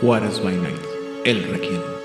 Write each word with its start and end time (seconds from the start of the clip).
Juárez 0.00 0.40
by 0.40 0.54
Night, 0.54 0.78
el 1.24 1.42
Requiem. 1.42 1.98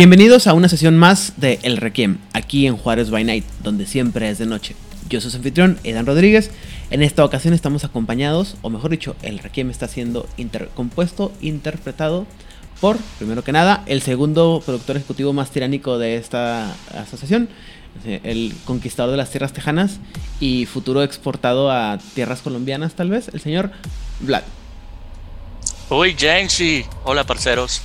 Bienvenidos 0.00 0.46
a 0.46 0.54
una 0.54 0.70
sesión 0.70 0.96
más 0.96 1.34
de 1.36 1.58
El 1.62 1.76
Requiem, 1.76 2.16
aquí 2.50 2.66
en 2.66 2.76
Juárez 2.76 3.10
by 3.10 3.22
Night, 3.22 3.44
donde 3.62 3.86
siempre 3.86 4.28
es 4.28 4.38
de 4.38 4.44
noche. 4.46 4.74
Yo 5.08 5.20
soy 5.20 5.30
su 5.30 5.36
anfitrión, 5.36 5.78
Edan 5.84 6.04
Rodríguez. 6.04 6.50
En 6.90 7.00
esta 7.00 7.24
ocasión 7.24 7.54
estamos 7.54 7.84
acompañados, 7.84 8.56
o 8.62 8.70
mejor 8.70 8.90
dicho, 8.90 9.14
El 9.22 9.38
Requiem 9.38 9.70
está 9.70 9.86
siendo 9.86 10.28
inter- 10.36 10.68
compuesto, 10.74 11.30
interpretado 11.40 12.26
por, 12.80 12.96
primero 13.18 13.44
que 13.44 13.52
nada, 13.52 13.84
el 13.86 14.02
segundo 14.02 14.60
productor 14.66 14.96
ejecutivo 14.96 15.32
más 15.32 15.52
tiránico 15.52 15.96
de 15.98 16.16
esta 16.16 16.74
asociación, 16.92 17.48
el 18.04 18.52
conquistador 18.64 19.12
de 19.12 19.18
las 19.18 19.30
tierras 19.30 19.52
tejanas 19.52 20.00
y 20.40 20.66
futuro 20.66 21.04
exportado 21.04 21.70
a 21.70 21.98
tierras 22.16 22.40
colombianas, 22.40 22.94
tal 22.94 23.10
vez, 23.10 23.28
el 23.32 23.40
señor 23.40 23.70
Vlad. 24.18 24.42
Uy, 25.88 26.16
Jensi. 26.18 26.84
Hola, 27.04 27.22
parceros. 27.22 27.80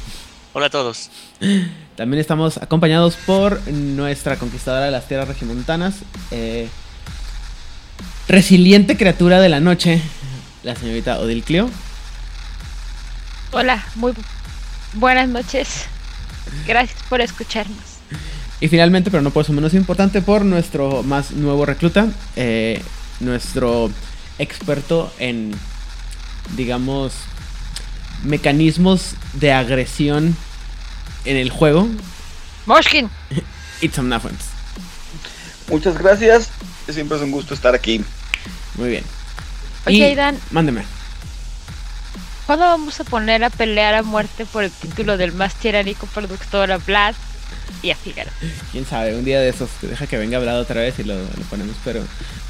Hola 0.53 0.65
a 0.65 0.69
todos. 0.71 1.11
También 1.95 2.19
estamos 2.19 2.57
acompañados 2.57 3.15
por 3.25 3.65
nuestra 3.71 4.35
conquistadora 4.37 4.85
de 4.85 4.91
las 4.91 5.07
tierras 5.07 5.29
regimontanas, 5.29 5.95
eh, 6.31 6.67
resiliente 8.27 8.97
criatura 8.97 9.39
de 9.39 9.47
la 9.49 9.61
noche, 9.61 10.01
la 10.63 10.75
señorita 10.75 11.19
Odil 11.19 11.43
Clio. 11.43 11.69
Hola, 13.53 13.81
muy 13.95 14.11
bu- 14.11 14.23
buenas 14.95 15.29
noches. 15.29 15.85
Gracias 16.67 16.99
por 17.07 17.21
escucharnos. 17.21 17.77
Y 18.59 18.67
finalmente, 18.67 19.09
pero 19.09 19.23
no 19.23 19.31
por 19.31 19.43
eso 19.43 19.53
menos 19.53 19.73
importante, 19.73 20.21
por 20.21 20.43
nuestro 20.43 21.01
más 21.03 21.31
nuevo 21.31 21.65
recluta, 21.65 22.07
eh, 22.35 22.81
nuestro 23.21 23.89
experto 24.37 25.13
en, 25.17 25.51
digamos, 26.57 27.13
mecanismos 28.23 29.11
de 29.33 29.53
agresión 29.53 30.35
en 31.25 31.37
el 31.37 31.49
juego, 31.49 31.87
Moshkin, 32.65 33.09
Itzam 33.81 34.07
Nafens. 34.09 34.43
Muchas 35.69 35.97
gracias. 35.97 36.49
Siempre 36.89 37.17
es 37.17 37.23
un 37.23 37.31
gusto 37.31 37.53
estar 37.53 37.73
aquí. 37.73 38.03
Muy 38.75 38.89
bien. 38.89 39.03
Oye, 39.87 39.97
Y- 39.97 40.03
Aidan. 40.03 40.37
Mándeme. 40.51 40.83
¿cuándo 42.45 42.65
vamos 42.65 42.99
a 42.99 43.03
poner 43.03 43.43
a 43.43 43.49
pelear 43.49 43.95
a 43.95 44.03
muerte 44.03 44.45
por 44.45 44.63
el 44.63 44.69
título 44.71 45.17
del 45.17 45.31
más 45.33 45.55
tiránico 45.55 46.05
productor 46.05 46.71
a 46.71 46.77
Vlad 46.77 47.15
y 47.81 47.89
a 47.89 47.95
Figaro? 47.95 48.29
Quién 48.71 48.85
sabe, 48.85 49.15
un 49.15 49.25
día 49.25 49.39
de 49.39 49.49
esos, 49.49 49.69
deja 49.81 50.05
que 50.05 50.17
venga 50.17 50.37
Vlad 50.37 50.59
otra 50.59 50.81
vez 50.81 50.99
y 50.99 51.03
lo, 51.03 51.15
lo 51.15 51.43
ponemos, 51.49 51.75
pero 51.83 52.03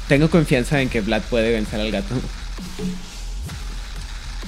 tengo 0.06 0.28
confianza 0.28 0.82
en 0.82 0.90
que 0.90 1.00
Vlad 1.00 1.22
puede 1.22 1.50
vencer 1.52 1.80
al 1.80 1.90
gato. 1.90 2.14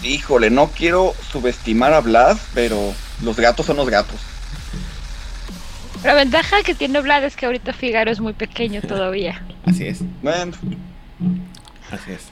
Híjole, 0.02 0.50
no 0.50 0.68
quiero 0.68 1.14
subestimar 1.32 1.92
a 1.94 2.00
Vlad, 2.00 2.36
pero 2.54 2.94
los 3.22 3.36
gatos 3.36 3.66
son 3.66 3.76
los 3.76 3.88
gatos. 3.88 4.16
La 6.04 6.14
ventaja 6.14 6.62
que 6.62 6.74
tiene 6.74 7.00
Vlad 7.00 7.24
es 7.24 7.34
que 7.34 7.46
ahorita 7.46 7.72
Figaro 7.72 8.10
es 8.10 8.20
muy 8.20 8.32
pequeño 8.32 8.80
todavía. 8.82 9.42
Así 9.64 9.84
es, 9.84 10.00
Bueno, 10.22 10.52
así 11.90 12.12
es. 12.12 12.22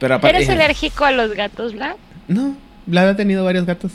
Pero 0.00 0.16
aparte... 0.16 0.36
¿Eres 0.36 0.48
alérgico 0.48 1.04
a 1.04 1.12
los 1.12 1.32
gatos, 1.32 1.74
Vlad? 1.74 1.94
No, 2.26 2.56
Vlad 2.86 3.10
ha 3.10 3.16
tenido 3.16 3.44
varios 3.44 3.66
gatos. 3.66 3.92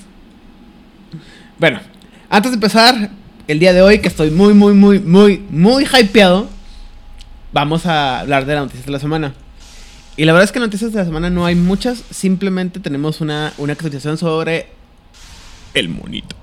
Bueno, 1.59 1.81
antes 2.29 2.51
de 2.51 2.55
empezar, 2.55 3.09
el 3.47 3.59
día 3.59 3.73
de 3.73 3.81
hoy, 3.81 3.99
que 3.99 4.07
estoy 4.07 4.31
muy, 4.31 4.53
muy, 4.53 4.73
muy, 4.73 4.99
muy, 4.99 5.39
muy 5.49 5.85
hypeado, 5.85 6.47
vamos 7.51 7.85
a 7.85 8.21
hablar 8.21 8.45
de 8.45 8.53
las 8.53 8.63
noticias 8.63 8.85
de 8.85 8.91
la 8.91 8.99
semana. 8.99 9.33
Y 10.15 10.23
la 10.23 10.31
verdad 10.31 10.45
es 10.45 10.51
que 10.53 10.59
noticias 10.59 10.93
de 10.93 10.99
la 10.99 11.05
semana 11.05 11.29
no 11.29 11.45
hay 11.45 11.55
muchas, 11.55 12.03
simplemente 12.09 12.79
tenemos 12.79 13.19
una, 13.19 13.53
una 13.57 13.73
actualización 13.73 14.17
sobre 14.17 14.76
el 15.79 15.89
monito. 15.89 16.35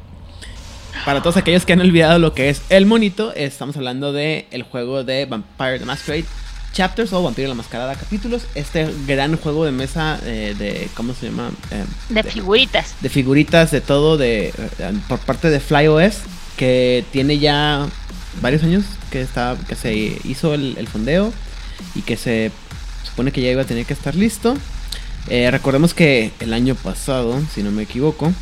Para 1.05 1.23
todos 1.23 1.37
aquellos 1.37 1.67
que 1.67 1.73
han 1.75 1.81
olvidado 1.81 2.19
lo 2.19 2.33
que 2.35 2.49
es 2.49 2.63
el 2.71 2.87
monito, 2.87 3.35
estamos 3.35 3.77
hablando 3.77 4.13
de 4.13 4.47
el 4.51 4.63
juego 4.63 5.05
de 5.05 5.27
Vampire 5.27 5.79
the 5.79 5.85
Masquerade 5.85 6.25
Chapters 6.73 7.13
o 7.13 7.23
Vampiro 7.23 7.49
la 7.49 7.55
Mascarada 7.55 7.95
Capítulos. 7.95 8.47
Este 8.55 8.89
gran 9.07 9.37
juego 9.37 9.65
de 9.65 9.71
mesa 9.73 10.19
eh, 10.25 10.55
de, 10.59 10.89
¿cómo 10.95 11.15
se 11.15 11.27
llama? 11.27 11.51
Eh, 11.71 11.85
De 12.09 12.23
figuritas. 12.23 12.95
de 13.01 13.09
figuritas 13.09 13.71
de 13.71 13.81
todo 13.81 14.17
de 14.17 14.49
eh, 14.49 14.93
por 15.09 15.19
parte 15.21 15.51
de 15.51 15.61
FlyOS 15.61 16.17
que 16.57 17.05
tiene 17.13 17.39
ya 17.39 17.87
varios 18.41 18.63
años 18.63 18.85
que 19.11 19.21
está 19.21 19.57
que 19.69 19.77
se 19.77 19.95
hizo 20.25 20.55
el, 20.55 20.77
el 20.79 20.89
fondeo 20.89 21.33
y 21.95 22.03
que 22.03 22.17
se 22.17 22.51
supone 23.05 23.31
que 23.31 23.41
ya 23.43 23.51
iba 23.51 23.63
a 23.63 23.67
tener 23.67 23.85
que 23.85 23.93
estar 23.93 24.15
listo. 24.15 24.57
Eh, 25.29 25.51
recordemos 25.51 25.95
que 25.95 26.33
el 26.41 26.53
año 26.53 26.75
pasado, 26.75 27.41
si 27.55 27.63
no 27.63 27.71
me 27.71 27.83
equivoco, 27.85 28.33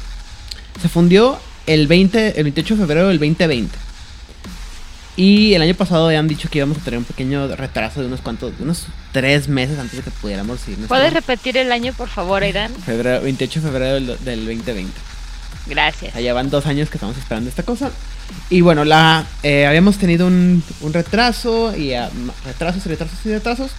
se 0.80 0.88
fundió 0.88 1.38
el 1.66 1.86
20 1.86 2.38
el 2.38 2.44
28 2.44 2.74
de 2.76 2.80
febrero 2.80 3.08
del 3.08 3.18
2020. 3.18 3.76
Y 5.14 5.52
el 5.52 5.60
año 5.60 5.74
pasado 5.74 6.10
ya 6.10 6.18
han 6.18 6.26
dicho 6.28 6.48
que 6.48 6.58
íbamos 6.58 6.78
a 6.78 6.80
tener 6.80 6.96
un 6.98 7.04
pequeño 7.04 7.46
retraso 7.54 8.00
de 8.00 8.06
unos 8.06 8.22
cuantos, 8.22 8.56
de 8.56 8.64
unos 8.64 8.86
tres 9.12 9.46
meses 9.46 9.78
antes 9.78 9.98
de 9.98 10.02
que 10.02 10.10
pudiéramos 10.10 10.66
ir. 10.68 10.78
¿Puedes 10.86 11.12
repetir 11.12 11.58
el 11.58 11.70
año, 11.70 11.92
por 11.92 12.08
favor, 12.08 12.42
Aidan? 12.42 12.72
Febrero, 12.74 13.20
28 13.22 13.60
de 13.60 13.66
febrero 13.66 13.94
del, 13.94 14.06
del 14.24 14.46
2020. 14.46 14.90
Gracias. 15.66 16.14
Ya 16.14 16.32
van 16.32 16.48
dos 16.48 16.64
años 16.66 16.88
que 16.88 16.96
estamos 16.96 17.16
esperando 17.18 17.50
esta 17.50 17.62
cosa. 17.62 17.90
Y 18.48 18.62
bueno, 18.62 18.84
la 18.86 19.26
eh, 19.42 19.66
habíamos 19.66 19.98
tenido 19.98 20.26
un, 20.26 20.62
un 20.80 20.92
retraso 20.94 21.76
y 21.76 21.90
ma- 21.92 22.32
retrasos 22.46 22.86
y 22.86 22.88
retrasos 22.88 23.18
y 23.26 23.28
retrasos. 23.28 23.70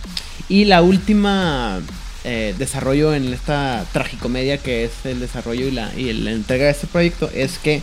Y 0.50 0.66
la 0.66 0.84
última 0.84 1.80
eh, 2.24 2.56
desarrollo 2.58 3.14
en 3.14 3.34
esta 3.34 3.86
tragicomedia 3.92 4.58
que 4.58 4.86
es 4.86 4.92
el 5.06 5.20
desarrollo 5.20 5.68
y 5.68 5.72
la, 5.72 5.94
y 5.96 6.14
la 6.14 6.32
entrega 6.32 6.66
de 6.66 6.72
este 6.72 6.88
proyecto 6.88 7.30
es 7.34 7.58
que 7.58 7.82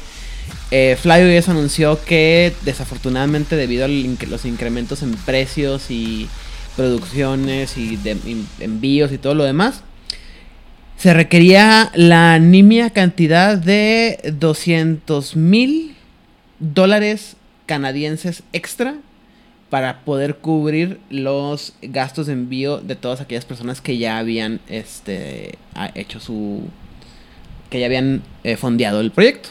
eh, 0.71 0.97
anunció 1.49 2.03
que 2.05 2.55
desafortunadamente 2.63 3.57
debido 3.57 3.85
a 3.85 3.89
los 3.89 4.45
incrementos 4.45 5.03
en 5.03 5.13
precios 5.13 5.91
y 5.91 6.29
producciones 6.77 7.77
y 7.77 7.99
envíos 8.61 9.13
y 9.13 9.19
todo 9.19 9.35
lo 9.35 9.45
demás, 9.45 9.83
se 10.97 11.13
requería 11.15 11.91
la 11.95 12.39
nimia 12.39 12.91
cantidad 12.91 13.57
de 13.57 14.19
200 14.33 15.37
mil 15.37 15.97
dólares 16.59 17.37
canadienses 17.67 18.43
extra 18.53 18.95
para 19.71 20.01
poder 20.01 20.37
cubrir 20.37 20.99
los 21.11 21.75
gastos 21.81 22.27
de 22.27 22.33
envío 22.35 22.79
de 22.79 22.97
todas 22.97 23.21
aquellas 23.21 23.45
personas 23.45 23.81
que 23.81 23.97
ya 23.99 24.19
habían 24.19 24.61
este, 24.69 25.59
hecho 25.95 26.19
su... 26.21 26.65
que 27.71 27.79
ya 27.81 27.87
habían 27.87 28.23
eh, 28.43 28.57
fondeado 28.57 29.01
el 29.01 29.13
proyecto. 29.13 29.51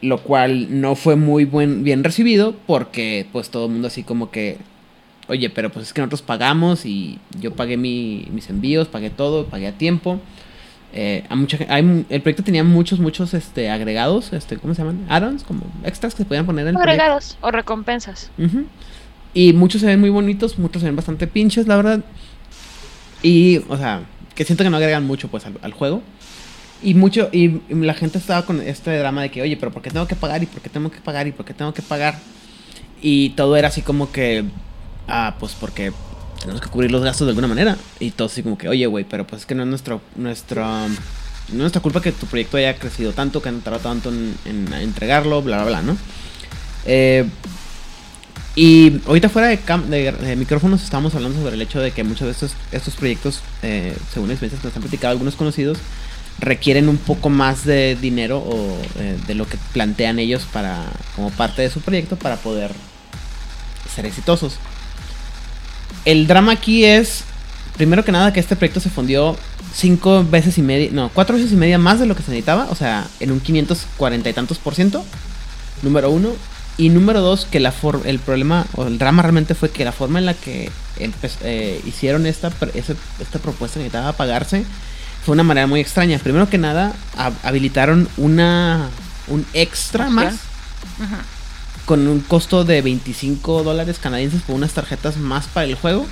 Lo 0.00 0.18
cual 0.18 0.80
no 0.80 0.96
fue 0.96 1.14
muy 1.14 1.44
buen, 1.44 1.84
bien 1.84 2.02
recibido 2.02 2.56
porque 2.66 3.26
pues 3.32 3.50
todo 3.50 3.66
el 3.66 3.72
mundo 3.72 3.86
así 3.88 4.02
como 4.02 4.30
que... 4.32 4.58
Oye, 5.28 5.48
pero 5.50 5.70
pues 5.70 5.86
es 5.86 5.92
que 5.92 6.00
nosotros 6.00 6.20
pagamos 6.22 6.84
y 6.84 7.20
yo 7.40 7.54
pagué 7.54 7.76
mi- 7.76 8.26
mis 8.32 8.50
envíos, 8.50 8.88
pagué 8.88 9.08
todo, 9.08 9.46
pagué 9.46 9.68
a 9.68 9.72
tiempo. 9.72 10.18
Eh, 10.92 11.24
a 11.28 11.36
mucha, 11.36 11.58
hay, 11.68 12.04
el 12.10 12.20
proyecto 12.20 12.42
tenía 12.42 12.64
muchos, 12.64 12.98
muchos 12.98 13.32
este, 13.32 13.70
agregados, 13.70 14.32
este, 14.32 14.56
¿cómo 14.56 14.74
se 14.74 14.82
llaman? 14.82 15.06
Add-ons, 15.08 15.44
como 15.44 15.62
extras 15.84 16.14
que 16.14 16.24
se 16.24 16.24
podían 16.26 16.44
poner 16.44 16.66
en 16.66 16.70
el 16.70 16.74
proyecto. 16.74 17.02
Agregados 17.02 17.38
o 17.40 17.50
recompensas. 17.52 18.30
Y 19.34 19.52
muchos 19.52 19.80
se 19.80 19.86
ven 19.86 20.00
muy 20.00 20.10
bonitos, 20.10 20.58
muchos 20.58 20.80
se 20.80 20.86
ven 20.86 20.96
bastante 20.96 21.26
pinches, 21.26 21.66
la 21.66 21.76
verdad. 21.76 22.04
Y, 23.22 23.58
o 23.68 23.76
sea, 23.76 24.02
que 24.34 24.44
siento 24.44 24.64
que 24.64 24.70
no 24.70 24.76
agregan 24.76 25.04
mucho 25.04 25.28
pues 25.28 25.44
al, 25.46 25.72
juego. 25.72 26.02
Y 26.82 26.94
mucho, 26.94 27.28
y, 27.32 27.60
la 27.70 27.94
gente 27.94 28.18
estaba 28.18 28.44
con 28.44 28.60
este 28.60 28.96
drama 28.98 29.22
de 29.22 29.30
que, 29.30 29.40
oye, 29.40 29.56
pero 29.56 29.72
¿por 29.72 29.82
qué 29.82 29.90
tengo 29.90 30.06
que 30.06 30.16
pagar? 30.16 30.42
¿Y 30.42 30.46
por 30.46 30.60
qué 30.60 30.68
tengo 30.68 30.90
que 30.90 31.00
pagar? 31.00 31.26
¿Y 31.26 31.32
por 31.32 31.46
qué 31.46 31.54
tengo 31.54 31.72
que 31.72 31.82
pagar? 31.82 32.18
Y 33.00 33.30
todo 33.30 33.56
era 33.56 33.68
así 33.68 33.82
como 33.82 34.12
que, 34.12 34.44
ah, 35.08 35.36
pues 35.40 35.54
porque 35.58 35.92
tenemos 36.40 36.60
que 36.60 36.68
cubrir 36.68 36.90
los 36.90 37.02
gastos 37.02 37.26
de 37.26 37.30
alguna 37.30 37.48
manera. 37.48 37.78
Y 38.00 38.10
todo 38.10 38.26
así 38.26 38.42
como 38.42 38.58
que, 38.58 38.68
oye, 38.68 38.86
güey, 38.86 39.04
pero 39.04 39.26
pues 39.26 39.42
es 39.42 39.46
que 39.46 39.54
no 39.54 39.62
es 39.62 39.68
nuestro, 39.68 40.02
nuestro, 40.16 40.66
nuestra 41.52 41.80
culpa 41.80 42.02
que 42.02 42.12
tu 42.12 42.26
proyecto 42.26 42.58
haya 42.58 42.76
crecido 42.76 43.12
tanto, 43.12 43.40
que 43.40 43.48
han 43.48 43.60
tardado 43.62 43.84
tanto 43.84 44.10
en, 44.10 44.34
en 44.44 44.72
entregarlo, 44.74 45.40
bla, 45.40 45.58
bla, 45.58 45.66
bla, 45.66 45.82
¿no? 45.82 45.96
Eh, 46.84 47.24
y 48.54 49.00
ahorita 49.06 49.30
fuera 49.30 49.48
de, 49.48 50.36
micrófonos 50.36 50.82
estábamos 50.82 51.14
hablando 51.14 51.38
sobre 51.38 51.54
el 51.54 51.62
hecho 51.62 51.80
de 51.80 51.90
que 51.92 52.04
muchos 52.04 52.26
de 52.26 52.32
estos, 52.32 52.54
estos 52.70 52.94
proyectos, 52.94 53.40
eh, 53.62 53.96
según 54.12 54.30
experiencias 54.30 54.60
que 54.60 54.68
nos 54.68 54.76
han 54.76 54.82
platicado 54.82 55.12
algunos 55.12 55.36
conocidos, 55.36 55.78
requieren 56.38 56.88
un 56.88 56.98
poco 56.98 57.30
más 57.30 57.64
de 57.64 57.96
dinero 57.96 58.38
o 58.38 58.78
eh, 58.98 59.18
de 59.26 59.34
lo 59.34 59.46
que 59.46 59.56
plantean 59.72 60.18
ellos 60.18 60.46
para 60.52 60.84
como 61.16 61.30
parte 61.30 61.62
de 61.62 61.70
su 61.70 61.80
proyecto 61.80 62.16
para 62.16 62.36
poder 62.36 62.72
ser 63.94 64.04
exitosos. 64.04 64.56
El 66.04 66.26
drama 66.26 66.52
aquí 66.52 66.84
es, 66.84 67.24
primero 67.76 68.04
que 68.04 68.12
nada, 68.12 68.32
que 68.32 68.40
este 68.40 68.56
proyecto 68.56 68.80
se 68.80 68.90
fundió 68.90 69.36
cinco 69.74 70.24
veces 70.24 70.58
y 70.58 70.62
media, 70.62 70.90
no, 70.92 71.10
cuatro 71.10 71.36
veces 71.36 71.52
y 71.52 71.56
media 71.56 71.78
más 71.78 72.00
de 72.00 72.06
lo 72.06 72.16
que 72.16 72.22
se 72.22 72.30
necesitaba, 72.30 72.66
o 72.70 72.74
sea, 72.74 73.06
en 73.20 73.30
un 73.30 73.40
540 73.40 74.28
y 74.28 74.32
tantos 74.32 74.58
por 74.58 74.74
ciento, 74.74 75.04
número 75.82 76.10
uno. 76.10 76.30
Y 76.78 76.88
número 76.88 77.20
dos, 77.20 77.44
que 77.44 77.60
la 77.60 77.70
for 77.72 78.02
el 78.04 78.18
problema 78.18 78.66
o 78.74 78.86
el 78.86 78.98
drama 78.98 79.22
realmente 79.22 79.54
fue 79.54 79.70
que 79.70 79.84
la 79.84 79.92
forma 79.92 80.18
en 80.18 80.26
la 80.26 80.34
que 80.34 80.70
eh, 80.98 81.82
hicieron 81.86 82.26
esta, 82.26 82.50
esta 82.74 83.38
propuesta 83.40 83.78
necesitaba 83.78 84.12
pagarse 84.14 84.64
fue 85.24 85.34
una 85.34 85.44
manera 85.44 85.66
muy 85.66 85.80
extraña. 85.80 86.18
Primero 86.18 86.48
que 86.48 86.58
nada, 86.58 86.92
habilitaron 87.42 88.08
una 88.16 88.88
un 89.28 89.46
extra 89.52 90.10
más 90.10 90.34
con 91.86 92.06
un 92.08 92.20
costo 92.20 92.64
de 92.64 92.82
25 92.82 93.62
dólares 93.62 93.98
canadienses 93.98 94.42
por 94.42 94.56
unas 94.56 94.72
tarjetas 94.72 95.16
más 95.16 95.46
para 95.46 95.66
el 95.66 95.74
juego. 95.74 96.06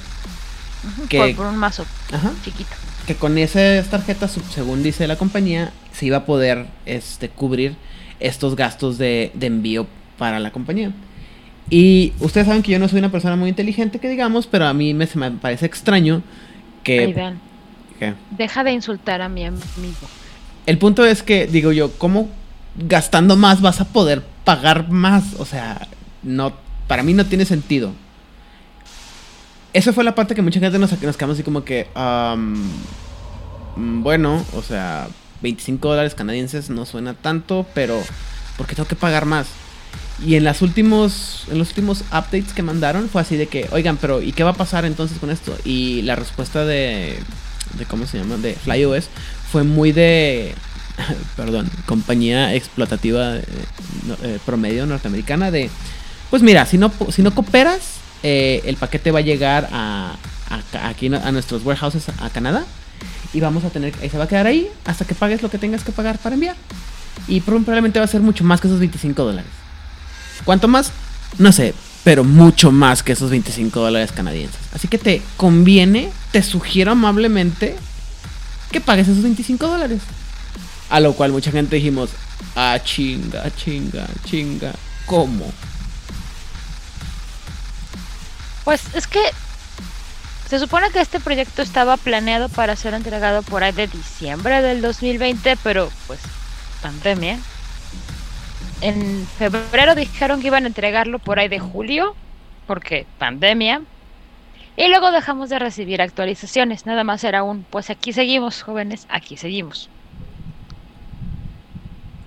Que, 1.09 1.35
por, 1.37 1.47
un 1.47 1.57
mazo 1.57 1.85
chiquito. 2.45 2.71
Que 3.07 3.15
con 3.15 3.37
esas 3.37 3.89
tarjetas, 3.89 4.37
según 4.55 4.83
dice 4.83 5.07
la 5.07 5.17
compañía, 5.17 5.73
se 5.93 6.07
iba 6.07 6.19
a 6.19 6.25
poder 6.25 6.67
este, 6.87 7.29
cubrir 7.29 7.77
estos 8.19 8.57
gastos 8.57 8.99
de, 8.99 9.33
envío 9.41 9.87
para 10.21 10.39
la 10.39 10.53
compañía. 10.53 10.93
Y 11.71 12.13
ustedes 12.21 12.47
saben 12.47 12.63
que 12.63 12.71
yo 12.71 12.79
no 12.79 12.89
soy 12.89 12.99
una 12.99 13.11
persona 13.11 13.37
muy 13.37 13.49
inteligente, 13.49 14.01
que 14.01 14.09
digamos, 14.11 14.47
pero 14.47 14.67
a 14.67 14.75
mí 14.75 14.93
me, 14.93 15.07
se 15.07 15.19
me 15.19 15.31
parece 15.31 15.65
extraño 15.65 16.23
que... 16.85 17.35
Deja 18.31 18.65
de 18.65 18.73
insultar 18.73 19.23
a 19.23 19.31
mi 19.31 19.47
amigo. 19.47 20.09
El 20.67 20.77
punto 20.77 21.07
es 21.07 21.23
que, 21.23 21.47
digo 21.47 21.73
yo, 21.73 21.93
¿cómo 21.93 22.29
gastando 22.77 23.35
más 23.35 23.63
vas 23.63 23.81
a 23.81 23.87
poder 23.87 24.23
pagar 24.45 24.91
más? 24.91 25.37
O 25.39 25.47
sea, 25.47 25.89
no, 26.23 26.53
para 26.87 27.03
mí 27.03 27.15
no 27.15 27.25
tiene 27.25 27.47
sentido. 27.47 27.93
Esa 29.73 29.95
fue 29.95 30.05
la 30.05 30.15
parte 30.15 30.35
que 30.35 30.43
mucha 30.43 30.61
gente 30.61 30.79
nos, 30.79 31.01
nos 31.01 31.17
quedamos 31.17 31.37
así 31.37 31.45
como 31.45 31.65
que, 31.65 31.89
mm, 31.95 34.03
bueno, 34.03 34.45
o 34.55 34.63
sea, 34.63 35.09
25 35.41 35.89
dólares 35.89 36.15
canadienses 36.15 36.69
no 36.69 36.85
suena 36.85 37.15
tanto, 37.15 37.67
pero 37.73 38.03
¿por 38.59 38.67
qué 38.67 38.75
tengo 38.75 38.89
que 38.89 38.97
pagar 38.97 39.25
más? 39.25 39.49
Y 40.27 40.35
en 40.35 40.45
las 40.45 40.61
últimos 40.61 41.45
en 41.51 41.59
los 41.59 41.69
últimos 41.69 42.03
updates 42.09 42.53
que 42.53 42.63
mandaron 42.63 43.09
fue 43.09 43.23
así 43.23 43.37
de 43.37 43.47
que, 43.47 43.69
oigan, 43.73 43.97
pero 43.97 44.21
¿y 44.21 44.33
qué 44.33 44.45
va 44.45 44.51
a 44.51 44.55
pasar 44.55 44.85
entonces 44.85 45.19
con 45.19 45.31
esto? 45.31 45.57
Y 45.65 46.03
la 46.03 46.15
respuesta 46.15 46.65
de 46.65 47.19
de 47.79 47.87
cómo 47.87 48.07
se 48.07 48.19
llama, 48.19 48.37
de 48.37 48.55
FlyOS, 48.55 49.09
fue 49.51 49.65
muy 49.65 49.93
de, 49.93 50.55
perdón, 51.37 51.71
compañía 51.87 52.55
explotativa 52.55 53.37
eh, 53.37 53.45
eh, 54.23 54.39
promedio 54.45 54.87
norteamericana 54.87 55.51
de, 55.51 55.71
pues 56.31 56.43
mira, 56.43 56.67
si 56.67 56.79
no, 56.79 56.93
si 57.11 57.23
no 57.23 57.35
cooperas, 57.35 57.99
eh, 58.23 58.63
el 58.65 58.77
paquete 58.77 59.11
va 59.11 59.21
a 59.21 59.23
llegar 59.23 59.69
a, 59.73 60.17
aquí 60.85 61.13
a 61.13 61.33
nuestros 61.33 61.65
warehouses 61.65 62.09
a 62.09 62.31
Canadá 62.31 62.65
y 63.33 63.41
vamos 63.41 63.65
a 63.65 63.71
tener, 63.71 63.95
se 63.95 64.19
va 64.19 64.25
a 64.25 64.29
quedar 64.29 64.47
ahí 64.47 64.69
hasta 64.85 65.05
que 65.05 65.15
pagues 65.15 65.43
lo 65.43 65.51
que 65.51 65.59
tengas 65.59 65.85
que 65.85 65.93
pagar 65.93 66.19
para 66.19 66.35
enviar. 66.35 66.57
Y 67.29 67.41
probablemente 67.41 67.99
va 67.99 68.07
a 68.07 68.09
ser 68.09 68.23
mucho 68.23 68.45
más 68.45 68.61
que 68.61 68.67
esos 68.67 68.81
25 68.81 69.23
dólares. 69.23 69.60
¿Cuánto 70.45 70.69
más? 70.69 70.93
No 71.39 71.53
sé, 71.53 71.75
pero 72.05 72.25
mucho 72.25 72.73
más 72.73 73.03
que 73.03 73.13
esos 73.13 73.31
25 73.31 73.81
dólares 73.81 74.13
canadienses. 74.13 74.61
Así 74.75 74.89
que 74.89 74.99
te 74.99 75.23
conviene, 75.37 76.11
te 76.33 76.43
sugiero 76.43 76.93
amablemente 76.93 77.77
que 78.71 78.81
pagues 78.81 79.09
esos 79.09 79.23
25 79.23 79.67
dólares. 79.67 80.01
A 80.89 81.01
lo 81.01 81.13
cual 81.13 81.33
mucha 81.33 81.53
gente 81.53 81.77
dijimos, 81.77 82.11
ah, 82.57 82.79
chinga, 82.83 83.51
chinga, 83.55 84.07
chinga, 84.25 84.73
¿cómo? 85.07 85.53
Pues 88.65 88.83
es 88.95 89.07
que 89.07 89.21
se 90.49 90.59
supone 90.59 90.91
que 90.91 91.01
este 91.01 91.21
proyecto 91.21 91.63
estaba 91.63 91.97
planeado 91.97 92.49
para 92.49 92.75
ser 92.75 92.95
entregado 92.95 93.43
por 93.43 93.63
ahí 93.63 93.73
de 93.73 93.87
diciembre 93.87 94.63
del 94.63 94.83
2020, 94.83 95.57
pero 95.63 95.91
pues 96.07 96.19
pandemia 96.83 97.39
en 98.81 99.27
febrero 99.27 99.95
dijeron 99.95 100.41
que 100.41 100.49
iban 100.49 100.65
a 100.65 100.69
entregarlo 100.69 101.19
por 101.19 101.39
ahí 101.39 101.49
de 101.49 101.59
julio, 101.59 102.15
porque 102.67 103.07
pandemia. 103.19 103.83
Y 104.77 104.89
luego 104.89 105.11
dejamos 105.11 105.51
de 105.51 105.59
recibir 105.59 106.01
actualizaciones. 106.01 106.87
Nada 106.87 107.05
más 107.05 107.25
era 107.25 107.43
un, 107.43 107.65
pues 107.65 107.91
aquí 107.91 108.13
seguimos, 108.13 108.63
jóvenes, 108.63 109.07
aquí 109.11 109.37
seguimos. 109.37 109.91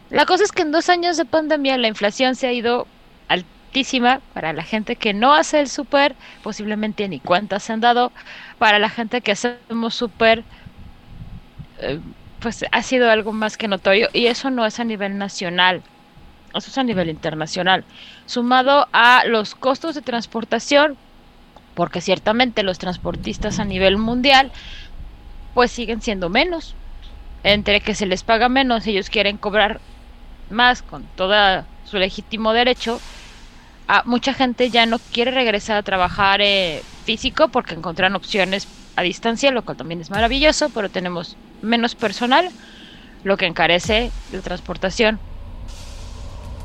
La 0.10 0.26
cosa 0.26 0.44
es 0.44 0.52
que 0.52 0.62
en 0.62 0.72
dos 0.72 0.90
años 0.90 1.18
de 1.18 1.26
pandemia 1.26 1.78
la 1.78 1.88
inflación 1.88 2.36
se 2.36 2.46
ha 2.46 2.52
ido 2.52 2.86
altísima 3.28 4.22
para 4.34 4.54
la 4.54 4.64
gente 4.64 4.96
que 4.96 5.14
no 5.14 5.34
hace 5.34 5.60
el 5.60 5.70
súper, 5.70 6.16
posiblemente 6.44 7.08
ni 7.10 7.20
cuentas 7.20 7.64
se 7.64 7.74
han 7.74 7.80
dado. 7.80 8.12
Para 8.60 8.78
la 8.78 8.90
gente 8.90 9.22
que 9.22 9.32
hacemos 9.32 9.96
súper, 9.96 10.44
eh, 11.80 12.00
pues 12.40 12.64
ha 12.72 12.84
sido 12.84 13.10
algo 13.10 13.34
más 13.34 13.58
que 13.58 13.68
notorio. 13.68 14.10
Y 14.14 14.28
eso 14.28 14.52
no 14.52 14.66
es 14.68 14.80
a 14.80 14.84
nivel 14.84 15.18
nacional 15.18 15.82
eso 16.60 16.70
es 16.70 16.78
a 16.78 16.84
nivel 16.84 17.10
internacional, 17.10 17.84
sumado 18.26 18.88
a 18.94 19.24
los 19.26 19.56
costos 19.56 19.96
de 19.96 20.02
transportación, 20.02 20.98
porque 21.74 22.02
ciertamente 22.02 22.64
los 22.64 22.78
transportistas 22.78 23.60
a 23.60 23.66
nivel 23.66 23.98
mundial 23.98 24.52
pues 25.54 25.72
siguen 25.72 26.02
siendo 26.02 26.30
menos. 26.30 26.76
Entre 27.44 27.82
que 27.82 27.96
se 27.96 28.06
les 28.06 28.24
paga 28.24 28.50
menos, 28.50 28.88
ellos 28.88 29.10
quieren 29.10 29.38
cobrar 29.38 29.82
más 30.50 30.82
con 30.82 31.04
todo 31.16 31.66
su 31.86 31.98
legítimo 31.98 32.54
derecho. 32.54 33.00
A 33.88 34.04
mucha 34.06 34.34
gente 34.34 34.70
ya 34.70 34.86
no 34.86 35.00
quiere 35.00 35.32
regresar 35.32 35.78
a 35.78 35.84
trabajar 35.84 36.42
eh, 36.42 36.82
físico 37.06 37.50
porque 37.50 37.76
encuentran 37.76 38.16
opciones 38.16 38.68
a 38.96 39.02
distancia, 39.02 39.52
lo 39.52 39.64
cual 39.64 39.78
también 39.78 40.00
es 40.00 40.10
maravilloso, 40.10 40.70
pero 40.70 40.90
tenemos 40.90 41.36
menos 41.62 41.96
personal, 41.96 42.50
lo 43.24 43.38
que 43.38 43.46
encarece 43.46 44.12
la 44.32 44.42
transportación 44.42 45.20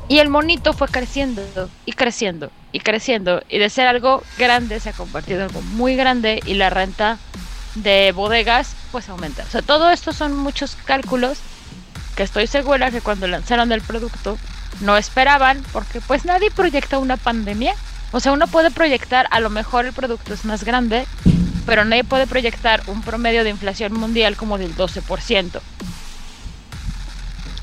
y 0.09 0.19
el 0.19 0.31
monito 0.31 0.73
fue 0.73 0.89
creciendo 0.89 1.43
y 1.85 1.93
creciendo 1.93 2.51
y 2.73 2.81
creciendo. 2.81 3.43
Y 3.49 3.59
de 3.59 3.71
ser 3.71 3.87
algo 3.87 4.23
grande 4.39 4.81
se 4.81 4.91
ha 4.91 4.93
convertido 4.93 5.41
en 5.41 5.45
algo 5.45 5.61
muy 5.61 5.97
grande 5.97 6.41
y 6.47 6.55
la 6.55 6.71
renta 6.71 7.19
de 7.75 8.13
bodegas 8.13 8.75
pues 8.91 9.09
aumenta. 9.09 9.45
O 9.45 9.51
sea, 9.51 9.63
todo 9.63 9.91
esto 9.91 10.13
son 10.13 10.37
muchos 10.37 10.77
cálculos 10.85 11.39
que 12.17 12.23
estoy 12.23 12.47
segura 12.47 12.91
que 12.91 13.01
cuando 13.01 13.27
lanzaron 13.27 13.71
el 13.71 13.83
producto 13.83 14.39
no 14.81 14.97
esperaban 14.97 15.63
porque 15.73 16.01
pues 16.01 16.25
nadie 16.25 16.51
proyecta 16.51 16.99
una 16.99 17.17
pandemia. 17.17 17.75
O 18.11 18.21
sea, 18.21 18.33
uno 18.33 18.47
puede 18.47 18.71
proyectar 18.71 19.27
a 19.31 19.41
lo 19.41 19.51
mejor 19.51 19.85
el 19.85 19.93
producto 19.93 20.33
es 20.33 20.47
más 20.47 20.65
grande, 20.65 21.07
pero 21.67 21.85
nadie 21.85 22.05
puede 22.05 22.27
proyectar 22.27 22.83
un 22.87 23.03
promedio 23.03 23.45
de 23.45 23.51
inflación 23.51 23.93
mundial 23.93 24.37
como 24.37 24.57
del 24.57 24.75
12% 24.75 25.61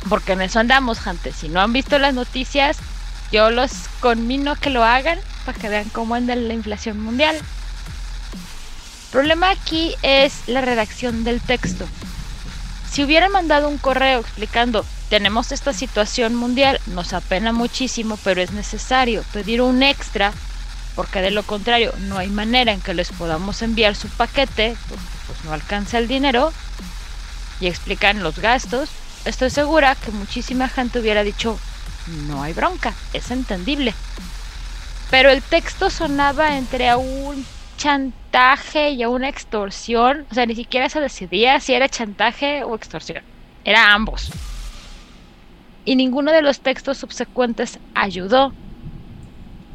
porque 0.09 0.33
en 0.33 0.41
eso 0.41 0.59
andamos, 0.59 0.99
gente. 0.99 1.31
Si 1.31 1.49
no 1.49 1.61
han 1.61 1.73
visto 1.73 1.97
las 1.99 2.13
noticias, 2.13 2.77
yo 3.31 3.49
los 3.49 3.71
conmino 3.99 4.55
que 4.55 4.69
lo 4.69 4.83
hagan 4.83 5.19
para 5.45 5.57
que 5.57 5.69
vean 5.69 5.89
cómo 5.89 6.15
anda 6.15 6.35
la 6.35 6.53
inflación 6.53 6.99
mundial. 6.99 7.35
El 7.35 9.11
problema 9.11 9.49
aquí 9.49 9.95
es 10.01 10.47
la 10.47 10.61
redacción 10.61 11.23
del 11.23 11.41
texto. 11.41 11.87
Si 12.91 13.03
hubieran 13.03 13.31
mandado 13.31 13.69
un 13.69 13.77
correo 13.77 14.19
explicando, 14.19 14.85
tenemos 15.09 15.51
esta 15.51 15.73
situación 15.73 16.35
mundial, 16.35 16.79
nos 16.87 17.13
apena 17.13 17.51
muchísimo, 17.51 18.17
pero 18.23 18.41
es 18.41 18.51
necesario 18.51 19.23
pedir 19.33 19.61
un 19.61 19.83
extra, 19.83 20.33
porque 20.95 21.21
de 21.21 21.31
lo 21.31 21.43
contrario 21.43 21.93
no 22.01 22.17
hay 22.17 22.27
manera 22.27 22.71
en 22.71 22.81
que 22.81 22.93
les 22.93 23.09
podamos 23.11 23.61
enviar 23.61 23.95
su 23.95 24.07
paquete, 24.09 24.75
porque 24.89 25.03
pues 25.27 25.43
no 25.43 25.53
alcanza 25.53 25.97
el 25.97 26.07
dinero, 26.07 26.53
y 27.59 27.67
explican 27.67 28.23
los 28.23 28.39
gastos, 28.39 28.89
estoy 29.25 29.49
segura 29.49 29.95
que 29.95 30.11
muchísima 30.11 30.69
gente 30.69 30.99
hubiera 30.99 31.23
dicho, 31.23 31.57
no 32.27 32.43
hay 32.43 32.53
bronca, 32.53 32.93
es 33.13 33.31
entendible. 33.31 33.93
Pero 35.09 35.29
el 35.29 35.41
texto 35.41 35.89
sonaba 35.89 36.57
entre 36.57 36.95
un 36.95 37.45
chantaje 37.77 38.91
y 38.91 39.03
a 39.03 39.09
una 39.09 39.29
extorsión, 39.29 40.25
o 40.31 40.33
sea, 40.33 40.45
ni 40.45 40.55
siquiera 40.55 40.89
se 40.89 40.99
decidía 40.99 41.59
si 41.59 41.73
era 41.73 41.89
chantaje 41.89 42.63
o 42.63 42.75
extorsión, 42.75 43.23
era 43.63 43.93
ambos. 43.93 44.31
Y 45.83 45.95
ninguno 45.95 46.31
de 46.31 46.41
los 46.41 46.61
textos 46.61 46.97
subsecuentes 46.97 47.79
ayudó. 47.93 48.53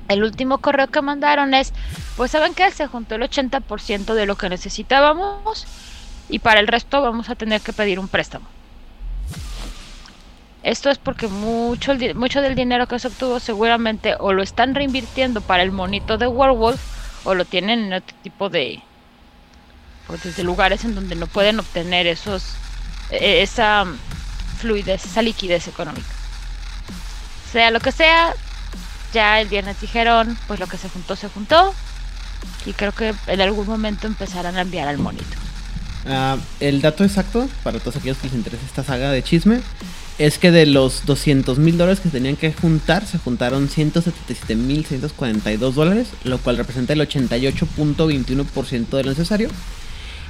El 0.08 0.24
último 0.24 0.58
correo 0.58 0.88
que 0.88 1.02
mandaron 1.02 1.54
es, 1.54 1.72
pues 2.16 2.32
saben 2.32 2.54
que 2.54 2.68
se 2.72 2.88
juntó 2.88 3.14
el 3.14 3.22
80% 3.22 4.14
de 4.14 4.26
lo 4.26 4.36
que 4.36 4.48
necesitábamos 4.48 5.66
y 6.28 6.40
para 6.40 6.58
el 6.58 6.66
resto 6.66 7.00
vamos 7.00 7.30
a 7.30 7.36
tener 7.36 7.60
que 7.60 7.72
pedir 7.72 8.00
un 8.00 8.08
préstamo. 8.08 8.48
Esto 10.62 10.90
es 10.90 10.98
porque 10.98 11.26
mucho, 11.26 11.94
mucho 12.14 12.42
del 12.42 12.54
dinero 12.54 12.86
que 12.86 12.98
se 12.98 13.08
obtuvo 13.08 13.40
seguramente 13.40 14.14
o 14.18 14.32
lo 14.32 14.42
están 14.42 14.74
reinvirtiendo 14.74 15.40
para 15.40 15.62
el 15.62 15.72
monito 15.72 16.18
de 16.18 16.26
Werewolf 16.26 16.80
o 17.24 17.34
lo 17.34 17.44
tienen 17.44 17.80
en 17.84 17.92
otro 17.94 18.16
tipo 18.22 18.50
de 18.50 18.82
pues 20.06 20.24
desde 20.24 20.42
lugares 20.42 20.84
en 20.84 20.94
donde 20.94 21.14
no 21.14 21.26
pueden 21.26 21.60
obtener 21.60 22.06
esos 22.06 22.42
e, 23.10 23.42
esa 23.42 23.86
fluidez, 24.58 25.04
esa 25.04 25.22
liquidez 25.22 25.68
económica. 25.68 26.08
Sea 27.52 27.70
lo 27.70 27.80
que 27.80 27.92
sea, 27.92 28.34
ya 29.12 29.40
el 29.40 29.48
viernes 29.48 29.80
dijeron, 29.80 30.36
pues 30.46 30.60
lo 30.60 30.66
que 30.66 30.76
se 30.76 30.88
juntó, 30.88 31.16
se 31.16 31.28
juntó. 31.28 31.74
Y 32.66 32.72
creo 32.72 32.92
que 32.92 33.14
en 33.26 33.40
algún 33.40 33.66
momento 33.66 34.06
empezarán 34.06 34.56
a 34.56 34.62
enviar 34.62 34.88
al 34.88 34.98
monito. 34.98 35.36
Ah, 36.06 36.36
el 36.60 36.80
dato 36.80 37.04
exacto, 37.04 37.48
para 37.62 37.78
todos 37.78 37.96
aquellos 37.96 38.18
que 38.18 38.28
les 38.28 38.36
interesa 38.36 38.64
esta 38.64 38.84
saga 38.84 39.10
de 39.10 39.22
chisme, 39.22 39.60
es 40.20 40.36
que 40.38 40.50
de 40.50 40.66
los 40.66 41.06
200 41.06 41.58
mil 41.58 41.78
dólares 41.78 42.00
que 42.00 42.10
tenían 42.10 42.36
que 42.36 42.52
juntar, 42.52 43.06
se 43.06 43.16
juntaron 43.16 43.70
177 43.70 44.54
mil 44.54 44.84
642 44.84 45.74
dólares, 45.74 46.08
lo 46.24 46.36
cual 46.36 46.58
representa 46.58 46.92
el 46.92 47.00
88.21% 47.00 48.88
de 48.90 49.02
lo 49.02 49.08
necesario. 49.08 49.48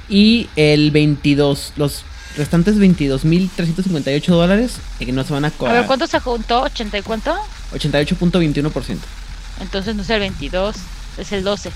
Y 0.07 0.47
el 0.55 0.91
22, 0.91 1.73
los 1.75 2.03
restantes 2.37 2.79
22 2.79 3.25
mil 3.25 3.49
358 3.53 4.33
dólares 4.33 4.77
eh, 5.01 5.05
que 5.05 5.11
no 5.11 5.25
se 5.25 5.33
van 5.33 5.43
a 5.43 5.47
A 5.47 5.49
ver, 5.49 5.57
cobrar. 5.57 5.87
¿cuánto 5.87 6.07
se 6.07 6.21
juntó? 6.21 6.63
¿80 6.63 6.99
y 6.99 7.01
cuánto? 7.01 7.35
88.21%. 7.73 8.97
Entonces 9.59 9.93
no 9.93 10.03
es 10.03 10.09
el 10.09 10.21
22, 10.21 10.75
es 11.17 11.31
el 11.33 11.43
12. 11.43 11.69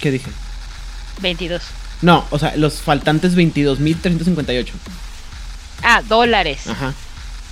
¿Qué 0.00 0.10
dije? 0.10 0.30
22. 1.20 1.60
No, 2.00 2.24
o 2.30 2.38
sea, 2.38 2.56
los 2.56 2.80
faltantes 2.80 3.34
22 3.34 3.80
mil 3.80 4.00
358. 4.00 4.72
Ah, 5.82 6.02
dólares. 6.08 6.66
Ajá. 6.66 6.94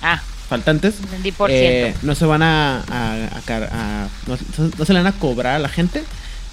Ah, 0.02 0.20
Faltantes. 0.48 0.96
entendí 1.00 1.32
por 1.32 1.50
eh, 1.50 1.82
ciento. 1.92 2.00
no 2.06 2.14
se 2.14 2.24
van 2.26 2.42
a, 2.42 2.78
a- 2.80 3.36
a 3.38 3.40
car- 3.44 3.68
a- 3.72 4.08
no, 4.26 4.36
no 4.78 4.84
se 4.84 4.92
le 4.92 4.98
van 5.02 5.06
a 5.12 5.18
cobrar 5.18 5.56
a 5.56 5.58
la 5.58 5.68
gente, 5.68 6.02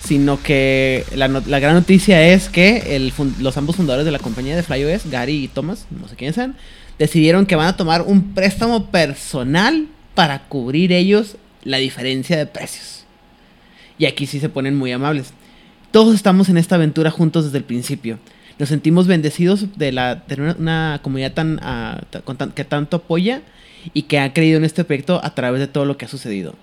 sino 0.05 0.41
que 0.41 1.05
la, 1.15 1.27
la 1.27 1.59
gran 1.59 1.73
noticia 1.73 2.23
es 2.23 2.47
que 2.49 2.95
el 2.95 3.11
los 3.39 3.57
ambos 3.57 3.75
fundadores 3.75 4.05
de 4.05 4.11
la 4.11 4.19
compañía 4.19 4.55
de 4.55 4.63
FlyOS, 4.63 5.09
Gary 5.09 5.43
y 5.43 5.47
Thomas, 5.49 5.85
no 5.89 6.07
sé 6.07 6.15
quiénes 6.15 6.35
sean, 6.35 6.55
decidieron 6.97 7.45
que 7.45 7.55
van 7.55 7.67
a 7.67 7.75
tomar 7.77 8.03
un 8.03 8.33
préstamo 8.33 8.87
personal 8.91 9.87
para 10.15 10.43
cubrir 10.47 10.91
ellos 10.93 11.35
la 11.63 11.77
diferencia 11.77 12.37
de 12.37 12.45
precios. 12.45 13.03
Y 13.97 14.05
aquí 14.05 14.27
sí 14.27 14.39
se 14.39 14.47
ponen 14.47 14.77
muy 14.77 14.91
amables. 14.93 15.33
Todos 15.91 16.15
estamos 16.15 16.47
en 16.49 16.57
esta 16.57 16.75
aventura 16.75 17.11
juntos 17.11 17.45
desde 17.45 17.57
el 17.57 17.63
principio. 17.65 18.19
Nos 18.59 18.67
sentimos 18.67 19.07
bendecidos 19.07 19.77
de 19.77 19.93
la 19.93 20.19
tener 20.25 20.57
una, 20.59 20.99
comunidad 21.01 21.31
tan, 21.31 21.59
ah, 21.63 22.01
tan- 22.11 22.51
que 22.51 22.65
tanto 22.65 22.97
apoya 22.97 23.41
y 23.93 24.03
que 24.03 24.19
ha 24.19 24.33
creído 24.33 24.57
en 24.57 24.65
este 24.65 24.83
proyecto 24.83 25.21
a 25.23 25.33
través 25.33 25.61
de 25.61 25.67
todo 25.67 25.85
lo 25.85 25.97
que 25.97 26.03
ha 26.03 26.09
sucedido. 26.09 26.55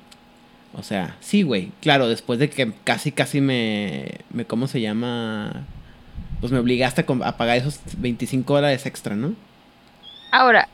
O 0.74 0.82
sea, 0.82 1.16
sí, 1.20 1.42
güey. 1.42 1.72
Claro, 1.80 2.06
después 2.06 2.38
de 2.38 2.50
que 2.50 2.70
casi, 2.84 3.12
casi 3.12 3.40
me, 3.40 4.08
me 4.30 4.44
¿cómo 4.44 4.68
se 4.68 4.82
llama? 4.82 5.64
Pues 6.40 6.52
me 6.52 6.58
obligaste 6.58 7.06
a 7.24 7.36
pagar 7.38 7.56
esos 7.56 7.80
25 7.96 8.54
dólares 8.54 8.84
extra, 8.84 9.16
¿no? 9.16 9.32
Ahora, 10.32 10.68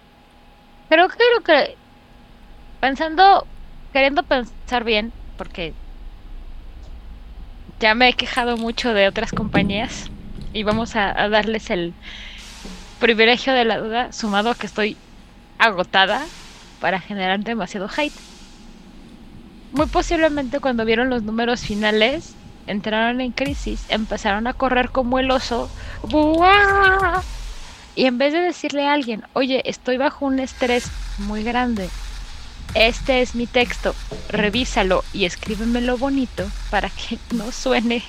creo 0.88 1.08
que 1.08 1.18
lo 1.36 1.44
que. 1.44 1.76
Pensando, 2.80 3.46
queriendo 3.92 4.24
pensar 4.24 4.82
bien, 4.82 5.12
porque 5.38 5.72
ya 7.78 7.94
me 7.94 8.08
he 8.08 8.12
quejado 8.14 8.56
mucho 8.56 8.92
de 8.92 9.06
otras 9.06 9.30
compañías 9.30 10.10
y 10.52 10.62
vamos 10.62 10.96
a, 10.96 11.12
darles 11.28 11.70
el 11.70 11.94
privilegio 13.00 13.52
de 13.52 13.64
la 13.64 13.78
duda, 13.78 14.12
sumado 14.12 14.50
a 14.50 14.54
que 14.54 14.66
estoy 14.66 14.96
agotada 15.58 16.24
para 16.80 17.00
generar 17.00 17.40
demasiado 17.40 17.88
hate. 17.94 18.12
Muy 19.72 19.86
posiblemente 19.86 20.60
cuando 20.60 20.84
vieron 20.84 21.08
los 21.08 21.22
números 21.22 21.62
finales, 21.62 22.34
entraron 22.66 23.20
en 23.20 23.32
crisis, 23.32 23.84
empezaron 23.88 24.46
a 24.46 24.54
correr 24.54 24.90
como 24.90 25.18
el 25.18 25.30
oso. 25.30 25.70
¡Buah! 26.08 27.22
Y 27.94 28.06
en 28.06 28.18
vez 28.18 28.32
de 28.32 28.40
decirle 28.40 28.86
a 28.86 28.92
alguien, 28.92 29.24
oye, 29.32 29.62
estoy 29.64 29.96
bajo 29.96 30.26
un 30.26 30.38
estrés 30.38 30.90
muy 31.18 31.42
grande, 31.42 31.88
este 32.74 33.20
es 33.20 33.34
mi 33.34 33.46
texto, 33.46 33.94
revísalo 34.30 35.04
y 35.12 35.26
escríbemelo 35.26 35.98
bonito 35.98 36.48
para 36.70 36.88
que 36.88 37.18
no 37.34 37.52
suene 37.52 38.02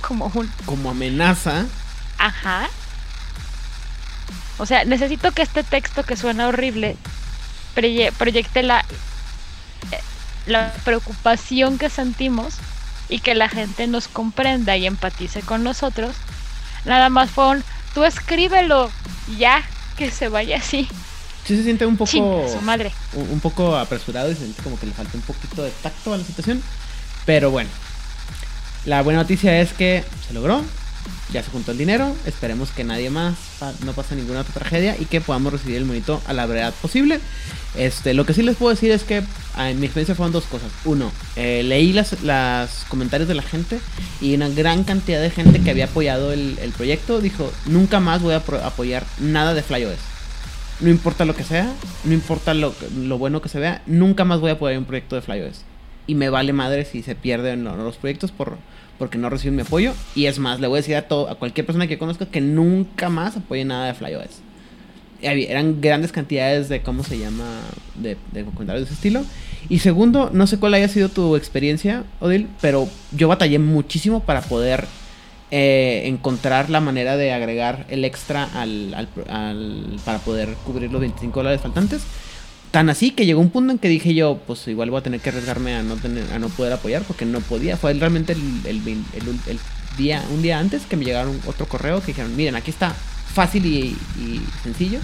como 0.00 0.30
un 0.34 0.50
Como 0.64 0.90
amenaza. 0.90 1.66
Ajá. 2.18 2.68
O 4.58 4.66
sea, 4.66 4.84
necesito 4.84 5.32
que 5.32 5.42
este 5.42 5.62
texto 5.62 6.02
que 6.02 6.16
suena 6.16 6.48
horrible 6.48 6.96
proyecte 7.74 8.62
la, 8.62 8.80
eh, 9.92 10.00
la 10.46 10.72
preocupación 10.84 11.78
que 11.78 11.90
sentimos 11.90 12.54
y 13.08 13.20
que 13.20 13.34
la 13.34 13.48
gente 13.48 13.86
nos 13.86 14.08
comprenda 14.08 14.76
y 14.76 14.86
empatice 14.86 15.42
con 15.42 15.62
nosotros. 15.62 16.16
Nada 16.84 17.08
más 17.08 17.30
fue 17.30 17.48
un, 17.48 17.64
tú 17.94 18.04
escríbelo, 18.04 18.90
ya, 19.38 19.62
que 19.96 20.10
se 20.10 20.28
vaya 20.28 20.56
así. 20.58 20.88
Sí 21.44 21.56
se 21.56 21.62
siente 21.62 21.86
un 21.86 21.96
poco... 21.96 22.10
Chinga 22.10 22.48
su 22.48 22.60
madre. 22.62 22.92
un 23.12 23.40
poco 23.40 23.76
apresurado 23.76 24.30
y 24.30 24.34
se 24.34 24.40
siente 24.40 24.62
como 24.62 24.78
que 24.78 24.86
le 24.86 24.92
falta 24.92 25.16
un 25.16 25.22
poquito 25.22 25.62
de 25.62 25.70
tacto 25.82 26.12
a 26.12 26.16
la 26.16 26.24
situación. 26.24 26.62
Pero 27.24 27.50
bueno, 27.50 27.70
la 28.84 29.02
buena 29.02 29.20
noticia 29.20 29.60
es 29.60 29.72
que 29.72 30.04
se 30.26 30.34
logró. 30.34 30.64
Ya 31.32 31.42
se 31.42 31.50
juntó 31.50 31.72
el 31.72 31.78
dinero. 31.78 32.14
Esperemos 32.26 32.70
que 32.70 32.84
nadie 32.84 33.10
más 33.10 33.34
no 33.84 33.92
pase 33.92 34.14
ninguna 34.16 34.40
otra 34.40 34.54
tragedia 34.54 34.96
y 34.98 35.06
que 35.06 35.20
podamos 35.20 35.52
recibir 35.52 35.76
el 35.78 35.84
monito 35.84 36.22
a 36.26 36.32
la 36.32 36.46
brevedad 36.46 36.72
posible. 36.80 37.20
Este, 37.76 38.14
lo 38.14 38.24
que 38.24 38.32
sí 38.32 38.42
les 38.42 38.56
puedo 38.56 38.70
decir 38.74 38.90
es 38.90 39.04
que 39.04 39.22
ah, 39.54 39.70
en 39.70 39.78
mi 39.80 39.86
experiencia 39.86 40.14
fueron 40.14 40.32
dos 40.32 40.44
cosas. 40.44 40.70
Uno, 40.84 41.10
eh, 41.36 41.62
leí 41.64 41.92
las, 41.92 42.22
las 42.22 42.84
comentarios 42.88 43.28
de 43.28 43.34
la 43.34 43.42
gente 43.42 43.78
y 44.20 44.34
una 44.34 44.48
gran 44.48 44.84
cantidad 44.84 45.20
de 45.20 45.30
gente 45.30 45.60
que 45.60 45.70
había 45.70 45.86
apoyado 45.86 46.32
el, 46.32 46.56
proyecto 46.76 47.20
dijo, 47.20 47.52
nunca 47.66 48.00
más 48.00 48.22
voy 48.22 48.34
a 48.34 48.42
apoyar 48.64 49.04
nada 49.18 49.52
de 49.54 49.62
FlyOS. 49.62 49.98
No 50.80 50.90
importa 50.90 51.24
lo 51.24 51.34
que 51.34 51.42
sea, 51.44 51.72
no 52.04 52.12
importa 52.12 52.52
lo, 52.54 52.74
lo 52.98 53.18
bueno 53.18 53.40
que 53.40 53.48
se 53.48 53.58
vea, 53.58 53.82
nunca 53.86 54.24
más 54.24 54.40
voy 54.40 54.50
a 54.50 54.54
apoyar 54.54 54.78
un 54.78 54.84
proyecto 54.84 55.16
de 55.16 55.22
FlyOS. 55.22 55.62
Y 56.06 56.14
me 56.14 56.28
vale 56.30 56.52
madre 56.52 56.84
si 56.84 57.02
se 57.02 57.14
pierden 57.14 57.64
lo- 57.64 57.76
los 57.76 57.96
proyectos 57.96 58.30
por, 58.30 58.58
porque 58.98 59.18
no 59.18 59.28
reciben 59.30 59.56
mi 59.56 59.62
apoyo. 59.62 59.92
Y 60.14 60.26
es 60.26 60.38
más, 60.38 60.60
le 60.60 60.66
voy 60.66 60.76
a 60.78 60.80
decir 60.82 60.96
a, 60.96 61.02
todo, 61.08 61.28
a 61.30 61.34
cualquier 61.36 61.66
persona 61.66 61.86
que 61.86 61.98
conozca 61.98 62.26
que 62.26 62.40
nunca 62.40 63.08
más 63.08 63.36
apoye 63.36 63.64
nada 63.64 63.86
de 63.86 63.94
FlyOS. 63.94 64.40
Eran 65.22 65.80
grandes 65.80 66.12
cantidades 66.12 66.68
de, 66.68 66.82
¿cómo 66.82 67.02
se 67.02 67.18
llama? 67.18 67.44
De, 67.94 68.16
de 68.32 68.44
comentarios 68.44 68.80
de 68.82 68.84
ese 68.84 68.94
estilo. 68.94 69.24
Y 69.68 69.78
segundo, 69.78 70.30
no 70.32 70.46
sé 70.46 70.58
cuál 70.58 70.74
haya 70.74 70.88
sido 70.88 71.08
tu 71.08 71.36
experiencia, 71.36 72.04
Odil, 72.20 72.48
pero 72.60 72.88
yo 73.12 73.26
batallé 73.26 73.58
muchísimo 73.58 74.20
para 74.20 74.42
poder 74.42 74.86
eh, 75.50 76.02
encontrar 76.04 76.68
la 76.70 76.80
manera 76.80 77.16
de 77.16 77.32
agregar 77.32 77.86
el 77.88 78.04
extra 78.04 78.44
al- 78.54 79.08
para 80.04 80.18
poder 80.18 80.50
cubrir 80.66 80.92
los 80.92 81.00
25 81.00 81.40
dólares 81.40 81.60
faltantes. 81.62 82.02
Tan 82.76 82.90
así 82.90 83.12
que 83.12 83.24
llegó 83.24 83.40
un 83.40 83.48
punto 83.48 83.72
en 83.72 83.78
que 83.78 83.88
dije 83.88 84.12
yo, 84.12 84.38
pues 84.46 84.68
igual 84.68 84.90
voy 84.90 85.00
a 85.00 85.02
tener 85.02 85.22
que 85.22 85.30
arriesgarme 85.30 85.76
a 85.76 85.82
no 85.82 85.96
tener, 85.96 86.30
a 86.30 86.38
no 86.38 86.50
poder 86.50 86.74
apoyar 86.74 87.00
porque 87.04 87.24
no 87.24 87.40
podía. 87.40 87.78
Fue 87.78 87.94
realmente 87.94 88.34
el, 88.34 88.66
el, 88.66 88.86
el 89.46 89.58
día, 89.96 90.22
un 90.30 90.42
día 90.42 90.58
antes 90.58 90.84
que 90.84 90.98
me 90.98 91.06
llegaron 91.06 91.40
otro 91.46 91.66
correo 91.66 92.00
que 92.00 92.08
dijeron, 92.08 92.36
miren, 92.36 92.54
aquí 92.54 92.70
está 92.70 92.90
fácil 93.32 93.64
y, 93.64 93.96
y 94.20 94.42
sencillo. 94.62 94.98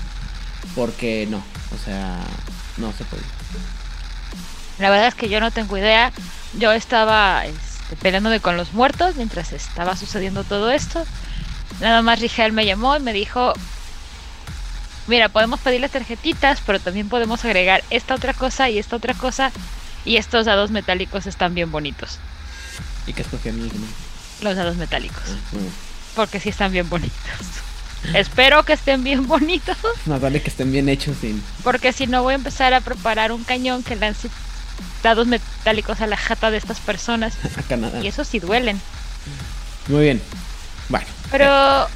Porque 0.75 1.27
no, 1.31 1.39
o 1.39 1.83
sea, 1.83 2.19
no 2.77 2.93
se 2.93 3.05
puede. 3.05 3.23
La 4.79 4.91
verdad 4.91 5.07
es 5.07 5.15
que 5.15 5.31
yo 5.31 5.41
no 5.41 5.51
tengo 5.51 5.79
idea. 5.79 6.13
Yo 6.59 6.73
estaba 6.73 7.47
este, 7.47 7.97
peleándome 8.03 8.41
con 8.41 8.59
los 8.59 8.75
muertos 8.75 9.17
mientras 9.17 9.51
estaba 9.55 9.97
sucediendo 9.97 10.45
todo 10.45 10.71
esto. 10.71 11.07
Nada 11.81 12.03
más 12.03 12.21
Rigel 12.21 12.53
me 12.53 12.67
llamó 12.67 12.99
y 12.99 13.01
me 13.01 13.15
dijo, 13.15 13.55
mira, 15.13 15.29
podemos 15.29 15.61
pedir 15.61 15.83
las 15.83 15.91
tarjetitas, 15.91 16.63
pero 16.65 16.81
también 16.81 17.11
podemos 17.11 17.45
agregar 17.45 17.85
esta 17.91 18.15
otra 18.15 18.33
cosa 18.33 18.71
y 18.71 18.79
esta 18.79 18.97
otra 18.97 19.13
cosa. 19.13 19.53
Y 20.07 20.17
estos 20.17 20.47
dados 20.47 20.71
metálicos 20.71 21.27
están 21.27 21.55
bien 21.55 21.71
bonitos. 21.71 22.19
¿Y 23.07 23.13
que 23.13 23.21
escogieron? 23.21 23.71
Los 24.41 24.57
dados 24.57 24.77
metálicos. 24.77 25.23
Bueno, 25.53 25.69
Porque 26.17 26.41
sí 26.41 26.49
están 26.49 26.73
bien 26.73 26.89
bonitos. 26.89 27.13
Espero 28.15 28.65
que 28.65 28.73
estén 28.73 29.05
bien 29.05 29.29
bonitos. 29.29 29.77
más 30.07 30.21
vale 30.21 30.41
que 30.41 30.49
estén 30.49 30.73
bien 30.73 30.89
hechos 30.89 31.19
sin 31.21 31.41
Porque 31.63 31.93
si 31.93 32.07
no 32.07 32.23
voy 32.23 32.33
a 32.33 32.37
empezar 32.37 32.73
a 32.73 32.81
preparar 32.81 33.33
un 33.33 33.45
cañón 33.45 33.83
que 33.83 33.95
lance 33.95 34.31
dados 35.03 35.27
metálicos 35.27 36.01
a 36.01 36.07
la 36.07 36.17
jata 36.17 36.51
de 36.51 36.57
estas 36.57 36.81
personas. 36.81 37.35
acá 37.59 37.77
nada. 37.77 38.03
Y 38.03 38.09
eso 38.09 38.25
sí 38.25 38.39
duelen. 38.39 38.81
Muy 39.89 40.05
bien. 40.05 40.23
Bueno. 40.89 41.07
Pero 41.31 41.87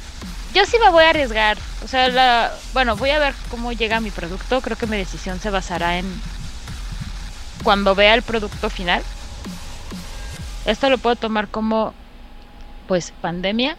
yo 0.53 0.65
sí 0.65 0.77
me 0.83 0.89
voy 0.89 1.03
a 1.03 1.09
arriesgar. 1.09 1.57
O 1.83 1.87
sea, 1.87 2.07
la, 2.09 2.51
bueno, 2.73 2.95
voy 2.95 3.09
a 3.11 3.19
ver 3.19 3.33
cómo 3.49 3.71
llega 3.71 3.99
mi 3.99 4.11
producto. 4.11 4.61
Creo 4.61 4.77
que 4.77 4.87
mi 4.87 4.97
decisión 4.97 5.39
se 5.39 5.49
basará 5.49 5.97
en 5.97 6.05
cuando 7.63 7.95
vea 7.95 8.13
el 8.13 8.21
producto 8.21 8.69
final. 8.69 9.01
Esto 10.65 10.89
lo 10.89 10.97
puedo 10.97 11.15
tomar 11.15 11.47
como, 11.47 11.93
pues, 12.87 13.13
pandemia. 13.21 13.77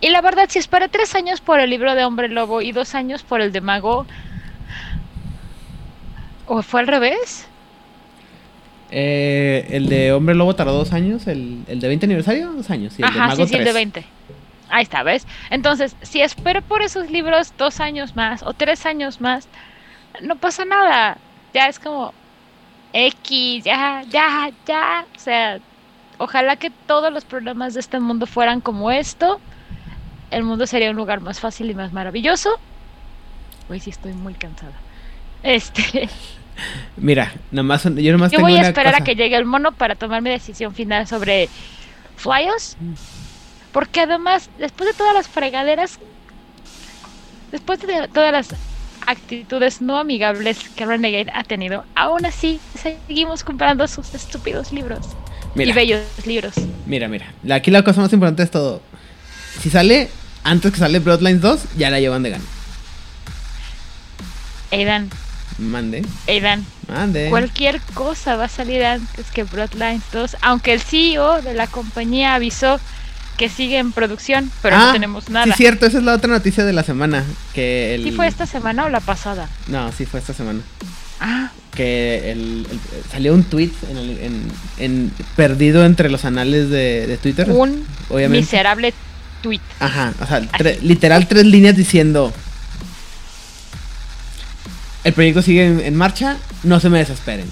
Y 0.00 0.10
la 0.10 0.20
verdad, 0.20 0.46
si 0.48 0.58
esperé 0.58 0.88
tres 0.88 1.14
años 1.14 1.40
por 1.40 1.60
el 1.60 1.70
libro 1.70 1.94
de 1.94 2.04
Hombre 2.04 2.28
Lobo 2.28 2.60
y 2.60 2.72
dos 2.72 2.94
años 2.94 3.22
por 3.22 3.40
el 3.40 3.52
de 3.52 3.60
Mago, 3.60 4.06
¿o 6.46 6.62
fue 6.62 6.80
al 6.80 6.86
revés? 6.88 7.46
Eh, 8.90 9.66
el 9.70 9.88
de 9.88 10.12
Hombre 10.12 10.34
Lobo 10.34 10.54
tardó 10.54 10.72
dos 10.72 10.92
años, 10.92 11.26
el, 11.26 11.64
el 11.66 11.80
de 11.80 11.88
20 11.88 12.06
aniversario, 12.06 12.52
dos 12.52 12.68
años. 12.70 12.98
Y 12.98 13.02
el 13.02 13.12
de 13.12 13.18
Ajá, 13.18 13.28
Mago 13.28 13.46
sí, 13.46 13.52
sí, 13.52 13.54
el 13.54 13.64
de 13.64 13.64
tres. 13.64 13.74
20. 13.74 14.04
Ahí 14.72 14.84
está, 14.84 15.02
¿ves? 15.02 15.26
Entonces, 15.50 15.94
si 16.00 16.22
espero 16.22 16.62
por 16.62 16.80
esos 16.80 17.10
libros 17.10 17.52
dos 17.58 17.78
años 17.78 18.16
más 18.16 18.42
o 18.42 18.54
tres 18.54 18.86
años 18.86 19.20
más, 19.20 19.46
no 20.22 20.36
pasa 20.36 20.64
nada. 20.64 21.18
Ya 21.52 21.66
es 21.68 21.78
como, 21.78 22.14
X, 22.94 23.64
ya, 23.64 24.02
ya, 24.08 24.50
ya. 24.66 25.04
O 25.14 25.18
sea, 25.18 25.60
ojalá 26.16 26.56
que 26.56 26.70
todos 26.70 27.12
los 27.12 27.26
problemas 27.26 27.74
de 27.74 27.80
este 27.80 28.00
mundo 28.00 28.24
fueran 28.26 28.62
como 28.62 28.90
esto. 28.90 29.42
El 30.30 30.42
mundo 30.42 30.66
sería 30.66 30.90
un 30.90 30.96
lugar 30.96 31.20
más 31.20 31.38
fácil 31.38 31.70
y 31.70 31.74
más 31.74 31.92
maravilloso. 31.92 32.58
Hoy 33.68 33.78
sí 33.78 33.90
estoy 33.90 34.14
muy 34.14 34.32
cansada. 34.32 34.72
Este, 35.42 36.08
Mira, 36.96 37.30
nomás, 37.50 37.84
yo 37.84 38.12
nomás 38.12 38.32
yo 38.32 38.38
tengo 38.38 38.48
voy 38.48 38.56
a 38.56 38.62
esperar 38.62 38.94
a 38.94 39.04
que 39.04 39.16
llegue 39.16 39.36
el 39.36 39.44
mono 39.44 39.72
para 39.72 39.96
tomar 39.96 40.22
mi 40.22 40.30
decisión 40.30 40.74
final 40.74 41.06
sobre 41.06 41.50
Flyos. 42.16 42.78
Porque 43.72 44.00
además, 44.00 44.50
después 44.58 44.90
de 44.90 44.94
todas 44.94 45.14
las 45.14 45.28
fregaderas, 45.28 45.98
después 47.50 47.80
de 47.80 48.08
todas 48.08 48.32
las 48.32 48.48
actitudes 49.06 49.80
no 49.80 49.98
amigables 49.98 50.58
que 50.76 50.86
Renegade 50.86 51.30
ha 51.34 51.42
tenido, 51.44 51.84
aún 51.94 52.26
así 52.26 52.60
seguimos 52.80 53.44
comprando 53.44 53.86
sus 53.88 54.14
estúpidos 54.14 54.72
libros. 54.72 55.06
Y 55.54 55.72
bellos 55.72 56.00
libros. 56.24 56.54
mira, 56.86 57.08
mira. 57.08 57.26
Aquí 57.50 57.70
la 57.70 57.82
cosa 57.82 58.00
más 58.00 58.12
importante 58.12 58.42
es 58.42 58.50
todo. 58.50 58.80
Si 59.60 59.68
sale 59.70 60.08
antes 60.44 60.72
que 60.72 60.78
sale 60.78 60.98
Bloodlines 60.98 61.40
2, 61.40 61.60
ya 61.76 61.90
la 61.90 62.00
llevan 62.00 62.22
de 62.22 62.30
gana. 62.30 62.44
Aidan, 64.70 65.10
Mande, 65.58 66.02
Aidan, 66.26 66.64
mande. 66.88 67.28
cualquier 67.28 67.80
cosa 67.92 68.36
va 68.36 68.44
a 68.44 68.48
salir 68.48 68.82
antes 68.84 69.30
que 69.30 69.44
Bloodlines 69.44 70.02
2, 70.10 70.38
aunque 70.40 70.72
el 70.72 70.80
CEO 70.80 71.42
de 71.42 71.52
la 71.52 71.66
compañía 71.66 72.34
avisó 72.34 72.80
que 73.36 73.48
sigue 73.48 73.78
en 73.78 73.92
producción, 73.92 74.50
pero 74.62 74.76
Ah, 74.76 74.86
no 74.86 74.92
tenemos 74.92 75.28
nada. 75.30 75.46
Sí, 75.46 75.52
cierto, 75.56 75.86
esa 75.86 75.98
es 75.98 76.04
la 76.04 76.14
otra 76.14 76.28
noticia 76.30 76.64
de 76.64 76.72
la 76.72 76.82
semana. 76.84 77.24
Que 77.54 77.94
el... 77.94 78.04
¿Sí 78.04 78.12
fue 78.12 78.26
esta 78.26 78.46
semana 78.46 78.84
o 78.84 78.88
la 78.88 79.00
pasada? 79.00 79.48
No, 79.68 79.90
sí 79.92 80.06
fue 80.06 80.20
esta 80.20 80.32
semana. 80.34 80.60
Ah, 81.20 81.50
Que 81.74 82.30
el, 82.32 82.66
el- 82.70 83.10
salió 83.10 83.32
un 83.32 83.44
tweet 83.44 83.70
en, 83.90 83.96
el- 83.96 84.18
en- 84.18 84.52
en- 84.78 85.12
perdido 85.36 85.84
entre 85.86 86.10
los 86.10 86.24
anales 86.24 86.68
de, 86.68 87.06
de 87.06 87.16
Twitter. 87.16 87.50
un 87.50 87.84
obviamente. 88.10 88.42
miserable 88.44 88.92
tweet. 89.42 89.60
Ajá, 89.80 90.12
o 90.20 90.26
sea, 90.26 90.40
tre- 90.42 90.78
literal 90.82 91.26
tres 91.26 91.46
líneas 91.46 91.74
diciendo... 91.76 92.32
El 95.04 95.12
proyecto 95.14 95.42
sigue 95.42 95.66
en, 95.66 95.80
en 95.80 95.96
marcha, 95.96 96.36
no 96.62 96.78
se 96.78 96.88
me 96.88 96.98
desesperen. 96.98 97.46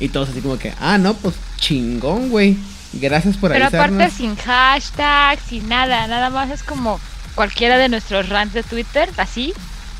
Y 0.00 0.08
todos 0.08 0.30
así 0.30 0.40
como 0.40 0.58
que, 0.58 0.72
ah, 0.80 0.98
no, 0.98 1.14
pues 1.14 1.34
chingón, 1.56 2.28
güey. 2.30 2.56
Gracias 2.92 3.36
por 3.36 3.52
Pero 3.52 3.66
avisarnos. 3.66 4.00
aparte 4.02 4.16
sin 4.16 4.36
hashtag, 4.36 5.38
sin 5.40 5.68
nada, 5.68 6.06
nada 6.08 6.28
más 6.30 6.50
es 6.50 6.62
como 6.62 6.98
cualquiera 7.34 7.78
de 7.78 7.88
nuestros 7.88 8.28
rants 8.28 8.52
de 8.54 8.62
Twitter, 8.64 9.08
así, 9.16 9.52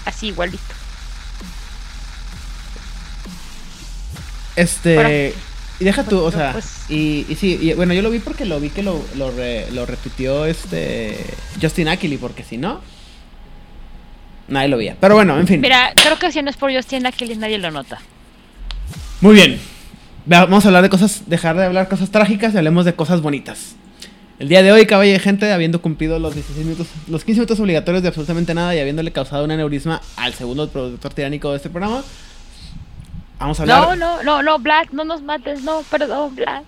así 0.05 0.29
igualito. 0.29 0.63
Este. 4.57 5.35
Y 5.79 5.85
deja 5.85 6.05
tú, 6.05 6.19
o 6.21 6.31
sea. 6.31 6.53
pues- 6.53 6.85
y, 6.91 7.25
y 7.29 7.37
sí, 7.37 7.59
y, 7.61 7.73
bueno, 7.73 7.95
yo 7.95 8.03
lo 8.03 8.11
vi 8.11 8.19
porque 8.19 8.45
lo 8.45 8.61
vi 8.61 8.69
que 8.69 8.83
lo, 8.83 9.03
lo, 9.17 9.31
re- 9.31 9.71
lo 9.71 9.87
retuiteó 9.87 10.45
este. 10.45 11.17
Justin 11.61 11.89
Ackley, 11.89 12.19
porque 12.19 12.43
si 12.45 12.59
no. 12.59 12.81
Nadie 14.49 14.69
lo 14.69 14.77
veía. 14.77 14.97
Pero 15.01 15.15
bueno, 15.15 15.39
en 15.39 15.47
fin. 15.47 15.61
Mira, 15.61 15.93
creo 15.95 16.19
que 16.19 16.33
si 16.33 16.43
no 16.43 16.51
es 16.51 16.57
por 16.57 16.75
Justin 16.75 17.05
Kelly 17.17 17.37
nadie 17.37 17.57
lo 17.59 17.71
nota. 17.71 17.99
Muy 19.21 19.35
bien. 19.35 19.61
Vamos 20.31 20.65
a 20.65 20.69
hablar 20.69 20.85
de 20.85 20.91
cosas. 20.91 21.25
Dejar 21.27 21.57
de 21.57 21.65
hablar 21.65 21.89
cosas 21.89 22.11
trágicas 22.11 22.55
y 22.55 22.57
hablemos 22.57 22.85
de 22.85 22.95
cosas 22.95 23.21
bonitas. 23.21 23.75
El 24.39 24.49
día 24.49 24.63
de 24.63 24.71
hoy, 24.71 24.87
caballo 24.87 25.11
de 25.11 25.19
gente, 25.19 25.53
habiendo 25.53 25.83
cumplido 25.83 26.21
los 26.21 26.35
16 26.37 26.65
minutos, 26.65 26.87
los 27.09 27.25
15 27.25 27.41
minutos 27.41 27.59
obligatorios 27.59 28.03
de 28.03 28.09
absolutamente 28.11 28.55
nada 28.55 28.73
y 28.77 28.79
habiéndole 28.79 29.11
causado 29.11 29.45
un 29.45 29.51
aneurisma 29.51 30.01
al 30.17 30.33
segundo 30.35 30.69
productor 30.69 31.13
tiránico 31.15 31.51
de 31.51 31.57
este 31.57 31.69
programa. 31.69 32.05
Vamos 33.41 33.59
a 33.59 33.65
hablar. 33.65 33.81
No, 33.83 33.97
no, 33.97 34.23
no, 34.23 34.41
no, 34.45 34.59
Vlad, 34.61 34.91
no 34.93 35.03
nos 35.05 35.21
mates, 35.21 35.65
no, 35.65 35.83
perdón, 35.91 36.37
Vlad. 36.37 36.63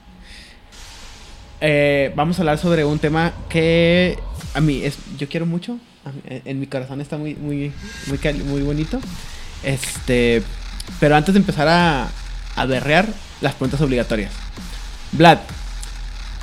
Eh, 1.61 2.13
vamos 2.17 2.37
a 2.39 2.43
hablar 2.43 2.59
sobre 2.59 2.85
un 2.85 2.99
tema 2.99 3.33
que 3.49 4.19
a 4.55 4.61
mí 4.61 4.83
es, 4.83 4.99
yo 5.17 5.29
quiero 5.29 5.47
mucho. 5.47 5.75
mí- 5.75 6.41
en, 6.45 6.59
mi 6.59 6.67
corazón 6.67 7.01
está 7.01 7.17
muy, 7.17 7.37
muy, 7.37 7.71
muy, 8.09 8.19
muy 8.43 8.63
bonito. 8.63 8.99
Este, 9.63 10.43
pero 10.99 11.15
antes 11.15 11.33
de 11.33 11.39
empezar 11.39 11.69
a, 11.69 12.09
a 12.57 12.67
berrear, 12.67 13.09
las 13.41 13.55
preguntas 13.55 13.81
obligatorias. 13.81 14.33
Vlad, 15.13 15.39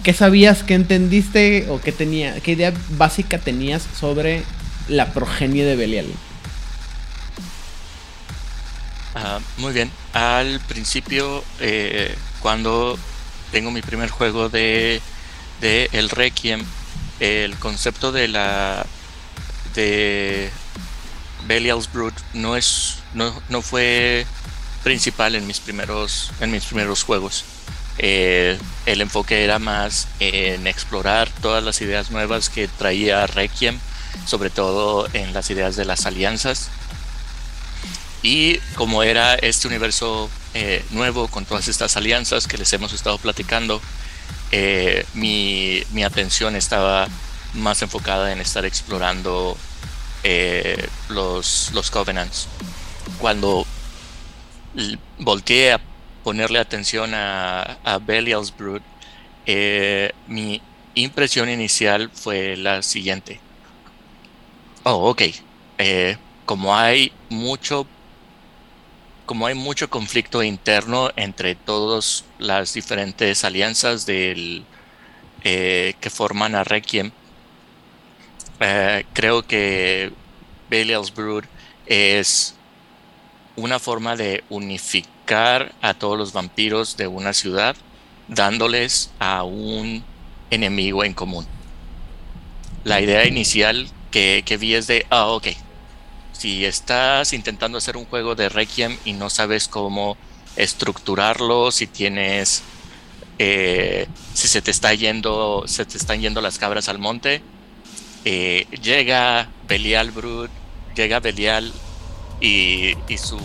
¿qué 0.04 0.14
sabías, 0.14 0.64
qué 0.64 0.76
entendiste 0.76 1.68
o 1.70 1.80
qué 1.82 1.92
tenía, 1.92 2.40
qué 2.42 2.52
idea 2.52 2.74
básica 2.92 3.40
tenías 3.40 3.86
sobre 4.00 4.44
la 4.88 5.14
progenie 5.14 5.66
de 5.66 5.76
Belial? 5.76 6.08
Ah, 9.16 9.40
muy 9.58 9.74
bien. 9.74 9.92
Al 10.14 10.60
principio, 10.62 11.44
eh, 11.60 12.16
cuando 12.42 12.98
tengo 13.52 13.72
mi 13.72 13.82
primer 13.82 14.10
juego 14.10 14.50
de, 14.50 15.02
de 15.62 15.90
el 15.94 16.10
Requiem, 16.10 16.64
el 17.20 17.56
concepto 17.58 18.12
de 18.12 18.28
la 18.28 18.86
de 19.76 20.50
Belial's 21.48 21.92
Brood 21.92 22.14
no 22.34 22.56
es 22.56 23.00
no, 23.14 23.34
no 23.50 23.62
fue 23.62 24.26
principal 24.90 25.36
en 25.36 25.46
mis 25.46 25.60
primeros 25.60 26.32
en 26.40 26.50
mis 26.50 26.66
primeros 26.66 27.04
juegos. 27.04 27.46
Eh, 28.00 28.58
el 28.88 29.02
enfoque 29.02 29.44
era 29.44 29.60
más 29.60 30.08
en 30.20 30.66
explorar 30.66 31.30
todas 31.44 31.64
las 31.64 31.80
ideas 31.82 32.10
nuevas 32.10 32.50
que 32.50 32.68
traía 32.68 33.28
Requiem, 33.28 33.78
sobre 34.26 34.50
todo 34.50 35.08
en 35.14 35.32
las 35.32 35.52
ideas 35.52 35.76
de 35.76 35.86
las 35.86 36.08
alianzas. 36.08 36.72
Y 38.24 38.58
como 38.74 39.04
era 39.04 39.36
este 39.36 39.68
universo 39.68 40.28
eh, 40.56 40.84
nuevo 40.90 41.28
con 41.28 41.46
todas 41.46 41.68
estas 41.68 41.96
alianzas 41.96 42.48
que 42.48 42.58
les 42.58 42.74
hemos 42.74 42.92
estado 42.92 43.20
platicando, 43.20 43.80
eh, 44.52 45.06
mi, 45.14 45.84
mi 45.92 46.04
atención 46.04 46.56
estaba 46.56 47.08
más 47.54 47.84
enfocada 47.84 48.32
en 48.32 48.42
estar 48.42 48.66
explorando 48.66 49.56
eh, 50.24 50.90
los, 51.10 51.70
los 51.76 51.92
Covenants. 51.92 52.48
Cuando 53.20 53.68
volteé 55.18 55.74
a 55.74 55.82
ponerle 56.24 56.60
atención 56.60 57.14
a, 57.14 57.80
a 57.84 58.00
Belial's 58.00 58.56
Brood, 58.56 58.82
eh, 59.46 60.12
mi 60.28 60.62
impresión 60.94 61.50
inicial 61.50 62.12
fue 62.14 62.56
la 62.58 62.84
siguiente. 62.84 63.42
Oh, 64.84 65.10
ok. 65.10 65.24
Eh, 65.78 66.18
como 66.46 66.76
hay 66.76 67.12
mucho 67.30 67.88
como 69.26 69.46
hay 69.46 69.54
mucho 69.54 69.90
conflicto 69.90 70.42
interno 70.42 71.12
entre 71.16 71.56
todas 71.56 72.26
las 72.40 72.74
diferentes 72.74 73.44
alianzas 73.44 74.06
del, 74.08 74.66
eh, 75.44 75.94
que 76.00 76.10
forman 76.10 76.56
a 76.56 76.64
Requiem, 76.64 77.12
creo 79.14 79.44
que 79.44 80.12
Belial's 80.70 81.14
Brood 81.14 81.46
es 81.86 82.59
una 83.60 83.80
forma 83.80 84.16
de 84.16 84.44
unificar 84.50 85.74
a 85.82 85.94
todos 85.94 86.18
los 86.18 86.34
vampiros 86.34 86.98
de 86.98 87.08
una 87.08 87.34
ciudad, 87.34 87.76
dándoles 88.28 89.12
a 89.20 89.44
un 89.44 90.04
enemigo 90.50 91.04
en 91.04 91.14
común. 91.14 91.46
La 92.84 93.02
idea 93.02 93.28
inicial 93.28 93.88
que, 94.12 94.44
que 94.46 94.58
vi 94.58 94.74
es 94.74 94.88
de, 94.88 95.06
ah, 95.10 95.28
ok, 95.28 95.48
si 96.40 96.64
estás 96.64 97.34
intentando 97.34 97.78
hacer 97.78 97.98
un 97.98 98.06
juego 98.06 98.34
de 98.34 98.48
Requiem 98.48 98.98
y 99.04 99.12
no 99.12 99.30
sabes 99.30 99.68
cómo 99.68 100.18
estructurarlo, 100.56 101.72
si 101.72 101.86
tienes, 101.86 102.64
eh, 103.40 104.08
si 104.34 104.48
se 104.48 104.62
te 104.62 104.72
está 104.72 104.94
yendo, 104.94 105.64
se 105.68 105.86
te 105.86 105.98
están 105.98 106.22
yendo 106.22 106.42
las 106.42 106.58
cabras 106.58 106.88
al 106.88 106.98
monte, 106.98 107.42
eh, 108.24 108.68
llega 108.82 109.50
Belial 109.68 110.12
Brood, 110.12 110.50
llega 110.96 111.20
Belial 111.20 111.74
y, 112.42 112.96
y 113.08 113.18
su, 113.18 113.40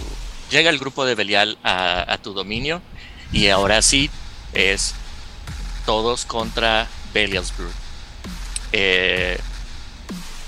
llega 0.51 0.71
el 0.71 0.79
grupo 0.79 1.05
de 1.05 1.15
Belial 1.15 1.59
a, 1.65 2.19
tu 2.23 2.33
dominio 2.33 2.81
y 3.33 3.49
ahora 3.49 3.83
sí 3.83 4.09
es 4.53 4.95
todos 5.85 6.25
contra 6.25 6.89
Belial's 7.13 7.53
Brood. 7.57 7.73
Eh, 8.73 9.39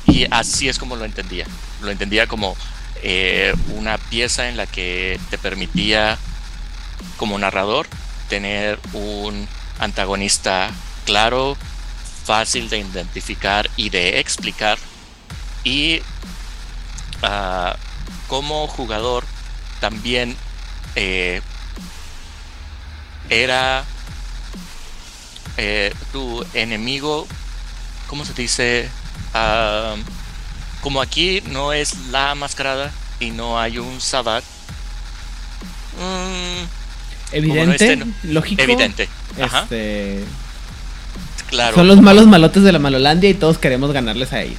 y 0.07 0.27
así 0.31 0.69
es 0.69 0.79
como 0.79 0.97
lo 0.97 1.05
entendía. 1.05 1.47
Lo 1.83 1.91
entendía 1.91 2.27
como 2.27 2.57
eh, 3.03 3.53
una 3.75 3.99
pieza 3.99 4.49
en 4.49 4.57
la 4.57 4.67
que 4.67 5.19
te 5.31 5.39
permitía, 5.39 6.19
como 7.17 7.39
narrador, 7.39 7.87
tener 8.29 8.79
un 8.93 9.49
antagonista 9.79 10.71
claro, 11.05 11.57
fácil 12.25 12.69
de 12.69 12.79
identificar 12.79 13.69
y 13.77 13.91
de 13.91 14.21
explicar. 14.21 14.79
Y 15.65 16.01
ah, 17.23 17.77
como 18.29 18.67
jugador 18.67 19.25
también 19.81 20.37
eh, 20.95 21.41
era 23.29 23.85
eh, 25.57 25.93
tu 26.13 26.45
enemigo, 26.55 27.27
¿cómo 28.07 28.25
se 28.25 28.33
dice? 28.35 28.89
Como 30.81 31.01
aquí 31.03 31.43
no 31.49 31.73
es 31.73 31.97
la 32.11 32.35
mascarada 32.35 32.93
y 33.21 33.31
no 33.31 33.59
hay 33.59 33.79
un 33.79 34.01
Sabat, 34.01 34.45
mm, 35.99 36.65
evidente, 37.33 37.93
este 37.93 37.97
no- 37.97 38.13
lógico. 38.25 38.63
Evidente. 38.63 39.09
Ajá, 39.43 39.63
Este, 39.63 40.25
claro. 41.49 41.75
Son 41.75 41.89
los 41.89 42.01
malos 42.01 42.27
malotes 42.27 42.63
de 42.63 42.73
la 42.73 42.79
Malolandia 42.79 43.29
y 43.29 43.35
todos 43.35 43.59
queremos 43.59 43.93
ganarles 43.93 44.33
a 44.33 44.43
ellos. 44.43 44.59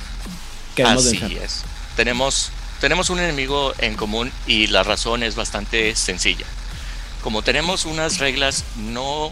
Queremos 0.75 1.05
Así 1.05 1.17
vencer. 1.17 1.43
es. 1.43 1.63
Tenemos, 1.95 2.51
tenemos 2.79 3.09
un 3.09 3.19
enemigo 3.19 3.73
en 3.79 3.95
común 3.95 4.31
y 4.45 4.67
la 4.67 4.83
razón 4.83 5.23
es 5.23 5.35
bastante 5.35 5.95
sencilla. 5.95 6.45
Como 7.21 7.41
tenemos 7.41 7.85
unas 7.85 8.19
reglas 8.19 8.63
no... 8.77 9.31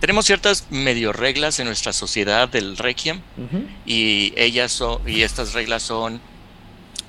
Tenemos 0.00 0.26
ciertas 0.26 0.66
medio 0.70 1.12
reglas 1.12 1.58
en 1.58 1.66
nuestra 1.66 1.92
sociedad 1.92 2.48
del 2.48 2.76
Requiem 2.76 3.20
Ujú. 3.36 3.66
y 3.84 4.32
ellas 4.36 4.70
son, 4.70 5.00
y 5.08 5.22
estas 5.22 5.54
reglas 5.54 5.82
son 5.82 6.20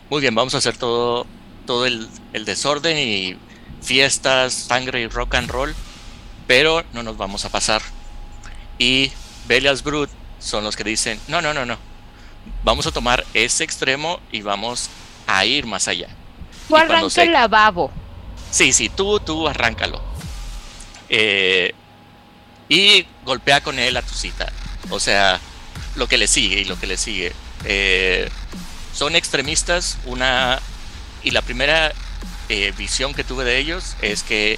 muy 0.10 0.22
bien, 0.22 0.34
vamos 0.34 0.56
a 0.56 0.58
hacer 0.58 0.76
todo, 0.76 1.28
todo 1.68 1.86
el, 1.86 2.10
el 2.34 2.46
desorden 2.46 2.98
y 2.98 3.38
fiestas, 3.84 4.54
sangre 4.54 5.02
y 5.02 5.08
rock 5.08 5.36
and 5.36 5.52
roll, 5.52 5.76
pero 6.48 6.84
no 6.94 7.04
nos 7.04 7.16
vamos 7.16 7.46
a 7.46 7.50
pasar. 7.50 7.84
Y 8.80 9.12
Belial's 9.48 9.84
Brood 9.84 10.10
son 10.40 10.64
los 10.64 10.76
que 10.76 10.84
dicen, 10.84 11.20
no, 11.28 11.44
no, 11.44 11.54
no, 11.54 11.68
no, 11.68 11.78
vamos 12.64 12.86
a 12.88 12.92
tomar 12.92 13.26
ese 13.34 13.64
extremo 13.64 14.20
y 14.32 14.42
vamos 14.42 14.90
a 15.28 15.46
ir 15.46 15.66
más 15.66 15.88
allá. 15.88 16.08
Tú 16.68 16.76
arranca 16.76 17.10
se- 17.10 17.24
el 17.24 17.34
lavabo. 17.34 17.92
Sí, 18.52 18.74
sí, 18.74 18.90
tú, 18.90 19.20
tú 19.20 19.48
arráncalo. 19.48 20.02
Eh, 21.10 21.74
y 22.68 23.06
golpea 23.26 23.62
con 23.62 23.80
él 23.80 23.98
a 23.98 24.02
tu 24.02 24.14
cita. 24.14 24.52
O 24.90 25.00
sea, 25.00 25.40
lo 25.96 26.08
que 26.08 26.18
le 26.18 26.28
sigue 26.28 26.62
y 26.62 26.66
lo 26.66 26.80
que 26.80 26.88
le 26.88 26.98
sigue. 26.98 27.34
Eh, 27.66 28.30
son 28.94 29.16
extremistas, 29.16 29.98
una... 30.06 30.60
Y 31.24 31.32
la 31.32 31.42
primera 31.42 31.92
eh, 32.48 32.74
visión 32.78 33.14
que 33.14 33.24
tuve 33.24 33.44
de 33.44 33.58
ellos 33.58 33.96
es 34.02 34.24
que 34.24 34.58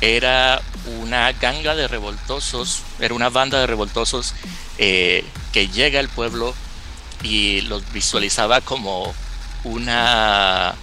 era 0.00 0.60
una 1.00 1.30
ganga 1.32 1.74
de 1.76 1.86
revoltosos, 1.86 2.82
era 2.98 3.14
una 3.14 3.28
banda 3.30 3.60
de 3.60 3.66
revoltosos 3.68 4.34
que 4.76 5.24
llega 5.72 6.00
al 6.00 6.08
pueblo 6.08 6.54
y 7.22 7.62
los 7.62 7.90
visualizaba 7.92 8.60
como 8.60 9.14
una 9.64 10.74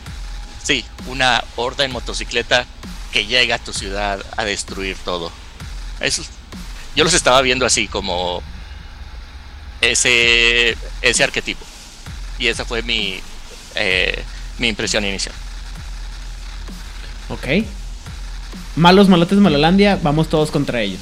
Sí, 0.63 0.85
una 1.07 1.43
horda 1.55 1.85
en 1.85 1.91
motocicleta 1.91 2.65
que 3.11 3.25
llega 3.25 3.55
a 3.55 3.59
tu 3.59 3.73
ciudad 3.73 4.23
a 4.37 4.45
destruir 4.45 4.97
todo. 4.97 5.31
Eso, 5.99 6.23
yo 6.95 7.03
los 7.03 7.13
estaba 7.13 7.41
viendo 7.41 7.65
así 7.65 7.87
como 7.87 8.43
ese, 9.81 10.77
ese 11.01 11.23
arquetipo. 11.23 11.65
Y 12.37 12.47
esa 12.47 12.65
fue 12.65 12.83
mi, 12.83 13.19
eh, 13.75 14.23
mi 14.59 14.67
impresión 14.67 15.03
inicial. 15.05 15.33
Ok. 17.29 17.65
Malos 18.75 19.09
malotes 19.09 19.39
Malolandia, 19.39 19.97
vamos 20.01 20.29
todos 20.29 20.51
contra 20.51 20.81
ellos. 20.81 21.01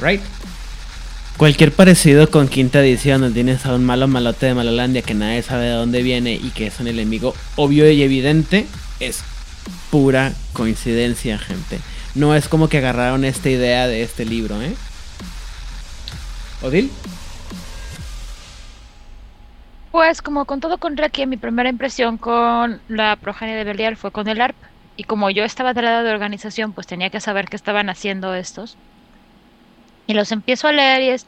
Right? 0.00 0.22
Cualquier 1.40 1.72
parecido 1.72 2.30
con 2.30 2.48
quinta 2.48 2.80
edición 2.80 3.22
donde 3.22 3.32
tienes 3.32 3.64
a 3.64 3.74
un 3.74 3.82
malo 3.82 4.06
malote 4.06 4.44
de 4.44 4.52
Malolandia 4.52 5.00
que 5.00 5.14
nadie 5.14 5.40
sabe 5.40 5.64
de 5.64 5.70
dónde 5.70 6.02
viene 6.02 6.34
y 6.34 6.50
que 6.50 6.66
es 6.66 6.78
un 6.80 6.86
enemigo 6.86 7.32
obvio 7.56 7.90
y 7.90 8.02
evidente 8.02 8.66
es 9.00 9.24
pura 9.90 10.34
coincidencia, 10.52 11.38
gente. 11.38 11.78
No 12.14 12.34
es 12.34 12.46
como 12.46 12.68
que 12.68 12.76
agarraron 12.76 13.24
esta 13.24 13.48
idea 13.48 13.86
de 13.86 14.02
este 14.02 14.26
libro, 14.26 14.60
¿eh? 14.60 14.74
¿Odil? 16.60 16.90
Pues 19.92 20.20
como 20.20 20.44
con 20.44 20.60
todo 20.60 20.76
con 20.76 20.98
Requiem, 20.98 21.30
mi 21.30 21.38
primera 21.38 21.70
impresión 21.70 22.18
con 22.18 22.82
la 22.88 23.16
progenie 23.16 23.54
de 23.54 23.64
Belial 23.64 23.96
fue 23.96 24.10
con 24.10 24.28
el 24.28 24.42
ARP. 24.42 24.56
Y 24.98 25.04
como 25.04 25.30
yo 25.30 25.42
estaba 25.44 25.72
del 25.72 25.86
lado 25.86 26.04
de 26.04 26.12
organización, 26.12 26.74
pues 26.74 26.86
tenía 26.86 27.08
que 27.08 27.18
saber 27.18 27.46
qué 27.46 27.56
estaban 27.56 27.88
haciendo 27.88 28.34
estos. 28.34 28.76
Y 30.06 30.14
los 30.14 30.32
empiezo 30.32 30.68
a 30.68 30.72
leer 30.72 31.02
y 31.02 31.08
es... 31.10 31.26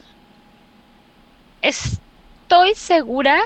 Estoy 1.61 2.75
segura 2.75 3.41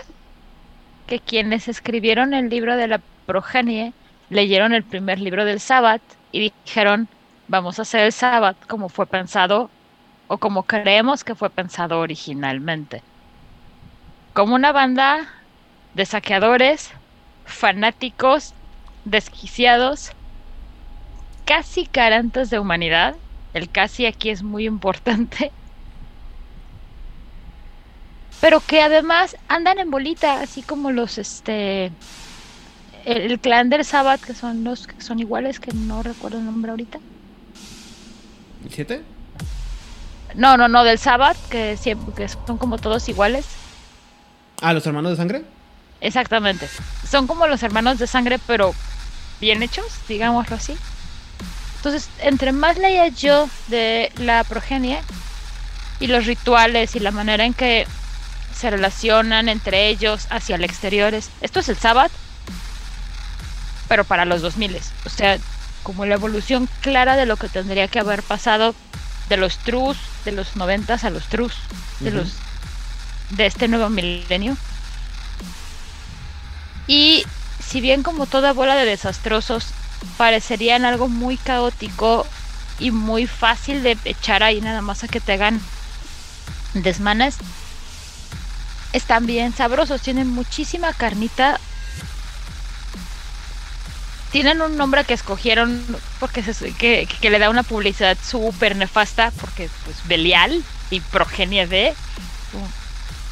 que 1.07 1.21
quienes 1.21 1.69
escribieron 1.69 2.35
el 2.35 2.49
libro 2.49 2.77
de 2.77 2.89
la 2.89 3.01
progenie 3.27 3.93
leyeron 4.31 4.73
el 4.73 4.85
primer 4.85 5.21
libro 5.21 5.45
del 5.45 5.61
Sabbat 5.61 6.01
y 6.33 6.53
dijeron, 6.65 7.09
vamos 7.47 7.79
a 7.79 7.83
hacer 7.83 8.01
el 8.01 8.13
Sabbat 8.13 8.57
como 8.67 8.89
fue 8.89 9.07
pensado 9.07 9.71
o 10.29 10.39
como 10.39 10.65
creemos 10.65 11.25
que 11.25 11.35
fue 11.35 11.51
pensado 11.51 12.01
originalmente 12.01 13.03
como 14.37 14.55
una 14.55 14.71
banda 14.71 15.27
de 15.95 16.05
saqueadores, 16.05 16.93
fanáticos, 17.47 18.55
desquiciados, 19.07 20.13
casi 21.47 21.87
carantes 21.87 22.51
de 22.51 22.59
humanidad. 22.59 23.17
El 23.57 23.71
casi 23.71 24.05
aquí 24.05 24.29
es 24.29 24.43
muy 24.43 24.67
importante. 24.67 25.51
Pero 28.43 28.61
que 28.61 28.83
además 28.83 29.35
andan 29.49 29.79
en 29.79 29.91
bolita, 29.91 30.43
así 30.43 30.61
como 30.61 30.91
los 30.91 31.17
este 31.17 31.87
el, 33.07 33.17
el 33.23 33.41
clan 33.41 33.71
del 33.71 33.83
Sabbath, 33.83 34.21
que 34.21 34.35
son 34.35 34.63
los 34.63 34.87
que 34.87 35.01
son 35.01 35.21
iguales, 35.21 35.59
que 35.59 35.73
no 35.73 36.03
recuerdo 36.03 36.37
el 36.37 36.45
nombre 36.45 36.71
ahorita. 36.71 36.99
¿El 38.63 38.71
7? 38.71 39.03
No, 40.35 40.59
no, 40.59 40.69
no, 40.69 40.85
del 40.85 40.99
Sabbath, 40.99 41.39
que 41.49 41.79
siempre 41.79 42.15
que 42.15 42.29
son 42.29 42.59
como 42.59 42.77
todos 42.77 43.09
iguales. 43.09 43.47
Ah, 44.61 44.75
los 44.75 44.87
hermanos 44.87 45.13
de 45.13 45.17
sangre. 45.17 45.45
Exactamente. 46.03 46.69
Son 47.09 47.27
como 47.27 47.47
los 47.47 47.63
hermanos 47.63 47.99
de 47.99 48.07
sangre, 48.07 48.39
pero 48.47 48.75
bien 49.41 49.63
hechos, 49.63 49.87
digámoslo 50.07 50.57
así. 50.57 50.77
Entonces, 51.87 52.11
entre 52.19 52.51
más 52.51 52.79
leía 52.79 53.07
yo 53.07 53.49
de 53.69 54.11
la 54.17 54.43
progenie 54.43 54.99
y 56.01 56.09
los 56.09 56.27
rituales 56.27 56.97
y 56.97 56.99
la 56.99 57.13
manera 57.13 57.45
en 57.45 57.55
que 57.55 57.87
se 58.53 58.71
relacionan 58.71 59.49
entre 59.49 59.87
ellos 59.87 60.27
hacia 60.31 60.57
el 60.57 60.65
exterior, 60.65 61.15
es- 61.15 61.31
esto 61.43 61.61
es 61.61 61.69
el 61.69 61.77
Sabbath, 61.77 62.11
pero 63.87 64.03
para 64.03 64.25
los 64.25 64.43
2000. 64.43 64.81
O 65.05 65.09
sea, 65.09 65.39
como 65.85 66.07
la 66.07 66.15
evolución 66.17 66.69
clara 66.81 67.15
de 67.15 67.25
lo 67.25 67.37
que 67.37 67.49
tendría 67.49 67.87
que 67.87 68.01
haber 68.01 68.25
pasado 68.25 68.75
de 69.29 69.37
los 69.37 69.57
trus, 69.59 69.97
de 70.25 70.33
los 70.33 70.57
90 70.57 70.95
a 71.01 71.11
los 71.11 71.29
trus, 71.29 71.53
de 72.01 72.11
los 72.11 72.33
de 73.31 73.47
este 73.47 73.69
nuevo 73.69 73.89
milenio. 73.91 74.57
Y 76.89 77.25
si 77.65 77.81
bien 77.81 78.03
como 78.03 78.27
toda 78.27 78.53
bola 78.53 78.75
de 78.75 78.87
desastrosos 78.87 79.67
parecerían 80.17 80.85
algo 80.85 81.09
muy 81.09 81.37
caótico 81.37 82.27
y 82.79 82.91
muy 82.91 83.27
fácil 83.27 83.83
de 83.83 83.97
echar 84.05 84.43
ahí 84.43 84.61
nada 84.61 84.83
más 84.83 85.05
a 85.05 85.09
que 85.09 85.21
te 85.21 85.33
hagan 85.33 85.61
desmanes, 86.75 87.39
están 88.93 89.27
bien 89.27 89.55
sabrosos, 89.55 90.03
tienen 90.03 90.29
muchísima 90.29 90.93
carnita. 90.93 91.61
Tienen 94.33 94.61
un 94.61 94.77
nombre 94.77 95.05
que 95.05 95.15
escogieron 95.15 95.85
porque 96.21 96.43
que 96.79 97.31
le 97.31 97.39
da 97.39 97.49
una 97.49 97.63
publicidad 97.63 98.19
súper 98.23 98.77
nefasta, 98.77 99.31
porque 99.41 99.71
pues 99.85 99.97
Belial 100.07 100.63
y 100.91 101.01
progenie 101.01 101.67
de 101.67 101.95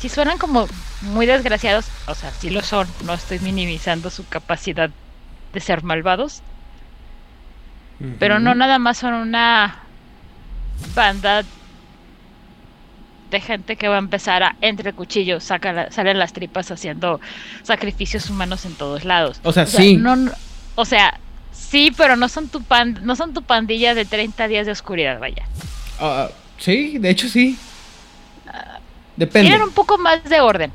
si 0.01 0.09
suenan 0.09 0.39
como 0.39 0.69
muy 1.01 1.27
desgraciados, 1.27 1.87
o 2.07 2.15
sea, 2.15 2.31
sí 2.39 2.51
lo 2.51 2.63
son, 2.63 2.87
no 3.05 3.15
estoy 3.15 3.39
minimizando 3.39 4.11
su 4.11 4.27
capacidad 4.27 4.91
de 5.53 5.61
ser 5.61 5.83
malvados, 5.83 6.43
pero 8.19 8.39
no 8.41 8.55
nada 8.55 8.79
más 8.79 8.99
son 8.99 9.15
una 9.15 9.77
banda 10.95 11.43
de 13.31 13.41
gente 13.41 13.77
que 13.77 13.89
va 13.89 13.97
a 13.97 13.99
empezar 13.99 14.43
a 14.43 14.57
entre 14.61 14.93
cuchillos, 14.93 15.43
saca 15.45 15.73
la- 15.73 15.91
salen 15.91 16.19
las 16.19 16.33
tripas 16.33 16.71
haciendo 16.71 17.21
sacrificios 17.63 18.31
humanos 18.31 18.65
en 18.65 18.75
todos 18.75 19.05
lados. 19.05 19.41
O 19.43 19.53
sea, 19.53 19.67
sí. 19.67 19.97
no- 19.97 20.31
o 20.77 20.85
sea, 20.85 21.19
sí, 21.53 21.93
pero 21.97 22.17
no 22.17 22.29
son 22.29 22.49
tu 22.49 22.63
pan, 22.63 22.99
no 23.03 23.17
son 23.17 23.33
tu 23.35 23.43
pandilla 23.43 23.95
de 23.95 24.05
30 24.05 24.47
días 24.47 24.67
de 24.67 24.73
oscuridad, 24.73 25.19
vaya. 25.19 25.45
Ah, 26.01 26.29
sí, 26.59 26.99
de 26.99 27.11
hecho 27.11 27.29
sí. 27.29 27.59
Depende. 29.17 29.49
Tienen 29.49 29.67
un 29.67 29.73
poco 29.75 29.97
más 29.99 30.23
de 30.25 30.41
orden. 30.41 30.73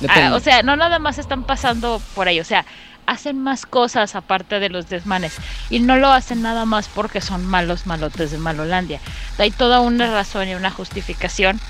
depende. 0.00 0.22
Ah, 0.26 0.34
o 0.34 0.40
sea, 0.40 0.62
no 0.62 0.76
nada 0.76 0.98
más 0.98 1.18
están 1.18 1.44
pasando 1.44 2.00
por 2.14 2.26
ahí, 2.26 2.40
o 2.40 2.44
sea, 2.44 2.64
hacen 3.06 3.38
más 3.38 3.66
cosas 3.66 4.14
aparte 4.14 4.60
de 4.60 4.68
los 4.68 4.88
desmanes 4.88 5.34
y 5.70 5.80
no 5.80 5.96
lo 5.96 6.12
hacen 6.12 6.42
nada 6.42 6.64
más 6.64 6.88
porque 6.88 7.20
son 7.20 7.44
malos 7.44 7.86
malotes 7.86 8.30
de 8.30 8.38
Malolandia. 8.38 9.00
Hay 9.38 9.50
toda 9.50 9.80
una 9.80 10.10
razón 10.10 10.48
y 10.48 10.54
una 10.54 10.70
justificación 10.70 11.60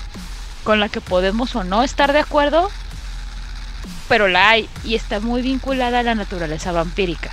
con 0.63 0.79
la 0.79 0.89
que 0.89 1.01
podemos 1.01 1.55
o 1.55 1.63
no 1.63 1.83
estar 1.83 2.13
de 2.13 2.19
acuerdo, 2.19 2.69
pero 4.07 4.27
la 4.27 4.49
hay 4.49 4.69
y 4.83 4.95
está 4.95 5.19
muy 5.19 5.41
vinculada 5.41 5.99
a 5.99 6.03
la 6.03 6.15
naturaleza 6.15 6.71
vampírica. 6.71 7.31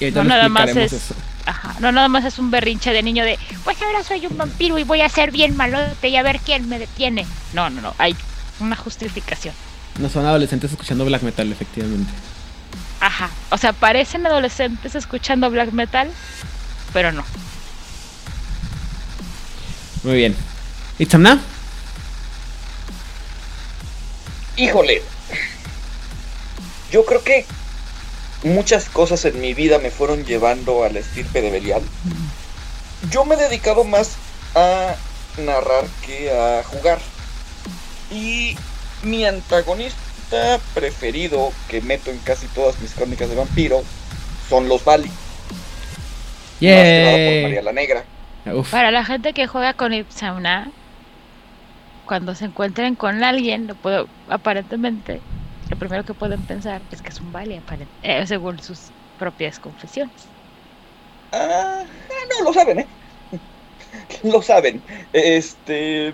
Y 0.00 0.10
No 0.10 0.24
nada 0.24 0.48
más 0.48 0.70
es- 0.76 0.92
eso. 0.92 1.14
Ajá, 1.44 1.76
no 1.78 1.92
nada 1.92 2.08
más 2.08 2.24
es 2.24 2.40
un 2.40 2.50
berrinche 2.50 2.92
de 2.92 3.04
niño 3.04 3.22
de, 3.24 3.38
pues 3.62 3.80
ahora 3.80 4.02
soy 4.02 4.26
un 4.26 4.36
vampiro 4.36 4.78
y 4.78 4.82
voy 4.82 5.00
a 5.02 5.08
ser 5.08 5.30
bien 5.30 5.56
malote 5.56 6.08
y 6.08 6.16
a 6.16 6.22
ver 6.24 6.40
quién 6.40 6.68
me 6.68 6.78
detiene. 6.80 7.24
No, 7.52 7.70
no, 7.70 7.80
no, 7.80 7.94
hay 7.98 8.16
una 8.58 8.74
justificación. 8.74 9.54
No 9.98 10.10
son 10.10 10.26
adolescentes 10.26 10.70
escuchando 10.70 11.04
black 11.04 11.22
metal, 11.22 11.50
efectivamente. 11.50 12.12
Ajá. 13.00 13.30
O 13.50 13.58
sea, 13.58 13.72
parecen 13.72 14.26
adolescentes 14.26 14.94
escuchando 14.94 15.50
black 15.50 15.72
metal, 15.72 16.10
pero 16.92 17.12
no. 17.12 17.24
Muy 20.02 20.16
bien. 20.16 20.36
¿Itzamna? 20.98 21.40
Híjole. 24.56 25.02
Yo 26.90 27.04
creo 27.04 27.22
que 27.22 27.46
muchas 28.42 28.88
cosas 28.88 29.24
en 29.24 29.40
mi 29.40 29.54
vida 29.54 29.78
me 29.78 29.90
fueron 29.90 30.24
llevando 30.24 30.84
a 30.84 30.88
la 30.88 31.00
estirpe 31.00 31.42
de 31.42 31.50
Belial. 31.50 31.82
Yo 33.10 33.24
me 33.24 33.34
he 33.34 33.38
dedicado 33.38 33.84
más 33.84 34.12
a 34.54 34.94
narrar 35.38 35.84
que 36.04 36.30
a 36.30 36.62
jugar. 36.64 36.98
Y 38.10 38.56
mi 39.06 39.24
antagonista 39.24 40.58
preferido 40.74 41.52
que 41.68 41.80
meto 41.80 42.10
en 42.10 42.18
casi 42.18 42.46
todas 42.48 42.78
mis 42.80 42.92
crónicas 42.92 43.30
de 43.30 43.36
vampiro 43.36 43.82
son 44.48 44.68
los 44.68 44.84
Bali. 44.84 45.08
Más 45.08 46.60
que 46.60 47.02
nada 47.04 47.12
por 47.12 47.20
Yay. 47.20 47.42
María 47.44 47.62
la 47.62 47.72
Negra. 47.72 48.04
Uf. 48.52 48.70
Para 48.70 48.90
la 48.90 49.04
gente 49.04 49.32
que 49.32 49.46
juega 49.46 49.74
con 49.74 49.92
Ipsauna, 49.92 50.70
cuando 52.06 52.34
se 52.34 52.46
encuentren 52.46 52.94
con 52.94 53.22
alguien, 53.22 53.66
lo 53.66 53.74
puedo, 53.74 54.08
aparentemente, 54.28 55.20
lo 55.70 55.76
primero 55.76 56.04
que 56.04 56.14
pueden 56.14 56.40
pensar 56.42 56.80
es 56.90 57.02
que 57.02 57.08
es 57.08 57.20
un 57.20 57.32
Bali, 57.32 57.60
eh, 58.02 58.26
según 58.26 58.60
sus 58.60 58.90
propias 59.18 59.58
confesiones. 59.58 60.14
Ah, 61.32 61.82
no, 62.38 62.44
lo 62.44 62.52
saben, 62.52 62.80
¿eh? 62.80 62.86
lo 64.22 64.42
saben. 64.42 64.82
Este. 65.12 66.12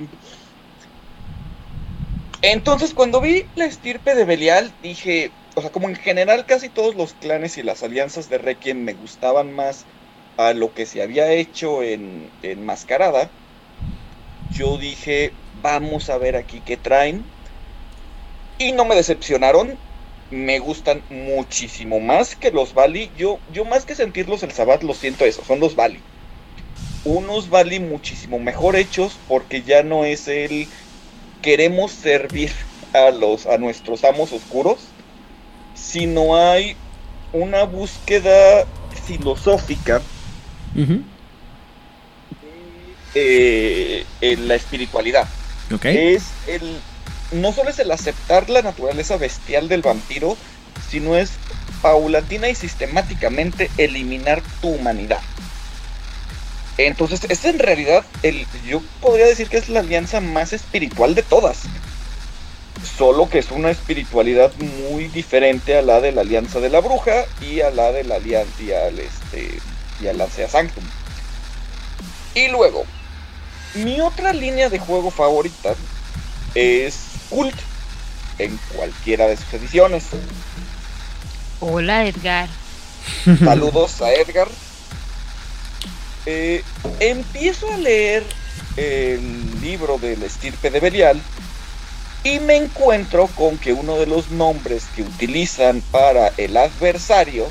Entonces, 2.42 2.92
cuando 2.92 3.20
vi 3.20 3.44
la 3.55 3.66
estirpe 3.66 4.14
de 4.14 4.24
Belial, 4.24 4.72
dije. 4.83 5.31
O 5.55 5.61
sea, 5.61 5.70
como 5.70 5.88
en 5.88 5.96
general 5.96 6.46
casi 6.46 6.70
todos 6.70 6.94
los 6.94 7.12
clanes 7.12 7.59
y 7.59 7.62
las 7.62 7.83
alianzas 7.83 8.31
de 8.31 8.38
Requiem 8.38 8.78
me 8.78 8.94
gustaban 8.94 9.52
más 9.52 9.85
a 10.38 10.55
lo 10.55 10.72
que 10.72 10.87
se 10.87 11.02
había 11.02 11.31
hecho 11.31 11.83
en, 11.83 12.31
en 12.42 12.64
Mascarada, 12.64 13.28
yo 14.55 14.78
dije, 14.78 15.33
vamos 15.62 16.11
a 16.11 16.18
ver 16.18 16.37
aquí 16.37 16.61
qué 16.64 16.76
traen. 16.76 17.22
Y 18.59 18.72
no 18.72 18.85
me 18.85 18.94
decepcionaron. 18.94 19.78
Me 20.31 20.59
gustan 20.59 21.02
muchísimo 21.11 22.00
más 22.00 22.37
que 22.37 22.50
los 22.50 22.72
Bali. 22.74 23.11
Yo, 23.18 23.38
yo 23.52 23.64
más 23.64 23.85
que 23.85 23.94
sentirlos 23.94 24.42
el 24.42 24.52
Sabbat, 24.52 24.83
lo 24.83 24.94
siento 24.94 25.24
eso, 25.24 25.44
son 25.44 25.61
los 25.61 25.76
Bali. 25.76 26.00
Unos 27.05 27.50
Bali 27.50 27.81
muchísimo 27.81 28.38
mejor 28.38 28.76
hechos 28.76 29.18
porque 29.28 29.62
ya 29.62 29.83
no 29.83 30.05
es 30.05 30.28
el 30.28 30.68
queremos 31.42 31.90
servir 31.90 32.52
a 32.94 33.11
los 33.11 33.46
a 33.46 33.59
nuestros 33.59 34.05
amos 34.05 34.33
oscuros, 34.33 34.78
sino 35.74 36.37
hay 36.37 36.76
una 37.33 37.64
búsqueda 37.64 38.66
filosófica 39.07 40.00
eh, 43.14 44.05
en 44.20 44.48
la 44.48 44.55
espiritualidad. 44.55 45.28
Es 45.85 46.24
el 46.46 46.78
no 47.33 47.52
solo 47.52 47.70
es 47.70 47.78
el 47.78 47.90
aceptar 47.90 48.50
la 48.50 48.62
naturaleza 48.62 49.16
bestial 49.16 49.68
del 49.68 49.83
vampiro, 49.83 50.37
sino 50.90 51.16
es 51.16 51.33
paulatina 51.81 52.48
y 52.48 52.55
sistemáticamente 52.55 53.70
eliminar 53.78 54.42
tu 54.61 54.68
humanidad. 54.68 55.20
Entonces, 56.79 57.21
es 57.29 57.45
en 57.45 57.59
realidad 57.59 58.05
el 58.23 58.47
yo 58.67 58.83
podría 59.01 59.27
decir 59.27 59.49
que 59.49 59.59
es 59.59 59.69
la 59.69 59.81
alianza 59.81 60.21
más 60.21 60.53
espiritual 60.53 61.15
de 61.15 61.23
todas. 61.23 61.61
Solo 62.97 63.29
que 63.29 63.39
es 63.39 63.51
una 63.51 63.71
espiritualidad 63.71 64.53
muy 64.57 65.09
diferente 65.09 65.77
a 65.77 65.83
la 65.83 66.01
de 66.01 66.13
la 66.13 66.23
alianza 66.23 66.61
de 66.61 66.71
la 66.71 66.81
bruja 66.81 67.25
y 67.41 67.61
a 67.61 67.71
la 67.71 67.93
de 67.93 68.05
la 68.05 68.17
alianza 68.17 68.63
y 68.63 68.73
al 68.73 68.99
este 68.99 69.61
y 70.01 70.07
al 70.09 70.19
Lancea 70.19 70.49
Sanctum. 70.49 70.85
Y 72.35 72.49
luego, 72.49 72.85
mi 73.75 74.01
otra 74.01 74.33
línea 74.33 74.69
de 74.69 74.79
juego 74.79 75.11
favorita 75.11 75.75
es 76.55 76.97
Cult 77.29 77.55
en 78.39 78.59
cualquiera 78.75 79.27
de 79.27 79.37
sus 79.37 79.53
ediciones. 79.55 80.05
Hola 81.61 82.07
Edgar. 82.07 82.49
Saludos 83.45 84.01
a 84.01 84.13
Edgar. 84.13 84.49
Eh, 86.25 86.63
empiezo 87.01 87.73
a 87.73 87.77
leer 87.77 88.23
el 88.77 89.61
libro 89.61 89.99
del 89.99 90.23
estirpe 90.23 90.71
de 90.71 90.79
Belial 90.79 91.21
y 92.23 92.39
me 92.39 92.57
encuentro 92.57 93.27
con 93.27 93.59
que 93.59 93.73
uno 93.73 93.97
de 93.97 94.07
los 94.07 94.31
nombres 94.31 94.85
que 94.95 95.03
utilizan 95.03 95.83
para 95.91 96.29
el 96.37 96.57
adversario 96.57 97.49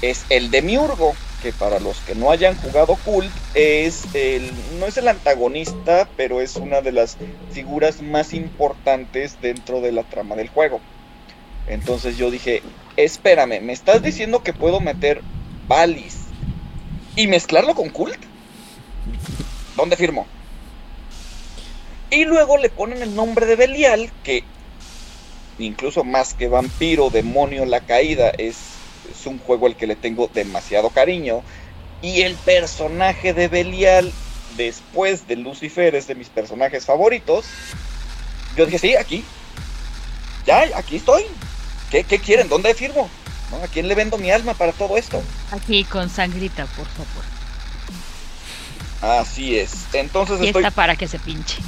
es 0.00 0.24
el 0.30 0.52
demiurgo, 0.52 1.14
que 1.42 1.52
para 1.52 1.80
los 1.80 1.98
que 2.00 2.14
no 2.14 2.30
hayan 2.30 2.56
jugado 2.56 2.96
Cult 3.04 3.32
es 3.54 4.04
el 4.14 4.52
no 4.78 4.86
es 4.86 4.96
el 4.96 5.08
antagonista, 5.08 6.08
pero 6.16 6.40
es 6.40 6.54
una 6.54 6.82
de 6.82 6.92
las 6.92 7.16
figuras 7.50 8.00
más 8.00 8.32
importantes 8.32 9.38
dentro 9.42 9.80
de 9.80 9.90
la 9.90 10.04
trama 10.04 10.36
del 10.36 10.48
juego. 10.48 10.80
Entonces 11.66 12.16
yo 12.16 12.30
dije, 12.30 12.62
espérame, 12.96 13.60
¿me 13.60 13.72
estás 13.72 14.02
diciendo 14.02 14.42
que 14.44 14.52
puedo 14.52 14.80
meter 14.80 15.20
Valis 15.66 16.23
y 17.16 17.26
mezclarlo 17.26 17.74
con 17.74 17.90
Cult? 17.90 18.18
¿Dónde 19.76 19.96
firmo? 19.96 20.26
Y 22.10 22.24
luego 22.24 22.58
le 22.58 22.70
ponen 22.70 23.02
el 23.02 23.14
nombre 23.14 23.46
de 23.46 23.56
Belial, 23.56 24.10
que 24.22 24.44
incluso 25.58 26.04
más 26.04 26.34
que 26.34 26.48
vampiro, 26.48 27.10
demonio, 27.10 27.64
la 27.64 27.80
caída, 27.80 28.30
es, 28.30 28.56
es 29.10 29.26
un 29.26 29.38
juego 29.38 29.66
al 29.66 29.76
que 29.76 29.86
le 29.86 29.96
tengo 29.96 30.30
demasiado 30.32 30.90
cariño. 30.90 31.42
Y 32.02 32.22
el 32.22 32.34
personaje 32.34 33.32
de 33.32 33.48
Belial, 33.48 34.12
después 34.56 35.26
de 35.26 35.36
Lucifer, 35.36 35.94
es 35.94 36.06
de 36.06 36.14
mis 36.14 36.28
personajes 36.28 36.84
favoritos. 36.84 37.46
Yo 38.56 38.66
dije, 38.66 38.78
sí, 38.78 38.96
aquí. 38.96 39.24
Ya, 40.46 40.68
aquí 40.76 40.96
estoy. 40.96 41.24
¿Qué, 41.90 42.04
qué 42.04 42.18
quieren? 42.18 42.48
¿Dónde 42.48 42.74
firmo? 42.74 43.08
¿No? 43.58 43.64
¿A 43.64 43.68
quién 43.68 43.88
le 43.88 43.94
vendo 43.94 44.18
mi 44.18 44.30
alma 44.30 44.54
para 44.54 44.72
todo 44.72 44.96
esto? 44.96 45.22
Aquí 45.52 45.84
con 45.84 46.10
sangrita, 46.10 46.66
por 46.66 46.86
favor. 46.86 47.24
Así 49.20 49.56
es. 49.56 49.72
Entonces 49.92 50.40
Y 50.40 50.46
estoy, 50.46 50.62
está 50.62 50.74
para 50.74 50.96
que 50.96 51.06
se 51.06 51.18
pinche. 51.18 51.58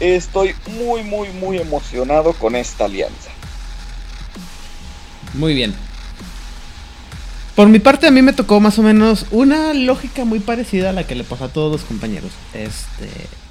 estoy 0.00 0.54
muy, 0.66 1.02
muy, 1.02 1.30
muy 1.30 1.58
emocionado 1.58 2.32
con 2.34 2.54
esta 2.54 2.84
alianza. 2.84 3.30
Muy 5.34 5.54
bien. 5.54 5.74
Por 7.54 7.68
mi 7.68 7.80
parte, 7.80 8.06
a 8.06 8.10
mí 8.10 8.22
me 8.22 8.32
tocó 8.32 8.60
más 8.60 8.78
o 8.78 8.82
menos 8.82 9.26
una 9.30 9.74
lógica 9.74 10.24
muy 10.24 10.38
parecida 10.38 10.90
a 10.90 10.92
la 10.92 11.06
que 11.06 11.14
le 11.16 11.24
pasó 11.24 11.44
a 11.44 11.48
todos 11.48 11.72
los 11.72 11.82
compañeros. 11.82 12.30
Este. 12.54 13.08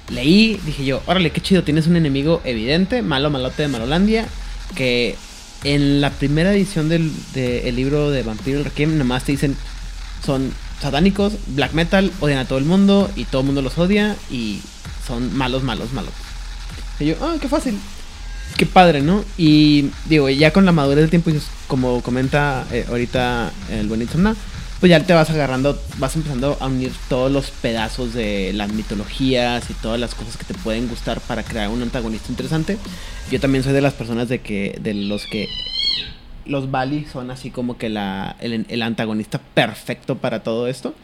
Leí, 0.08 0.58
dije 0.64 0.86
yo, 0.86 1.02
órale, 1.04 1.30
qué 1.32 1.42
chido, 1.42 1.62
tienes 1.64 1.86
un 1.86 1.96
enemigo 1.96 2.40
evidente, 2.44 3.02
malo 3.02 3.28
malote 3.28 3.62
de 3.62 3.68
Malolandia, 3.68 4.26
que 4.74 5.16
en 5.74 6.00
la 6.00 6.10
primera 6.10 6.52
edición 6.52 6.88
del, 6.88 7.12
libro 7.74 8.10
de 8.10 8.22
Vampiro 8.22 8.58
el 8.58 8.64
Requiem, 8.64 8.96
nomás 8.96 9.24
te 9.24 9.32
dicen, 9.32 9.54
son 10.24 10.50
satánicos, 10.80 11.34
black 11.48 11.74
metal, 11.74 12.10
odian 12.20 12.38
a 12.38 12.46
todo 12.46 12.58
el 12.58 12.64
mundo 12.64 13.10
y 13.16 13.24
todo 13.24 13.42
el 13.42 13.46
mundo 13.46 13.60
los 13.60 13.76
odia 13.76 14.16
y 14.30 14.60
son 15.06 15.36
malos, 15.36 15.62
malos, 15.62 15.92
malos. 15.92 16.12
Y 16.98 17.06
yo, 17.06 17.16
ah, 17.20 17.36
qué 17.40 17.48
fácil. 17.48 17.78
Qué 18.56 18.64
padre, 18.64 19.02
¿no? 19.02 19.24
Y 19.36 19.90
digo, 20.06 20.30
ya 20.30 20.54
con 20.54 20.64
la 20.64 20.72
madurez 20.72 21.02
del 21.02 21.10
tiempo, 21.10 21.30
como 21.66 22.00
comenta 22.00 22.66
eh, 22.72 22.86
ahorita 22.88 23.52
el 23.70 23.88
bonito 23.88 24.12
Samna, 24.12 24.34
pues 24.80 24.90
ya 24.90 25.02
te 25.04 25.12
vas 25.12 25.28
agarrando, 25.30 25.80
vas 25.98 26.14
empezando 26.14 26.56
a 26.60 26.66
unir 26.66 26.92
todos 27.08 27.32
los 27.32 27.50
pedazos 27.50 28.14
de 28.14 28.52
las 28.52 28.72
mitologías 28.72 29.68
y 29.70 29.74
todas 29.74 29.98
las 29.98 30.14
cosas 30.14 30.36
que 30.36 30.44
te 30.44 30.54
pueden 30.54 30.88
gustar 30.88 31.20
para 31.20 31.42
crear 31.42 31.68
un 31.68 31.82
antagonista 31.82 32.30
interesante. 32.30 32.78
Yo 33.30 33.40
también 33.40 33.64
soy 33.64 33.72
de 33.72 33.80
las 33.80 33.94
personas 33.94 34.28
de 34.28 34.40
que, 34.40 34.78
de 34.80 34.94
los 34.94 35.26
que 35.26 35.48
los 36.46 36.70
Bali 36.70 37.06
son 37.12 37.30
así 37.30 37.50
como 37.50 37.76
que 37.76 37.88
la, 37.88 38.36
el, 38.40 38.82
antagonista 38.82 39.40
perfecto 39.54 40.16
para 40.18 40.42
todo 40.42 40.68
esto. 40.68 40.94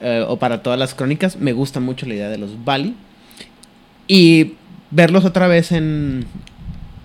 eh, 0.00 0.24
o 0.28 0.38
para 0.38 0.62
todas 0.62 0.78
las 0.78 0.94
crónicas. 0.94 1.36
Me 1.36 1.52
gusta 1.52 1.80
mucho 1.80 2.06
la 2.06 2.14
idea 2.14 2.28
de 2.28 2.38
los 2.38 2.64
Bali. 2.64 2.94
Y 4.06 4.54
verlos 4.90 5.24
otra 5.24 5.48
vez 5.48 5.72
en, 5.72 6.26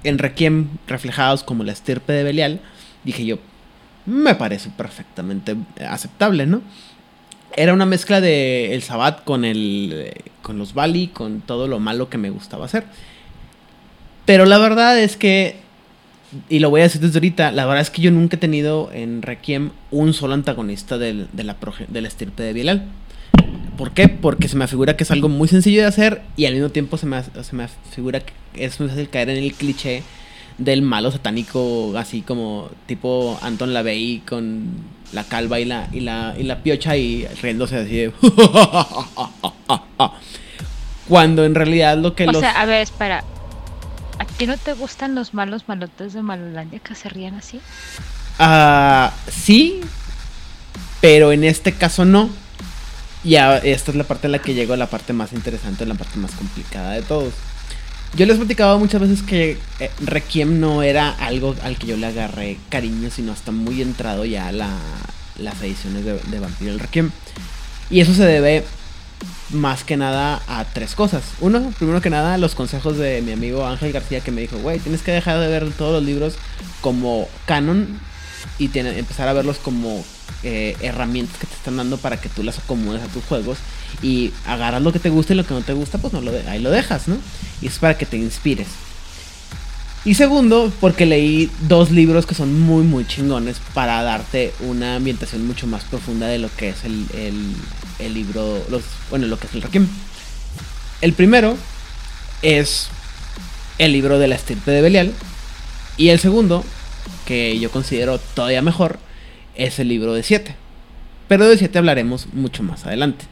en 0.03 0.17
Requiem 0.17 0.67
reflejados 0.87 1.43
como 1.43 1.63
la 1.63 1.71
estirpe 1.71 2.13
de 2.13 2.23
Belial, 2.23 2.59
dije 3.03 3.25
yo, 3.25 3.39
me 4.05 4.35
parece 4.35 4.69
perfectamente 4.69 5.55
aceptable, 5.87 6.45
¿no? 6.45 6.61
Era 7.55 7.73
una 7.73 7.85
mezcla 7.85 8.21
de 8.21 8.73
el 8.73 8.83
Sabbat 8.83 9.23
con 9.23 9.43
el 9.45 9.91
eh, 9.93 10.21
con 10.41 10.57
los 10.57 10.73
Bali, 10.73 11.07
con 11.07 11.41
todo 11.41 11.67
lo 11.67 11.79
malo 11.79 12.09
que 12.09 12.17
me 12.17 12.29
gustaba 12.29 12.65
hacer. 12.65 12.85
Pero 14.25 14.45
la 14.45 14.57
verdad 14.59 14.99
es 14.99 15.17
que 15.17 15.57
y 16.47 16.59
lo 16.59 16.69
voy 16.69 16.81
a 16.81 16.83
decir 16.83 17.01
desde 17.01 17.17
ahorita, 17.17 17.51
la 17.51 17.65
verdad 17.65 17.81
es 17.81 17.89
que 17.89 18.03
yo 18.03 18.11
nunca 18.11 18.35
he 18.35 18.39
tenido 18.39 18.91
en 18.93 19.23
Requiem 19.23 19.71
un 19.89 20.13
solo 20.13 20.35
antagonista 20.35 20.99
del, 20.99 21.27
de, 21.33 21.43
la 21.43 21.59
proge- 21.59 21.87
de 21.87 22.01
la 22.01 22.07
estirpe 22.07 22.43
de 22.43 22.53
Belial. 22.53 22.83
¿Por 23.77 23.91
qué? 23.93 24.09
Porque 24.09 24.47
se 24.47 24.55
me 24.55 24.67
figura 24.67 24.95
que 24.95 25.05
es 25.05 25.11
algo 25.11 25.27
muy 25.27 25.47
sencillo 25.47 25.81
de 25.81 25.87
hacer 25.87 26.21
y 26.37 26.45
al 26.45 26.53
mismo 26.53 26.69
tiempo 26.69 26.97
se 26.97 27.07
me, 27.07 27.23
se 27.23 27.55
me 27.55 27.67
figura 27.91 28.19
que 28.19 28.33
es 28.53 28.79
muy 28.79 28.89
fácil 28.89 29.09
caer 29.09 29.29
en 29.31 29.37
el 29.37 29.53
cliché 29.53 30.03
del 30.59 30.83
malo 30.83 31.11
satánico, 31.11 31.93
así 31.97 32.21
como 32.21 32.69
tipo 32.85 33.39
Anton 33.41 33.73
LaVey 33.73 34.19
con 34.27 34.67
la 35.13 35.23
calva 35.23 35.59
y 35.59 35.65
la, 35.65 35.89
y 35.91 36.01
la, 36.01 36.35
y 36.37 36.43
la 36.43 36.61
piocha 36.61 36.95
y 36.95 37.27
riéndose 37.41 37.77
así 37.77 37.95
de... 37.95 38.13
Cuando 41.07 41.43
en 41.43 41.55
realidad 41.55 41.97
lo 41.97 42.13
que 42.13 42.27
O 42.27 42.31
los... 42.31 42.41
sea, 42.41 42.51
a 42.51 42.65
ver, 42.65 42.81
espera. 42.81 43.23
¿A 44.19 44.25
ti 44.25 44.45
no 44.45 44.57
te 44.57 44.73
gustan 44.73 45.15
los 45.15 45.33
malos 45.33 45.63
malotes 45.67 46.13
de 46.13 46.21
Malolandia 46.21 46.79
que 46.79 46.93
se 46.93 47.09
rían 47.09 47.33
así? 47.35 47.59
Ah, 48.37 49.11
sí, 49.31 49.81
pero 51.01 51.31
en 51.31 51.43
este 51.43 51.73
caso 51.73 52.05
no. 52.05 52.29
Ya, 53.23 53.57
esta 53.57 53.91
es 53.91 53.97
la 53.97 54.03
parte 54.03 54.27
en 54.27 54.33
la 54.33 54.39
que 54.39 54.53
llego 54.53 54.73
a 54.73 54.77
la 54.77 54.87
parte 54.87 55.13
más 55.13 55.33
interesante, 55.33 55.85
la 55.85 55.95
parte 55.95 56.19
más 56.19 56.31
complicada 56.31 56.91
de 56.91 57.01
todos. 57.01 57.33
Yo 58.15 58.25
les 58.25 58.35
he 58.35 58.39
platicado 58.39 58.79
muchas 58.79 59.01
veces 59.01 59.21
que 59.21 59.57
eh, 59.79 59.91
Requiem 59.99 60.59
no 60.59 60.81
era 60.81 61.11
algo 61.11 61.55
al 61.63 61.77
que 61.77 61.87
yo 61.87 61.97
le 61.97 62.07
agarré 62.07 62.57
cariño, 62.69 63.09
sino 63.11 63.31
hasta 63.31 63.51
muy 63.51 63.81
entrado 63.81 64.25
ya 64.25 64.51
las 64.51 65.61
ediciones 65.61 66.03
de, 66.05 66.39
Vampiro 66.39 66.71
el 66.71 66.79
Requiem. 66.79 67.11
Y 67.89 68.01
eso 68.01 68.13
se 68.13 68.25
debe 68.25 68.65
más 69.51 69.83
que 69.83 69.97
nada 69.97 70.41
a 70.47 70.65
tres 70.65 70.95
cosas. 70.95 71.23
Uno, 71.39 71.71
primero 71.77 72.01
que 72.01 72.09
nada, 72.09 72.37
los 72.37 72.55
consejos 72.55 72.97
de 72.97 73.21
mi 73.21 73.31
amigo 73.31 73.65
Ángel 73.65 73.91
García 73.91 74.21
que 74.21 74.31
me 74.31 74.41
dijo, 74.41 74.57
güey, 74.57 74.79
tienes 74.79 75.01
que 75.01 75.11
dejar 75.11 75.39
de 75.39 75.47
ver 75.47 75.71
todos 75.71 75.93
los 75.93 76.03
libros 76.03 76.35
como 76.81 77.27
canon 77.45 77.99
y 78.57 78.69
empezar 78.77 79.27
a 79.27 79.33
verlos 79.33 79.57
como 79.57 80.03
eh, 80.43 80.75
herramientas 80.81 81.37
que 81.37 81.47
te 81.47 81.55
están 81.55 81.77
dando 81.77 81.97
para 81.97 82.17
que 82.21 82.29
tú 82.29 82.43
las 82.43 82.59
acomodes 82.59 83.01
a 83.03 83.07
tus 83.07 83.23
juegos 83.25 83.57
y 84.01 84.31
agarras 84.45 84.81
lo 84.81 84.91
que 84.93 84.99
te 84.99 85.09
gusta 85.09 85.33
y 85.33 85.35
lo 85.37 85.45
que 85.45 85.53
no 85.53 85.61
te 85.61 85.73
gusta, 85.73 85.97
pues 85.97 86.13
no 86.13 86.21
lo 86.21 86.31
ahí 86.47 86.59
lo 86.61 86.71
dejas, 86.71 87.07
¿no? 87.07 87.17
Y 87.61 87.67
es 87.67 87.77
para 87.79 87.97
que 87.97 88.05
te 88.05 88.17
inspires. 88.17 88.67
Y 90.05 90.13
segundo, 90.13 90.71
porque 90.79 91.05
leí 91.05 91.51
dos 91.67 91.91
libros 91.91 92.25
que 92.25 92.33
son 92.33 92.57
muy, 92.57 92.83
muy 92.83 93.05
chingones 93.05 93.57
para 93.73 94.01
darte 94.01 94.53
una 94.61 94.95
ambientación 94.95 95.45
mucho 95.45 95.67
más 95.67 95.83
profunda 95.83 96.27
de 96.27 96.39
lo 96.39 96.49
que 96.55 96.69
es 96.69 96.85
el, 96.85 97.05
el- 97.99 98.13
libro, 98.13 98.65
los, 98.69 98.83
bueno, 99.09 99.27
lo 99.27 99.37
que 99.37 99.47
es 99.47 99.53
el 99.55 99.61
Requiem. 99.61 99.87
El 101.01 101.11
primero 101.13 101.57
es 102.41 102.87
el 103.77 103.91
libro 103.91 104.19
de 104.19 104.29
la 104.29 104.35
estirpe 104.35 104.71
de 104.71 104.81
Belial. 104.81 105.13
Y 105.97 106.09
el 106.09 106.19
segundo, 106.19 106.63
que 107.25 107.59
yo 107.59 107.69
considero 107.69 108.19
todavía 108.19 108.61
mejor, 108.61 108.99
es 109.55 109.79
el 109.79 109.89
libro 109.89 110.13
de 110.13 110.23
7. 110.23 110.55
Pero 111.27 111.47
de 111.47 111.57
7 111.57 111.77
hablaremos 111.77 112.27
mucho 112.33 112.63
más 112.63 112.85
adelante. 112.85 113.25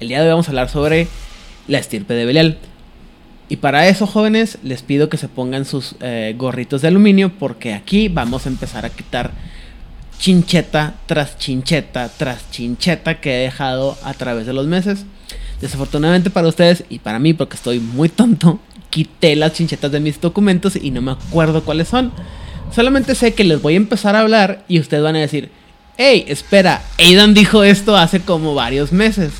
El 0.00 0.08
día 0.08 0.18
de 0.18 0.24
hoy 0.24 0.30
vamos 0.30 0.48
a 0.48 0.50
hablar 0.50 0.68
sobre 0.68 1.06
la 1.68 1.78
estirpe 1.78 2.14
de 2.14 2.24
Belial. 2.24 2.58
Y 3.48 3.56
para 3.56 3.86
eso, 3.86 4.06
jóvenes, 4.06 4.58
les 4.62 4.82
pido 4.82 5.08
que 5.08 5.16
se 5.16 5.28
pongan 5.28 5.64
sus 5.64 5.94
eh, 6.00 6.34
gorritos 6.36 6.82
de 6.82 6.88
aluminio 6.88 7.32
porque 7.38 7.74
aquí 7.74 8.08
vamos 8.08 8.46
a 8.46 8.48
empezar 8.48 8.84
a 8.84 8.90
quitar 8.90 9.30
chincheta 10.18 10.94
tras 11.06 11.36
chincheta 11.36 12.08
tras 12.08 12.50
chincheta 12.50 13.20
que 13.20 13.34
he 13.34 13.42
dejado 13.42 13.98
a 14.04 14.14
través 14.14 14.46
de 14.46 14.52
los 14.52 14.66
meses. 14.66 15.04
Desafortunadamente 15.60 16.30
para 16.30 16.48
ustedes 16.48 16.84
y 16.88 16.98
para 16.98 17.18
mí, 17.18 17.34
porque 17.34 17.56
estoy 17.56 17.78
muy 17.78 18.08
tonto, 18.08 18.58
quité 18.90 19.36
las 19.36 19.52
chinchetas 19.52 19.92
de 19.92 20.00
mis 20.00 20.20
documentos 20.20 20.76
y 20.76 20.90
no 20.90 21.02
me 21.02 21.12
acuerdo 21.12 21.64
cuáles 21.64 21.88
son. 21.88 22.12
Solamente 22.74 23.14
sé 23.14 23.34
que 23.34 23.44
les 23.44 23.60
voy 23.60 23.74
a 23.74 23.78
empezar 23.78 24.16
a 24.16 24.20
hablar 24.20 24.64
y 24.68 24.80
ustedes 24.80 25.02
van 25.02 25.16
a 25.16 25.20
decir, 25.20 25.50
hey, 25.98 26.24
espera, 26.28 26.82
Aidan 26.98 27.34
dijo 27.34 27.64
esto 27.64 27.96
hace 27.96 28.20
como 28.20 28.54
varios 28.54 28.92
meses. 28.92 29.32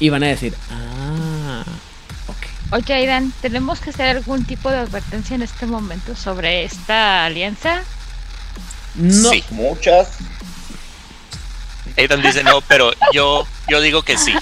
Y 0.00 0.08
van 0.08 0.22
a 0.24 0.28
decir, 0.28 0.54
ah, 0.70 1.64
ok. 2.28 2.72
Oye, 2.72 2.94
Aidan, 2.94 3.32
¿tenemos 3.40 3.80
que 3.80 3.90
hacer 3.90 4.16
algún 4.16 4.44
tipo 4.44 4.70
de 4.70 4.78
advertencia 4.78 5.34
en 5.34 5.42
este 5.42 5.66
momento 5.66 6.14
sobre 6.16 6.64
esta 6.64 7.24
alianza? 7.24 7.82
No, 8.94 9.30
Sí. 9.30 9.42
Muchas. 9.50 10.08
Aidan 11.96 12.22
dice 12.22 12.42
no, 12.42 12.60
pero 12.62 12.92
yo, 13.12 13.46
yo 13.68 13.80
digo 13.80 14.02
que 14.02 14.16
sí. 14.18 14.34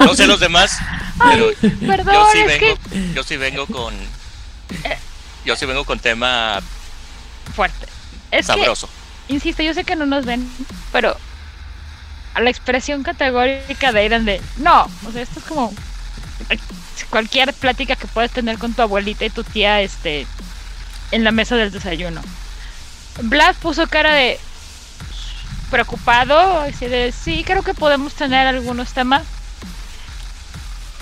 No 0.00 0.14
sé 0.14 0.26
los 0.26 0.40
demás, 0.40 0.78
pero 1.30 1.50
Perdón, 1.86 2.14
yo 2.14 2.26
sí 2.32 2.38
es 2.40 2.46
vengo, 2.46 2.78
que 2.90 3.12
yo 3.14 3.22
sí 3.22 3.36
vengo 3.38 3.66
con, 3.66 3.94
yo 5.46 5.56
sí 5.56 5.64
vengo 5.66 5.84
con 5.84 5.98
tema 5.98 6.60
fuerte. 7.50 7.86
Es 8.30 8.46
sabroso. 8.46 8.88
que, 9.26 9.34
insisto, 9.34 9.62
yo 9.62 9.74
sé 9.74 9.84
que 9.84 9.96
no 9.96 10.06
nos 10.06 10.24
ven, 10.24 10.48
pero 10.92 11.16
a 12.34 12.40
la 12.40 12.50
expresión 12.50 13.02
categórica 13.02 13.92
de 13.92 14.00
Aidan 14.00 14.24
de 14.24 14.40
no, 14.58 14.88
o 15.06 15.12
sea, 15.12 15.22
esto 15.22 15.40
es 15.40 15.46
como 15.46 15.72
cualquier 17.10 17.52
plática 17.52 17.96
que 17.96 18.06
puedes 18.06 18.30
tener 18.30 18.58
con 18.58 18.72
tu 18.72 18.82
abuelita 18.82 19.24
y 19.24 19.30
tu 19.30 19.42
tía 19.42 19.80
este 19.80 20.26
en 21.10 21.24
la 21.24 21.32
mesa 21.32 21.56
del 21.56 21.72
desayuno. 21.72 22.22
Vlad 23.22 23.56
puso 23.56 23.88
cara 23.88 24.14
de 24.14 24.38
preocupado, 25.70 26.60
así 26.60 26.86
de 26.86 27.12
sí, 27.12 27.42
creo 27.44 27.62
que 27.62 27.74
podemos 27.74 28.14
tener 28.14 28.46
algunos 28.46 28.92
temas. 28.92 29.22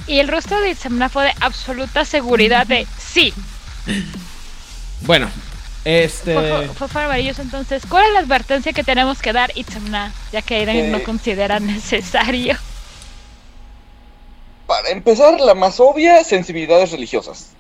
Y 0.07 0.21
el 0.21 0.29
rostro 0.29 0.59
de 0.61 0.71
Itzamna 0.71 1.11
fue 1.11 1.25
de 1.25 1.35
absoluta 1.41 2.07
seguridad 2.07 2.67
de 2.67 2.87
sí, 2.99 3.35
bueno, 5.03 5.29
este... 5.89 6.69
fue 6.69 6.89
maravilloso. 6.95 7.43
Entonces, 7.43 7.85
¿cuál 7.89 8.05
es 8.07 8.13
la 8.13 8.21
advertencia 8.21 8.73
que 8.73 8.85
tenemos 8.85 9.23
que 9.23 9.33
dar 9.33 9.51
Itzamna? 9.57 10.13
Ya 10.33 10.43
que 10.43 10.57
Aidan 10.57 10.77
Eh. 10.77 10.89
no 10.91 11.03
considera 11.03 11.59
necesario. 11.61 12.57
Para 14.67 14.91
empezar, 14.91 15.41
la 15.41 15.55
más 15.55 15.81
obvia, 15.81 16.23
sensibilidades 16.25 16.93
religiosas. 16.93 17.53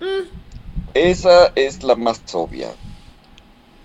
Mm. 0.00 0.26
Esa 0.94 1.52
es 1.54 1.82
la 1.84 1.94
más 1.94 2.20
obvia. 2.32 2.70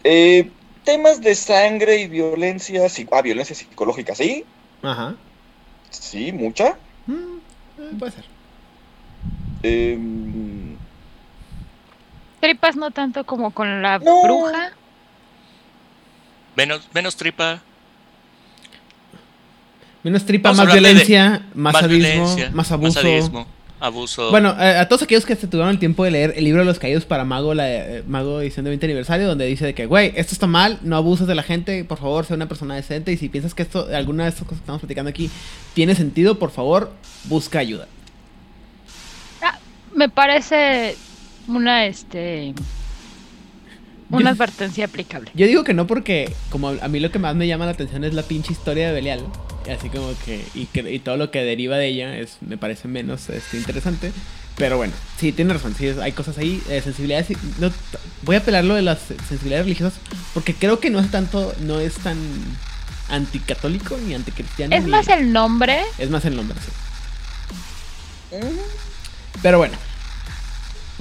Eh, 0.03 0.49
temas 0.83 1.21
de 1.21 1.35
sangre 1.35 1.97
y 1.97 2.07
violencia, 2.07 2.87
ah, 3.11 3.21
violencia 3.21 3.55
psicológica, 3.55 4.15
¿sí? 4.15 4.45
Ajá. 4.81 5.15
Sí, 5.91 6.31
mucha. 6.31 6.75
Mm, 7.05 7.37
eh, 7.77 7.91
puede 7.99 8.11
ser. 8.13 8.25
Em, 9.61 10.62
Tripas 12.43 12.75
no 12.75 12.91
tanto 12.91 13.23
como 13.25 13.51
con 13.51 13.81
la 13.81 13.99
No. 13.99 14.21
bruja. 14.21 14.71
Menos, 16.57 16.81
menos 16.93 17.15
tripa, 17.15 17.61
Menos 20.03 20.25
tripa, 20.25 20.49
Vamos 20.49 20.65
más 20.65 20.73
de- 20.73 20.79
violencia, 20.81 21.29
más, 21.53 21.73
más, 21.73 21.81
sadismo, 21.83 22.03
violencia, 22.09 22.51
más 22.53 22.71
abuso. 22.73 23.45
abuso. 23.79 24.29
Bueno, 24.31 24.53
eh, 24.59 24.77
a 24.77 24.89
todos 24.89 25.03
aquellos 25.03 25.25
que 25.25 25.37
se 25.37 25.47
tuvieron 25.47 25.69
el 25.69 25.79
tiempo 25.79 26.03
de 26.03 26.11
leer 26.11 26.33
el 26.35 26.43
libro 26.43 26.59
de 26.59 26.65
los 26.65 26.77
caídos 26.79 27.05
para 27.05 27.23
Mago, 27.23 27.53
la 27.53 27.71
eh, 27.71 28.03
Mago 28.05 28.41
edición 28.41 28.65
de 28.65 28.71
20 28.71 28.85
aniversario, 28.87 29.25
donde 29.25 29.45
dice 29.45 29.65
de 29.65 29.73
que, 29.73 29.85
güey, 29.85 30.11
esto 30.17 30.33
está 30.33 30.45
mal, 30.45 30.79
no 30.81 30.97
abuses 30.97 31.25
de 31.27 31.35
la 31.35 31.43
gente, 31.43 31.85
por 31.85 31.97
favor, 31.99 32.25
sé 32.25 32.33
una 32.33 32.49
persona 32.49 32.75
decente 32.75 33.13
y 33.13 33.17
si 33.17 33.29
piensas 33.29 33.53
que 33.53 33.63
esto, 33.63 33.87
alguna 33.95 34.23
de 34.23 34.29
estas 34.31 34.43
cosas 34.43 34.57
que 34.59 34.63
estamos 34.63 34.81
platicando 34.81 35.09
aquí 35.09 35.29
tiene 35.73 35.95
sentido, 35.95 36.37
por 36.37 36.51
favor, 36.51 36.91
busca 37.23 37.59
ayuda. 37.59 37.87
Ah, 39.41 39.57
me 39.95 40.09
parece 40.09 40.97
una 41.47 41.85
este 41.85 42.53
una 44.09 44.23
Yo- 44.25 44.29
advertencia 44.29 44.85
aplicable. 44.85 45.31
Yo 45.33 45.47
digo 45.47 45.63
que 45.63 45.73
no 45.73 45.87
porque 45.87 46.33
como 46.49 46.69
a 46.69 46.87
mí 46.87 46.99
lo 46.99 47.11
que 47.11 47.19
más 47.19 47.35
me 47.35 47.47
llama 47.47 47.65
la 47.65 47.71
atención 47.71 48.03
es 48.03 48.13
la 48.13 48.23
pinche 48.23 48.51
historia 48.53 48.87
de 48.87 48.93
Belial. 48.93 49.25
Así 49.75 49.89
como 49.89 50.13
que 50.25 50.43
y, 50.53 50.65
que 50.65 50.81
y 50.91 50.99
todo 50.99 51.15
lo 51.17 51.31
que 51.31 51.41
deriva 51.43 51.77
de 51.77 51.87
ella 51.87 52.17
es 52.17 52.37
me 52.41 52.57
parece 52.57 52.87
menos 52.87 53.29
este, 53.29 53.57
interesante. 53.57 54.11
Pero 54.57 54.77
bueno, 54.77 54.93
sí, 55.17 55.31
tiene 55.31 55.53
razón. 55.53 55.73
Sí, 55.75 55.87
hay 55.87 56.11
cosas 56.11 56.37
ahí, 56.37 56.61
eh, 56.69 56.79
sensibilidades. 56.83 57.31
y- 57.31 57.37
no, 57.59 57.71
voy 58.23 58.35
a 58.35 58.39
apelar 58.39 58.63
lo 58.65 58.75
de 58.75 58.83
las 58.83 58.99
sensibilidades 58.99 59.65
religiosas 59.65 59.99
porque 60.35 60.53
creo 60.53 60.79
que 60.79 60.89
no 60.91 60.99
es 60.99 61.09
tanto, 61.09 61.55
no 61.61 61.79
es 61.79 61.95
tan 61.95 62.17
anticatólico 63.09 63.97
ni 64.05 64.13
anticristiano. 64.13 64.75
Es 64.75 64.83
ni- 64.83 64.91
más 64.91 65.07
el 65.07 65.31
nombre. 65.33 65.81
es 65.97 66.09
más 66.11 66.23
el 66.25 66.35
nombre, 66.35 66.55
sí. 66.63 66.71
Pero 69.41 69.57
bueno, 69.57 69.75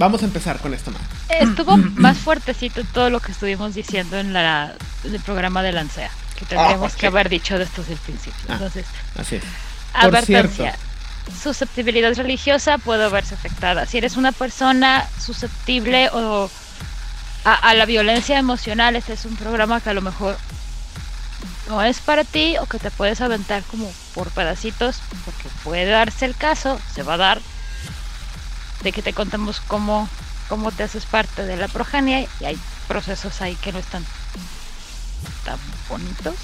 vamos 0.03 0.21
a 0.21 0.25
empezar 0.25 0.59
con 0.59 0.73
esto 0.73 0.91
más. 0.91 1.01
Estuvo 1.29 1.77
más 1.77 2.17
fuertecito 2.17 2.83
todo 2.93 3.09
lo 3.09 3.19
que 3.19 3.31
estuvimos 3.31 3.73
diciendo 3.73 4.19
en 4.19 4.33
la 4.33 4.73
en 5.03 5.15
el 5.15 5.21
programa 5.21 5.63
de 5.63 5.71
Lancea. 5.71 6.11
Que 6.37 6.45
tendríamos 6.45 6.93
ok. 6.93 6.99
que 6.99 7.07
haber 7.07 7.29
dicho 7.29 7.57
de 7.57 7.63
estos 7.63 7.87
del 7.87 7.97
principio. 7.97 8.39
Ah. 8.49 8.53
Entonces, 8.53 8.85
Así 9.17 9.35
es. 9.37 9.43
advertencia. 9.93 10.77
Susceptibilidad 11.41 12.13
religiosa 12.15 12.77
puede 12.77 13.07
verse 13.07 13.35
afectada. 13.35 13.85
Si 13.85 13.97
eres 13.97 14.17
una 14.17 14.33
persona 14.33 15.07
susceptible 15.19 16.09
o 16.09 16.49
a, 17.45 17.53
a 17.53 17.73
la 17.73 17.85
violencia 17.85 18.37
emocional, 18.37 18.97
este 18.97 19.13
es 19.13 19.23
un 19.23 19.37
programa 19.37 19.79
que 19.79 19.89
a 19.89 19.93
lo 19.93 20.01
mejor 20.01 20.35
no 21.69 21.81
es 21.81 21.99
para 21.99 22.25
ti 22.25 22.57
o 22.59 22.65
que 22.65 22.77
te 22.77 22.91
puedes 22.91 23.21
aventar 23.21 23.63
como 23.63 23.89
por 24.13 24.31
pedacitos, 24.31 24.97
porque 25.23 25.47
puede 25.63 25.85
darse 25.85 26.25
el 26.25 26.35
caso, 26.35 26.79
se 26.93 27.03
va 27.03 27.13
a 27.13 27.17
dar, 27.17 27.41
de 28.83 28.91
que 28.91 29.01
te 29.01 29.13
contemos 29.13 29.59
cómo, 29.61 30.07
cómo 30.49 30.71
te 30.71 30.83
haces 30.83 31.05
parte 31.05 31.45
de 31.45 31.57
la 31.57 31.67
progenie 31.67 32.27
y 32.39 32.45
hay 32.45 32.57
procesos 32.87 33.41
ahí 33.41 33.55
que 33.55 33.71
no 33.71 33.79
están 33.79 34.03
tan 35.45 35.57
bonitos 35.89 36.35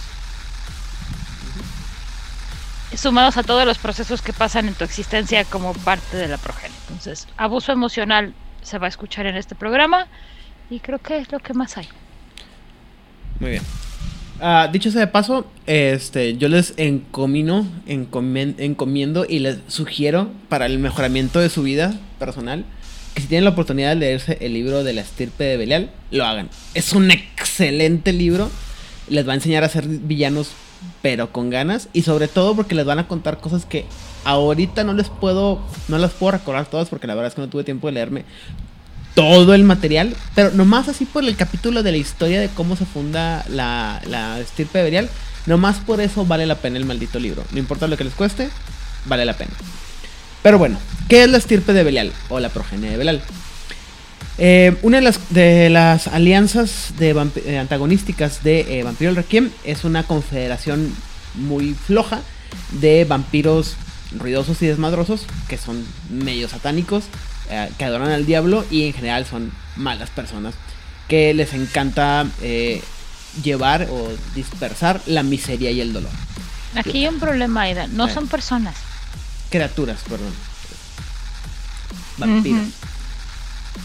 sumados 2.98 3.38
a 3.38 3.44
todos 3.44 3.66
los 3.66 3.78
procesos 3.78 4.22
que 4.22 4.34
pasan 4.34 4.68
en 4.68 4.74
tu 4.74 4.84
existencia 4.84 5.46
como 5.46 5.74
parte 5.74 6.18
de 6.18 6.28
la 6.28 6.38
progenie. 6.38 6.76
Entonces, 6.88 7.28
abuso 7.38 7.72
emocional 7.72 8.34
se 8.62 8.78
va 8.78 8.88
a 8.88 8.90
escuchar 8.90 9.26
en 9.26 9.36
este 9.36 9.56
programa. 9.56 10.08
Y 10.70 10.80
creo 10.80 11.00
que 11.00 11.18
es 11.18 11.32
lo 11.32 11.40
que 11.40 11.54
más 11.54 11.78
hay. 11.78 11.88
Muy 13.40 13.52
bien. 13.52 13.64
Ah, 14.42 14.70
dicho 14.72 14.92
sea 14.92 15.02
de 15.02 15.08
paso, 15.08 15.48
este, 15.66 16.38
yo 16.38 16.48
les 16.48 16.74
encomino, 16.78 17.68
encomiendo 17.88 19.26
y 19.28 19.40
les 19.40 19.60
sugiero 19.68 20.30
para 20.48 20.66
el 20.66 20.80
mejoramiento 20.80 21.40
de 21.40 21.50
su 21.50 21.64
vida 21.64 21.94
personal 22.20 22.66
que 23.14 23.22
si 23.22 23.28
tienen 23.28 23.46
la 23.46 23.52
oportunidad 23.52 23.90
de 23.90 23.96
leerse 23.96 24.38
el 24.42 24.54
libro 24.54 24.84
de 24.84 24.94
la 24.94 25.02
estirpe 25.02 25.44
de 25.44 25.58
Belial, 25.58 25.90
lo 26.12 26.26
hagan. 26.26 26.50
Es 26.74 26.94
un 26.94 27.10
excelente 27.12 28.14
libro. 28.14 28.50
Les 29.10 29.28
va 29.28 29.32
a 29.32 29.36
enseñar 29.36 29.64
a 29.64 29.70
ser 29.70 29.88
villanos, 29.88 30.52
pero 31.02 31.32
con 31.32 31.50
ganas. 31.50 31.90
Y 31.94 32.04
sobre 32.04 32.28
todo 32.28 32.56
porque 32.56 32.76
les 32.76 32.86
van 32.86 33.00
a 33.00 33.08
contar 33.08 33.40
cosas 33.40 33.66
que 33.66 33.86
ahorita 34.26 34.84
no 34.84 34.94
les 34.94 35.10
puedo, 35.10 35.60
no 35.88 35.98
las 35.98 36.12
puedo 36.12 36.34
recordar 36.34 36.68
todas 36.68 36.90
porque 36.90 37.08
la 37.08 37.16
verdad 37.16 37.30
es 37.30 37.36
que 37.36 37.42
no 37.42 37.50
tuve 37.50 37.64
tiempo 37.64 37.88
de 37.88 37.94
leerme 37.94 38.26
todo 39.16 39.54
el 39.54 39.64
material, 39.64 40.16
pero 40.36 40.52
nomás 40.52 40.88
así 40.88 41.06
por 41.06 41.26
el 41.26 41.36
capítulo 41.36 41.84
de 41.84 41.92
la 41.92 41.98
historia 41.98 42.40
de 42.40 42.48
cómo 42.48 42.76
se 42.76 42.86
funda 42.86 43.44
la, 43.50 44.02
la 44.08 44.40
estirpe 44.40 44.82
berial, 44.82 45.10
nomás 45.46 45.78
por 45.78 46.00
eso 46.00 46.26
vale 46.26 46.46
la 46.46 46.56
pena 46.56 46.78
el 46.78 46.86
maldito 46.86 47.20
libro. 47.20 47.44
No 47.52 47.60
importa 47.60 47.88
lo 47.88 47.98
que 47.98 48.06
les 48.06 48.14
cueste, 48.14 48.50
vale 49.08 49.26
la 49.26 49.34
pena. 49.34 49.52
Pero 50.42 50.58
bueno, 50.58 50.78
¿qué 51.08 51.24
es 51.24 51.30
la 51.30 51.38
estirpe 51.38 51.74
de 51.74 51.84
Belial? 51.84 52.12
O 52.30 52.40
la 52.40 52.50
progenie 52.50 52.90
de 52.90 52.98
Belial. 52.98 53.22
Eh, 54.38 54.76
una 54.84 54.98
de 54.98 55.04
las, 55.04 55.20
de 55.32 55.70
las 55.70 56.08
alianzas 56.08 56.94
de 56.98 57.10
eh, 57.46 57.58
antagonísticas 57.58 58.42
de 58.42 58.80
eh, 58.80 58.84
Vampiro 58.84 59.10
el 59.10 59.18
Requiem 59.18 59.50
es 59.66 59.84
una 59.84 60.04
confederación 60.04 60.94
muy 61.36 61.74
floja 61.74 62.22
de 62.80 63.04
vampiros 63.06 63.76
ruidosos 64.18 64.62
y 64.62 64.68
desmadrosos 64.68 65.26
que 65.48 65.58
son 65.58 65.86
medio 66.10 66.48
satánicos, 66.48 67.04
eh, 67.50 67.70
que 67.78 67.86
adoran 67.86 68.12
al 68.12 68.26
diablo 68.26 68.66
y 68.72 68.88
en 68.88 68.94
general 68.94 69.26
son 69.26 69.52
malas 69.76 70.10
personas 70.10 70.56
que 71.08 71.34
les 71.34 71.54
encanta 71.54 72.26
eh, 72.42 72.82
llevar 73.44 73.88
o 73.92 74.10
dispersar 74.36 75.02
la 75.06 75.24
miseria 75.24 75.72
y 75.72 75.82
el 75.82 75.94
dolor. 75.94 76.12
Aquí 76.76 77.00
hay 77.00 77.08
un 77.08 77.20
problema, 77.20 77.64
Aida. 77.64 77.88
No 77.88 78.08
son 78.08 78.28
personas. 78.28 78.76
Criaturas, 79.50 80.00
perdón. 80.08 80.34
Vampiros. 82.18 82.60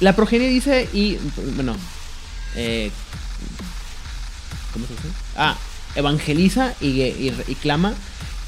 La 0.00 0.14
progenie 0.16 0.48
dice 0.48 0.88
y 0.92 1.18
bueno, 1.54 1.76
eh, 2.56 2.90
¿cómo 4.72 4.86
se 4.86 4.92
dice? 4.94 5.08
Ah, 5.36 5.56
evangeliza 5.94 6.74
y, 6.80 6.86
y- 7.02 7.32
y 7.48 7.54
clama 7.54 7.94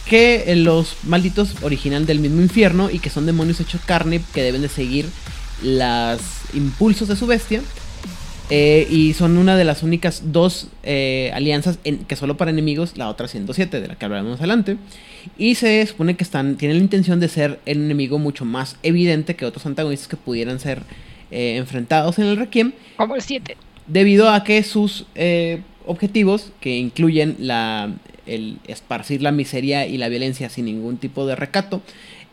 que 0.06 0.54
los 0.56 0.96
malditos 1.04 1.50
originan 1.62 2.06
del 2.06 2.20
mismo 2.20 2.40
infierno 2.40 2.90
y 2.90 2.98
que 2.98 3.10
son 3.10 3.26
demonios 3.26 3.60
hechos 3.60 3.80
carne 3.86 4.22
que 4.34 4.42
deben 4.42 4.62
de 4.62 4.68
seguir 4.68 5.08
los 5.62 6.20
impulsos 6.54 7.08
de 7.08 7.16
su 7.16 7.26
bestia. 7.26 7.62
eh, 8.48 8.86
y 8.88 9.12
son 9.14 9.38
una 9.38 9.56
de 9.56 9.64
las 9.64 9.82
únicas 9.82 10.22
dos 10.26 10.68
eh, 10.84 11.32
alianzas 11.34 11.78
en- 11.82 12.04
que 12.04 12.14
solo 12.14 12.36
para 12.36 12.52
enemigos, 12.52 12.92
la 12.96 13.08
otra 13.08 13.26
107, 13.26 13.80
de 13.80 13.88
la 13.88 13.96
que 13.96 14.04
hablaremos 14.04 14.30
más 14.34 14.38
adelante. 14.40 14.76
Y 15.36 15.54
se 15.56 15.84
supone 15.86 16.16
que 16.16 16.24
están, 16.24 16.56
tienen 16.56 16.78
la 16.78 16.82
intención 16.82 17.20
de 17.20 17.28
ser 17.28 17.60
el 17.66 17.78
enemigo 17.78 18.18
mucho 18.18 18.44
más 18.44 18.76
evidente 18.82 19.36
que 19.36 19.44
otros 19.44 19.66
antagonistas 19.66 20.08
que 20.08 20.16
pudieran 20.16 20.60
ser 20.60 20.82
eh, 21.30 21.56
enfrentados 21.56 22.18
en 22.18 22.26
el 22.26 22.36
Requiem, 22.36 22.72
Como 22.96 23.16
el 23.16 23.22
7. 23.22 23.56
debido 23.86 24.30
a 24.30 24.44
que 24.44 24.62
sus 24.62 25.06
eh, 25.14 25.60
objetivos, 25.84 26.52
que 26.60 26.76
incluyen 26.76 27.36
la, 27.38 27.90
el 28.26 28.58
esparcir 28.66 29.22
la 29.22 29.32
miseria 29.32 29.86
y 29.86 29.96
la 29.96 30.08
violencia 30.08 30.48
sin 30.48 30.66
ningún 30.66 30.98
tipo 30.98 31.26
de 31.26 31.36
recato, 31.36 31.82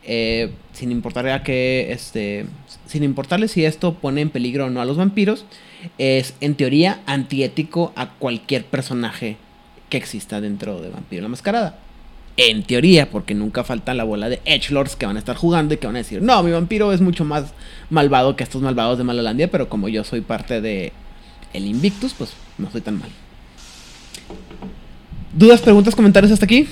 eh, 0.06 0.50
sin 0.72 0.92
importar 0.92 1.26
a 1.28 1.42
que 1.42 1.90
este, 1.90 2.46
sin 2.86 3.02
importarle 3.04 3.48
si 3.48 3.64
esto 3.64 3.94
pone 3.94 4.20
en 4.20 4.30
peligro 4.30 4.66
o 4.66 4.70
no 4.70 4.80
a 4.80 4.84
los 4.84 4.96
vampiros, 4.96 5.46
es 5.98 6.34
en 6.40 6.54
teoría 6.54 7.00
antiético 7.06 7.92
a 7.96 8.10
cualquier 8.10 8.64
personaje 8.64 9.36
que 9.88 9.96
exista 9.96 10.40
dentro 10.40 10.80
de 10.80 10.90
Vampiro 10.90 11.22
la 11.22 11.28
Mascarada. 11.28 11.78
En 12.36 12.64
teoría, 12.64 13.10
porque 13.10 13.34
nunca 13.34 13.62
falta 13.62 13.94
la 13.94 14.02
bola 14.02 14.28
de 14.28 14.40
Edgelords 14.44 14.96
que 14.96 15.06
van 15.06 15.16
a 15.16 15.20
estar 15.20 15.36
jugando 15.36 15.74
y 15.74 15.76
que 15.76 15.86
van 15.86 15.94
a 15.94 16.00
decir, 16.00 16.20
no, 16.20 16.42
mi 16.42 16.50
vampiro 16.50 16.92
es 16.92 17.00
mucho 17.00 17.24
más 17.24 17.54
malvado 17.90 18.34
que 18.34 18.42
estos 18.42 18.60
malvados 18.60 18.98
de 18.98 19.04
Malolandia, 19.04 19.48
pero 19.48 19.68
como 19.68 19.88
yo 19.88 20.02
soy 20.02 20.20
parte 20.20 20.60
de 20.60 20.92
el 21.52 21.66
Invictus, 21.66 22.12
pues 22.14 22.32
no 22.58 22.70
soy 22.70 22.80
tan 22.80 22.98
mal. 22.98 23.10
¿Dudas, 25.32 25.60
preguntas, 25.60 25.94
comentarios 25.94 26.32
hasta 26.32 26.44
aquí? 26.44 26.68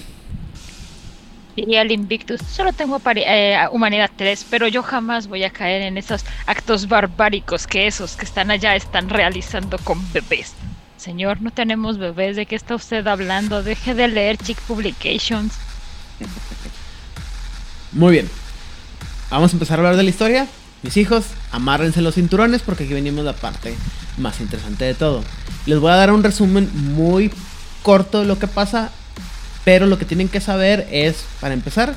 Y 1.54 1.76
al 1.76 1.92
Invictus. 1.92 2.40
Solo 2.40 2.72
tengo 2.72 3.00
eh, 3.14 3.58
humanidad 3.72 4.10
3, 4.16 4.46
pero 4.50 4.68
yo 4.68 4.82
jamás 4.82 5.26
voy 5.26 5.44
a 5.44 5.50
caer 5.50 5.82
en 5.82 5.98
esos 5.98 6.24
actos 6.46 6.88
barbáricos 6.88 7.66
que 7.66 7.86
esos 7.86 8.16
que 8.16 8.24
están 8.24 8.50
allá 8.50 8.74
están 8.74 9.08
realizando 9.08 9.78
con 9.78 10.00
bebés. 10.12 10.54
Señor, 11.02 11.42
no 11.42 11.50
tenemos 11.50 11.98
bebés. 11.98 12.36
¿De 12.36 12.46
qué 12.46 12.54
está 12.54 12.74
usted 12.76 13.06
hablando? 13.06 13.62
Deje 13.62 13.94
de 13.94 14.06
leer 14.08 14.36
chick 14.38 14.58
publications. 14.62 15.52
Muy 17.92 18.12
bien. 18.12 18.30
Vamos 19.30 19.50
a 19.52 19.54
empezar 19.56 19.78
a 19.78 19.80
hablar 19.80 19.96
de 19.96 20.02
la 20.04 20.10
historia. 20.10 20.46
Mis 20.82 20.96
hijos, 20.96 21.24
amárrense 21.50 22.02
los 22.02 22.14
cinturones 22.14 22.62
porque 22.62 22.84
aquí 22.84 22.92
venimos 22.94 23.24
la 23.24 23.32
parte 23.34 23.74
más 24.18 24.40
interesante 24.40 24.84
de 24.84 24.94
todo. 24.94 25.22
Les 25.66 25.78
voy 25.78 25.90
a 25.92 25.96
dar 25.96 26.12
un 26.12 26.22
resumen 26.22 26.70
muy 26.94 27.32
corto 27.82 28.20
de 28.20 28.26
lo 28.26 28.38
que 28.38 28.46
pasa, 28.46 28.90
pero 29.64 29.86
lo 29.86 29.98
que 29.98 30.04
tienen 30.04 30.28
que 30.28 30.40
saber 30.40 30.86
es, 30.90 31.24
para 31.40 31.54
empezar, 31.54 31.94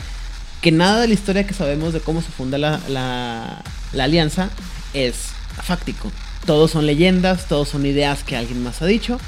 que 0.62 0.72
nada 0.72 1.02
de 1.02 1.08
la 1.08 1.14
historia 1.14 1.46
que 1.48 1.54
sabemos 1.54 1.94
de 1.94 2.00
cómo 2.00 2.22
se 2.22 2.30
funda 2.30 2.58
la, 2.58 2.80
la- 2.90 3.62
la 3.94 4.04
alianza 4.04 4.50
es 4.94 5.16
fáctico. 5.64 6.12
Todos 6.46 6.72
son 6.72 6.86
leyendas, 6.86 7.48
todos 7.48 7.70
son 7.70 7.86
ideas 7.86 8.24
que 8.24 8.36
alguien 8.36 8.64
más 8.64 8.82
ha 8.82 8.86
dicho, 8.86 9.20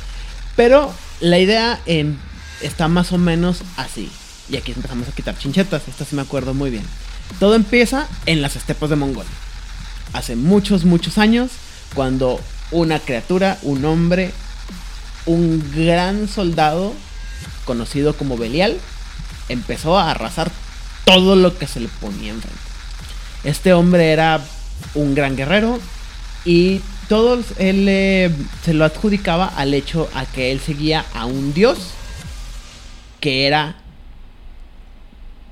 pero 0.56 0.94
la 1.20 1.40
idea 1.40 1.80
em, 1.86 2.16
está 2.62 2.88
más 2.88 3.12
o 3.12 3.18
menos 3.18 3.62
así. 3.76 4.10
Y 4.50 4.58
aquí 4.58 4.72
empezamos 4.72 5.08
a 5.08 5.12
quitar 5.12 5.38
chinchetas, 5.38 5.88
esta 5.88 6.06
sí 6.06 6.16
me 6.16 6.22
acuerdo 6.22 6.54
muy 6.54 6.70
bien. 6.70 6.84
Todo 7.40 7.56
empieza 7.56 8.08
en 8.26 8.42
las 8.42 8.56
estepas 8.56 8.90
de 8.90 8.96
Mongolia. 8.96 9.32
Hace 10.14 10.36
muchos, 10.36 10.86
muchos 10.86 11.18
años, 11.18 11.52
cuando 11.94 12.40
una 12.72 13.00
criatura, 13.00 13.58
un 13.64 13.84
hombre, 13.86 14.32
un 15.26 15.64
gran 15.76 16.28
soldado, 16.28 16.94
conocido 17.66 18.16
como 18.16 18.38
Belial, 18.38 18.78
empezó 19.50 19.98
a 19.98 20.12
arrasar 20.12 20.52
todo 21.06 21.36
lo 21.36 21.58
que 21.58 21.68
se 21.68 21.80
le 21.80 21.88
ponía 21.88 22.32
enfrente. 22.32 22.60
Este 23.44 23.74
hombre 23.74 24.12
era 24.12 24.42
un 24.94 25.16
gran 25.16 25.36
guerrero 25.36 25.80
y 26.46 26.82
todo 27.08 27.42
él 27.58 27.86
eh, 27.88 28.32
se 28.64 28.74
lo 28.74 28.86
adjudicaba 28.86 29.46
al 29.46 29.74
hecho 29.74 30.10
a 30.14 30.26
que 30.26 30.52
él 30.52 30.60
seguía 30.60 31.06
a 31.14 31.26
un 31.26 31.54
dios 31.54 31.94
que 33.20 33.48
era 33.48 33.78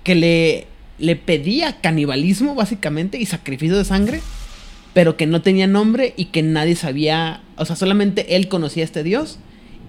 que 0.03 0.16
le, 0.16 0.68
le 0.99 1.16
pedía 1.16 1.82
canibalismo 1.82 2.56
básicamente 2.56 3.18
y 3.18 3.26
sacrificio 3.26 3.78
de 3.78 3.86
sangre, 3.86 4.22
pero 4.93 5.18
que 5.18 5.26
no 5.26 5.41
tenía 5.41 5.68
nombre 5.68 6.14
y 6.16 6.26
que 6.26 6.43
nadie 6.43 6.76
sabía, 6.76 7.41
o 7.58 7.66
sea, 7.66 7.76
solamente 7.76 8.36
él 8.36 8.47
conocía 8.47 8.84
a 8.84 8.86
este 8.86 9.03
dios 9.03 9.39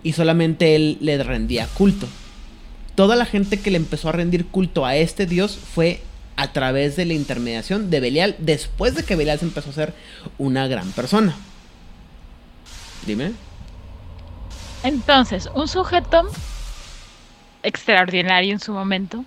y 0.02 0.14
solamente 0.14 0.74
él 0.74 0.98
le 1.00 1.22
rendía 1.22 1.66
culto. 1.66 2.08
Toda 2.94 3.14
la 3.14 3.26
gente 3.26 3.58
que 3.58 3.70
le 3.70 3.76
empezó 3.76 4.08
a 4.08 4.12
rendir 4.12 4.46
culto 4.46 4.86
a 4.86 4.96
este 4.96 5.26
dios 5.26 5.58
fue 5.74 6.00
a 6.36 6.52
través 6.52 6.96
de 6.96 7.04
la 7.04 7.12
intermediación 7.12 7.90
de 7.90 8.00
Belial 8.00 8.36
después 8.38 8.94
de 8.94 9.02
que 9.02 9.16
Belial 9.16 9.38
se 9.38 9.44
empezó 9.44 9.70
a 9.70 9.74
ser 9.74 9.92
una 10.38 10.66
gran 10.66 10.90
persona. 10.92 11.36
Dime. 13.04 13.32
Entonces, 14.82 15.48
un 15.54 15.68
sujeto 15.68 16.28
extraordinario 17.62 18.52
en 18.52 18.60
su 18.60 18.72
momento 18.72 19.24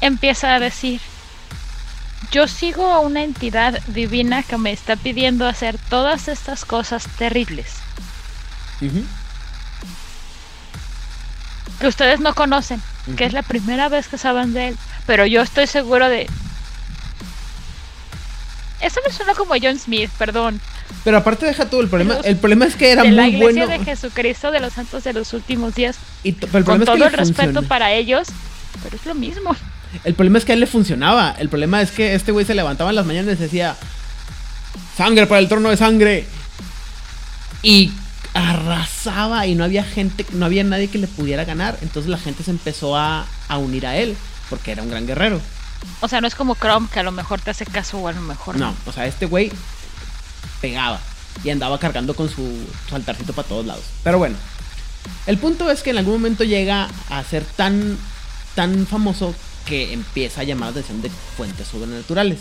empieza 0.00 0.54
a 0.54 0.60
decir, 0.60 1.00
yo 2.30 2.48
sigo 2.48 2.92
a 2.92 3.00
una 3.00 3.22
entidad 3.22 3.80
divina 3.88 4.42
que 4.42 4.58
me 4.58 4.72
está 4.72 4.96
pidiendo 4.96 5.46
hacer 5.46 5.78
todas 5.90 6.28
estas 6.28 6.64
cosas 6.64 7.06
terribles 7.18 7.76
que 11.78 11.86
ustedes 11.86 12.20
no 12.20 12.34
conocen, 12.34 12.82
que 13.16 13.24
es 13.24 13.32
la 13.32 13.42
primera 13.42 13.88
vez 13.88 14.08
que 14.08 14.18
saben 14.18 14.52
de 14.52 14.68
él, 14.68 14.78
pero 15.06 15.26
yo 15.26 15.42
estoy 15.42 15.66
seguro 15.66 16.08
de... 16.08 16.28
Eso 18.80 19.00
me 19.04 19.12
suena 19.12 19.34
como 19.34 19.54
John 19.60 19.78
Smith, 19.78 20.10
perdón. 20.18 20.60
Pero 21.04 21.16
aparte 21.18 21.46
deja 21.46 21.68
tú 21.70 21.80
el 21.80 21.88
problema. 21.88 22.16
El 22.24 22.36
problema 22.36 22.66
es 22.66 22.74
que 22.76 22.90
era 22.92 23.02
de 23.02 23.10
la 23.12 23.22
muy 23.22 23.30
iglesia 23.36 23.66
bueno. 23.66 23.78
de 23.78 23.84
Jesucristo 23.84 24.50
de 24.50 24.60
los 24.60 24.72
santos 24.72 25.04
de 25.04 25.12
los 25.12 25.32
últimos 25.32 25.74
días, 25.74 25.96
y 26.22 26.32
t- 26.32 26.46
pero 26.46 26.58
el 26.58 26.64
con 26.64 26.78
problema 26.78 26.84
es 26.84 26.90
que 26.90 26.98
todo 26.98 27.08
el 27.08 27.12
respeto 27.16 27.42
funciona. 27.44 27.68
para 27.68 27.92
ellos, 27.92 28.28
pero 28.82 28.96
es 28.96 29.06
lo 29.06 29.14
mismo. 29.14 29.54
El 30.04 30.14
problema 30.14 30.38
es 30.38 30.44
que 30.44 30.52
a 30.52 30.54
él 30.54 30.60
le 30.60 30.66
funcionaba. 30.66 31.34
El 31.38 31.48
problema 31.48 31.80
es 31.80 31.90
que 31.92 32.14
este 32.14 32.30
güey 32.32 32.44
se 32.44 32.54
levantaba 32.54 32.90
en 32.90 32.96
las 32.96 33.06
mañanas 33.06 33.34
y 33.38 33.42
decía: 33.42 33.76
Sangre 34.96 35.26
para 35.26 35.38
el 35.40 35.48
trono 35.48 35.70
de 35.70 35.76
sangre. 35.76 36.26
Y 37.62 37.90
arrasaba 38.34 39.46
y 39.46 39.54
no 39.54 39.64
había 39.64 39.82
gente, 39.84 40.24
no 40.32 40.44
había 40.46 40.62
nadie 40.64 40.88
que 40.88 40.98
le 40.98 41.06
pudiera 41.08 41.44
ganar. 41.44 41.78
Entonces 41.82 42.10
la 42.10 42.18
gente 42.18 42.42
se 42.44 42.50
empezó 42.50 42.96
a, 42.96 43.26
a 43.48 43.58
unir 43.58 43.86
a 43.86 43.96
él 43.96 44.16
porque 44.50 44.72
era 44.72 44.82
un 44.82 44.90
gran 44.90 45.06
guerrero. 45.06 45.40
O 46.00 46.08
sea, 46.08 46.20
no 46.20 46.26
es 46.26 46.34
como 46.34 46.54
Chrome 46.56 46.88
que 46.92 47.00
a 47.00 47.02
lo 47.02 47.12
mejor 47.12 47.40
te 47.40 47.50
hace 47.50 47.64
caso 47.64 47.98
o 47.98 48.08
a 48.08 48.12
lo 48.12 48.20
mejor 48.20 48.56
No, 48.56 48.74
o 48.86 48.92
sea, 48.92 49.06
este 49.06 49.26
güey 49.26 49.50
pegaba. 50.60 51.00
Y 51.44 51.50
andaba 51.50 51.78
cargando 51.78 52.14
con 52.14 52.28
su, 52.28 52.46
altarcito 52.92 53.32
para 53.32 53.46
todos 53.46 53.66
lados. 53.66 53.84
Pero 54.02 54.18
bueno. 54.18 54.36
El 55.26 55.38
punto 55.38 55.70
es 55.70 55.82
que 55.82 55.90
en 55.90 55.98
algún 55.98 56.14
momento 56.14 56.44
llega 56.44 56.88
a 57.08 57.22
ser 57.24 57.44
tan, 57.44 57.96
tan 58.54 58.86
famoso 58.86 59.34
que 59.64 59.92
empieza 59.92 60.40
a 60.40 60.44
llamar 60.44 60.66
la 60.66 60.80
atención 60.80 61.00
de 61.00 61.10
fuentes 61.10 61.68
sobrenaturales. 61.68 62.40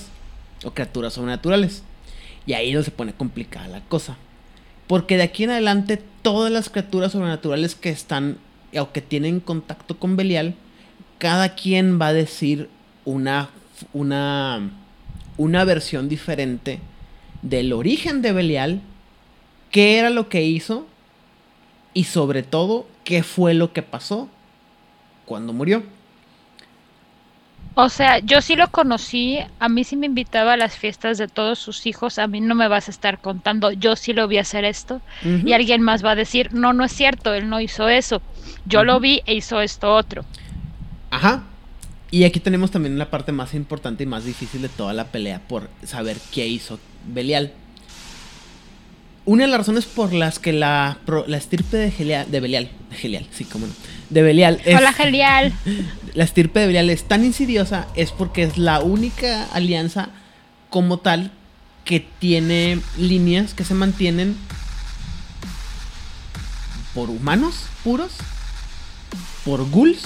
O 0.64 0.72
criaturas 0.72 1.14
sobrenaturales. 1.14 1.84
Y 2.46 2.54
ahí 2.54 2.74
no 2.74 2.82
se 2.82 2.92
pone 2.92 3.14
complicada 3.14 3.68
la 3.68 3.82
cosa. 3.82 4.18
Porque 4.88 5.18
de 5.18 5.24
aquí 5.24 5.44
en 5.44 5.52
adelante 5.52 6.02
todas 6.22 6.52
las 6.52 6.70
criaturas 6.70 7.12
sobrenaturales 7.12 7.76
que 7.76 7.90
están 7.90 8.38
o 8.76 8.92
que 8.92 9.02
tienen 9.02 9.40
contacto 9.40 10.00
con 10.00 10.16
Belial, 10.16 10.56
cada 11.20 11.56
quien 11.56 12.00
va 12.00 12.08
a 12.08 12.14
decir 12.14 12.70
una, 13.06 13.50
una, 13.94 14.70
una 15.38 15.64
versión 15.64 16.10
diferente 16.10 16.80
del 17.42 17.74
origen 17.74 18.22
de 18.22 18.32
Belial, 18.34 18.82
qué 19.72 19.98
era 19.98 20.10
lo 20.10 20.30
que 20.30 20.44
hizo 20.44 20.88
y 21.94 22.06
sobre 22.06 22.44
todo 22.44 22.88
qué 23.04 23.24
fue 23.24 23.54
lo 23.54 23.74
que 23.74 23.82
pasó 23.82 24.30
cuando 25.26 25.54
murió. 25.54 25.84
O 27.80 27.90
sea, 27.90 28.18
yo 28.20 28.42
sí 28.42 28.56
lo 28.56 28.72
conocí, 28.72 29.38
a 29.60 29.70
mí 29.70 29.84
sí 29.84 29.96
me 29.96 30.08
invitaba 30.08 30.54
a 30.54 30.58
las 30.58 30.76
fiestas 30.76 31.20
de 31.20 31.28
todos 31.28 31.60
sus 31.60 31.86
hijos, 31.86 32.18
a 32.18 32.26
mí 32.26 32.42
no 32.42 32.56
me 32.56 32.68
vas 32.68 32.88
a 32.88 32.92
estar 32.92 33.20
contando, 33.20 33.72
yo 33.72 33.96
sí 33.96 34.14
lo 34.14 34.28
vi 34.28 34.40
hacer 34.40 34.66
esto, 34.66 35.00
y 35.24 35.54
alguien 35.54 35.84
más 35.84 36.04
va 36.04 36.12
a 36.12 36.16
decir, 36.16 36.52
no, 36.56 36.74
no 36.74 36.84
es 36.84 36.92
cierto, 36.92 37.36
él 37.36 37.50
no 37.50 37.62
hizo 37.62 37.88
eso, 37.88 38.20
yo 38.66 38.84
lo 38.84 39.00
vi 39.00 39.22
e 39.28 39.36
hizo 39.36 39.62
esto 39.62 39.94
otro. 39.94 40.26
Ajá. 41.12 41.44
Y 42.10 42.24
aquí 42.24 42.40
tenemos 42.40 42.72
también 42.72 42.98
la 42.98 43.12
parte 43.12 43.32
más 43.32 43.54
importante 43.54 44.04
y 44.04 44.08
más 44.08 44.26
difícil 44.26 44.64
de 44.64 44.70
toda 44.70 44.94
la 44.94 45.06
pelea 45.06 45.42
por 45.48 45.70
saber 45.84 46.18
qué 46.32 46.48
hizo 46.48 46.80
Belial. 47.08 47.54
Una 49.26 49.44
de 49.44 49.50
las 49.50 49.60
razones 49.60 49.86
por 49.86 50.14
las 50.14 50.40
que 50.40 50.54
la, 50.54 51.00
la 51.28 51.38
estirpe 51.38 51.76
de, 51.76 51.92
Gelial, 51.92 52.32
de 52.32 52.40
Belial, 52.40 52.70
de 52.90 52.96
Gelial, 52.96 53.28
sí, 53.32 53.44
cómo 53.44 53.68
no, 53.68 53.74
de 54.10 54.22
Belial 54.22 54.62
es, 54.64 54.78
Hola, 54.78 54.94
genial. 54.94 55.54
la 56.14 56.24
estirpe 56.24 56.62
de 56.62 56.68
Belial 56.68 56.90
es 56.90 57.04
tan 57.04 57.26
insidiosa 57.26 57.88
es 57.96 58.12
porque 58.12 58.44
es 58.44 58.58
la 58.58 58.80
única 58.80 59.46
alianza 59.52 60.10
como 60.70 61.00
tal 61.00 61.32
que 61.84 62.00
tiene 62.20 62.80
líneas 62.98 63.54
que 63.54 63.64
se 63.64 63.74
mantienen 63.74 64.36
por 66.94 67.10
humanos 67.10 67.68
puros, 67.84 68.12
por 69.46 69.70
ghouls 69.70 70.04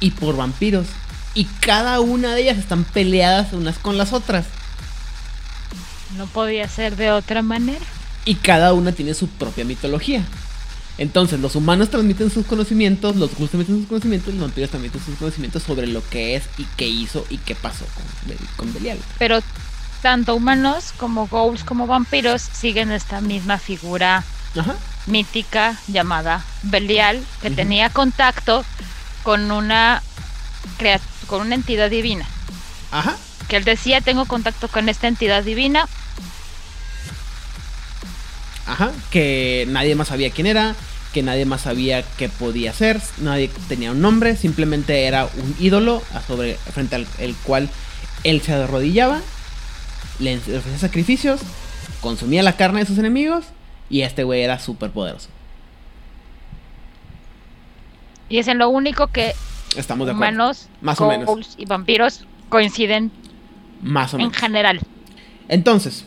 y 0.00 0.10
por 0.10 0.36
vampiros. 0.36 0.86
Y 1.34 1.44
cada 1.44 2.00
una 2.00 2.34
de 2.34 2.42
ellas 2.42 2.58
están 2.58 2.84
peleadas 2.84 3.52
unas 3.52 3.78
con 3.78 3.96
las 3.96 4.12
otras. 4.12 4.46
No 6.18 6.26
podía 6.26 6.68
ser 6.68 6.96
de 6.96 7.10
otra 7.12 7.40
manera. 7.42 7.84
Y 8.26 8.34
cada 8.34 8.72
una 8.74 8.92
tiene 8.92 9.14
su 9.14 9.28
propia 9.28 9.64
mitología. 9.64 10.22
Entonces, 10.98 11.38
los 11.38 11.54
humanos 11.54 11.90
transmiten 11.90 12.28
sus 12.30 12.44
conocimientos, 12.44 13.14
los 13.16 13.30
ghouls 13.36 13.50
transmiten 13.52 13.78
sus 13.78 13.86
conocimientos, 13.86 14.34
los 14.34 14.42
vampiros 14.42 14.68
transmiten 14.70 15.00
sus 15.02 15.14
conocimientos 15.16 15.62
sobre 15.62 15.86
lo 15.86 16.02
que 16.10 16.34
es 16.34 16.42
y 16.58 16.64
qué 16.76 16.88
hizo 16.88 17.24
y 17.30 17.38
qué 17.38 17.54
pasó 17.54 17.84
con, 17.94 18.04
Be- 18.28 18.36
con 18.56 18.74
Belial. 18.74 18.98
Pero 19.18 19.38
tanto 20.02 20.34
humanos 20.34 20.92
como 20.96 21.28
ghouls 21.28 21.62
como 21.62 21.86
vampiros 21.86 22.42
siguen 22.42 22.90
esta 22.90 23.20
misma 23.20 23.58
figura 23.58 24.24
Ajá. 24.56 24.74
mítica 25.06 25.76
llamada 25.86 26.44
Belial, 26.64 27.24
que 27.42 27.50
tenía 27.52 27.90
contacto 27.90 28.64
con 29.22 29.50
una 29.52 30.02
con 31.28 31.42
una 31.42 31.54
entidad 31.54 31.90
divina. 31.90 32.26
Ajá. 32.90 33.16
Que 33.48 33.56
él 33.56 33.64
decía, 33.64 34.00
tengo 34.00 34.24
contacto 34.26 34.68
con 34.68 34.88
esta 34.88 35.06
entidad 35.08 35.42
divina, 35.44 35.88
Ajá. 38.68 38.92
Que 39.10 39.66
nadie 39.68 39.94
más 39.94 40.08
sabía 40.08 40.30
quién 40.30 40.46
era, 40.46 40.74
que 41.12 41.22
nadie 41.22 41.46
más 41.46 41.62
sabía 41.62 42.02
qué 42.18 42.28
podía 42.28 42.72
ser, 42.72 43.00
nadie 43.18 43.50
tenía 43.68 43.90
un 43.92 44.00
nombre, 44.00 44.36
simplemente 44.36 45.04
era 45.06 45.24
un 45.24 45.56
ídolo 45.58 46.02
a 46.14 46.20
sobre, 46.20 46.54
frente 46.54 46.96
al 46.96 47.06
el 47.18 47.34
cual 47.36 47.68
él 48.24 48.40
se 48.42 48.52
arrodillaba, 48.52 49.20
le 50.18 50.36
ofrecía 50.36 50.78
sacrificios, 50.78 51.40
consumía 52.00 52.42
la 52.42 52.56
carne 52.56 52.80
de 52.80 52.86
sus 52.86 52.98
enemigos 52.98 53.46
y 53.88 54.02
este 54.02 54.22
güey 54.24 54.42
era 54.42 54.58
súper 54.58 54.90
poderoso. 54.90 55.28
y 58.28 58.38
es 58.38 58.48
en 58.48 58.58
lo 58.58 58.68
único 58.68 59.06
que 59.08 59.32
Estamos 59.76 60.06
de 60.06 60.12
acuerdo. 60.12 60.32
humanos, 60.34 60.68
Más 60.82 61.00
o 61.00 61.08
menos. 61.08 61.26
ghouls 61.26 61.54
y 61.56 61.64
vampiros 61.64 62.26
coinciden 62.48 63.10
Más 63.82 64.12
o 64.12 64.16
en 64.18 64.24
menos. 64.24 64.36
general. 64.36 64.80
Entonces, 65.48 66.04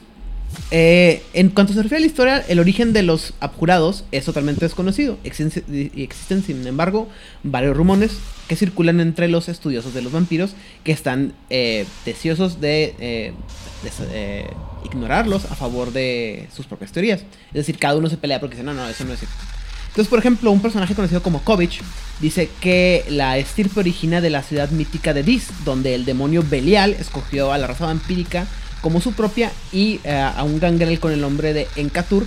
eh, 0.72 1.24
en 1.34 1.50
cuanto 1.50 1.74
se 1.74 1.84
refiere 1.84 1.98
a 1.98 2.02
la 2.02 2.08
historia, 2.08 2.46
el 2.48 2.60
origen 2.60 2.94
de 2.94 3.04
los 3.04 3.34
abjurados 3.40 4.06
es 4.12 4.26
totalmente 4.26 4.66
desconocido. 4.66 5.18
Existen, 5.24 5.64
existen, 5.96 6.44
sin 6.44 6.66
embargo, 6.66 7.10
varios 7.44 7.76
rumores 7.76 8.12
que 8.48 8.56
circulan 8.56 9.00
entre 9.00 9.28
los 9.28 9.50
estudiosos 9.50 9.94
de 9.94 10.02
los 10.02 10.12
vampiros 10.12 10.52
que 10.84 10.92
están 10.92 11.34
eh, 11.50 11.86
deseosos 12.06 12.60
de, 12.62 12.96
eh, 13.00 13.34
eh, 14.12 14.50
ignorarlos 14.86 15.46
a 15.46 15.56
favor 15.56 15.92
de 15.94 16.48
sus 16.56 16.66
propias 16.66 16.92
teorías. 16.92 17.22
Es 17.48 17.54
decir, 17.54 17.78
cada 17.78 17.96
uno 17.96 18.10
se 18.10 18.18
pelea 18.18 18.40
porque 18.40 18.56
dice, 18.56 18.66
no, 18.66 18.74
no, 18.74 18.88
eso 18.88 19.04
no 19.06 19.14
es 19.14 19.20
cierto. 19.20 19.38
Entonces, 19.88 20.10
por 20.10 20.20
ejemplo, 20.20 20.52
un 20.52 20.62
personaje 20.62 20.96
conocido 20.96 21.22
como 21.22 21.44
Kovich 21.44 21.82
dice 22.22 22.50
que 22.62 23.04
la 23.10 23.38
estirpe 23.38 23.82
origina 23.82 24.22
de 24.22 24.30
la 24.30 24.42
ciudad 24.42 24.70
mítica 24.70 25.14
de 25.14 25.24
Dis, 25.24 25.48
donde 25.66 25.96
el 25.96 26.06
demonio 26.06 26.46
Belial 26.50 26.96
escogió 26.98 27.52
a 27.52 27.58
la 27.58 27.68
raza 27.68 27.88
vampírica 27.88 28.48
como 28.82 29.02
su 29.02 29.14
propia 29.14 29.52
y 29.72 30.00
eh, 30.04 30.12
a 30.14 30.44
un 30.44 30.60
gangrel 30.60 31.00
con 31.00 31.12
el 31.12 31.22
nombre 31.22 31.54
de 31.54 31.68
Encatur 31.76 32.26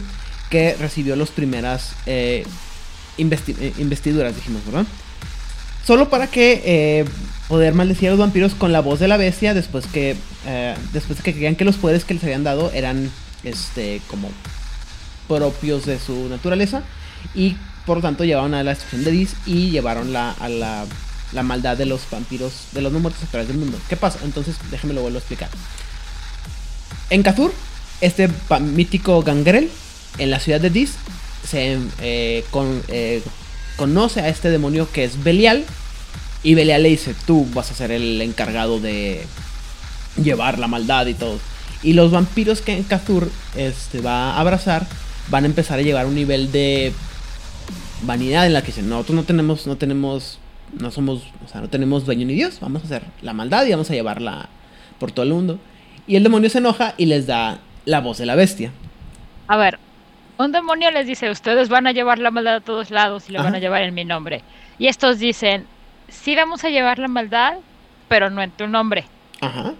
que 0.50 0.76
recibió 0.76 1.16
las 1.16 1.30
primeras 1.30 1.92
eh, 2.06 2.44
eh, 3.18 3.72
investiduras, 3.78 4.34
dijimos, 4.34 4.64
¿verdad? 4.66 4.86
Solo 5.84 6.08
para 6.08 6.28
que 6.28 7.04
poder 7.48 7.74
maldecir 7.74 8.08
a 8.08 8.12
los 8.12 8.20
vampiros 8.20 8.54
con 8.54 8.72
la 8.72 8.80
voz 8.80 9.00
de 9.00 9.08
la 9.08 9.18
bestia 9.18 9.52
después 9.52 9.86
que 9.86 10.16
después 10.94 11.18
de 11.18 11.24
que 11.24 11.34
creían 11.34 11.56
que 11.56 11.66
los 11.66 11.76
poderes 11.76 12.06
que 12.06 12.14
les 12.14 12.24
habían 12.24 12.42
dado 12.42 12.70
eran 12.72 13.10
este 13.42 14.00
como 14.08 14.30
propios 15.28 15.84
de 15.84 15.98
su 15.98 16.30
naturaleza 16.30 16.82
y 17.34 17.56
por 17.86 17.98
lo 17.98 18.02
tanto 18.02 18.24
llevaron 18.24 18.54
a 18.54 18.62
la 18.62 18.70
destrucción 18.70 19.04
de 19.04 19.10
Dis 19.10 19.34
y 19.46 19.70
llevaron 19.70 20.12
la, 20.12 20.30
a 20.32 20.48
la, 20.48 20.86
maldad 21.42 21.76
de 21.76 21.86
los 21.86 22.08
vampiros, 22.10 22.68
de 22.72 22.80
los 22.80 22.92
no 22.92 23.00
muertos 23.00 23.22
a 23.24 23.26
través 23.26 23.48
del 23.48 23.58
mundo. 23.58 23.78
¿Qué 23.88 23.96
pasa? 23.96 24.20
Entonces, 24.24 24.56
déjenme 24.70 24.94
lo 24.94 25.02
vuelvo 25.02 25.18
a 25.18 25.20
explicar. 25.20 25.50
En 27.14 27.22
Cthulhu, 27.22 27.52
este 28.00 28.28
mítico 28.60 29.22
gangrel, 29.22 29.70
en 30.18 30.30
la 30.32 30.40
ciudad 30.40 30.60
de 30.60 30.68
Dis, 30.68 30.96
se 31.48 31.78
eh, 32.02 32.44
eh, 32.88 33.22
conoce 33.76 34.20
a 34.20 34.28
este 34.28 34.50
demonio 34.50 34.90
que 34.90 35.04
es 35.04 35.22
Belial. 35.22 35.64
Y 36.42 36.56
Belial 36.56 36.82
le 36.82 36.88
dice, 36.88 37.14
tú 37.24 37.46
vas 37.54 37.70
a 37.70 37.74
ser 37.76 37.92
el 37.92 38.20
encargado 38.20 38.80
de 38.80 39.24
llevar 40.20 40.58
la 40.58 40.66
maldad 40.66 41.06
y 41.06 41.14
todo. 41.14 41.38
Y 41.84 41.92
los 41.92 42.10
vampiros 42.10 42.62
que 42.62 42.78
en 42.78 42.82
Cthulhu 42.82 43.30
este, 43.54 44.00
va 44.00 44.32
a 44.32 44.40
abrazar 44.40 44.84
van 45.30 45.44
a 45.44 45.46
empezar 45.46 45.78
a 45.78 45.82
llevar 45.82 46.06
un 46.06 46.16
nivel 46.16 46.50
de 46.50 46.92
vanidad 48.02 48.44
en 48.44 48.54
la 48.54 48.62
que 48.62 48.72
dicen, 48.72 48.88
nosotros 48.88 49.14
no 49.14 49.22
tenemos, 49.22 49.68
no 49.68 49.76
tenemos, 49.76 50.40
no 50.80 50.90
somos, 50.90 51.22
o 51.46 51.48
sea, 51.48 51.60
no 51.60 51.68
tenemos 51.68 52.06
dueño 52.06 52.26
ni 52.26 52.34
Dios, 52.34 52.58
vamos 52.60 52.82
a 52.82 52.86
hacer 52.86 53.04
la 53.22 53.34
maldad 53.34 53.64
y 53.66 53.70
vamos 53.70 53.88
a 53.88 53.94
llevarla 53.94 54.48
por 54.98 55.12
todo 55.12 55.24
el 55.24 55.32
mundo. 55.32 55.60
Y 56.06 56.16
el 56.16 56.22
demonio 56.22 56.50
se 56.50 56.58
enoja 56.58 56.94
y 56.96 57.06
les 57.06 57.26
da 57.26 57.58
la 57.84 58.00
voz 58.00 58.18
de 58.18 58.26
la 58.26 58.34
bestia. 58.34 58.70
A 59.48 59.56
ver, 59.56 59.78
un 60.38 60.52
demonio 60.52 60.90
les 60.90 61.06
dice, 61.06 61.30
ustedes 61.30 61.68
van 61.68 61.86
a 61.86 61.92
llevar 61.92 62.18
la 62.18 62.30
maldad 62.30 62.56
a 62.56 62.60
todos 62.60 62.90
lados 62.90 63.28
y 63.28 63.32
lo 63.32 63.42
van 63.42 63.54
a 63.54 63.58
llevar 63.58 63.82
en 63.82 63.94
mi 63.94 64.04
nombre. 64.04 64.42
Y 64.78 64.88
estos 64.88 65.18
dicen, 65.18 65.64
sí 66.08 66.34
vamos 66.34 66.64
a 66.64 66.70
llevar 66.70 66.98
la 66.98 67.08
maldad, 67.08 67.54
pero 68.08 68.30
no 68.30 68.42
en 68.42 68.50
tu 68.50 68.66
nombre. 68.66 69.04
Ajá. 69.40 69.74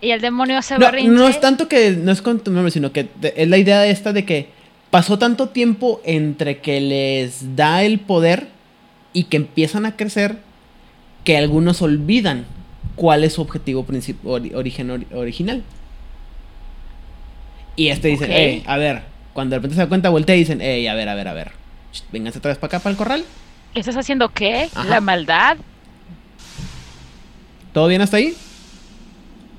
Y 0.00 0.10
el 0.10 0.20
demonio 0.20 0.60
se 0.62 0.74
No, 0.74 0.80
berrinche. 0.86 1.10
no 1.10 1.28
es 1.28 1.40
tanto 1.40 1.66
que 1.68 1.90
no 1.92 2.12
es 2.12 2.20
con 2.22 2.40
tu 2.40 2.50
nombre, 2.50 2.70
sino 2.70 2.92
que 2.92 3.04
te- 3.04 3.42
es 3.42 3.48
la 3.48 3.56
idea 3.58 3.86
esta 3.86 4.12
de 4.12 4.24
que 4.26 4.48
pasó 4.90 5.18
tanto 5.18 5.48
tiempo 5.48 6.00
entre 6.04 6.58
que 6.58 6.80
les 6.80 7.56
da 7.56 7.82
el 7.82 8.00
poder 8.00 8.48
y 9.12 9.24
que 9.24 9.36
empiezan 9.38 9.86
a 9.86 9.96
crecer 9.96 10.36
que 11.24 11.36
algunos 11.38 11.80
olvidan 11.80 12.44
cuál 12.96 13.24
es 13.24 13.32
su 13.34 13.42
objetivo 13.42 13.84
ori- 13.86 14.54
origen 14.54 14.88
ori- 14.90 15.06
original. 15.14 15.62
Y 17.76 17.88
este 17.88 18.08
dice, 18.08 18.24
Ok. 18.24 18.30
"Ey, 18.30 18.62
a 18.66 18.76
ver, 18.76 19.02
cuando 19.32 19.54
de 19.54 19.58
repente 19.58 19.74
se 19.74 19.80
da 19.82 19.88
cuenta, 19.88 20.10
voltea 20.10 20.36
y 20.36 20.40
dicen, 20.40 20.60
hey, 20.60 20.86
a 20.86 20.94
ver, 20.94 21.08
a 21.08 21.14
ver, 21.14 21.28
a 21.28 21.32
ver, 21.32 21.52
vénganse 22.12 22.38
otra 22.38 22.50
vez 22.50 22.58
para 22.58 22.68
acá, 22.68 22.78
para 22.82 22.90
el 22.92 22.96
corral. 22.96 23.24
¿Qué 23.72 23.80
estás 23.80 23.96
haciendo 23.96 24.28
qué? 24.28 24.68
Ajá. 24.74 24.84
¿La 24.88 25.00
maldad? 25.00 25.56
¿Todo 27.72 27.88
bien 27.88 28.00
hasta 28.02 28.18
ahí? 28.18 28.34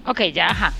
Ok, 0.06 0.22
ya, 0.34 0.48
ajá. 0.48 0.74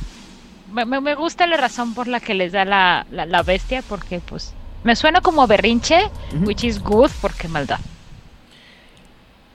Me, 0.72 0.86
me- 0.86 1.02
me 1.02 1.16
gusta 1.16 1.46
la 1.48 1.58
razón 1.58 1.94
por 1.94 2.08
la 2.08 2.20
que 2.20 2.34
les 2.34 2.52
da 2.54 2.64
la, 2.64 3.06
la, 3.12 3.26
la 3.26 3.44
bestia, 3.44 3.82
porque 3.88 4.20
pues 4.20 4.54
me 4.84 4.96
suena 4.96 5.20
como 5.22 5.46
berrinche, 5.48 6.00
Ujú. 6.34 6.46
which 6.46 6.64
is 6.64 6.82
good, 6.82 7.10
porque 7.22 7.48
maldad. 7.50 7.80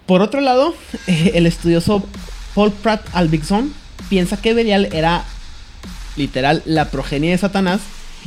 Por 0.07 0.21
otro 0.23 0.41
lado, 0.41 0.75
el 1.07 1.47
estudioso 1.47 2.05
Paul 2.55 2.73
Pratt 2.73 3.03
Albigson 3.13 3.73
piensa 4.09 4.37
que 4.37 4.55
Belial 4.55 4.89
era 4.93 5.25
literal 6.17 6.63
la 6.67 6.91
progenie 6.91 7.31
de 7.31 7.39
Satanás 7.39 7.81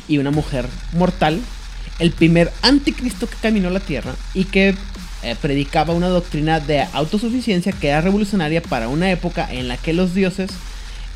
y 0.07 0.17
una 0.17 0.31
mujer 0.31 0.67
mortal, 0.93 1.39
el 1.99 2.11
primer 2.11 2.51
anticristo 2.61 3.27
que 3.29 3.35
caminó 3.41 3.69
la 3.69 3.79
tierra 3.79 4.15
y 4.33 4.45
que 4.45 4.75
eh, 5.23 5.35
predicaba 5.41 5.93
una 5.93 6.07
doctrina 6.07 6.59
de 6.59 6.81
autosuficiencia 6.93 7.71
que 7.73 7.89
era 7.89 8.01
revolucionaria 8.01 8.61
para 8.61 8.87
una 8.87 9.11
época 9.11 9.47
en 9.51 9.67
la 9.67 9.77
que 9.77 9.93
los 9.93 10.13
dioses 10.13 10.49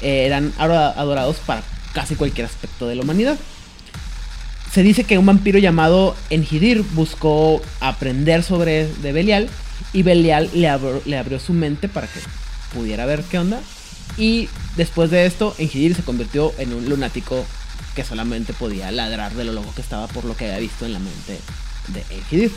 eh, 0.02 0.26
eran 0.26 0.54
ado- 0.58 0.94
adorados 0.98 1.38
para 1.46 1.64
casi 1.94 2.16
cualquier 2.16 2.46
aspecto 2.46 2.88
de 2.88 2.96
la 2.96 3.02
humanidad. 3.02 3.38
Se 4.72 4.84
dice 4.84 5.06
que 5.06 5.18
un 5.18 5.26
vampiro 5.26 5.58
llamado 5.60 6.16
Engidir 6.30 6.84
buscó 6.94 7.62
aprender 7.80 8.44
sobre 8.44 8.88
de 8.88 9.12
Belial 9.12 9.50
y 9.94 10.04
Belial 10.04 10.50
le 10.54 10.68
abrió 11.18 11.40
su 11.40 11.54
mente 11.54 11.88
para 11.88 12.06
que 12.08 12.20
pudiera 12.74 13.06
ver 13.06 13.24
qué 13.24 13.40
onda. 13.40 13.60
Y 14.18 14.50
después 14.76 15.12
de 15.12 15.26
esto, 15.26 15.54
Engidir 15.58 15.96
se 15.96 16.04
convirtió 16.04 16.54
en 16.58 16.74
un 16.74 16.88
lunático 16.90 17.46
que 17.96 18.04
solamente 18.04 18.54
podía 18.54 18.92
ladrar 18.92 19.34
de 19.34 19.44
lo 19.44 19.54
loco 19.54 19.74
que 19.76 19.82
estaba 19.82 20.08
por 20.08 20.24
lo 20.26 20.36
que 20.36 20.46
había 20.46 20.60
visto 20.60 20.86
en 20.86 20.94
la 20.94 21.00
mente 21.00 21.40
de 21.88 22.04
Engidir. 22.16 22.52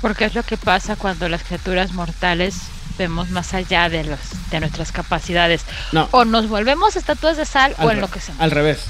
Porque 0.00 0.26
es 0.26 0.34
lo 0.34 0.42
que 0.42 0.56
pasa 0.56 0.96
cuando 0.96 1.28
las 1.28 1.42
criaturas 1.44 1.92
mortales 1.92 2.54
vemos 2.98 3.30
más 3.30 3.54
allá 3.54 3.88
de, 3.88 4.04
los, 4.04 4.18
de 4.50 4.60
nuestras 4.60 4.92
capacidades. 4.92 5.62
No, 5.92 6.08
O 6.12 6.24
nos 6.24 6.48
volvemos 6.48 6.94
estatuas 6.96 7.36
de 7.36 7.46
sal 7.46 7.74
al, 7.78 7.86
o 7.86 7.88
re- 7.88 7.94
enloquecemos. 7.96 8.40
al 8.40 8.50
revés. 8.50 8.80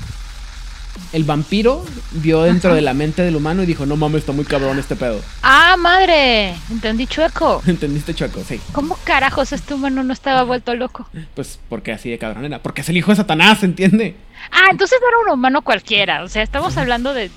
El 1.13 1.25
vampiro 1.25 1.85
vio 2.13 2.43
dentro 2.43 2.75
de 2.75 2.81
la 2.81 2.93
mente 2.95 3.23
del 3.23 3.37
humano 3.37 3.63
y 3.63 3.67
dijo, 3.67 3.87
no 3.87 3.97
mames, 3.97 4.21
está 4.21 4.33
muy 4.33 4.45
cabrón 4.45 4.79
este 4.79 4.97
pedo. 4.97 5.21
¡Ah, 5.43 5.77
madre! 5.79 6.55
Entendí 6.71 7.07
chueco. 7.07 7.63
¿Entendiste, 7.67 8.15
Choco? 8.15 8.43
Sí. 8.47 8.61
¿Cómo 8.73 8.97
carajos 9.05 9.53
este 9.53 9.75
humano 9.75 10.03
no 10.03 10.13
estaba 10.13 10.43
vuelto 10.43 10.75
loco? 10.75 11.09
Pues 11.35 11.59
porque 11.69 11.93
así 11.93 12.11
de 12.11 12.19
cabrón 12.19 12.45
era. 12.45 12.61
Porque 12.63 12.81
es 12.81 12.89
el 12.89 12.97
hijo 12.97 13.11
de 13.13 13.17
Satanás, 13.17 13.63
¿entiende? 13.63 14.17
Ah, 14.51 14.69
entonces 14.71 14.99
no 15.01 15.09
era 15.09 15.19
un 15.33 15.39
humano 15.39 15.63
cualquiera. 15.63 16.25
O 16.25 16.29
sea, 16.29 16.43
estamos 16.43 16.77
hablando 16.77 17.15
de 17.15 17.31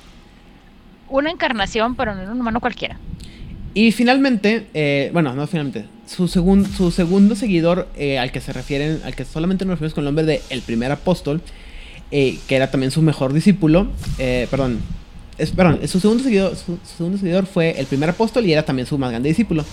una 1.09 1.31
encarnación, 1.31 1.95
pero 1.95 2.15
no 2.15 2.21
era 2.21 2.31
un 2.31 2.41
humano 2.41 2.59
cualquiera. 2.59 2.97
Y 3.73 3.91
finalmente, 3.91 4.67
eh, 4.73 5.09
bueno, 5.13 5.33
no 5.33 5.45
finalmente, 5.45 5.85
su, 6.07 6.27
segun- 6.27 6.65
su 6.65 6.89
segundo 6.91 7.35
seguidor 7.35 7.87
eh, 7.95 8.17
al 8.17 8.31
que 8.31 8.41
se 8.41 8.51
refieren, 8.51 9.01
al 9.05 9.15
que 9.15 9.23
solamente 9.23 9.65
nos 9.65 9.73
referimos 9.73 9.93
con 9.93 10.01
el 10.03 10.05
nombre 10.05 10.25
de 10.25 10.41
el 10.49 10.61
primer 10.63 10.91
apóstol, 10.91 11.41
eh, 12.11 12.39
que 12.47 12.55
era 12.55 12.71
también 12.71 12.91
su 12.91 13.01
mejor 13.01 13.33
discípulo, 13.33 13.87
eh, 14.17 14.47
perdón, 14.49 14.79
perdón, 15.55 15.79
su 15.87 15.99
segundo, 15.99 16.23
seguidor, 16.23 16.55
su, 16.55 16.79
segundo 16.97 17.17
seguidor 17.17 17.45
fue 17.45 17.79
el 17.79 17.85
primer 17.85 18.09
apóstol 18.09 18.45
y 18.45 18.53
era 18.53 18.63
también 18.63 18.87
su 18.87 18.97
más 18.97 19.11
grande 19.11 19.29
discípulo. 19.29 19.65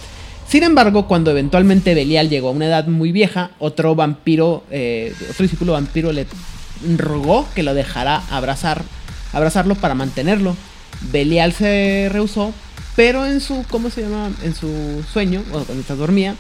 Sin 0.49 0.62
embargo, 0.62 1.07
cuando 1.07 1.30
eventualmente 1.30 1.95
Belial 1.95 2.28
llegó 2.28 2.49
a 2.49 2.53
una 2.53 2.66
edad 2.66 2.87
muy 2.87 3.12
vieja, 3.12 3.51
otro 3.59 3.95
vampiro, 3.95 4.64
eh, 4.70 5.14
otro 5.30 5.43
discípulo 5.45 5.72
vampiro 5.72 6.12
le 6.12 6.26
rogó 6.97 7.47
que 7.55 7.62
lo 7.62 7.74
dejara 7.74 8.22
abrazar, 8.30 8.82
abrazarlo 9.32 9.74
para 9.74 9.95
mantenerlo. 9.95 10.57
Belial 11.12 11.53
se 11.53 12.09
rehusó, 12.11 12.53
pero 12.95 13.26
en 13.26 13.41
su, 13.41 13.64
¿cómo 13.70 13.91
se 13.91 14.03
llama? 14.03 14.30
En 14.43 14.55
su 14.55 15.05
sueño, 15.12 15.43
cuando 15.51 15.72
mientras 15.72 15.99
dormía, 15.99 16.37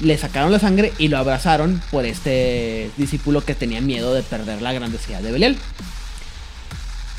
le 0.00 0.16
sacaron 0.18 0.50
la 0.52 0.58
sangre 0.58 0.92
y 0.98 1.08
lo 1.08 1.18
abrazaron 1.18 1.80
por 1.90 2.04
este 2.06 2.90
discípulo 2.96 3.44
que 3.44 3.54
tenía 3.54 3.80
miedo 3.80 4.14
de 4.14 4.22
perder 4.22 4.62
la 4.62 4.72
grandiosidad 4.72 5.20
de 5.20 5.30
Belial. 5.32 5.56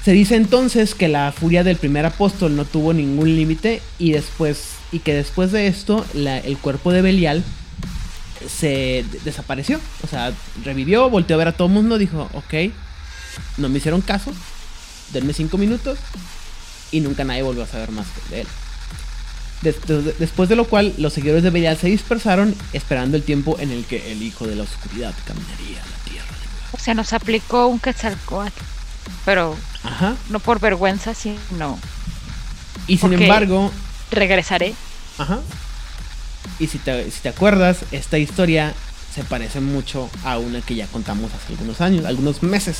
Se 0.04 0.12
dice 0.14 0.36
entonces 0.36 0.96
que 0.96 1.08
la 1.08 1.32
furia 1.32 1.64
del 1.64 1.78
primer 1.78 2.06
apóstol 2.08 2.56
no 2.56 2.66
tuvo 2.66 2.92
ningún 2.94 3.36
límite 3.36 3.82
y 4.00 4.12
después 4.14 4.70
y 4.92 5.00
que 5.00 5.14
después 5.14 5.52
de 5.52 5.68
esto 5.68 6.06
el 6.16 6.58
cuerpo 6.58 6.92
de 6.92 7.02
Belial 7.04 7.44
se 8.50 9.06
de- 9.12 9.20
desapareció, 9.24 9.80
o 10.04 10.08
sea, 10.08 10.34
revivió, 10.66 11.10
volteó 11.10 11.36
a 11.36 11.40
ver 11.40 11.48
a 11.50 11.52
todo 11.54 11.68
el 11.68 11.74
mundo, 11.76 12.00
dijo, 12.00 12.28
ok, 12.34 12.74
no 13.58 13.70
me 13.70 13.78
hicieron 13.78 14.02
caso, 14.02 14.34
denme 15.14 15.34
cinco 15.34 15.58
minutos 15.60 16.00
y 16.92 17.00
nunca 17.02 17.24
nadie 17.24 17.44
volvió 17.44 17.64
a 17.64 17.68
saber 17.68 17.92
más 17.92 18.08
de 18.32 18.42
él. 18.42 18.48
Des- 19.62 19.80
des- 19.86 20.18
después 20.20 20.50
de 20.50 20.56
lo 20.56 20.66
cual, 20.66 20.94
los 20.98 21.14
seguidores 21.14 21.44
de 21.44 21.50
Belial 21.52 21.78
se 21.78 21.88
dispersaron, 21.88 22.56
esperando 22.74 23.16
el 23.18 23.24
tiempo 23.24 23.58
en 23.60 23.72
el 23.72 23.86
que 23.86 24.12
el 24.12 24.24
hijo 24.24 24.48
de 24.48 24.56
la 24.56 24.64
oscuridad 24.64 25.14
caminaría 25.26 25.78
la 25.80 26.12
tierra. 26.12 26.28
O 26.72 26.80
sea, 26.80 26.94
nos 26.94 27.14
aplicó 27.14 27.68
un 27.68 27.80
quetzalcoatl. 27.80 28.60
Pero 29.26 29.56
Ajá. 29.84 30.16
no 30.30 30.40
por 30.40 30.60
vergüenza, 30.60 31.14
sino 31.14 31.78
Y 32.88 32.98
sin 32.98 33.14
embargo, 33.14 33.72
regresaré. 34.12 34.74
Ajá. 35.18 35.40
Y 36.60 36.68
si 36.68 36.78
te, 36.78 37.10
si 37.12 37.20
te 37.22 37.30
acuerdas, 37.30 37.80
esta 37.92 38.18
historia 38.18 38.74
se 39.14 39.24
parece 39.24 39.60
mucho 39.60 40.10
a 40.24 40.38
una 40.38 40.62
que 40.62 40.76
ya 40.76 40.88
contamos 40.88 41.32
hace 41.34 41.54
algunos 41.54 41.82
años, 41.82 42.06
algunos 42.06 42.42
meses. 42.44 42.78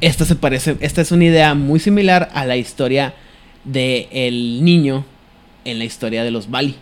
Esta 0.00 0.24
se 0.26 0.34
parece, 0.36 0.76
esta 0.80 1.00
es 1.00 1.10
una 1.10 1.24
idea 1.24 1.54
muy 1.54 1.80
similar 1.80 2.30
a 2.34 2.44
la 2.44 2.56
historia 2.56 3.14
de 3.66 4.08
el 4.12 4.64
niño 4.64 5.04
en 5.64 5.78
la 5.78 5.84
historia 5.84 6.24
de 6.24 6.30
los 6.30 6.50
Bali. 6.50 6.76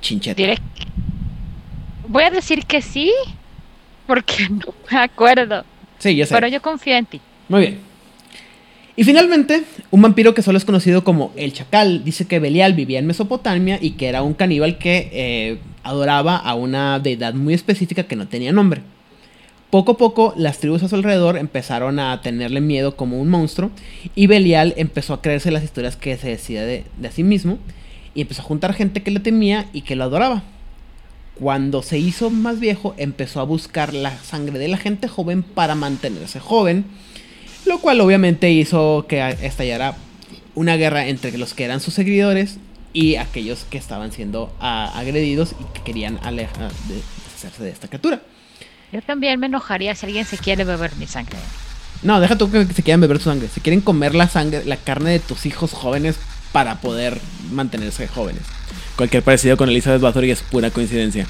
Chincheta. 0.00 0.36
Diré. 0.36 0.58
Voy 2.08 2.24
a 2.24 2.30
decir 2.30 2.66
que 2.66 2.82
sí, 2.82 3.12
porque 4.06 4.48
no 4.50 4.74
me 4.90 4.98
acuerdo. 4.98 5.64
Sí, 5.98 6.16
ya 6.16 6.26
sé. 6.26 6.34
Pero 6.34 6.48
yo 6.48 6.60
confío 6.60 6.96
en 6.96 7.06
ti. 7.06 7.20
Muy 7.48 7.60
bien. 7.60 7.78
Y 8.96 9.04
finalmente, 9.04 9.64
un 9.90 10.02
vampiro 10.02 10.34
que 10.34 10.42
solo 10.42 10.56
es 10.56 10.64
conocido 10.64 11.02
como 11.02 11.32
el 11.36 11.52
Chacal 11.52 12.04
dice 12.04 12.26
que 12.26 12.38
Belial 12.38 12.74
vivía 12.74 13.00
en 13.00 13.06
Mesopotamia 13.06 13.78
y 13.80 13.92
que 13.92 14.06
era 14.06 14.22
un 14.22 14.34
caníbal 14.34 14.78
que 14.78 15.10
eh, 15.12 15.58
adoraba 15.82 16.36
a 16.36 16.54
una 16.54 17.00
deidad 17.00 17.34
muy 17.34 17.54
específica 17.54 18.04
que 18.04 18.14
no 18.14 18.28
tenía 18.28 18.52
nombre. 18.52 18.82
Poco 19.74 19.90
a 19.90 19.96
poco, 19.96 20.34
las 20.36 20.60
tribus 20.60 20.84
a 20.84 20.88
su 20.88 20.94
alrededor 20.94 21.36
empezaron 21.36 21.98
a 21.98 22.22
tenerle 22.22 22.60
miedo 22.60 22.94
como 22.94 23.20
un 23.20 23.28
monstruo 23.28 23.72
y 24.14 24.28
Belial 24.28 24.72
empezó 24.76 25.14
a 25.14 25.20
creerse 25.20 25.50
las 25.50 25.64
historias 25.64 25.96
que 25.96 26.16
se 26.16 26.28
decía 26.28 26.64
de, 26.64 26.84
de 26.96 27.10
sí 27.10 27.24
mismo 27.24 27.58
y 28.14 28.20
empezó 28.20 28.42
a 28.42 28.44
juntar 28.44 28.72
gente 28.72 29.02
que 29.02 29.10
le 29.10 29.18
temía 29.18 29.66
y 29.72 29.80
que 29.80 29.96
lo 29.96 30.04
adoraba. 30.04 30.44
Cuando 31.34 31.82
se 31.82 31.98
hizo 31.98 32.30
más 32.30 32.60
viejo, 32.60 32.94
empezó 32.98 33.40
a 33.40 33.44
buscar 33.44 33.94
la 33.94 34.16
sangre 34.18 34.60
de 34.60 34.68
la 34.68 34.76
gente 34.76 35.08
joven 35.08 35.42
para 35.42 35.74
mantenerse 35.74 36.38
joven, 36.38 36.84
lo 37.66 37.80
cual 37.80 38.00
obviamente 38.00 38.52
hizo 38.52 39.06
que 39.08 39.28
estallara 39.42 39.96
una 40.54 40.76
guerra 40.76 41.08
entre 41.08 41.36
los 41.36 41.52
que 41.52 41.64
eran 41.64 41.80
sus 41.80 41.94
seguidores 41.94 42.58
y 42.92 43.16
aquellos 43.16 43.64
que 43.68 43.78
estaban 43.78 44.12
siendo 44.12 44.54
ah, 44.60 44.92
agredidos 44.94 45.56
y 45.60 45.64
que 45.74 45.82
querían 45.82 46.20
alejar 46.22 46.70
de 46.86 46.94
deshacerse 46.94 47.64
de 47.64 47.70
esta 47.70 47.88
criatura. 47.88 48.22
Yo 48.94 49.02
también 49.02 49.40
me 49.40 49.46
enojaría 49.46 49.92
si 49.96 50.06
alguien 50.06 50.24
se 50.24 50.38
quiere 50.38 50.62
beber 50.62 50.94
mi 50.94 51.08
sangre. 51.08 51.36
No, 52.04 52.20
deja 52.20 52.38
tú 52.38 52.48
que 52.48 52.64
se 52.66 52.84
quieran 52.84 53.00
beber 53.00 53.18
tu 53.18 53.24
sangre. 53.24 53.48
Si 53.52 53.60
quieren 53.60 53.80
comer 53.80 54.14
la 54.14 54.28
sangre, 54.28 54.62
la 54.64 54.76
carne 54.76 55.10
de 55.10 55.18
tus 55.18 55.46
hijos 55.46 55.72
jóvenes 55.72 56.14
para 56.52 56.76
poder 56.80 57.20
mantenerse 57.50 58.06
jóvenes. 58.06 58.42
Cualquier 58.94 59.24
parecido 59.24 59.56
con 59.56 59.68
Elizabeth 59.68 60.00
Bathory 60.00 60.30
es 60.30 60.42
pura 60.42 60.70
coincidencia. 60.70 61.26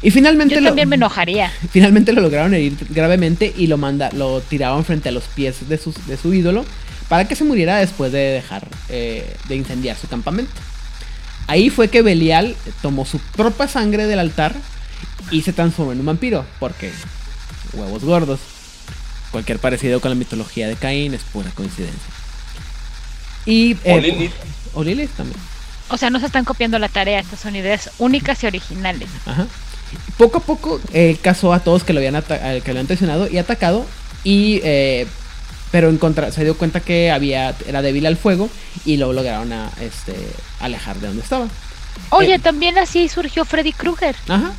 Y 0.00 0.10
finalmente 0.10 0.54
Yo 0.54 0.62
lo, 0.62 0.68
también 0.68 0.88
me 0.88 0.96
enojaría. 0.96 1.52
finalmente 1.70 2.14
lo 2.14 2.22
lograron 2.22 2.54
herir 2.54 2.74
gravemente 2.88 3.52
y 3.54 3.66
lo 3.66 3.76
manda, 3.76 4.08
lo 4.12 4.40
tiraban 4.40 4.82
frente 4.86 5.10
a 5.10 5.12
los 5.12 5.24
pies 5.24 5.68
de, 5.68 5.76
sus- 5.76 6.06
de 6.06 6.16
su 6.16 6.32
ídolo 6.32 6.64
para 7.10 7.28
que 7.28 7.36
se 7.36 7.44
muriera 7.44 7.76
después 7.76 8.12
de 8.12 8.18
dejar 8.18 8.66
eh, 8.88 9.36
de 9.46 9.56
incendiar 9.56 9.98
su 9.98 10.08
campamento. 10.08 10.52
Ahí 11.48 11.68
fue 11.68 11.88
que 11.88 12.00
Belial 12.00 12.56
tomó 12.80 13.04
su 13.04 13.18
propia 13.18 13.68
sangre 13.68 14.06
del 14.06 14.18
altar 14.18 14.54
y 15.32 15.42
se 15.42 15.52
transformó 15.52 15.90
en 15.92 16.00
un 16.00 16.06
vampiro, 16.06 16.44
porque 16.60 16.92
huevos 17.72 18.04
gordos. 18.04 18.38
Cualquier 19.32 19.58
parecido 19.58 20.00
con 20.00 20.10
la 20.10 20.14
mitología 20.14 20.68
de 20.68 20.76
Caín 20.76 21.14
es 21.14 21.22
pura 21.22 21.50
coincidencia. 21.54 21.98
Y, 23.46 23.74
O 23.74 23.78
eh, 23.84 24.00
Lilith. 24.00 24.32
O 24.74 24.84
Lilith 24.84 25.10
también. 25.16 25.38
O 25.88 25.96
sea, 25.96 26.10
no 26.10 26.20
se 26.20 26.26
están 26.26 26.44
copiando 26.44 26.78
la 26.78 26.88
tarea. 26.88 27.18
Estas 27.20 27.40
son 27.40 27.56
ideas 27.56 27.90
únicas 27.98 28.42
y 28.42 28.46
originales. 28.46 29.08
Ajá. 29.26 29.46
Poco 30.16 30.38
a 30.38 30.40
poco 30.42 30.80
eh, 30.92 31.18
cazó 31.20 31.52
a 31.52 31.60
todos 31.60 31.84
que 31.84 31.92
lo 31.92 31.98
habían, 32.00 32.22
que 32.22 32.62
lo 32.66 32.70
habían 32.70 32.86
traicionado 32.86 33.28
y 33.28 33.38
atacado. 33.38 33.84
Y, 34.24 34.60
eh, 34.64 35.06
pero 35.70 35.88
en 35.88 35.98
contra- 35.98 36.30
se 36.30 36.44
dio 36.44 36.56
cuenta 36.56 36.80
que 36.80 37.10
había, 37.10 37.54
era 37.66 37.82
débil 37.82 38.06
al 38.06 38.16
fuego 38.16 38.48
y 38.84 38.96
lo 38.98 39.12
lograron 39.12 39.52
a, 39.52 39.70
este, 39.80 40.14
alejar 40.60 40.98
de 41.00 41.08
donde 41.08 41.22
estaba. 41.22 41.48
Oye, 42.10 42.34
Eh. 42.34 42.38
también 42.38 42.78
así 42.78 43.08
surgió 43.08 43.44
Freddy 43.44 43.72
Krueger. 43.72 44.14
Ajá. 44.28 44.52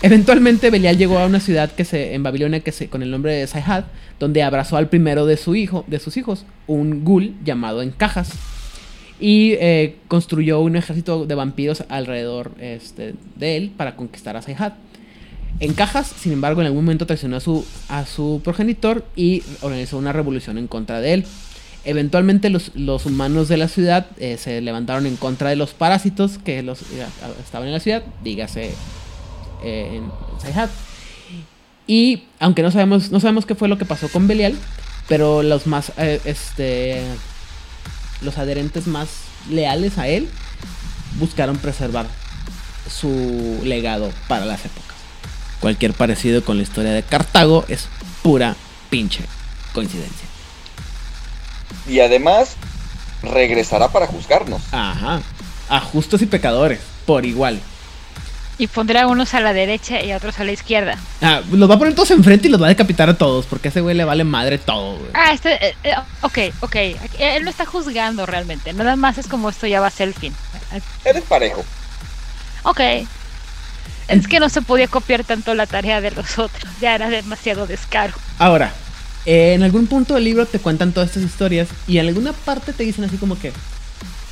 Eventualmente 0.00 0.70
Belial 0.70 0.96
llegó 0.96 1.18
a 1.18 1.26
una 1.26 1.40
ciudad 1.40 1.72
que 1.72 1.84
se, 1.84 2.14
en 2.14 2.22
Babilonia 2.22 2.60
que 2.60 2.70
se, 2.70 2.88
con 2.88 3.02
el 3.02 3.10
nombre 3.10 3.34
de 3.34 3.46
Sayhad, 3.46 3.84
donde 4.20 4.44
abrazó 4.44 4.76
al 4.76 4.88
primero 4.88 5.26
de 5.26 5.36
su 5.36 5.56
hijo, 5.56 5.84
de 5.88 5.98
sus 5.98 6.16
hijos, 6.16 6.44
un 6.68 7.04
ghoul 7.04 7.34
llamado 7.44 7.82
Encajas. 7.82 8.30
Y 9.18 9.54
eh, 9.54 9.96
construyó 10.06 10.60
un 10.60 10.76
ejército 10.76 11.26
de 11.26 11.34
vampiros 11.34 11.82
alrededor 11.88 12.52
este, 12.60 13.14
de 13.34 13.56
él 13.56 13.72
para 13.76 13.96
conquistar 13.96 14.36
a 14.36 14.42
Sayhad. 14.42 14.74
Encajas, 15.58 16.06
sin 16.06 16.32
embargo, 16.32 16.60
en 16.60 16.68
algún 16.68 16.84
momento 16.84 17.04
traicionó 17.04 17.36
a 17.36 17.40
su, 17.40 17.66
a 17.88 18.06
su 18.06 18.40
progenitor 18.44 19.04
y 19.16 19.42
organizó 19.60 19.98
una 19.98 20.12
revolución 20.12 20.58
en 20.58 20.68
contra 20.68 21.00
de 21.00 21.14
él. 21.14 21.24
Eventualmente 21.84 22.50
los, 22.50 22.70
los 22.76 23.06
humanos 23.06 23.48
de 23.48 23.56
la 23.56 23.66
ciudad 23.66 24.06
eh, 24.18 24.36
se 24.36 24.60
levantaron 24.60 25.06
en 25.06 25.16
contra 25.16 25.50
de 25.50 25.56
los 25.56 25.74
parásitos 25.74 26.38
que 26.38 26.62
los, 26.62 26.82
eh, 26.82 27.04
estaban 27.42 27.66
en 27.66 27.72
la 27.72 27.80
ciudad, 27.80 28.04
dígase 28.22 28.72
eh, 29.62 29.96
en 30.00 30.10
Sayhat. 30.40 30.70
Y 31.86 32.24
aunque 32.38 32.62
no 32.62 32.70
sabemos, 32.70 33.10
no 33.10 33.20
sabemos 33.20 33.46
qué 33.46 33.54
fue 33.54 33.68
lo 33.68 33.78
que 33.78 33.84
pasó 33.84 34.08
con 34.08 34.28
Belial, 34.28 34.56
pero 35.08 35.42
los 35.42 35.66
más, 35.66 35.92
eh, 35.96 36.20
este, 36.24 37.02
los 38.20 38.36
adherentes 38.38 38.86
más 38.86 39.08
leales 39.48 39.96
a 39.98 40.06
él 40.08 40.28
buscaron 41.18 41.56
preservar 41.56 42.06
su 42.88 43.60
legado 43.64 44.10
para 44.28 44.44
las 44.44 44.64
épocas. 44.64 44.96
Cualquier 45.60 45.92
parecido 45.92 46.44
con 46.44 46.56
la 46.56 46.62
historia 46.62 46.92
de 46.92 47.02
Cartago 47.02 47.64
es 47.68 47.88
pura 48.22 48.54
pinche 48.90 49.24
coincidencia. 49.72 50.26
Y 51.88 52.00
además, 52.00 52.56
regresará 53.22 53.88
para 53.88 54.06
juzgarnos. 54.06 54.62
Ajá. 54.72 55.22
A 55.68 55.80
justos 55.80 56.22
y 56.22 56.26
pecadores, 56.26 56.80
por 57.06 57.24
igual. 57.24 57.60
Y 58.58 58.66
pondrá 58.66 59.06
unos 59.06 59.34
a 59.34 59.40
la 59.40 59.52
derecha 59.52 60.02
y 60.02 60.10
a 60.10 60.16
otros 60.16 60.38
a 60.40 60.44
la 60.44 60.50
izquierda. 60.50 60.98
Ah, 61.22 61.42
los 61.50 61.70
va 61.70 61.76
a 61.76 61.78
poner 61.78 61.94
todos 61.94 62.10
enfrente 62.10 62.48
y 62.48 62.50
los 62.50 62.60
va 62.60 62.66
a 62.66 62.70
decapitar 62.70 63.08
a 63.08 63.16
todos, 63.16 63.46
porque 63.46 63.68
a 63.68 63.70
ese 63.70 63.80
güey 63.80 63.96
le 63.96 64.04
vale 64.04 64.24
madre 64.24 64.58
todo, 64.58 64.96
güey. 64.98 65.10
Ah, 65.14 65.32
este, 65.32 65.64
eh, 65.64 65.74
eh, 65.84 65.94
ok, 66.22 66.38
ok. 66.60 66.76
Él 67.20 67.44
no 67.44 67.50
está 67.50 67.64
juzgando 67.66 68.26
realmente. 68.26 68.72
Nada 68.72 68.96
más 68.96 69.16
es 69.16 69.28
como 69.28 69.48
esto 69.48 69.66
ya 69.68 69.80
va 69.80 69.86
a 69.86 69.90
ser 69.90 70.08
el 70.08 70.14
fin. 70.14 70.34
Eres 71.04 71.22
parejo. 71.22 71.64
Ok. 72.64 72.80
Es 74.08 74.26
que 74.26 74.40
no 74.40 74.48
se 74.48 74.62
podía 74.62 74.88
copiar 74.88 75.22
tanto 75.22 75.54
la 75.54 75.66
tarea 75.66 76.00
de 76.00 76.10
los 76.10 76.38
otros. 76.38 76.72
Ya 76.80 76.94
era 76.94 77.10
demasiado 77.10 77.66
descaro. 77.66 78.14
Ahora, 78.38 78.72
eh, 79.26 79.52
en 79.54 79.62
algún 79.62 79.86
punto 79.86 80.14
del 80.14 80.24
libro 80.24 80.46
te 80.46 80.58
cuentan 80.58 80.92
todas 80.92 81.10
estas 81.10 81.24
historias 81.24 81.68
y 81.86 81.98
en 81.98 82.06
alguna 82.06 82.32
parte 82.32 82.72
te 82.72 82.84
dicen 82.84 83.04
así 83.04 83.18
como 83.18 83.38
que 83.38 83.52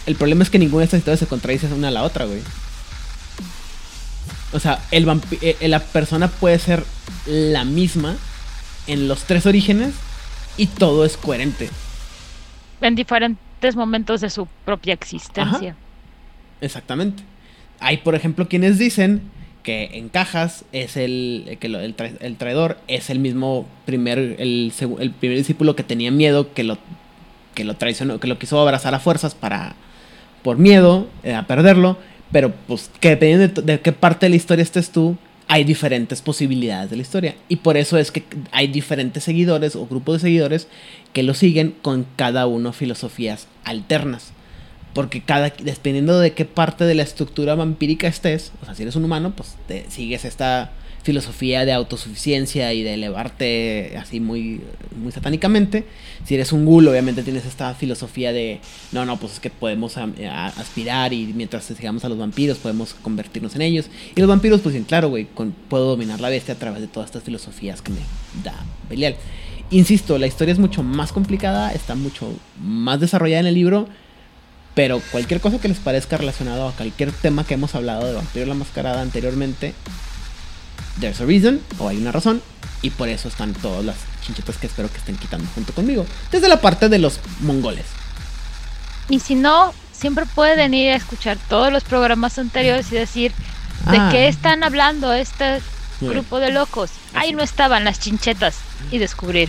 el 0.06 0.16
problema 0.16 0.42
es 0.42 0.50
que 0.50 0.58
ninguna 0.58 0.80
de 0.80 0.84
estas 0.86 0.98
historias 0.98 1.20
se 1.20 1.26
contradice 1.26 1.66
una 1.66 1.88
a 1.88 1.90
la 1.90 2.02
otra, 2.02 2.24
güey. 2.24 2.40
O 4.52 4.60
sea, 4.60 4.80
el 4.90 5.08
eh, 5.40 5.56
eh, 5.60 5.68
la 5.68 5.80
persona 5.80 6.28
puede 6.28 6.58
ser 6.58 6.84
la 7.26 7.64
misma 7.64 8.16
en 8.86 9.08
los 9.08 9.24
tres 9.24 9.46
orígenes 9.46 9.94
y 10.56 10.66
todo 10.66 11.04
es 11.04 11.16
coherente. 11.16 11.68
En 12.80 12.94
diferentes 12.94 13.74
momentos 13.74 14.20
de 14.20 14.30
su 14.30 14.46
propia 14.64 14.94
existencia. 14.94 15.74
Exactamente. 16.60 17.22
Hay, 17.80 17.98
por 17.98 18.14
ejemplo, 18.14 18.48
quienes 18.48 18.78
dicen 18.78 19.22
que 19.62 19.90
en 19.94 20.08
cajas 20.08 20.64
es 20.72 20.96
el 20.96 21.56
que 21.60 21.68
lo- 21.68 21.80
el, 21.80 21.96
tra- 21.96 22.16
el 22.20 22.36
traidor 22.36 22.78
es 22.86 23.10
el 23.10 23.18
mismo 23.18 23.66
primer 23.84 24.18
el, 24.18 24.72
el 25.00 25.10
primer 25.10 25.36
discípulo 25.38 25.74
que 25.74 25.82
tenía 25.82 26.10
miedo 26.12 26.54
que 26.54 26.62
lo 26.62 26.78
que 27.54 27.64
lo 27.64 27.74
traicionó, 27.74 28.20
que 28.20 28.28
lo 28.28 28.38
quiso 28.38 28.60
abrazar 28.60 28.94
a 28.94 29.00
fuerzas 29.00 29.34
para 29.34 29.74
por 30.42 30.56
miedo 30.58 31.08
eh, 31.24 31.34
a 31.34 31.46
perderlo, 31.48 31.98
pero 32.32 32.52
pues 32.66 32.90
que 33.00 33.10
dependiendo 33.10 33.62
de, 33.62 33.80
qué 33.80 33.92
parte 33.92 34.26
de 34.26 34.30
la 34.30 34.36
historia 34.36 34.62
estés 34.62 34.90
tú, 34.90 35.16
hay 35.48 35.62
diferentes 35.64 36.22
posibilidades 36.22 36.90
de 36.90 36.96
la 36.96 37.02
historia 37.02 37.36
y 37.48 37.56
por 37.56 37.76
eso 37.76 37.98
es 37.98 38.10
que 38.10 38.24
hay 38.50 38.66
diferentes 38.66 39.22
seguidores 39.22 39.76
o 39.76 39.86
grupos 39.86 40.16
de 40.16 40.28
seguidores 40.28 40.66
que 41.12 41.22
lo 41.22 41.34
siguen 41.34 41.74
con 41.82 42.06
cada 42.16 42.46
uno 42.46 42.72
filosofías 42.72 43.46
alternas. 43.64 44.32
Porque 44.92 45.20
cada, 45.20 45.50
dependiendo 45.50 46.18
de 46.18 46.32
qué 46.32 46.46
parte 46.46 46.84
de 46.84 46.94
la 46.94 47.02
estructura 47.02 47.54
vampírica 47.54 48.08
estés, 48.08 48.52
o 48.62 48.64
sea, 48.64 48.74
si 48.74 48.82
eres 48.82 48.96
un 48.96 49.04
humano, 49.04 49.34
pues 49.36 49.54
te 49.68 49.84
sigues 49.90 50.24
esta 50.24 50.72
filosofía 51.06 51.64
de 51.64 51.72
autosuficiencia 51.72 52.74
y 52.74 52.82
de 52.82 52.94
elevarte 52.94 53.96
así 53.98 54.20
muy, 54.20 54.60
muy 55.00 55.12
satánicamente. 55.12 55.84
Si 56.26 56.34
eres 56.34 56.52
un 56.52 56.66
ghoul, 56.66 56.88
obviamente 56.88 57.22
tienes 57.22 57.46
esta 57.46 57.72
filosofía 57.74 58.32
de, 58.32 58.60
no, 58.92 59.04
no, 59.06 59.16
pues 59.18 59.34
es 59.34 59.40
que 59.40 59.48
podemos 59.48 59.96
a- 59.96 60.46
aspirar 60.58 61.12
y 61.12 61.26
mientras 61.32 61.64
sigamos 61.64 62.04
a 62.04 62.08
los 62.08 62.18
vampiros 62.18 62.58
podemos 62.58 62.92
convertirnos 62.94 63.54
en 63.54 63.62
ellos. 63.62 63.86
Y 64.14 64.20
los 64.20 64.28
vampiros, 64.28 64.60
pues 64.60 64.74
dicen, 64.74 64.84
claro, 64.86 65.08
güey, 65.08 65.26
puedo 65.68 65.86
dominar 65.90 66.20
la 66.20 66.28
bestia 66.28 66.54
a 66.54 66.58
través 66.58 66.80
de 66.80 66.88
todas 66.88 67.06
estas 67.08 67.22
filosofías 67.22 67.80
que 67.80 67.92
me 67.92 68.00
da 68.44 68.54
Belial. 68.90 69.14
Insisto, 69.70 70.18
la 70.18 70.26
historia 70.26 70.52
es 70.52 70.58
mucho 70.58 70.82
más 70.82 71.12
complicada, 71.12 71.72
está 71.72 71.94
mucho 71.94 72.32
más 72.60 73.00
desarrollada 73.00 73.40
en 73.40 73.46
el 73.46 73.54
libro. 73.54 73.88
Pero 74.74 75.00
cualquier 75.10 75.40
cosa 75.40 75.58
que 75.58 75.68
les 75.68 75.78
parezca 75.78 76.18
relacionado 76.18 76.68
a 76.68 76.72
cualquier 76.72 77.10
tema 77.10 77.46
que 77.46 77.54
hemos 77.54 77.74
hablado 77.74 78.06
de 78.06 78.12
Vampiro 78.12 78.44
la 78.44 78.52
Mascarada 78.54 79.00
anteriormente, 79.00 79.72
there's 81.00 81.20
a 81.20 81.24
reason, 81.26 81.60
o 81.78 81.88
hay 81.88 81.96
una 81.98 82.12
razón, 82.12 82.42
y 82.82 82.90
por 82.90 83.08
eso 83.08 83.28
están 83.28 83.52
todas 83.54 83.84
las 83.84 83.96
chinchetas 84.24 84.56
que 84.56 84.66
espero 84.66 84.90
que 84.90 84.98
estén 84.98 85.16
quitando 85.16 85.46
junto 85.54 85.72
conmigo. 85.72 86.06
Desde 86.30 86.48
la 86.48 86.60
parte 86.60 86.88
de 86.88 86.98
los 86.98 87.20
mongoles. 87.40 87.84
Y 89.08 89.20
si 89.20 89.34
no, 89.34 89.72
siempre 89.92 90.26
pueden 90.26 90.74
ir 90.74 90.92
a 90.92 90.96
escuchar 90.96 91.38
todos 91.48 91.72
los 91.72 91.84
programas 91.84 92.38
anteriores 92.38 92.90
y 92.92 92.96
decir 92.96 93.32
de 93.90 93.96
Ah. 93.98 94.08
qué 94.10 94.28
están 94.28 94.64
hablando 94.64 95.12
este 95.12 95.60
grupo 96.00 96.40
de 96.40 96.50
locos. 96.50 96.90
Ahí 97.14 97.32
no 97.32 97.42
estaban 97.42 97.84
las 97.84 98.00
chinchetas. 98.00 98.56
Y 98.90 98.98
descubrir 98.98 99.48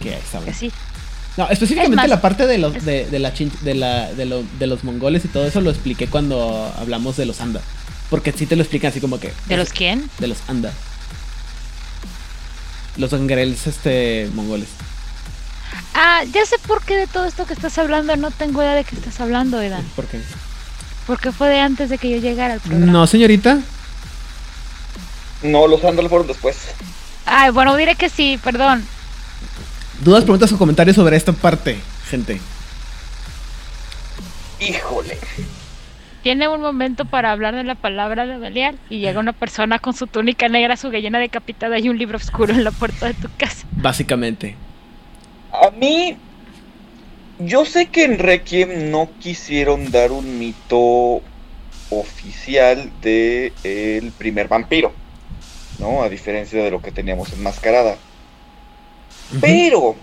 que 0.00 0.18
sí. 0.54 0.70
No, 1.36 1.48
específicamente 1.48 1.92
Es 1.94 1.96
más, 1.96 2.08
la 2.08 2.20
parte 2.20 2.46
de 2.46 2.58
los, 2.58 2.84
de, 2.84 3.06
de 3.06 3.18
la 3.18 3.32
chin- 3.32 3.50
de, 3.62 3.74
la, 3.74 4.12
de, 4.12 4.26
lo- 4.26 4.44
de 4.58 4.66
los 4.66 4.84
mongoles 4.84 5.24
y 5.24 5.28
todo 5.28 5.46
eso 5.46 5.60
lo 5.62 5.70
expliqué 5.70 6.06
cuando 6.06 6.70
hablamos 6.78 7.16
de 7.16 7.24
los 7.26 7.40
anda. 7.40 7.60
Porque 8.12 8.30
sí 8.30 8.44
te 8.44 8.56
lo 8.56 8.62
explican 8.62 8.90
así 8.90 9.00
como 9.00 9.18
que... 9.18 9.32
¿De 9.46 9.56
los 9.56 9.70
quién? 9.70 10.10
De 10.18 10.26
los 10.26 10.36
anda. 10.46 10.70
Los 12.98 13.10
gangrels 13.10 13.66
este, 13.66 14.28
mongoles. 14.34 14.68
Ah, 15.94 16.22
ya 16.30 16.44
sé 16.44 16.56
por 16.66 16.84
qué 16.84 16.94
de 16.94 17.06
todo 17.06 17.24
esto 17.24 17.46
que 17.46 17.54
estás 17.54 17.78
hablando. 17.78 18.14
No 18.16 18.30
tengo 18.30 18.60
idea 18.60 18.74
de 18.74 18.84
qué 18.84 18.96
estás 18.96 19.18
hablando, 19.18 19.62
Edan. 19.62 19.82
¿Por 19.96 20.04
qué? 20.08 20.20
Porque 21.06 21.32
fue 21.32 21.48
de 21.48 21.60
antes 21.60 21.88
de 21.88 21.96
que 21.96 22.10
yo 22.10 22.18
llegara 22.18 22.52
al 22.52 22.60
programa. 22.60 22.92
No, 22.92 23.06
señorita. 23.06 23.60
No, 25.42 25.66
los 25.66 25.82
ándalos 25.82 26.10
fueron 26.10 26.26
después. 26.26 26.58
Ay, 27.24 27.50
bueno, 27.50 27.74
diré 27.76 27.94
que 27.94 28.10
sí, 28.10 28.38
perdón. 28.44 28.86
Dudas, 30.04 30.24
preguntas 30.24 30.52
o 30.52 30.58
comentarios 30.58 30.96
sobre 30.96 31.16
esta 31.16 31.32
parte, 31.32 31.80
gente. 32.10 32.42
Híjole. 34.60 35.18
Tiene 36.22 36.46
un 36.46 36.60
momento 36.60 37.04
para 37.04 37.32
hablar 37.32 37.56
de 37.56 37.64
la 37.64 37.74
palabra 37.74 38.26
de 38.26 38.38
Belial 38.38 38.78
y 38.88 39.00
llega 39.00 39.18
una 39.18 39.32
persona 39.32 39.80
con 39.80 39.92
su 39.92 40.06
túnica 40.06 40.48
negra, 40.48 40.76
su 40.76 40.88
gallina 40.88 41.18
decapitada 41.18 41.80
y 41.80 41.88
un 41.88 41.98
libro 41.98 42.16
oscuro 42.16 42.54
en 42.54 42.62
la 42.62 42.70
puerta 42.70 43.08
de 43.08 43.14
tu 43.14 43.28
casa. 43.36 43.66
Básicamente. 43.72 44.54
A 45.52 45.70
mí, 45.70 46.16
yo 47.40 47.64
sé 47.64 47.86
que 47.86 48.04
en 48.04 48.20
Requiem 48.20 48.92
no 48.92 49.10
quisieron 49.18 49.90
dar 49.90 50.12
un 50.12 50.38
mito 50.38 51.22
oficial 51.90 52.90
de 53.02 53.52
el 53.64 54.12
primer 54.12 54.46
vampiro, 54.46 54.92
¿no? 55.80 56.02
A 56.02 56.08
diferencia 56.08 56.62
de 56.62 56.70
lo 56.70 56.80
que 56.80 56.92
teníamos 56.92 57.32
en 57.32 57.42
Mascarada. 57.42 57.96
Pero, 59.40 59.96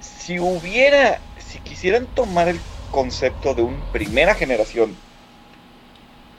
si 0.00 0.38
hubiera, 0.38 1.20
si 1.38 1.58
quisieran 1.60 2.06
tomar 2.14 2.48
el 2.48 2.60
concepto 2.90 3.54
de 3.54 3.62
un 3.62 3.80
primera 3.92 4.34
generación, 4.34 4.94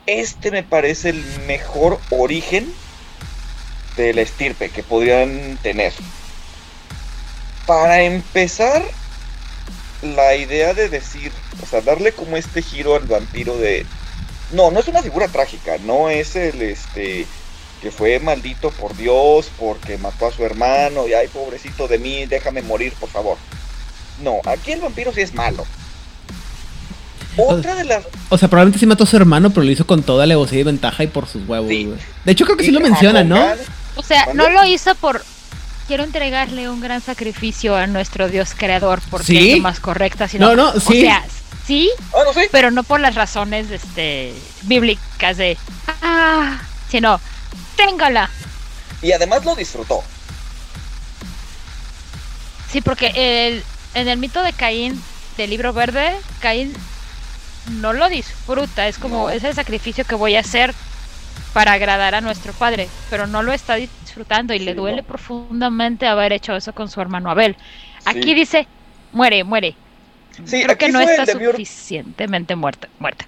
este 0.08 0.52
me 0.52 0.64
parece 0.64 1.10
el 1.10 1.24
mejor 1.48 2.00
origen 2.10 2.72
de 3.98 4.14
la 4.14 4.22
estirpe 4.22 4.70
que 4.70 4.84
podrían 4.84 5.58
tener. 5.62 5.94
Para 7.66 8.02
empezar, 8.02 8.84
la 10.02 10.36
idea 10.36 10.74
de 10.74 10.90
decir, 10.90 11.32
o 11.64 11.66
sea, 11.66 11.82
darle 11.82 12.12
como 12.12 12.38
este 12.38 12.62
giro 12.62 12.96
al 12.96 13.06
vampiro 13.06 13.58
de... 13.58 13.86
No, 14.52 14.70
no 14.70 14.80
es 14.80 14.88
una 14.88 15.02
figura 15.02 15.28
trágica, 15.28 15.78
no 15.80 16.10
es 16.10 16.36
el 16.36 16.62
este 16.62 17.26
que 17.82 17.92
fue 17.92 18.20
maldito 18.20 18.72
por 18.72 18.96
Dios 18.96 19.52
porque 19.60 19.98
mató 19.98 20.28
a 20.28 20.32
su 20.32 20.44
hermano 20.44 21.08
y 21.08 21.14
ay 21.14 21.28
pobrecito 21.28 21.88
de 21.88 22.00
mí, 22.00 22.26
déjame 22.26 22.62
morir 22.62 22.94
por 23.00 23.10
favor. 23.10 23.38
No, 24.22 24.40
aquí 24.46 24.72
el 24.72 24.82
vampiro 24.82 25.12
sí 25.12 25.22
es 25.22 25.34
malo. 25.34 25.66
Otra 27.38 27.76
de 27.76 27.84
las 27.86 28.04
O 28.30 28.38
sea, 28.38 28.48
probablemente 28.48 28.80
sí 28.80 28.86
mató 28.86 29.04
a 29.04 29.08
su 29.08 29.16
hermano, 29.18 29.50
pero 29.52 29.64
lo 29.66 29.72
hizo 29.72 29.86
con 29.88 30.04
toda 30.04 30.24
alevosía 30.24 30.60
y 30.60 30.64
ventaja 30.64 31.04
y 31.04 31.08
por 31.08 31.28
sus 31.28 31.48
huevos, 31.48 31.70
Sí. 31.70 31.86
güey. 31.86 31.98
De 32.24 32.32
hecho, 32.32 32.46
creo 32.46 32.58
que 32.58 32.64
sí 32.64 32.72
lo 32.72 32.80
menciona, 32.80 33.24
¿no? 33.24 33.46
O 33.96 34.04
sea, 34.04 34.28
no 34.34 34.50
lo 34.50 34.66
hizo 34.66 34.94
por... 34.96 35.24
Quiero 35.88 36.04
entregarle 36.04 36.68
un 36.70 36.82
gran 36.82 37.00
sacrificio 37.02 37.76
a 37.76 37.86
nuestro 37.88 38.28
Dios 38.28 38.54
creador 38.58 39.02
porque 39.12 39.28
¿Sí? 39.28 39.50
es 39.52 39.58
lo 39.58 39.64
más 39.64 39.80
correcta, 39.80 40.28
sino... 40.28 40.48
No, 40.48 40.56
no, 40.74 40.80
sí. 40.80 40.98
O 40.98 41.02
sea, 41.02 41.24
sí, 41.68 41.90
Ah, 42.14 42.22
no 42.26 42.34
sé. 42.34 42.50
pero 42.52 42.72
no 42.72 42.84
por 42.84 43.00
las 43.00 43.14
razones 43.16 43.70
este, 43.70 44.34
bíblicas 44.64 45.38
de... 45.38 45.58
Ah, 46.02 46.60
sino... 46.90 47.20
Téngala. 47.76 48.30
Y 49.02 49.12
además 49.12 49.44
lo 49.46 49.54
disfrutó. 49.56 50.02
Sí, 52.72 52.82
porque 52.82 53.12
el, 53.16 53.64
en 53.94 54.08
el 54.08 54.18
mito 54.18 54.42
de 54.44 54.54
Caín 54.54 55.02
del 55.38 55.50
libro 55.50 55.74
verde, 55.74 56.16
Caín 56.40 56.74
no 57.66 57.94
lo 57.94 58.10
disfruta, 58.10 58.88
es 58.88 58.98
como 59.00 59.30
No. 59.30 59.30
es 59.30 59.44
el 59.44 59.54
sacrificio 59.56 60.06
que 60.06 60.16
voy 60.16 60.36
a 60.36 60.42
hacer 60.42 60.74
para 61.54 61.74
agradar 61.74 62.16
a 62.16 62.22
nuestro 62.22 62.54
padre, 62.54 62.90
pero 63.10 63.28
no 63.28 63.44
lo 63.44 63.54
está 63.54 63.76
disfrutando 63.76 64.54
y 64.54 64.60
le 64.60 64.74
duele 64.74 65.02
no. 65.02 65.04
profundamente 65.04 66.08
haber 66.08 66.34
hecho 66.34 66.56
eso 66.56 66.74
con 66.74 66.90
su 66.90 67.02
hermano 67.02 67.30
Abel. 67.30 67.58
Aquí 68.06 68.34
Sí. 68.34 68.34
dice, 68.34 68.68
muere, 69.12 69.44
muere. 69.44 69.76
Sí, 70.46 70.64
Creo 70.64 70.78
que 70.78 70.90
no 70.90 71.00
está 71.00 71.26
suficientemente 71.26 72.56
muerta, 72.56 72.90
muerta. 73.00 73.26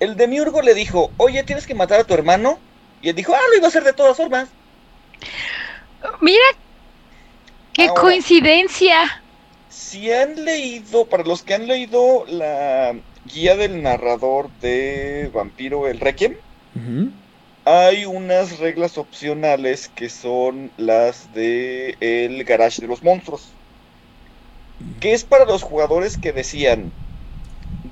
El 0.00 0.16
demiurgo 0.16 0.62
le 0.62 0.74
dijo, 0.74 1.12
oye, 1.18 1.42
tienes 1.44 1.66
que 1.66 1.74
matar 1.74 2.00
a 2.00 2.04
tu 2.04 2.14
hermano. 2.14 2.58
Y 3.02 3.10
él 3.10 3.16
dijo, 3.16 3.34
ah, 3.34 3.40
lo 3.50 3.56
iba 3.56 3.66
a 3.66 3.68
hacer 3.68 3.84
de 3.84 3.92
todas 3.92 4.16
formas. 4.16 4.48
Mira, 6.20 6.44
qué 7.72 7.88
Ahora. 7.88 8.00
coincidencia. 8.00 9.22
Si 9.68 10.10
han 10.12 10.44
leído, 10.44 11.06
para 11.08 11.24
los 11.24 11.42
que 11.42 11.54
han 11.54 11.66
leído 11.66 12.24
la 12.28 12.94
guía 13.28 13.56
del 13.56 13.82
narrador 13.82 14.50
de 14.60 15.30
Vampiro 15.32 15.86
el 15.86 16.00
Requiem, 16.00 16.36
hay 17.64 18.04
unas 18.06 18.58
reglas 18.58 18.98
opcionales 18.98 19.88
que 19.88 20.08
son 20.08 20.72
las 20.76 21.32
de 21.34 21.96
el 22.00 22.44
garage 22.44 22.80
de 22.82 22.88
los 22.88 23.02
monstruos. 23.02 23.52
Que 25.00 25.12
es 25.12 25.24
para 25.24 25.44
los 25.44 25.62
jugadores 25.62 26.16
que 26.16 26.32
decían, 26.32 26.92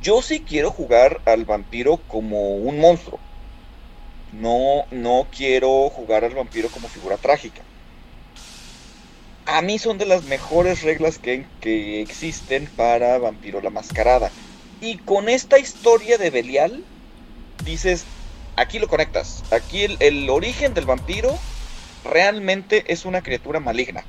yo 0.03 0.22
sí 0.22 0.41
quiero 0.41 0.70
jugar 0.70 1.20
al 1.26 1.45
vampiro 1.45 1.99
como 2.07 2.57
un 2.57 2.78
monstruo. 2.78 3.20
No, 4.32 4.84
no 4.91 5.28
quiero 5.30 5.89
jugar 5.91 6.24
al 6.24 6.34
vampiro 6.34 6.68
como 6.70 6.89
figura 6.89 7.16
trágica. 7.16 7.62
A 9.47 9.62
mí 9.62 9.78
son 9.78 9.99
de 9.99 10.07
las 10.07 10.24
mejores 10.24 10.82
reglas 10.82 11.18
que, 11.18 11.47
que 11.61 12.01
existen 12.03 12.68
para 12.76 13.18
Vampiro 13.18 13.61
la 13.61 13.70
Mascarada. 13.70 14.30
Y 14.81 14.99
con 14.99 15.29
esta 15.29 15.59
historia 15.59 16.18
de 16.18 16.31
Belial, 16.31 16.85
dices, 17.64 18.05
aquí 18.57 18.79
lo 18.79 18.89
conectas. 18.89 19.43
Aquí 19.51 19.85
el, 19.85 20.29
origen 20.31 20.74
del 20.74 20.85
vampiro 20.85 21.39
realmente 22.05 22.85
es 22.93 23.05
una 23.05 23.22
criatura 23.22 23.61
maligna. 23.61 24.05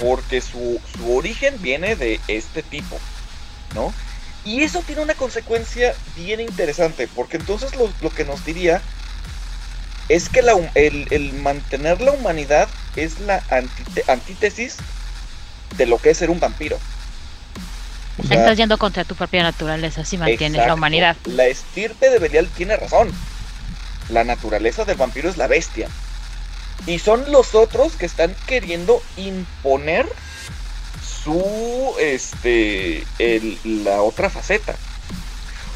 Porque 0.00 0.40
su, 0.40 0.80
su 0.96 1.16
origen 1.16 1.60
viene 1.60 1.96
de 1.96 2.20
este 2.28 2.62
tipo, 2.62 2.98
¿no? 3.74 3.92
Y 4.44 4.62
eso 4.62 4.82
tiene 4.86 5.02
una 5.02 5.14
consecuencia 5.14 5.94
bien 6.16 6.40
interesante, 6.40 7.06
porque 7.14 7.36
entonces 7.36 7.76
lo, 7.76 7.92
lo 8.00 8.08
que 8.08 8.24
nos 8.24 8.44
diría 8.46 8.80
es 10.08 10.30
que 10.30 10.40
el, 10.74 11.06
el 11.10 11.32
mantener 11.34 12.00
la 12.00 12.12
humanidad 12.12 12.68
es 12.96 13.20
la 13.20 13.42
antítesis 14.08 14.76
de 15.76 15.86
lo 15.86 15.98
que 15.98 16.10
es 16.10 16.18
ser 16.18 16.30
un 16.30 16.40
vampiro. 16.40 16.78
O 18.22 18.26
sea, 18.26 18.38
Estás 18.40 18.56
yendo 18.56 18.76
contra 18.78 19.04
tu 19.04 19.14
propia 19.14 19.42
naturaleza 19.42 20.04
si 20.04 20.18
mantienes 20.18 20.66
la 20.66 20.74
humanidad. 20.74 21.16
La 21.24 21.46
estirpe 21.46 22.10
de 22.10 22.18
Belial 22.18 22.48
tiene 22.48 22.76
razón. 22.76 23.10
La 24.10 24.24
naturaleza 24.24 24.84
del 24.84 24.96
vampiro 24.96 25.28
es 25.30 25.36
la 25.36 25.46
bestia. 25.46 25.88
Y 26.86 26.98
son 26.98 27.30
los 27.30 27.54
otros 27.54 27.92
que 27.92 28.06
están 28.06 28.34
queriendo 28.46 29.02
imponer 29.16 30.06
su 31.24 31.94
este 32.00 33.04
el- 33.18 33.58
la 33.84 34.02
otra 34.02 34.30
faceta. 34.30 34.74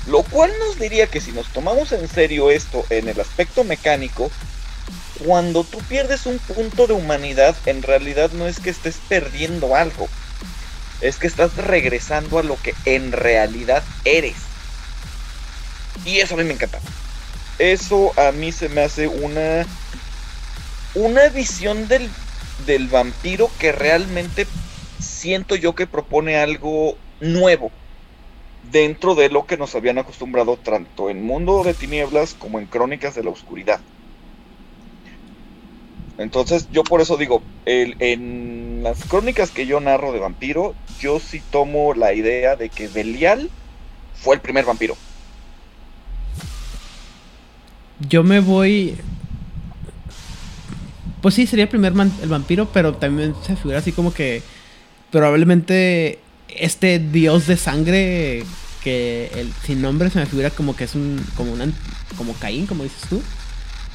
Lo 0.07 0.23
cual 0.23 0.51
nos 0.59 0.79
diría 0.79 1.07
que 1.07 1.21
si 1.21 1.33
nos 1.33 1.47
tomamos 1.49 1.93
en 1.93 2.09
serio 2.09 2.51
esto 2.51 2.85
en 2.91 3.09
el 3.09 3.21
aspecto 3.21 3.65
mecánico, 3.65 4.31
cuando 5.25 5.65
tú 5.65 5.79
pierdes 5.79 6.27
un 6.27 6.39
punto 6.39 6.87
de 6.87 6.93
humanidad, 6.93 7.55
en 7.67 7.83
realidad 7.83 8.31
no 8.33 8.47
es 8.47 8.61
que 8.61 8.71
estés 8.71 8.97
perdiendo 9.09 9.75
algo, 9.77 10.09
es 11.05 11.19
que 11.19 11.27
estás 11.27 11.55
regresando 11.59 12.39
a 12.39 12.43
lo 12.43 12.57
que 12.57 12.75
en 12.87 13.13
realidad 13.13 13.85
eres. 14.07 14.37
Y 16.07 16.19
eso 16.21 16.35
a 16.35 16.39
mí 16.39 16.45
me 16.45 16.55
encanta. 16.55 16.81
Eso 17.59 18.19
a 18.19 18.33
mí 18.33 18.53
se 18.53 18.71
me 18.71 18.81
hace 18.81 19.07
una 19.07 19.67
una 20.95 21.29
visión 21.29 21.89
del, 21.89 22.09
del 22.67 22.89
vampiro 22.89 23.51
que 23.59 23.71
realmente 23.71 24.47
siento 24.99 25.57
yo 25.57 25.75
que 25.75 25.87
propone 25.87 26.39
algo 26.39 26.97
nuevo 27.21 27.71
dentro 28.73 29.15
de 29.15 29.29
lo 29.29 29.47
que 29.47 29.59
nos 29.59 29.75
habían 29.75 29.99
acostumbrado 29.99 30.57
tanto 30.57 31.11
en 31.11 31.23
Mundo 31.23 31.65
de 31.65 31.75
Tinieblas 31.75 32.35
como 32.35 32.59
en 32.59 32.67
Crónicas 32.67 33.15
de 33.15 33.25
la 33.25 33.31
Oscuridad. 33.31 33.81
Entonces 36.19 36.69
yo 36.71 36.85
por 36.85 37.01
eso 37.01 37.17
digo, 37.17 37.43
en 37.67 38.83
las 38.83 39.05
crónicas 39.05 39.51
que 39.51 39.67
yo 39.67 39.81
narro 39.81 40.13
de 40.13 40.21
vampiro, 40.21 40.75
yo 41.01 41.19
sí 41.19 41.43
tomo 41.51 41.95
la 41.95 42.13
idea 42.15 42.57
de 42.57 42.69
que 42.69 42.89
Belial 42.89 43.51
fue 44.15 44.37
el 44.37 44.41
primer 44.41 44.65
vampiro. 44.65 44.97
Yo 48.09 48.23
me 48.23 48.41
voy. 48.41 48.97
Pues 51.21 51.35
sí, 51.35 51.47
sería 51.47 51.65
el 51.65 51.71
primer 51.71 51.95
el 52.23 52.29
vampiro, 52.29 52.69
pero 52.73 52.95
también 52.95 53.35
se 53.45 53.57
figura 53.57 53.79
así 53.79 53.93
como 53.93 54.13
que 54.13 54.43
probablemente 55.11 56.19
este 56.49 56.99
dios 56.99 57.47
de 57.47 57.57
sangre 57.57 58.45
que 58.83 59.31
el 59.35 59.53
sin 59.65 59.81
nombre 59.81 60.11
se 60.11 60.19
me 60.19 60.27
figura 60.27 60.51
como 60.51 60.77
que 60.77 60.85
es 60.85 60.95
un 60.95 61.25
como 61.37 61.53
una 61.53 61.67
como 62.17 62.35
Caín, 62.35 62.67
como 62.67 62.83
dices 62.83 63.09
tú. 63.09 63.23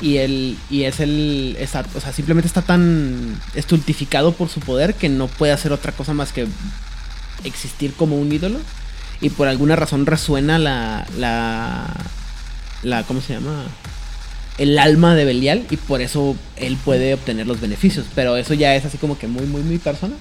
Y 0.02 0.18
el 0.18 0.58
y 0.70 0.84
es 0.84 1.00
el 1.02 1.58
está- 1.60 1.86
o 1.93 2.00
sea, 2.00 2.14
simplemente 2.14 2.47
está 2.47 2.62
tan 2.62 3.39
estultificado 3.54 4.32
por 4.34 4.47
su 4.50 4.60
poder 4.62 4.93
que 4.95 5.10
no 5.10 5.28
puede 5.28 5.52
hacer 5.52 5.72
otra 5.74 5.91
cosa 5.91 6.14
más 6.14 6.32
que 6.32 6.47
existir 7.43 7.93
como 7.93 8.18
un 8.18 8.32
ídolo 8.32 8.60
y 9.22 9.30
por 9.30 9.47
alguna 9.47 9.76
razón 9.76 10.06
resuena 10.06 10.58
la 10.60 11.06
la 12.84 13.04
¿cómo 13.04 13.20
se 13.22 13.34
llama? 13.34 13.64
el 14.58 14.78
alma 14.78 15.16
de 15.16 15.24
Belial 15.26 15.66
y 15.70 15.78
por 15.78 16.02
eso 16.02 16.36
él 16.58 16.78
puede 16.84 17.14
obtener 17.14 17.47
los 17.47 17.62
beneficios. 17.62 18.06
Pero 18.14 18.36
eso 18.36 18.54
ya 18.54 18.76
es 18.76 18.84
así 18.86 18.97
como 18.97 19.18
que 19.18 19.28
muy, 19.28 19.45
muy, 19.45 19.62
muy 19.64 19.78
persona. 19.78 20.16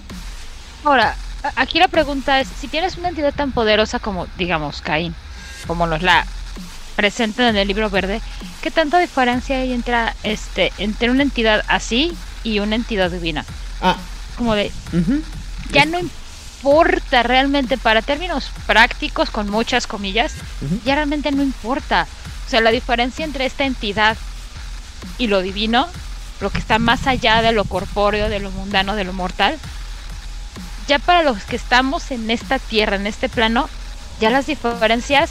Ahora, 0.84 1.16
aquí 1.56 1.80
la 1.80 1.88
pregunta 1.88 2.40
es, 2.40 2.46
si 2.60 2.68
tienes 2.68 2.96
una 2.96 3.08
entidad 3.08 3.34
tan 3.34 3.50
poderosa 3.50 3.98
como, 3.98 4.28
digamos, 4.38 4.80
Caín, 4.80 5.12
como 5.66 5.88
nos 5.88 6.02
la 6.02 6.24
presentan 7.02 7.46
en 7.46 7.56
el 7.58 7.68
libro 7.68 7.88
verde, 7.90 8.20
¿qué 8.60 8.72
tanta 8.72 8.98
diferencia 8.98 9.56
hay 9.58 9.72
entre, 9.72 9.94
este, 10.24 10.72
entre 10.78 11.10
una 11.12 11.22
entidad 11.22 11.64
así 11.68 12.12
y 12.42 12.58
una 12.58 12.74
entidad 12.74 13.08
divina? 13.08 13.44
Ah, 13.80 13.96
Como 14.36 14.56
de, 14.56 14.72
ya 15.70 15.84
no 15.84 16.00
importa 16.00 17.22
realmente 17.22 17.78
para 17.78 18.02
términos 18.02 18.50
prácticos, 18.66 19.30
con 19.30 19.48
muchas 19.48 19.86
comillas, 19.86 20.32
Ujú. 20.60 20.80
ya 20.84 20.96
realmente 20.96 21.30
no 21.30 21.44
importa. 21.44 22.08
O 22.48 22.50
sea, 22.50 22.60
la 22.60 22.72
diferencia 22.72 23.24
entre 23.24 23.46
esta 23.46 23.64
entidad 23.64 24.16
y 25.18 25.28
lo 25.28 25.40
divino, 25.40 25.86
lo 26.40 26.50
que 26.50 26.58
está 26.58 26.80
más 26.80 27.06
allá 27.06 27.42
de 27.42 27.52
lo 27.52 27.64
corpóreo, 27.64 28.28
de 28.28 28.40
lo 28.40 28.50
mundano, 28.50 28.96
de 28.96 29.04
lo 29.04 29.12
mortal, 29.12 29.56
ya 30.88 30.98
para 30.98 31.22
los 31.22 31.44
que 31.44 31.54
estamos 31.54 32.10
en 32.10 32.28
esta 32.28 32.58
tierra, 32.58 32.96
en 32.96 33.06
este 33.06 33.28
plano, 33.28 33.68
ya 34.20 34.30
las 34.30 34.46
diferencias 34.46 35.30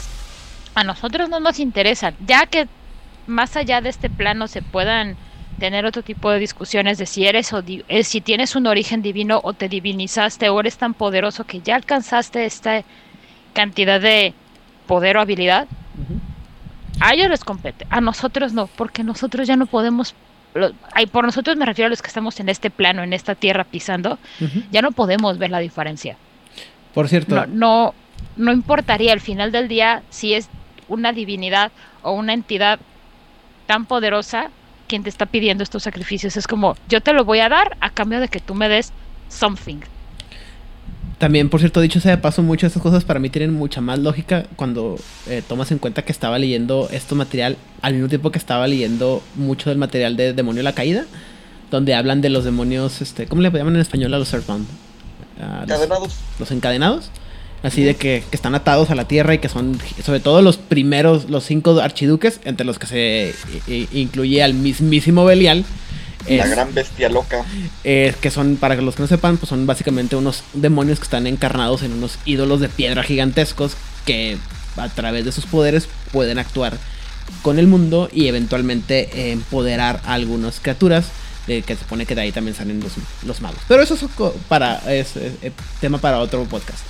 a 0.78 0.84
nosotros 0.84 1.28
no 1.28 1.40
nos 1.40 1.58
interesan. 1.58 2.14
Ya 2.26 2.46
que 2.46 2.68
más 3.26 3.56
allá 3.56 3.80
de 3.80 3.88
este 3.88 4.08
plano 4.08 4.46
se 4.46 4.62
puedan 4.62 5.16
tener 5.58 5.84
otro 5.84 6.02
tipo 6.02 6.30
de 6.30 6.38
discusiones 6.38 6.98
de 6.98 7.06
si 7.06 7.26
eres 7.26 7.52
o 7.52 7.64
eh, 7.66 8.04
si 8.04 8.20
tienes 8.20 8.54
un 8.54 8.68
origen 8.68 9.02
divino 9.02 9.40
o 9.42 9.54
te 9.54 9.68
divinizaste 9.68 10.48
o 10.48 10.60
eres 10.60 10.78
tan 10.78 10.94
poderoso 10.94 11.44
que 11.44 11.60
ya 11.60 11.74
alcanzaste 11.74 12.44
esta 12.44 12.84
cantidad 13.54 14.00
de 14.00 14.34
poder 14.86 15.16
o 15.16 15.20
habilidad, 15.20 15.66
a 17.00 17.12
ellos 17.12 17.28
les 17.28 17.42
compete, 17.42 17.86
a 17.90 18.00
nosotros 18.00 18.52
no, 18.52 18.68
porque 18.68 19.02
nosotros 19.02 19.48
ya 19.48 19.56
no 19.56 19.66
podemos, 19.66 20.14
ay, 20.92 21.06
por 21.06 21.24
nosotros 21.24 21.56
me 21.56 21.66
refiero 21.66 21.86
a 21.86 21.90
los 21.90 22.02
que 22.02 22.08
estamos 22.08 22.38
en 22.38 22.48
este 22.48 22.70
plano, 22.70 23.02
en 23.02 23.12
esta 23.12 23.34
tierra 23.34 23.64
pisando, 23.64 24.18
ya 24.70 24.80
no 24.80 24.92
podemos 24.92 25.38
ver 25.38 25.50
la 25.50 25.58
diferencia. 25.58 26.16
Por 26.94 27.08
cierto, 27.08 27.34
No, 27.34 27.46
no, 27.46 27.94
no 28.36 28.52
importaría 28.52 29.12
al 29.12 29.20
final 29.20 29.50
del 29.50 29.66
día 29.66 30.02
si 30.08 30.34
es 30.34 30.48
una 30.88 31.12
divinidad 31.12 31.70
o 32.02 32.12
una 32.12 32.32
entidad 32.34 32.78
tan 33.66 33.86
poderosa 33.86 34.50
quien 34.88 35.02
te 35.02 35.10
está 35.10 35.26
pidiendo 35.26 35.62
estos 35.62 35.82
sacrificios. 35.82 36.36
Es 36.36 36.46
como, 36.46 36.74
yo 36.88 37.00
te 37.02 37.12
lo 37.12 37.24
voy 37.24 37.40
a 37.40 37.48
dar 37.48 37.76
a 37.80 37.90
cambio 37.90 38.20
de 38.20 38.28
que 38.28 38.40
tú 38.40 38.54
me 38.54 38.68
des 38.68 38.92
something. 39.28 39.80
también, 41.18 41.50
por 41.50 41.60
cierto, 41.60 41.80
dicho 41.80 42.00
sea 42.00 42.12
de 42.12 42.18
paso, 42.18 42.42
muchas 42.42 42.62
de 42.62 42.66
estas 42.68 42.82
cosas 42.82 43.04
para 43.04 43.18
mí 43.20 43.28
tienen 43.28 43.52
mucha 43.52 43.80
más 43.80 43.98
lógica 43.98 44.44
cuando 44.56 44.96
eh, 45.26 45.42
tomas 45.46 45.70
en 45.72 45.78
cuenta 45.78 46.02
que 46.02 46.12
estaba 46.12 46.38
leyendo 46.38 46.88
esto 46.92 47.14
material 47.16 47.56
al 47.82 47.94
mismo 47.94 48.08
tiempo 48.08 48.30
que 48.30 48.38
estaba 48.38 48.66
leyendo 48.68 49.22
mucho 49.34 49.68
del 49.68 49.78
material 49.78 50.16
de 50.16 50.32
Demonio 50.32 50.62
la 50.62 50.72
Caída, 50.74 51.04
donde 51.72 51.94
hablan 51.94 52.20
de 52.22 52.30
los 52.30 52.44
demonios, 52.44 53.02
este, 53.02 53.26
¿cómo 53.26 53.42
le 53.42 53.50
llaman 53.50 53.74
en 53.74 53.80
español 53.82 54.14
a 54.14 54.18
los 54.18 54.32
Earthbound? 54.32 54.66
Los- 55.38 55.62
Encadenados. 55.70 56.16
los 56.38 56.50
encadenados. 56.50 57.10
Así 57.62 57.82
de 57.82 57.96
que, 57.96 58.22
que 58.30 58.36
están 58.36 58.54
atados 58.54 58.90
a 58.90 58.94
la 58.94 59.08
tierra 59.08 59.34
y 59.34 59.38
que 59.38 59.48
son, 59.48 59.78
sobre 60.04 60.20
todo 60.20 60.42
los 60.42 60.56
primeros, 60.58 61.28
los 61.28 61.44
cinco 61.44 61.80
archiduques, 61.80 62.40
entre 62.44 62.64
los 62.64 62.78
que 62.78 62.86
se 62.86 63.34
incluye 63.92 64.42
al 64.42 64.54
mismísimo 64.54 65.24
Belial. 65.24 65.64
La 66.28 66.46
gran 66.46 66.74
bestia 66.74 67.08
loca. 67.08 67.44
eh, 67.84 68.14
que 68.20 68.30
son, 68.30 68.56
para 68.56 68.76
los 68.76 68.96
que 68.96 69.02
no 69.02 69.08
sepan, 69.08 69.38
pues 69.38 69.48
son 69.48 69.66
básicamente 69.66 70.14
unos 70.14 70.42
demonios 70.52 70.98
que 70.98 71.04
están 71.04 71.26
encarnados 71.26 71.82
en 71.82 71.92
unos 71.92 72.18
ídolos 72.26 72.60
de 72.60 72.68
piedra 72.68 73.02
gigantescos 73.02 73.76
que 74.04 74.36
a 74.76 74.88
través 74.90 75.24
de 75.24 75.32
sus 75.32 75.46
poderes 75.46 75.88
pueden 76.12 76.38
actuar 76.38 76.76
con 77.42 77.58
el 77.58 77.66
mundo 77.66 78.08
y 78.12 78.26
eventualmente 78.28 79.32
empoderar 79.32 80.00
a 80.04 80.14
algunas 80.14 80.60
criaturas. 80.60 81.06
eh, 81.48 81.62
que 81.62 81.74
se 81.74 81.80
supone 81.80 82.04
que 82.04 82.14
de 82.14 82.20
ahí 82.20 82.30
también 82.32 82.54
salen 82.54 82.78
los, 82.80 82.92
los 83.24 83.40
magos. 83.40 83.58
Pero 83.66 83.82
eso 83.82 83.94
es, 83.94 84.02
para, 84.48 84.76
es, 84.92 85.16
es, 85.16 85.32
eh, 85.42 85.50
tema 85.80 85.96
para 85.98 86.18
otro 86.18 86.44
podcast. 86.44 86.80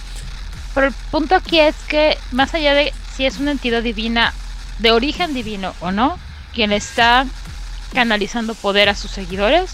Pero 0.79 0.91
el 0.91 0.95
punto 1.11 1.35
aquí 1.35 1.59
es 1.59 1.75
que 1.89 2.17
más 2.31 2.55
allá 2.55 2.73
de 2.73 2.93
si 3.17 3.25
es 3.27 3.41
una 3.41 3.51
entidad 3.51 3.83
divina, 3.83 4.33
de 4.79 4.93
origen 4.93 5.35
divino 5.35 5.75
o 5.81 5.91
no, 5.91 6.21
quien 6.55 6.71
está 6.71 7.27
canalizando 7.93 8.55
poder 8.55 8.89
a 8.89 8.95
sus 8.95 9.11
seguidores, 9.11 9.73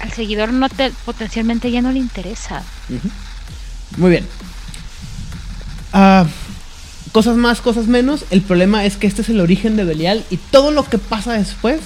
al 0.00 0.12
seguidor 0.12 0.52
no 0.52 0.68
te, 0.68 0.90
potencialmente 1.06 1.70
ya 1.70 1.80
no 1.80 1.90
le 1.90 2.00
interesa. 2.00 2.64
Muy 3.96 4.10
bien. 4.10 4.28
Ah, 5.94 6.26
cosas 7.12 7.38
más, 7.38 7.62
cosas 7.62 7.86
menos. 7.86 8.26
El 8.28 8.42
problema 8.42 8.84
es 8.84 8.98
que 8.98 9.06
este 9.06 9.22
es 9.22 9.30
el 9.30 9.40
origen 9.40 9.76
de 9.76 9.84
Belial 9.84 10.22
y 10.28 10.36
todo 10.36 10.70
lo 10.70 10.84
que 10.84 10.98
pasa 10.98 11.32
después, 11.32 11.80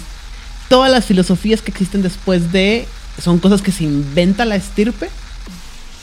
todas 0.68 0.90
las 0.90 1.04
filosofías 1.04 1.62
que 1.62 1.70
existen 1.70 2.02
después 2.02 2.50
de, 2.50 2.88
son 3.22 3.38
cosas 3.38 3.62
que 3.62 3.70
se 3.70 3.84
inventa 3.84 4.44
la 4.44 4.56
estirpe 4.56 5.08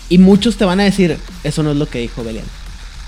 y 0.10 0.18
muchos 0.18 0.57
te 0.57 0.66
van 0.66 0.80
a 0.80 0.84
decir, 0.84 1.18
eso 1.43 1.64
no 1.64 1.72
es 1.72 1.78
lo 1.78 1.88
que 1.88 1.99
dijo 1.99 2.24
Belial. 2.24 2.45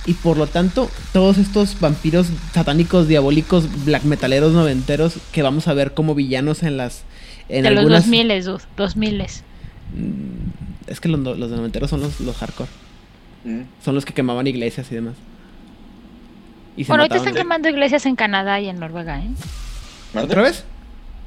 Y 0.06 0.14
por 0.14 0.38
lo 0.38 0.48
tanto, 0.48 0.90
todos 1.14 1.38
estos 1.38 1.80
vampiros 1.80 2.28
satánicos, 2.54 3.08
diabólicos, 3.08 3.86
black 3.86 4.04
metaleros 4.04 4.54
noventeros 4.54 5.16
que 5.32 5.44
vamos 5.44 5.68
a 5.68 5.74
ver 5.74 5.94
como 5.94 6.16
villanos 6.16 6.64
en 6.64 6.78
las... 6.78 7.04
En 7.50 7.64
de 7.64 7.72
los 7.72 7.88
2000, 7.88 8.44
dude, 8.44 8.64
2000. 8.78 9.22
Mm, 9.22 9.26
Es 10.88 11.00
que 11.00 11.10
los, 11.10 11.20
los 11.20 11.52
noventeros 11.52 11.90
son 11.90 12.02
los, 12.02 12.20
los 12.20 12.36
hardcore. 12.38 12.70
Mm. 13.44 13.62
Son 13.84 13.94
los 13.94 14.06
que 14.06 14.14
quemaban 14.14 14.48
iglesias 14.48 14.88
y 14.92 14.96
demás. 14.96 15.16
Y 16.78 16.86
Bueno, 16.86 17.04
ahorita 17.04 17.18
están 17.18 17.36
quemando 17.36 17.70
iglesias 17.70 18.06
en 18.06 18.16
Canadá 18.16 18.60
y 18.60 18.70
en 18.70 18.80
Noruega, 18.80 19.20
¿eh? 19.20 19.30
¿Otra 20.16 20.42
vez? 20.42 20.64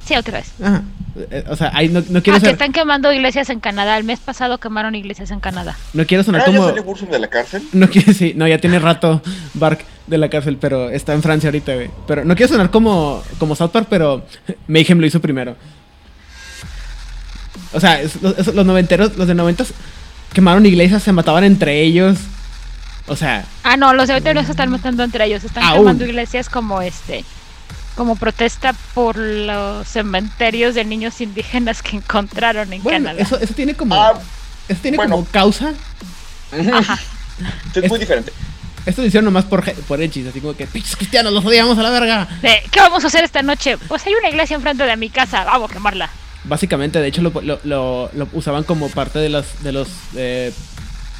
Sí, 0.06 0.14
otra 0.16 0.38
vez. 0.38 0.52
Ajá. 0.62 0.82
Eh, 1.30 1.44
O 1.48 1.54
sea, 1.56 1.70
ahí 1.74 1.88
no, 1.88 2.02
no 2.10 2.22
quiero 2.22 2.36
Ah, 2.36 2.40
que 2.40 2.46
ser- 2.46 2.52
están 2.54 2.72
quemando 2.72 3.12
iglesias 3.12 3.48
en 3.50 3.60
Canadá. 3.60 3.96
El 3.96 4.04
mes 4.04 4.18
pasado 4.20 4.58
quemaron 4.58 4.94
iglesias 4.94 5.30
en 5.30 5.40
Canadá. 5.40 5.76
no 5.92 6.04
quiero 6.06 6.24
sonar 6.24 6.42
Ah, 6.42 6.46
ya 6.50 6.52
como. 6.56 6.68
salió 6.68 6.82
Bursum 6.84 7.08
de 7.08 7.18
la 7.20 7.28
cárcel. 7.28 7.62
No 7.72 7.88
quiero 7.88 8.12
sí, 8.12 8.32
no, 8.36 8.46
ya 8.48 8.58
tiene 8.58 8.78
rato 8.80 9.22
Bark 9.54 9.84
de 10.06 10.18
la 10.18 10.28
cárcel, 10.28 10.58
pero 10.60 10.90
está 10.90 11.14
en 11.14 11.22
Francia 11.22 11.48
ahorita, 11.48 11.74
güey. 11.74 11.90
Pero 12.06 12.24
no 12.24 12.34
quiero 12.34 12.52
sonar 12.52 12.70
como, 12.70 13.22
como 13.38 13.54
South 13.56 13.70
Park, 13.70 13.86
pero 13.88 14.26
Mayhem 14.66 14.98
lo 14.98 15.06
hizo 15.06 15.20
primero. 15.20 15.56
O 17.72 17.80
sea, 17.80 18.00
es- 18.00 18.20
los, 18.22 18.36
es- 18.38 18.54
los 18.54 18.66
noventeros, 18.66 19.16
los 19.16 19.26
de 19.26 19.34
noventas 19.34 19.72
quemaron 20.32 20.66
iglesias, 20.66 21.02
se 21.02 21.12
mataban 21.12 21.44
entre 21.44 21.80
ellos. 21.82 22.18
O 23.06 23.16
sea, 23.16 23.44
Ah, 23.62 23.76
no, 23.76 23.92
los 23.94 24.06
de 24.08 24.14
ahorita 24.14 24.34
no 24.34 24.44
se 24.44 24.50
están 24.52 24.70
matando 24.70 25.02
entre 25.04 25.24
ellos. 25.26 25.44
Están 25.44 25.62
Aún. 25.64 25.78
quemando 25.80 26.04
iglesias 26.06 26.48
como 26.48 26.80
este. 26.82 27.24
Como 27.96 28.16
protesta 28.16 28.74
por 28.94 29.16
los 29.16 29.86
cementerios 29.86 30.74
de 30.74 30.84
niños 30.84 31.20
indígenas 31.20 31.80
que 31.82 31.96
encontraron 31.96 32.72
en 32.72 32.82
bueno, 32.82 33.06
Canadá. 33.06 33.22
eso, 33.22 33.38
eso 33.38 33.54
tiene 33.54 33.74
como. 33.74 33.94
Ah, 33.94 34.14
eso 34.68 34.80
tiene 34.82 34.96
bueno. 34.96 35.12
como 35.16 35.26
causa. 35.26 35.72
Ajá. 36.52 36.98
es 37.74 37.88
muy 37.88 37.98
diferente. 38.00 38.32
Esto 38.86 39.00
lo 39.00 39.08
hicieron 39.08 39.24
nomás 39.24 39.44
por, 39.46 39.64
por 39.84 40.02
hechis, 40.02 40.26
así 40.26 40.40
como 40.40 40.54
que, 40.54 40.66
pinches 40.66 40.94
cristianos, 40.96 41.32
los 41.32 41.44
odiamos 41.44 41.78
a 41.78 41.82
la 41.82 41.90
verga. 41.90 42.28
¿Qué 42.42 42.80
vamos 42.80 43.02
a 43.04 43.06
hacer 43.06 43.24
esta 43.24 43.42
noche? 43.42 43.78
Pues 43.78 44.04
hay 44.06 44.12
una 44.14 44.28
iglesia 44.28 44.56
enfrente 44.56 44.84
de 44.84 44.96
mi 44.96 45.08
casa. 45.08 45.44
Vamos 45.44 45.70
a 45.70 45.74
quemarla. 45.74 46.10
Básicamente, 46.44 46.98
de 47.00 47.08
hecho, 47.08 47.22
lo, 47.22 47.30
lo- 47.40 47.60
lo- 47.64 48.10
lo 48.12 48.28
usaban 48.34 48.64
como 48.64 48.90
parte 48.90 49.18
de 49.20 49.30
los, 49.30 49.46
de 49.62 49.72
los 49.72 49.88
eh, 50.16 50.52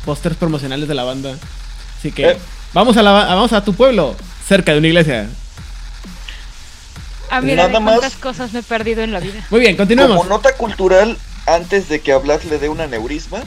pósters 0.05 0.37
promocionales 0.37 0.89
de 0.89 0.95
la 0.95 1.05
banda. 1.05 1.37
Así 1.99 2.13
que, 2.13 2.33
Eh. 2.33 2.39
vamos, 2.75 2.97
a 2.99 3.03
la, 3.03 3.13
vamos 3.13 3.53
a 3.55 3.65
tu 3.65 3.73
pueblo, 3.75 4.15
cerca 4.47 4.73
de 4.73 4.79
una 4.79 4.89
iglesia. 4.89 5.29
Nada 7.31 7.81
más. 7.81 7.99
cuántas 8.01 8.17
cosas 8.19 8.53
me 8.53 8.61
he 8.61 8.63
perdido 8.63 9.03
en 9.03 9.13
la 9.13 9.21
vida. 9.21 9.45
Muy 9.51 9.61
bien, 9.61 9.77
continuemos. 9.77 10.17
Como 10.17 10.29
nota 10.29 10.55
cultural, 10.57 11.17
antes 11.47 11.89
de 11.89 12.01
que 12.01 12.13
Hablar 12.13 12.45
le 12.45 12.59
dé 12.59 12.69
un 12.69 12.81
aneurisma, 12.81 13.41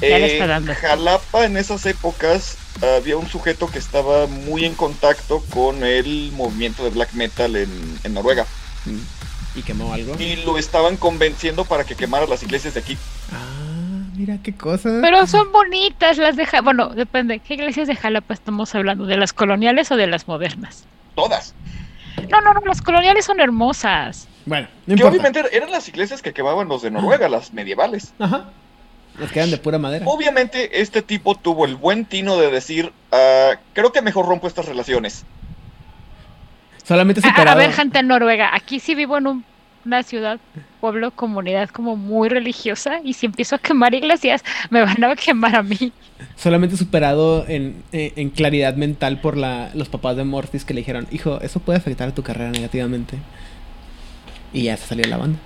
Ya 0.00 0.18
le 0.18 0.26
está 0.32 0.44
en 0.44 0.50
dando. 0.50 0.74
Jalapa 0.74 1.44
en 1.44 1.56
esas 1.56 1.84
épocas 1.86 2.56
había 2.96 3.16
un 3.16 3.28
sujeto 3.28 3.68
que 3.70 3.78
estaba 3.78 4.26
muy 4.26 4.64
en 4.64 4.74
contacto 4.74 5.42
con 5.50 5.82
el 5.84 6.30
movimiento 6.32 6.84
de 6.84 6.90
black 6.90 7.12
metal 7.14 7.56
en, 7.56 7.98
en 8.04 8.14
Noruega 8.14 8.46
Y 9.56 9.62
quemó 9.62 9.92
algo. 9.92 10.14
y 10.18 10.36
lo 10.44 10.58
estaban 10.58 10.96
convenciendo 10.96 11.64
para 11.64 11.82
que 11.84 11.96
quemara 11.96 12.26
las 12.26 12.42
iglesias 12.44 12.74
de 12.74 12.80
aquí. 12.80 12.96
Ah, 13.32 14.06
mira 14.16 14.38
qué 14.42 14.54
cosa. 14.54 14.90
Pero 15.02 15.26
son 15.26 15.50
bonitas 15.52 16.16
las 16.18 16.36
de 16.36 16.46
Ja- 16.46 16.60
Bueno, 16.60 16.90
depende. 16.90 17.40
¿Qué 17.40 17.54
iglesias 17.54 17.88
de 17.88 17.96
Jalapa 17.96 18.34
estamos 18.34 18.72
hablando? 18.76 19.06
¿De 19.06 19.16
las 19.16 19.32
coloniales 19.32 19.90
o 19.90 19.96
de 19.96 20.06
las 20.06 20.28
modernas? 20.28 20.84
Todas. 21.16 21.54
No, 22.30 22.40
no, 22.40 22.54
no. 22.54 22.60
Las 22.64 22.82
coloniales 22.82 23.24
son 23.24 23.40
hermosas. 23.40 24.26
Bueno, 24.46 24.68
no 24.86 24.96
Que 24.96 25.04
obviamente 25.04 25.42
eran 25.52 25.70
las 25.70 25.88
iglesias 25.88 26.22
que 26.22 26.32
quemaban 26.32 26.68
los 26.68 26.82
de 26.82 26.90
Noruega, 26.90 27.28
las 27.28 27.52
medievales. 27.52 28.14
Ajá. 28.18 28.50
Nos 29.18 29.32
quedan 29.32 29.50
de 29.50 29.58
pura 29.58 29.78
madera. 29.78 30.04
Obviamente 30.08 30.80
este 30.80 31.02
tipo 31.02 31.34
tuvo 31.34 31.64
el 31.64 31.74
buen 31.76 32.04
tino 32.04 32.36
de 32.36 32.50
decir, 32.50 32.92
"Ah, 33.12 33.52
creo 33.72 33.92
que 33.92 34.00
mejor 34.00 34.26
rompo 34.26 34.46
estas 34.46 34.66
relaciones. 34.66 35.24
Solamente 36.84 37.20
A, 37.26 37.30
a- 37.30 37.52
a 37.52 37.54
ver, 37.54 37.72
gente 37.72 37.98
en 37.98 38.06
Noruega. 38.08 38.54
Aquí 38.54 38.80
sí 38.80 38.94
vivo 38.94 39.18
en 39.18 39.26
un- 39.26 39.44
una 39.88 40.02
ciudad, 40.02 40.38
pueblo, 40.80 41.10
comunidad 41.10 41.68
como 41.70 41.96
muy 41.96 42.28
religiosa. 42.28 43.00
Y 43.02 43.14
si 43.14 43.26
empiezo 43.26 43.56
a 43.56 43.58
quemar 43.58 43.94
iglesias, 43.94 44.44
me 44.70 44.82
van 44.82 45.02
a 45.02 45.16
quemar 45.16 45.56
a 45.56 45.62
mí. 45.62 45.92
Solamente 46.36 46.76
superado 46.76 47.44
en, 47.48 47.82
en- 47.92 48.12
en 48.16 48.30
claridad 48.30 48.74
mental 48.76 49.20
por 49.20 49.36
la, 49.36 49.70
los 49.74 49.88
papás 49.88 50.16
de 50.16 50.24
Mortis 50.24 50.64
que 50.64 50.74
le 50.74 50.80
dijeron, 50.82 51.06
hijo, 51.10 51.40
eso 51.40 51.58
puede 51.60 51.78
afectar 51.78 52.08
a 52.08 52.14
tu 52.14 52.22
carrera 52.22 52.50
negativamente. 52.50 53.16
Y 54.52 54.62
ya 54.64 54.76
se 54.76 54.86
salió 54.86 55.04
de 55.04 55.10
la 55.10 55.16
banda. 55.16 55.38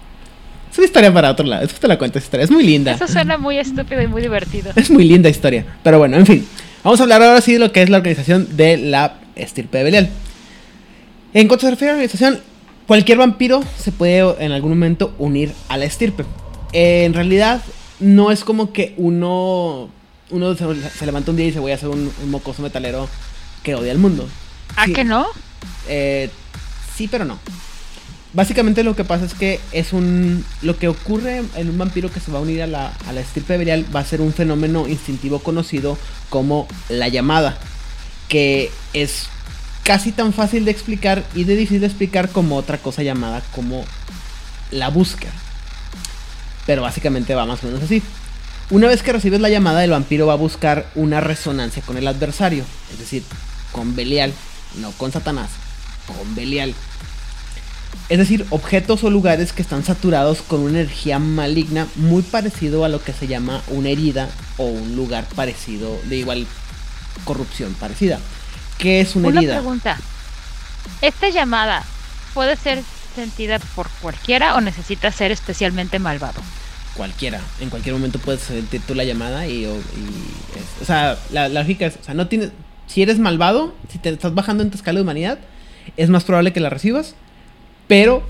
Es 0.70 0.78
una 0.78 0.86
historia 0.86 1.12
para 1.12 1.30
otro 1.30 1.46
lado. 1.46 1.62
Después 1.62 1.80
te 1.80 1.88
la 1.88 1.98
cuento 1.98 2.18
esa 2.18 2.26
historia. 2.26 2.44
Es 2.44 2.50
muy 2.50 2.64
linda. 2.64 2.92
Eso 2.92 3.06
suena 3.06 3.36
muy 3.38 3.58
estúpido 3.58 4.00
y 4.02 4.06
muy 4.08 4.22
divertido. 4.22 4.72
Es 4.74 4.90
muy 4.90 5.04
linda 5.04 5.28
historia. 5.28 5.64
Pero 5.82 5.98
bueno, 5.98 6.16
en 6.16 6.26
fin. 6.26 6.46
Vamos 6.82 6.98
a 6.98 7.04
hablar 7.04 7.22
ahora 7.22 7.40
sí 7.40 7.52
de 7.52 7.58
lo 7.58 7.70
que 7.72 7.82
es 7.82 7.90
la 7.90 7.98
organización 7.98 8.56
de 8.56 8.76
la 8.78 9.14
estirpe 9.36 9.78
de 9.78 9.84
Belial. 9.84 10.08
En 11.34 11.46
cuanto 11.48 11.66
se 11.66 11.70
refiere 11.70 11.90
a 11.90 11.94
la 11.94 12.02
organización, 12.02 12.40
cualquier 12.86 13.18
vampiro 13.18 13.62
se 13.78 13.92
puede 13.92 14.20
en 14.44 14.52
algún 14.52 14.70
momento 14.70 15.14
unir 15.18 15.52
a 15.68 15.76
la 15.76 15.84
estirpe. 15.84 16.24
Eh, 16.72 17.04
en 17.04 17.14
realidad, 17.14 17.62
no 18.00 18.30
es 18.30 18.44
como 18.44 18.72
que 18.72 18.94
uno, 18.96 19.88
uno 20.30 20.54
se, 20.56 20.64
se 20.90 21.06
levanta 21.06 21.30
un 21.30 21.36
día 21.36 21.44
y 21.46 21.48
dice 21.48 21.60
voy 21.60 21.72
a 21.72 21.78
ser 21.78 21.88
un, 21.90 22.10
un 22.22 22.30
mocoso 22.30 22.62
metalero 22.62 23.08
que 23.62 23.74
odia 23.74 23.92
al 23.92 23.98
mundo. 23.98 24.28
¿A 24.76 24.86
Sí. 24.86 24.92
que 24.92 25.04
no? 25.04 25.26
Eh, 25.88 26.30
sí, 26.96 27.08
pero 27.08 27.24
no. 27.24 27.38
Básicamente 28.34 28.82
lo 28.82 28.96
que 28.96 29.04
pasa 29.04 29.26
es 29.26 29.34
que 29.34 29.60
es 29.72 29.92
un. 29.92 30.42
Lo 30.62 30.78
que 30.78 30.88
ocurre 30.88 31.42
en 31.54 31.68
un 31.68 31.76
vampiro 31.76 32.10
que 32.10 32.18
se 32.18 32.32
va 32.32 32.38
a 32.38 32.42
unir 32.42 32.62
a 32.62 32.66
la, 32.66 32.90
a 33.06 33.12
la 33.12 33.20
estirpe 33.20 33.58
berial 33.58 33.84
va 33.94 34.00
a 34.00 34.04
ser 34.06 34.22
un 34.22 34.32
fenómeno 34.32 34.88
instintivo 34.88 35.40
conocido 35.40 35.98
como 36.30 36.66
la 36.88 37.08
llamada. 37.08 37.58
Que 38.28 38.70
es 38.94 39.26
casi 39.84 40.12
tan 40.12 40.32
fácil 40.32 40.64
de 40.64 40.70
explicar 40.70 41.24
y 41.34 41.44
de 41.44 41.56
difícil 41.56 41.80
de 41.80 41.86
explicar 41.86 42.28
como 42.28 42.56
otra 42.56 42.78
cosa 42.78 43.02
llamada 43.02 43.42
como 43.54 43.84
la 44.70 44.88
búsqueda. 44.88 45.32
Pero 46.66 46.82
básicamente 46.82 47.34
va 47.34 47.46
más 47.46 47.62
o 47.62 47.66
menos 47.66 47.82
así. 47.82 48.02
Una 48.70 48.86
vez 48.88 49.02
que 49.02 49.12
recibes 49.12 49.40
la 49.40 49.50
llamada, 49.50 49.84
el 49.84 49.90
vampiro 49.90 50.26
va 50.26 50.34
a 50.34 50.36
buscar 50.36 50.86
una 50.94 51.20
resonancia 51.20 51.82
con 51.82 51.96
el 51.96 52.06
adversario. 52.06 52.64
Es 52.92 52.98
decir, 52.98 53.22
con 53.72 53.94
Belial, 53.96 54.32
no 54.80 54.92
con 54.92 55.12
Satanás, 55.12 55.50
con 56.06 56.34
Belial. 56.34 56.74
Es 58.08 58.18
decir, 58.18 58.46
objetos 58.50 59.04
o 59.04 59.10
lugares 59.10 59.52
que 59.52 59.62
están 59.62 59.84
saturados 59.84 60.42
con 60.42 60.60
una 60.60 60.80
energía 60.80 61.18
maligna 61.18 61.86
muy 61.96 62.22
parecido 62.22 62.84
a 62.84 62.88
lo 62.88 63.02
que 63.02 63.12
se 63.12 63.26
llama 63.26 63.62
una 63.68 63.90
herida 63.90 64.30
o 64.56 64.64
un 64.64 64.96
lugar 64.96 65.26
parecido, 65.34 65.98
de 66.08 66.16
igual 66.16 66.46
corrupción 67.24 67.74
parecida. 67.74 68.20
¿Qué 68.82 69.00
es 69.00 69.16
una, 69.16 69.28
Una 69.28 69.40
herida? 69.40 69.54
pregunta. 69.54 69.98
¿Esta 71.00 71.28
llamada 71.30 71.84
puede 72.34 72.56
ser 72.56 72.82
sentida 73.14 73.58
por 73.74 73.88
cualquiera 74.00 74.54
o 74.56 74.60
necesita 74.60 75.10
ser 75.12 75.30
especialmente 75.32 75.98
malvado? 75.98 76.40
Cualquiera. 76.94 77.40
En 77.60 77.70
cualquier 77.70 77.94
momento 77.94 78.18
puedes 78.18 78.42
sentir 78.42 78.80
tú 78.86 78.94
la 78.94 79.04
llamada 79.04 79.46
y... 79.46 79.64
o- 79.66 79.76
y 79.76 80.58
es- 80.58 80.82
o 80.82 80.84
sea, 80.84 81.16
la, 81.30 81.48
la 81.48 81.60
lógica 81.62 81.86
es... 81.86 81.96
O 82.00 82.04
sea, 82.04 82.14
no 82.14 82.26
tienes... 82.28 82.50
Si 82.86 83.00
eres 83.02 83.18
malvado, 83.18 83.74
si 83.90 83.98
te 83.98 84.10
estás 84.10 84.34
bajando 84.34 84.62
en 84.62 84.70
tu 84.70 84.76
escala 84.76 84.96
de 84.98 85.02
humanidad, 85.02 85.38
es 85.96 86.10
más 86.10 86.24
probable 86.24 86.52
que 86.52 86.60
la 86.60 86.68
recibas, 86.68 87.14
pero 87.88 88.22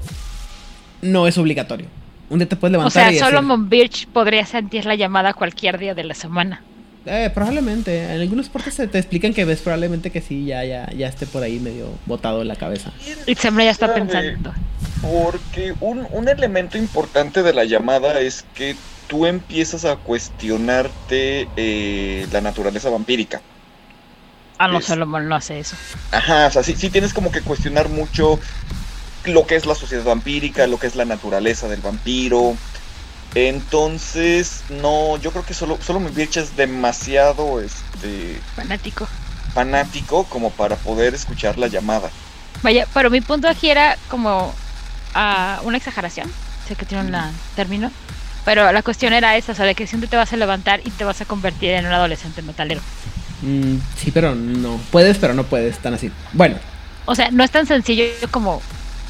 no 1.00 1.26
es 1.26 1.36
obligatorio. 1.38 1.86
Un 2.30 2.38
día 2.38 2.48
te 2.48 2.56
puedes 2.56 2.72
O 2.76 2.78
levantar 2.78 2.92
sea, 3.02 3.10
y 3.10 3.14
decir, 3.14 3.58
Birch 3.68 4.06
podría 4.08 4.46
sentir 4.46 4.84
la 4.86 4.94
llamada 4.94 5.34
cualquier 5.34 5.78
día 5.78 5.94
de 5.94 6.04
la 6.04 6.14
semana. 6.14 6.62
Eh, 7.04 7.30
probablemente. 7.34 8.04
En 8.14 8.20
algunos 8.20 8.48
partes 8.48 8.74
se 8.74 8.86
te 8.86 8.98
explican 8.98 9.34
que 9.34 9.44
ves 9.44 9.60
probablemente 9.60 10.10
que 10.10 10.20
sí, 10.20 10.44
ya, 10.46 10.64
ya, 10.64 10.88
ya 10.92 11.08
esté 11.08 11.26
por 11.26 11.42
ahí 11.42 11.58
medio 11.58 11.88
botado 12.06 12.42
en 12.42 12.48
la 12.48 12.56
cabeza. 12.56 12.92
Y 13.26 13.34
siempre 13.34 13.64
ya 13.64 13.70
está 13.72 13.92
pensando. 13.94 14.52
Porque 15.00 15.74
un, 15.80 16.06
un 16.12 16.28
elemento 16.28 16.78
importante 16.78 17.42
de 17.42 17.52
la 17.52 17.64
llamada 17.64 18.20
es 18.20 18.44
que 18.54 18.76
tú 19.08 19.26
empiezas 19.26 19.84
a 19.84 19.96
cuestionarte 19.96 21.48
eh, 21.56 22.26
la 22.32 22.40
naturaleza 22.40 22.88
vampírica. 22.88 23.40
Ah, 24.58 24.68
no, 24.68 24.78
es- 24.78 24.84
Solomon 24.84 25.28
no 25.28 25.34
hace 25.34 25.58
eso. 25.58 25.74
Ajá, 26.12 26.46
o 26.46 26.50
sea, 26.52 26.62
sí, 26.62 26.74
sí 26.76 26.88
tienes 26.88 27.12
como 27.12 27.32
que 27.32 27.40
cuestionar 27.40 27.88
mucho 27.88 28.38
lo 29.24 29.44
que 29.46 29.56
es 29.56 29.66
la 29.66 29.74
sociedad 29.74 30.04
vampírica, 30.04 30.66
lo 30.68 30.78
que 30.78 30.86
es 30.86 30.94
la 30.94 31.04
naturaleza 31.04 31.66
del 31.68 31.80
vampiro. 31.80 32.54
Entonces, 33.34 34.62
no, 34.68 35.16
yo 35.18 35.30
creo 35.30 35.44
que 35.44 35.54
solo, 35.54 35.78
solo 35.84 36.00
mi 36.00 36.10
Birch 36.10 36.36
es 36.36 36.56
demasiado 36.56 37.60
este, 37.60 38.38
Fanático. 38.56 39.08
fanático 39.54 40.24
como 40.24 40.50
para 40.50 40.76
poder 40.76 41.14
escuchar 41.14 41.58
la 41.58 41.68
llamada. 41.68 42.10
Vaya, 42.62 42.86
pero 42.92 43.10
mi 43.10 43.20
punto 43.20 43.48
aquí 43.48 43.70
era 43.70 43.96
como 44.08 44.54
ah, 45.14 45.60
una 45.64 45.78
exageración, 45.78 46.30
sé 46.68 46.76
que 46.76 46.84
tiene 46.84 47.04
un 47.04 47.16
término, 47.56 47.90
pero 48.44 48.70
la 48.70 48.82
cuestión 48.82 49.12
era 49.14 49.36
esa, 49.36 49.52
o 49.52 49.54
sea, 49.54 49.64
de 49.64 49.74
que 49.74 49.86
siempre 49.86 50.08
te 50.08 50.16
vas 50.16 50.32
a 50.32 50.36
levantar 50.36 50.80
y 50.84 50.90
te 50.90 51.04
vas 51.04 51.20
a 51.20 51.24
convertir 51.24 51.70
en 51.70 51.86
un 51.86 51.92
adolescente 51.92 52.42
metalero. 52.42 52.80
Mm, 53.40 53.76
sí, 53.96 54.10
pero 54.12 54.34
no. 54.34 54.78
Puedes, 54.90 55.18
pero 55.18 55.34
no 55.34 55.44
puedes, 55.44 55.78
tan 55.78 55.94
así. 55.94 56.12
Bueno. 56.32 56.56
O 57.06 57.14
sea, 57.14 57.30
no 57.30 57.42
es 57.42 57.50
tan 57.50 57.66
sencillo 57.66 58.04
como 58.30 58.62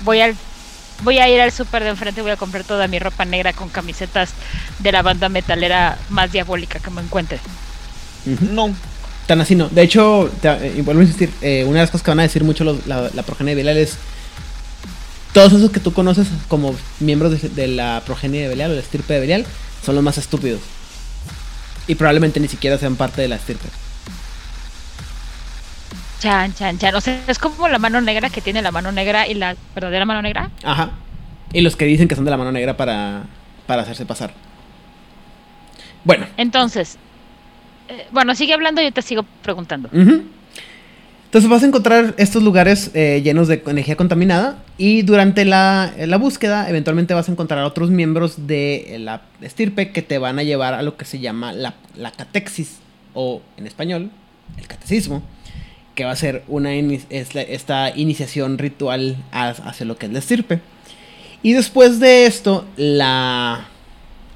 voy 0.04 0.20
al 0.20 0.34
voy 1.02 1.18
a 1.18 1.28
ir 1.28 1.40
al 1.40 1.52
súper 1.52 1.84
de 1.84 1.90
enfrente 1.90 2.22
voy 2.22 2.30
a 2.30 2.36
comprar 2.36 2.64
toda 2.64 2.88
mi 2.88 2.98
ropa 2.98 3.24
negra 3.24 3.52
con 3.52 3.68
camisetas 3.68 4.30
de 4.78 4.92
la 4.92 5.02
banda 5.02 5.28
metalera 5.28 5.98
más 6.08 6.32
diabólica 6.32 6.78
que 6.78 6.90
me 6.90 7.02
encuentre. 7.02 7.38
No. 8.24 8.74
Tan 9.26 9.40
así 9.40 9.54
no. 9.54 9.68
De 9.68 9.82
hecho, 9.82 10.30
te, 10.40 10.48
eh, 10.48 10.82
vuelvo 10.82 11.00
a 11.00 11.04
insistir, 11.04 11.30
eh, 11.42 11.64
una 11.64 11.74
de 11.74 11.82
las 11.82 11.90
cosas 11.90 12.04
que 12.04 12.10
van 12.10 12.20
a 12.20 12.24
decir 12.24 12.42
mucho 12.42 12.64
la, 12.64 13.10
la 13.14 13.22
progenie 13.22 13.54
de 13.54 13.62
Belial 13.62 13.76
es 13.76 13.96
todos 15.32 15.52
esos 15.52 15.70
que 15.70 15.80
tú 15.80 15.92
conoces 15.92 16.28
como 16.48 16.74
miembros 17.00 17.40
de, 17.54 17.66
la 17.66 18.02
progenie 18.04 18.42
de 18.42 18.48
Belial 18.48 18.70
o 18.70 18.74
la 18.74 18.80
estirpe 18.80 19.14
de 19.14 19.20
Belial 19.20 19.46
son 19.84 19.94
los 19.94 20.04
más 20.04 20.18
estúpidos. 20.18 20.60
Y 21.86 21.94
probablemente 21.94 22.38
ni 22.38 22.48
siquiera 22.48 22.78
sean 22.78 22.96
parte 22.96 23.22
de 23.22 23.28
la 23.28 23.36
estirpe. 23.36 23.68
Chan, 26.22 26.54
chan, 26.54 26.78
chan. 26.78 26.94
O 26.94 27.00
sea, 27.00 27.20
es 27.26 27.36
como 27.40 27.66
la 27.66 27.80
mano 27.80 28.00
negra 28.00 28.30
que 28.30 28.40
tiene 28.40 28.62
la 28.62 28.70
mano 28.70 28.92
negra 28.92 29.26
y 29.26 29.34
la 29.34 29.56
verdadera 29.74 30.04
mano 30.04 30.22
negra. 30.22 30.50
Ajá. 30.62 30.92
Y 31.52 31.62
los 31.62 31.74
que 31.74 31.84
dicen 31.84 32.06
que 32.06 32.14
son 32.14 32.24
de 32.24 32.30
la 32.30 32.36
mano 32.36 32.52
negra 32.52 32.76
para, 32.76 33.24
para 33.66 33.82
hacerse 33.82 34.06
pasar. 34.06 34.32
Bueno. 36.04 36.26
Entonces, 36.36 36.96
eh, 37.88 38.06
bueno, 38.12 38.36
sigue 38.36 38.52
hablando 38.52 38.80
y 38.80 38.84
yo 38.84 38.92
te 38.92 39.02
sigo 39.02 39.24
preguntando. 39.42 39.88
Entonces 39.92 41.50
vas 41.50 41.64
a 41.64 41.66
encontrar 41.66 42.14
estos 42.18 42.40
lugares 42.44 42.92
eh, 42.94 43.20
llenos 43.24 43.48
de 43.48 43.60
energía 43.66 43.96
contaminada 43.96 44.62
y 44.78 45.02
durante 45.02 45.44
la, 45.44 45.92
la, 45.98 46.18
búsqueda 46.18 46.70
eventualmente 46.70 47.14
vas 47.14 47.28
a 47.28 47.32
encontrar 47.32 47.58
a 47.58 47.66
otros 47.66 47.90
miembros 47.90 48.46
de 48.46 48.98
la 49.00 49.22
estirpe 49.40 49.90
que 49.90 50.02
te 50.02 50.18
van 50.18 50.38
a 50.38 50.44
llevar 50.44 50.74
a 50.74 50.82
lo 50.82 50.96
que 50.96 51.04
se 51.04 51.18
llama 51.18 51.52
la, 51.52 51.74
la 51.96 52.12
catexis 52.12 52.78
o 53.12 53.42
en 53.56 53.66
español 53.66 54.10
el 54.56 54.68
catecismo 54.68 55.24
que 55.94 56.04
va 56.04 56.12
a 56.12 56.16
ser 56.16 56.42
una 56.48 56.72
esta 56.74 57.96
iniciación 57.96 58.58
ritual 58.58 59.16
hacia 59.30 59.86
lo 59.86 59.96
que 59.96 60.06
es 60.06 60.12
la 60.12 60.18
estirpe. 60.18 60.60
Y 61.42 61.52
después 61.52 61.98
de 62.00 62.26
esto, 62.26 62.64
la, 62.76 63.68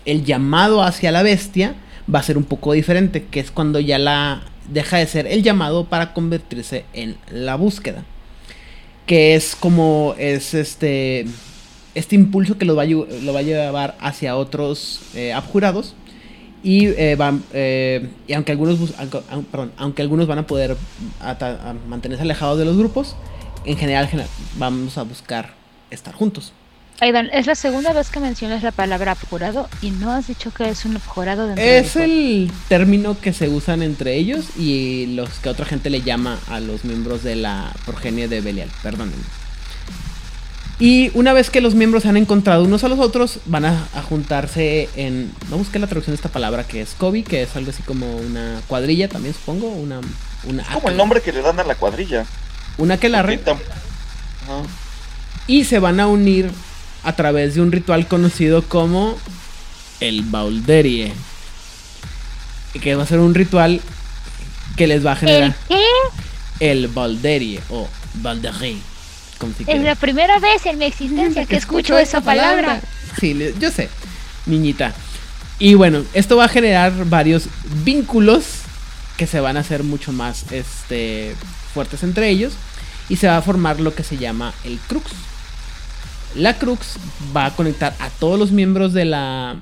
el 0.04 0.24
llamado 0.24 0.82
hacia 0.82 1.12
la 1.12 1.22
bestia 1.22 1.74
va 2.12 2.18
a 2.18 2.22
ser 2.22 2.36
un 2.36 2.44
poco 2.44 2.72
diferente, 2.72 3.24
que 3.30 3.40
es 3.40 3.50
cuando 3.50 3.80
ya 3.80 3.98
la 3.98 4.42
deja 4.68 4.98
de 4.98 5.06
ser 5.06 5.26
el 5.26 5.42
llamado 5.42 5.84
para 5.84 6.12
convertirse 6.12 6.84
en 6.92 7.16
la 7.30 7.54
búsqueda. 7.54 8.04
Que 9.06 9.36
es 9.36 9.54
como 9.54 10.14
es 10.18 10.52
este 10.54 11.26
este 11.94 12.14
impulso 12.14 12.58
que 12.58 12.66
lo 12.66 12.76
va 12.76 12.82
a, 12.82 12.86
lo 12.86 13.32
va 13.32 13.38
a 13.38 13.42
llevar 13.42 13.96
hacia 14.00 14.36
otros 14.36 15.00
eh, 15.14 15.32
abjurados 15.32 15.94
y, 16.66 16.88
eh, 16.88 17.14
van, 17.14 17.44
eh, 17.52 18.08
y 18.26 18.32
aunque 18.32 18.50
algunos 18.50 18.76
perdón, 19.52 19.70
aunque 19.76 20.02
algunos 20.02 20.26
van 20.26 20.38
a 20.38 20.48
poder 20.48 20.76
mantenerse 21.88 22.24
alejados 22.24 22.58
de 22.58 22.64
los 22.64 22.76
grupos, 22.76 23.14
en 23.64 23.76
general, 23.76 24.10
vamos 24.58 24.98
a 24.98 25.04
buscar 25.04 25.54
estar 25.92 26.12
juntos. 26.12 26.52
Aidan, 26.98 27.30
es 27.32 27.46
la 27.46 27.54
segunda 27.54 27.92
vez 27.92 28.10
que 28.10 28.18
mencionas 28.18 28.64
la 28.64 28.72
palabra 28.72 29.12
abjurado 29.12 29.68
y 29.80 29.90
no 29.90 30.10
has 30.10 30.26
dicho 30.26 30.52
que 30.52 30.68
es 30.68 30.84
un 30.84 30.96
abjurado 30.96 31.46
dentro 31.46 31.62
Es 31.62 31.94
el 31.94 32.50
término 32.68 33.16
que 33.20 33.32
se 33.32 33.48
usan 33.48 33.82
entre 33.82 34.16
ellos 34.16 34.56
y 34.58 35.14
los 35.14 35.38
que 35.38 35.50
otra 35.50 35.66
gente 35.66 35.88
le 35.88 36.02
llama 36.02 36.36
a 36.48 36.58
los 36.58 36.84
miembros 36.84 37.22
de 37.22 37.36
la 37.36 37.72
progenie 37.84 38.26
de 38.26 38.40
Belial. 38.40 38.70
Perdónenme. 38.82 39.45
Y 40.78 41.10
una 41.14 41.32
vez 41.32 41.48
que 41.48 41.62
los 41.62 41.74
miembros 41.74 42.02
se 42.02 42.10
han 42.10 42.18
encontrado 42.18 42.64
unos 42.64 42.84
a 42.84 42.88
los 42.88 42.98
otros, 42.98 43.38
van 43.46 43.64
a, 43.64 43.88
juntarse 44.08 44.90
en. 44.94 45.32
No 45.48 45.56
busqué 45.56 45.78
la 45.78 45.86
traducción 45.86 46.12
de 46.12 46.16
esta 46.16 46.28
palabra 46.28 46.64
que 46.64 46.82
es 46.82 46.94
Kobe, 46.98 47.24
que 47.24 47.42
es 47.42 47.56
algo 47.56 47.70
así 47.70 47.82
como 47.82 48.14
una 48.16 48.60
cuadrilla 48.66 49.08
también, 49.08 49.34
supongo. 49.34 49.68
Una. 49.68 50.00
una 50.44 50.64
como 50.64 50.90
el 50.90 50.96
nombre 50.98 51.22
que 51.22 51.32
le 51.32 51.40
dan 51.40 51.58
a 51.58 51.64
la 51.64 51.76
cuadrilla. 51.76 52.26
Una 52.76 52.98
que 52.98 53.08
la 53.08 53.24
Y 55.46 55.64
se 55.64 55.78
van 55.78 55.98
a 55.98 56.08
unir 56.08 56.50
a 57.04 57.14
través 57.14 57.54
de 57.54 57.62
un 57.62 57.72
ritual 57.72 58.06
conocido 58.06 58.60
como 58.62 59.16
el 60.00 60.22
Balderie. 60.24 61.12
Que 62.82 62.94
va 62.96 63.04
a 63.04 63.06
ser 63.06 63.20
un 63.20 63.34
ritual 63.34 63.80
que 64.76 64.86
les 64.86 65.06
va 65.06 65.12
a 65.12 65.16
generar. 65.16 65.54
¿El 65.70 65.78
qué? 65.78 65.84
El 66.60 66.88
Balderie 66.88 67.62
o 67.70 67.88
Balderie 68.16 68.95
es 69.66 69.82
la 69.82 69.94
primera 69.94 70.38
vez 70.38 70.66
en 70.66 70.78
mi 70.78 70.84
existencia 70.84 71.44
que, 71.46 71.56
escucho, 71.56 71.98
esa 71.98 72.20
palabra. 72.20 72.80
Sí, 73.18 73.36
yo 73.58 73.70
sé, 73.70 73.88
niñita. 74.46 74.94
Y 75.58 75.74
bueno, 75.74 76.02
esto 76.12 76.36
va 76.36 76.44
a 76.44 76.48
generar 76.48 76.92
varios 77.06 77.48
vínculos 77.84 78.62
que 79.16 79.26
se 79.26 79.40
van 79.40 79.56
a 79.56 79.60
hacer 79.60 79.82
mucho 79.82 80.12
más 80.12 80.52
este, 80.52 81.34
fuertes 81.72 82.02
entre 82.02 82.28
ellos. 82.28 82.54
Y 83.08 83.16
se 83.16 83.28
va 83.28 83.36
a 83.36 83.42
formar 83.42 83.80
lo 83.80 83.94
que 83.94 84.02
se 84.02 84.16
llama 84.16 84.52
el 84.64 84.78
crux. 84.80 85.10
La 86.34 86.58
crux 86.58 86.96
va 87.34 87.46
a 87.46 87.56
conectar 87.56 87.94
a 88.00 88.10
todos 88.10 88.38
los 88.38 88.50
miembros 88.50 88.92
de 88.92 89.04
la, 89.04 89.56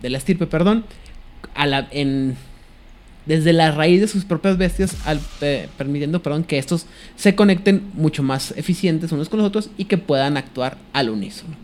de 0.00 0.10
la 0.10 0.18
estirpe, 0.18 0.46
perdón, 0.46 0.84
a 1.54 1.66
la, 1.66 1.88
en 1.90 2.36
desde 3.26 3.52
la 3.52 3.70
raíz 3.70 4.00
de 4.00 4.08
sus 4.08 4.24
propias 4.24 4.56
bestias, 4.56 4.96
eh, 5.40 5.68
permitiendo 5.76 6.22
perdón, 6.22 6.44
que 6.44 6.58
estos 6.58 6.86
se 7.16 7.34
conecten 7.34 7.90
mucho 7.94 8.22
más 8.22 8.52
eficientes 8.56 9.12
unos 9.12 9.28
con 9.28 9.38
los 9.38 9.48
otros 9.48 9.70
y 9.76 9.84
que 9.84 9.98
puedan 9.98 10.36
actuar 10.36 10.78
al 10.92 11.10
unísono. 11.10 11.54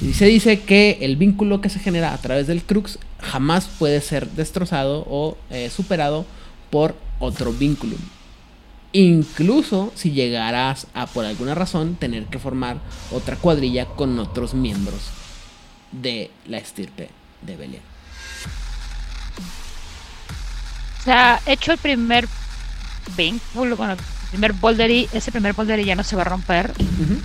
Y 0.00 0.12
se 0.14 0.26
dice 0.26 0.60
que 0.60 0.98
el 1.00 1.16
vínculo 1.16 1.60
que 1.60 1.68
se 1.68 1.78
genera 1.78 2.14
a 2.14 2.18
través 2.18 2.46
del 2.46 2.62
crux 2.62 2.98
jamás 3.18 3.68
puede 3.78 4.00
ser 4.00 4.28
destrozado 4.30 5.04
o 5.08 5.36
eh, 5.50 5.68
superado 5.68 6.24
por 6.70 6.94
otro 7.18 7.52
vínculo. 7.52 7.96
Incluso 8.92 9.92
si 9.94 10.12
llegarás 10.12 10.86
a 10.94 11.06
por 11.06 11.24
alguna 11.24 11.54
razón 11.54 11.94
tener 11.94 12.24
que 12.24 12.38
formar 12.38 12.78
otra 13.12 13.36
cuadrilla 13.36 13.86
con 13.86 14.18
otros 14.18 14.54
miembros 14.54 15.10
de 15.92 16.30
la 16.46 16.58
estirpe 16.58 17.08
de 17.42 17.56
Belial. 17.56 17.89
O 21.00 21.02
sea, 21.02 21.40
hecho 21.46 21.72
el 21.72 21.78
primer 21.78 22.28
vínculo 23.16 23.76
con 23.76 23.90
el 23.90 23.96
primer 24.30 24.52
boulder 24.52 24.90
ese 24.90 25.32
primer 25.32 25.54
boulder 25.54 25.84
ya 25.84 25.96
no 25.96 26.04
se 26.04 26.14
va 26.14 26.22
a 26.22 26.26
romper. 26.26 26.72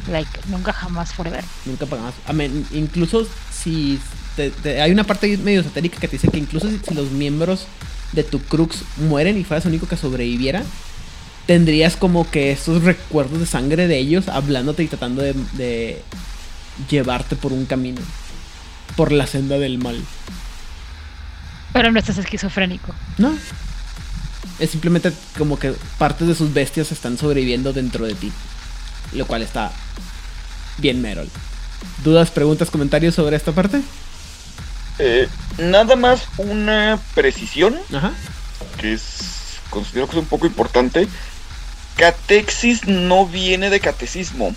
Like, 0.10 0.30
nunca 0.48 0.74
jamás 0.74 1.14
forever. 1.14 1.44
Nunca 1.66 1.86
jamás. 1.86 2.14
incluso 2.72 3.28
si 3.52 4.00
hay 4.66 4.92
una 4.92 5.04
parte 5.04 5.38
medio 5.38 5.62
esotérica 5.62 6.00
que 6.00 6.08
te 6.08 6.16
dice 6.16 6.30
que 6.30 6.38
incluso 6.38 6.70
si, 6.70 6.94
los 6.94 7.12
miembros 7.12 7.68
de 8.12 8.24
tu 8.24 8.40
crux 8.40 8.84
mueren 8.98 9.38
y 9.38 9.44
fueras 9.44 9.66
el 9.66 9.72
único 9.72 9.88
que 9.88 9.98
sobreviviera, 9.98 10.64
tendrías 11.46 11.96
como 11.96 12.30
que 12.30 12.52
estos 12.52 12.84
recuerdos 12.84 13.40
de 13.40 13.46
sangre 13.46 13.88
de 13.88 13.98
ellos 13.98 14.28
hablándote 14.30 14.84
y 14.84 14.88
tratando 14.88 15.22
de, 15.22 15.34
de 15.54 16.02
llevarte 16.90 17.36
por 17.36 17.54
un 17.54 17.66
camino, 17.66 18.02
por 18.96 19.12
la 19.12 19.28
senda 19.28 19.60
del 19.60 19.78
mal. 19.78 20.02
Pero 21.72 21.92
no 21.92 22.00
estás 22.00 22.18
esquizofrénico. 22.18 22.96
No, 23.18 23.38
es 24.60 24.70
simplemente 24.70 25.12
como 25.38 25.60
que 25.60 25.74
partes 25.98 26.28
de 26.28 26.36
sus 26.36 26.54
bestias 26.54 26.92
están 26.92 27.18
sobreviviendo 27.18 27.74
dentro 27.74 28.06
de 28.06 28.16
ti. 28.16 28.32
Lo 29.14 29.26
cual 29.28 29.42
está 29.42 29.72
bien 30.78 31.02
Merol. 31.02 31.30
¿Dudas, 32.04 32.32
preguntas, 32.32 32.72
comentarios 32.72 33.16
sobre 33.16 33.36
esta 33.36 33.52
parte? 33.52 33.82
Eh, 35.00 35.28
nada 35.58 35.96
más 35.96 36.28
una 36.38 37.00
precisión. 37.14 37.76
Ajá. 37.94 38.14
Que 38.78 38.94
es. 38.94 39.60
Considero 39.70 40.08
que 40.08 40.14
es 40.14 40.22
un 40.22 40.28
poco 40.28 40.46
importante. 40.46 41.08
Catexis 41.98 42.88
no 42.88 43.26
viene 43.26 43.70
de 43.70 43.80
catecismo. 43.80 44.54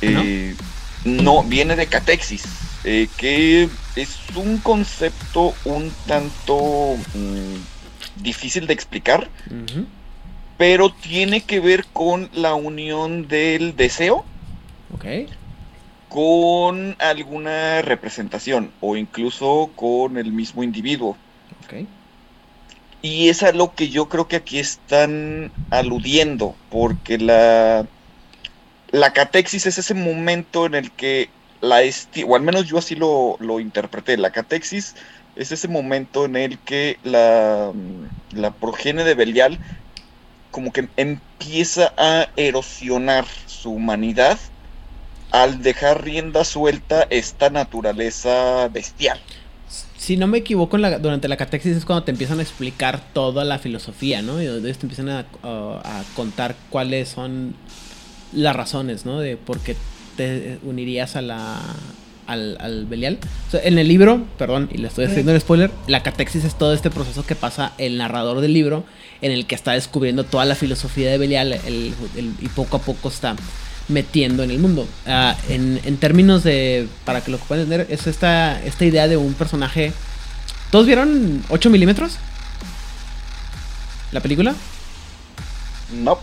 Eh, 0.00 0.54
¿No? 1.04 1.42
viene 1.42 1.76
de 1.76 1.86
catexis. 1.86 2.42
Eh, 2.84 3.08
que 3.16 3.68
es 3.96 4.08
un 4.34 4.58
concepto 4.58 5.54
un 5.64 5.92
tanto. 6.06 6.96
Mm, 7.14 7.75
difícil 8.22 8.66
de 8.66 8.72
explicar, 8.74 9.28
pero 10.58 10.92
tiene 10.92 11.42
que 11.42 11.60
ver 11.60 11.84
con 11.92 12.30
la 12.32 12.54
unión 12.54 13.28
del 13.28 13.76
deseo 13.76 14.24
con 16.08 16.96
alguna 16.98 17.82
representación 17.82 18.72
o 18.80 18.96
incluso 18.96 19.70
con 19.76 20.16
el 20.16 20.32
mismo 20.32 20.62
individuo. 20.62 21.16
Y 23.02 23.28
es 23.28 23.42
a 23.42 23.52
lo 23.52 23.74
que 23.74 23.88
yo 23.88 24.08
creo 24.08 24.26
que 24.26 24.36
aquí 24.36 24.58
están 24.58 25.52
aludiendo, 25.70 26.54
porque 26.70 27.18
la, 27.18 27.86
la 28.90 29.12
catexis 29.12 29.66
es 29.66 29.78
ese 29.78 29.94
momento 29.94 30.66
en 30.66 30.74
el 30.74 30.90
que 30.90 31.28
la 31.60 31.80
o 32.26 32.36
al 32.36 32.42
menos 32.42 32.66
yo 32.66 32.78
así 32.78 32.94
lo, 32.94 33.36
lo 33.40 33.60
interpreté, 33.60 34.16
la 34.16 34.30
catexis 34.30 34.94
es 35.36 35.52
ese 35.52 35.68
momento 35.68 36.24
en 36.24 36.36
el 36.36 36.58
que 36.58 36.98
la, 37.04 37.72
la 38.32 38.50
progenie 38.52 39.04
de 39.04 39.14
Belial 39.14 39.58
como 40.50 40.72
que 40.72 40.88
empieza 40.96 41.92
a 41.98 42.28
erosionar 42.36 43.26
su 43.46 43.70
humanidad 43.72 44.38
al 45.30 45.62
dejar 45.62 46.02
rienda 46.04 46.44
suelta 46.44 47.06
esta 47.10 47.50
naturaleza 47.50 48.68
bestial. 48.68 49.20
Si 49.98 50.16
no 50.16 50.26
me 50.28 50.38
equivoco, 50.38 50.76
en 50.76 50.82
la- 50.82 50.98
durante 50.98 51.28
la 51.28 51.36
catexis 51.36 51.76
es 51.76 51.84
cuando 51.84 52.04
te 52.04 52.12
empiezan 52.12 52.38
a 52.38 52.42
explicar 52.42 53.00
toda 53.12 53.44
la 53.44 53.58
filosofía, 53.58 54.22
¿no? 54.22 54.40
Y 54.40 54.46
donde 54.46 54.72
te 54.72 54.82
empiezan 54.82 55.08
a- 55.10 55.26
a 55.42 56.04
contar 56.14 56.54
cuáles 56.70 57.08
son 57.08 57.54
las 58.32 58.54
razones, 58.56 59.04
¿no? 59.04 59.18
De 59.20 59.36
por 59.36 59.58
qué 59.60 59.76
te 60.16 60.58
unirías 60.62 61.16
a 61.16 61.22
la, 61.22 61.60
al, 62.26 62.56
al 62.60 62.86
Belial. 62.86 63.18
O 63.48 63.50
sea, 63.50 63.60
en 63.62 63.78
el 63.78 63.88
libro, 63.88 64.24
perdón, 64.38 64.68
y 64.72 64.78
le 64.78 64.88
estoy 64.88 65.06
haciendo 65.06 65.32
el 65.32 65.40
spoiler, 65.40 65.70
la 65.86 66.02
catexis 66.02 66.44
es 66.44 66.56
todo 66.56 66.72
este 66.74 66.90
proceso 66.90 67.24
que 67.26 67.34
pasa 67.34 67.72
el 67.78 67.98
narrador 67.98 68.40
del 68.40 68.52
libro, 68.52 68.84
en 69.22 69.32
el 69.32 69.46
que 69.46 69.54
está 69.54 69.72
descubriendo 69.72 70.24
toda 70.24 70.44
la 70.44 70.54
filosofía 70.54 71.10
de 71.10 71.18
Belial 71.18 71.52
el- 71.52 71.94
el- 72.16 72.34
y 72.40 72.48
poco 72.48 72.76
a 72.76 72.80
poco 72.80 73.08
está 73.08 73.34
metiendo 73.88 74.42
en 74.42 74.50
el 74.50 74.58
mundo. 74.58 74.86
Ah, 75.06 75.36
en, 75.48 75.80
en 75.84 75.96
términos 75.96 76.42
de, 76.42 76.88
para 77.04 77.20
que 77.22 77.30
lo 77.30 77.38
puedan 77.38 77.64
entender, 77.64 77.86
es 77.90 78.06
esta, 78.06 78.60
esta 78.64 78.84
idea 78.84 79.06
de 79.08 79.16
un 79.16 79.34
personaje... 79.34 79.92
¿Todos 80.72 80.86
vieron 80.86 81.44
8 81.48 81.70
milímetros? 81.70 82.16
¿La 84.12 84.20
película? 84.20 84.54
No. 86.02 86.18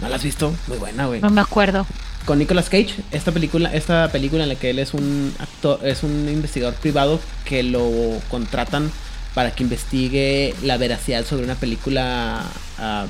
¿No 0.00 0.08
la 0.08 0.16
has 0.16 0.22
visto? 0.22 0.54
Muy 0.66 0.78
buena, 0.78 1.06
güey. 1.06 1.20
No 1.20 1.30
me 1.30 1.40
acuerdo. 1.40 1.86
Con 2.24 2.38
Nicolas 2.38 2.68
Cage, 2.68 2.94
esta 3.12 3.32
película, 3.32 3.72
esta 3.72 4.08
película 4.12 4.42
en 4.42 4.50
la 4.50 4.54
que 4.54 4.70
él 4.70 4.78
es 4.78 4.94
un 4.94 5.34
actor, 5.38 5.80
es 5.82 6.02
un 6.02 6.28
investigador 6.28 6.74
privado 6.74 7.20
que 7.44 7.62
lo 7.62 7.90
contratan 8.28 8.90
para 9.34 9.52
que 9.52 9.62
investigue 9.62 10.54
la 10.62 10.76
veracidad 10.76 11.24
sobre 11.24 11.44
una 11.44 11.54
película. 11.54 12.42
am, 12.78 13.08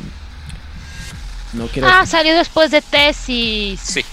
no 1.52 1.66
quiero. 1.66 1.88
Ah, 1.88 2.06
salió 2.06 2.34
después 2.36 2.70
de 2.70 2.82
tesis. 2.82 3.80
Sí. 3.80 4.04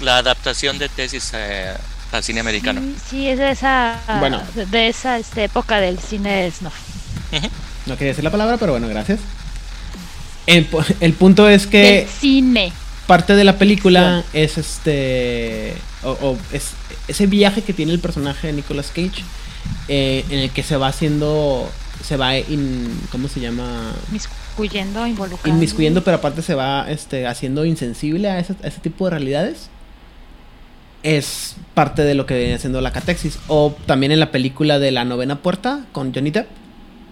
La 0.00 0.18
adaptación 0.18 0.78
de 0.78 0.88
tesis 0.88 1.30
eh, 1.34 1.74
al 2.12 2.22
cine 2.24 2.40
americano. 2.40 2.80
Sí, 2.80 2.96
sí, 3.10 3.28
es 3.28 3.38
de 3.38 3.50
esa, 3.50 4.00
Bueno. 4.20 4.42
de, 4.54 4.88
esa 4.88 5.18
este, 5.18 5.44
época 5.44 5.80
del 5.80 5.98
cine 5.98 6.50
snuff. 6.50 6.74
No 7.86 7.96
quería 7.96 8.08
decir 8.12 8.24
la 8.24 8.30
palabra, 8.30 8.56
pero 8.58 8.72
bueno, 8.72 8.88
gracias. 8.88 9.20
El, 10.48 10.68
pu- 10.70 10.84
el 11.00 11.12
punto 11.12 11.48
es 11.48 11.66
que 11.66 11.82
Del 11.82 12.08
cine. 12.08 12.72
parte 13.06 13.34
de 13.36 13.44
la 13.44 13.56
película 13.58 14.24
es 14.32 14.58
este. 14.58 15.74
O, 16.02 16.10
o 16.10 16.38
es 16.52 16.72
ese 17.06 17.26
viaje 17.26 17.62
que 17.62 17.72
tiene 17.72 17.92
el 17.92 17.98
personaje 18.00 18.48
de 18.48 18.52
Nicolas 18.54 18.88
Cage. 18.88 19.22
eh, 19.88 20.24
en 20.30 20.38
el 20.40 20.50
que 20.50 20.62
se 20.62 20.76
va 20.76 20.88
haciendo. 20.88 21.70
Se 22.04 22.16
va 22.16 22.36
in, 22.38 23.00
¿Cómo 23.10 23.26
se 23.28 23.40
llama? 23.40 23.92
Inmiscuyendo, 24.08 25.06
involucrando. 25.06 25.48
Inmiscuyendo, 25.56 26.04
pero 26.04 26.18
aparte 26.18 26.42
se 26.42 26.54
va 26.54 26.88
este, 26.90 27.26
haciendo 27.26 27.64
insensible 27.64 28.28
a 28.30 28.38
ese, 28.38 28.54
a 28.62 28.68
ese 28.68 28.80
tipo 28.80 29.04
de 29.06 29.10
realidades. 29.10 29.68
Es 31.02 31.56
parte 31.74 32.02
de 32.02 32.14
lo 32.14 32.26
que 32.26 32.36
viene 32.38 32.54
haciendo 32.54 32.80
la 32.80 32.92
catexis. 32.92 33.38
O 33.48 33.74
también 33.86 34.12
en 34.12 34.20
la 34.20 34.30
película 34.30 34.78
de 34.78 34.90
La 34.90 35.04
Novena 35.04 35.36
Puerta 35.42 35.84
con 35.92 36.12
Johnny 36.14 36.30
Depp. 36.30 36.46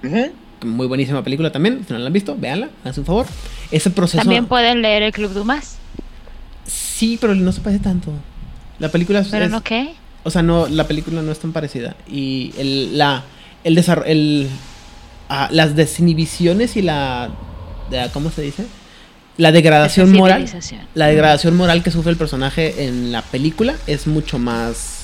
Ujú. 0.04 0.30
Muy 0.64 0.86
buenísima 0.86 1.22
película 1.22 1.52
también. 1.52 1.84
Si 1.86 1.92
no 1.92 1.98
la 1.98 2.06
han 2.06 2.12
visto, 2.12 2.36
véanla, 2.36 2.70
hagan 2.84 2.94
un 2.98 3.04
favor. 3.04 3.26
Ese 3.70 3.90
proceso. 3.90 4.18
También 4.22 4.46
pueden 4.46 4.82
leer 4.82 5.02
el 5.02 5.12
Club 5.12 5.32
Dumas. 5.32 5.76
Sí, 6.66 7.18
pero 7.20 7.34
no 7.34 7.52
se 7.52 7.60
parece 7.60 7.82
tanto. 7.82 8.12
La 8.78 8.88
película 8.90 9.20
es. 9.20 9.28
Pero 9.28 9.44
es- 9.46 9.50
no 9.50 9.62
qué. 9.62 9.94
O 10.24 10.30
sea, 10.30 10.42
no, 10.42 10.66
la 10.66 10.88
película 10.88 11.22
no 11.22 11.30
es 11.30 11.38
tan 11.38 11.52
parecida. 11.52 11.94
Y 12.08 12.52
el, 12.58 12.98
la, 12.98 13.22
el 13.62 13.74
desarrollo, 13.76 14.10
el, 14.10 14.48
ah, 15.28 15.48
las 15.52 15.76
desinhibiciones 15.76 16.76
y 16.76 16.82
la, 16.82 17.28
de- 17.90 18.10
¿cómo 18.12 18.30
se 18.30 18.42
dice? 18.42 18.66
La 19.36 19.52
degradación 19.52 20.10
moral. 20.12 20.50
La 20.94 21.06
degradación 21.06 21.56
moral 21.56 21.82
que 21.84 21.90
sufre 21.92 22.10
el 22.10 22.16
personaje 22.16 22.86
en 22.86 23.12
la 23.12 23.22
película 23.22 23.76
es 23.86 24.06
mucho 24.08 24.38
más, 24.38 25.02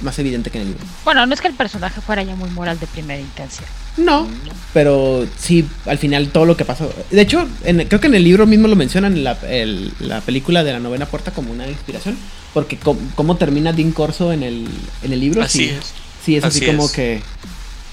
más 0.00 0.18
evidente 0.20 0.50
que 0.50 0.58
en 0.58 0.62
el 0.62 0.68
libro. 0.72 0.84
Bueno, 1.04 1.26
no 1.26 1.34
es 1.34 1.40
que 1.40 1.48
el 1.48 1.54
personaje 1.54 2.00
fuera 2.00 2.22
ya 2.22 2.34
muy 2.36 2.48
moral 2.50 2.78
de 2.78 2.86
primera 2.86 3.20
intención. 3.20 3.66
No, 3.96 4.26
pero 4.72 5.26
sí, 5.38 5.66
al 5.86 5.98
final 5.98 6.28
todo 6.30 6.46
lo 6.46 6.56
que 6.56 6.64
pasó. 6.64 6.92
De 7.10 7.20
hecho, 7.20 7.46
en- 7.64 7.86
creo 7.88 8.00
que 8.00 8.06
en 8.06 8.14
el 8.14 8.24
libro 8.24 8.46
mismo 8.46 8.68
lo 8.68 8.76
mencionan 8.76 9.14
en 9.16 9.24
la, 9.24 9.38
el- 9.48 9.92
la 10.00 10.20
película 10.22 10.64
de 10.64 10.72
la 10.72 10.80
novena 10.80 11.06
puerta 11.06 11.30
como 11.32 11.52
una 11.52 11.68
inspiración. 11.68 12.16
Porque 12.54 12.76
com- 12.78 12.98
cómo 13.14 13.36
termina 13.36 13.72
Dean 13.72 13.92
Corso 13.92 14.32
en 14.32 14.42
el, 14.42 14.66
en 15.02 15.12
el 15.12 15.20
libro. 15.20 15.42
Así 15.42 15.58
sí, 15.58 15.64
es. 15.70 15.92
Sí, 16.24 16.36
es 16.36 16.44
así, 16.44 16.58
Así 16.58 16.66
como 16.66 16.86
es. 16.86 16.92
que. 16.92 17.22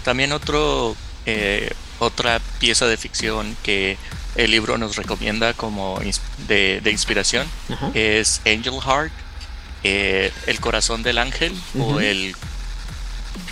También 0.03 0.31
otro, 0.31 0.95
eh, 1.25 1.69
otra 1.99 2.39
pieza 2.59 2.85
de 2.87 2.95
ficción 2.97 3.55
que 3.63 3.97
el 4.35 4.51
libro 4.51 4.77
nos 4.77 4.95
recomienda 4.95 5.53
como 5.53 5.99
de, 6.47 6.79
de 6.81 6.91
inspiración 6.91 7.45
Ajá. 7.69 7.91
es 7.93 8.41
Angel 8.45 8.79
Heart, 8.85 9.11
eh, 9.83 10.31
el 10.47 10.59
corazón 10.59 11.03
del 11.03 11.17
ángel 11.17 11.53
o, 11.77 11.99
el, 11.99 12.35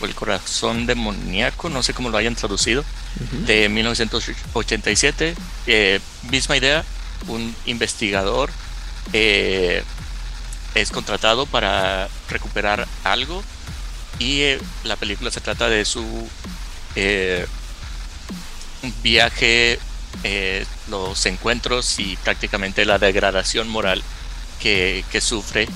o 0.02 0.06
el 0.06 0.16
corazón 0.16 0.86
demoníaco, 0.86 1.70
no 1.70 1.84
sé 1.84 1.94
cómo 1.94 2.10
lo 2.10 2.18
hayan 2.18 2.36
traducido, 2.36 2.84
de 3.46 3.70
1987. 3.70 5.36
Eh, 5.68 6.00
misma 6.30 6.58
idea, 6.58 6.84
un 7.28 7.56
investigador 7.66 8.50
eh, 9.14 9.84
es 10.76 10.92
contratado 10.92 11.46
para 11.46 12.10
recuperar 12.30 12.88
algo 13.04 13.44
y 14.20 14.42
eh, 14.42 14.60
la 14.84 14.96
película 14.96 15.32
se 15.32 15.42
trata 15.42 15.68
de 15.70 15.86
su 15.86 16.30
viaje, 19.04 19.80
los 20.90 21.26
encuentros 21.26 22.00
y 22.00 22.18
prácticamente 22.18 22.86
la 22.86 22.98
degradación 22.98 23.68
moral 23.70 24.02
que, 24.60 25.06
que 25.12 25.22
sufre 25.22 25.68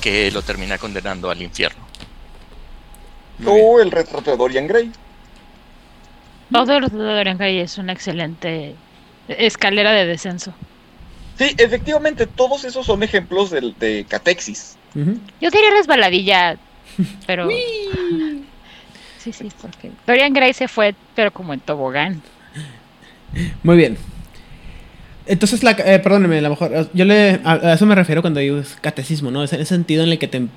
que 0.00 0.30
lo 0.30 0.42
termina 0.42 0.78
condenando 0.78 1.30
al 1.30 1.42
infierno. 1.42 1.81
O 3.46 3.80
el 3.80 3.90
retrato 3.90 4.30
de 4.30 4.36
Dorian 4.36 4.66
Gray. 4.66 4.90
Todo 6.52 6.76
el 6.76 6.88
de 6.88 6.96
Dorian 6.96 7.38
Gray 7.38 7.58
es 7.60 7.78
una 7.78 7.92
excelente 7.92 8.74
escalera 9.28 9.92
de 9.92 10.06
descenso. 10.06 10.52
Sí, 11.38 11.54
efectivamente, 11.58 12.26
todos 12.26 12.64
esos 12.64 12.84
son 12.86 13.02
ejemplos 13.02 13.50
del- 13.50 13.74
de 13.78 14.04
catexis. 14.08 14.76
Yo 14.94 15.50
diría 15.50 15.70
resbaladilla, 15.76 16.56
pero... 17.26 17.48
Sí, 19.18 19.32
sí, 19.32 19.48
porque 19.62 19.92
Dorian 20.04 20.32
Gray 20.32 20.52
se 20.52 20.66
fue, 20.66 20.96
pero 21.14 21.30
como 21.32 21.54
en 21.54 21.60
tobogán. 21.60 22.20
Muy 23.62 23.76
bien. 23.76 23.96
Entonces, 25.26 25.62
la, 25.62 25.70
eh, 25.78 26.00
perdóneme, 26.00 26.38
a 26.38 26.42
lo 26.42 26.50
mejor, 26.50 26.90
yo 26.92 27.04
le, 27.04 27.38
a, 27.44 27.52
a 27.52 27.72
eso 27.74 27.86
me 27.86 27.94
refiero 27.94 28.20
cuando 28.20 28.40
digo 28.40 28.60
catecismo, 28.80 29.30
¿no? 29.30 29.44
Es 29.44 29.52
en 29.52 29.60
ese 29.60 29.76
sentido 29.76 30.02
en 30.02 30.10
el 30.10 30.18
que 30.18 30.26
te, 30.26 30.48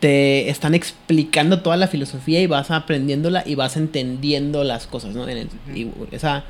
te 0.00 0.48
están 0.50 0.74
explicando 0.74 1.60
toda 1.60 1.76
la 1.76 1.88
filosofía 1.88 2.40
y 2.40 2.46
vas 2.46 2.70
aprendiéndola 2.70 3.42
y 3.46 3.54
vas 3.54 3.76
entendiendo 3.76 4.62
las 4.64 4.86
cosas, 4.86 5.14
¿no? 5.14 5.28
En 5.28 5.38
el- 5.38 5.48
y 5.76 5.88
esa, 6.12 6.44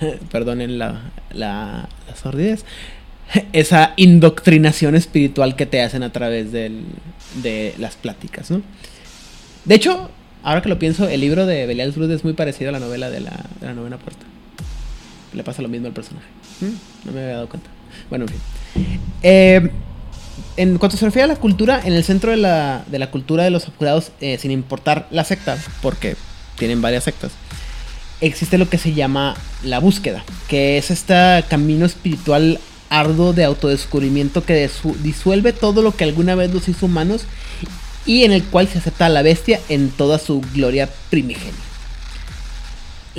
perdonen 0.32 0.78
la, 0.78 1.02
la, 1.32 1.88
la 2.08 2.16
sordidez, 2.16 2.64
esa 3.52 3.92
indoctrinación 3.96 4.94
espiritual 4.94 5.54
que 5.56 5.66
te 5.66 5.82
hacen 5.82 6.02
a 6.02 6.12
través 6.12 6.50
del, 6.52 6.84
de 7.42 7.74
las 7.78 7.96
pláticas, 7.96 8.50
¿no? 8.50 8.62
De 9.64 9.74
hecho, 9.74 10.10
ahora 10.42 10.62
que 10.62 10.68
lo 10.70 10.78
pienso, 10.78 11.08
el 11.08 11.20
libro 11.20 11.44
de 11.44 11.66
Belial 11.66 11.92
Cruz 11.92 12.08
es 12.10 12.24
muy 12.24 12.32
parecido 12.32 12.70
a 12.70 12.72
la 12.72 12.80
novela 12.80 13.10
de 13.10 13.20
la, 13.20 13.44
de 13.60 13.66
la 13.66 13.74
novena 13.74 13.98
puerta. 13.98 14.24
Le 15.34 15.44
pasa 15.44 15.60
lo 15.60 15.68
mismo 15.68 15.88
al 15.88 15.92
personaje. 15.92 16.26
¿Mm? 16.62 17.06
No 17.06 17.12
me 17.12 17.20
había 17.20 17.34
dado 17.34 17.48
cuenta. 17.50 17.68
Bueno, 18.08 18.24
en 18.24 18.28
fin. 18.30 18.40
Eh, 19.22 19.70
en 20.58 20.76
cuanto 20.76 20.96
se 20.96 21.04
refiere 21.04 21.24
a 21.24 21.28
la 21.28 21.36
cultura, 21.36 21.80
en 21.84 21.92
el 21.92 22.02
centro 22.02 22.32
de 22.32 22.36
la, 22.36 22.84
de 22.88 22.98
la 22.98 23.12
cultura 23.12 23.44
de 23.44 23.50
los 23.50 23.68
apurados, 23.68 24.10
eh, 24.20 24.38
sin 24.38 24.50
importar 24.50 25.06
la 25.12 25.22
secta, 25.22 25.56
porque 25.80 26.16
tienen 26.58 26.82
varias 26.82 27.04
sectas, 27.04 27.30
existe 28.20 28.58
lo 28.58 28.68
que 28.68 28.76
se 28.76 28.92
llama 28.92 29.36
la 29.62 29.78
búsqueda, 29.78 30.24
que 30.48 30.76
es 30.76 30.90
este 30.90 31.44
camino 31.48 31.86
espiritual 31.86 32.58
arduo 32.90 33.32
de 33.32 33.44
autodescubrimiento 33.44 34.44
que 34.44 34.68
disuelve 35.02 35.52
todo 35.52 35.80
lo 35.80 35.94
que 35.94 36.02
alguna 36.04 36.34
vez 36.34 36.52
los 36.52 36.68
hizo 36.68 36.86
humanos 36.86 37.22
y 38.04 38.24
en 38.24 38.32
el 38.32 38.42
cual 38.42 38.66
se 38.66 38.78
acepta 38.78 39.06
a 39.06 39.10
la 39.10 39.22
bestia 39.22 39.60
en 39.68 39.90
toda 39.90 40.18
su 40.18 40.40
gloria 40.54 40.88
primigenia. 41.08 41.52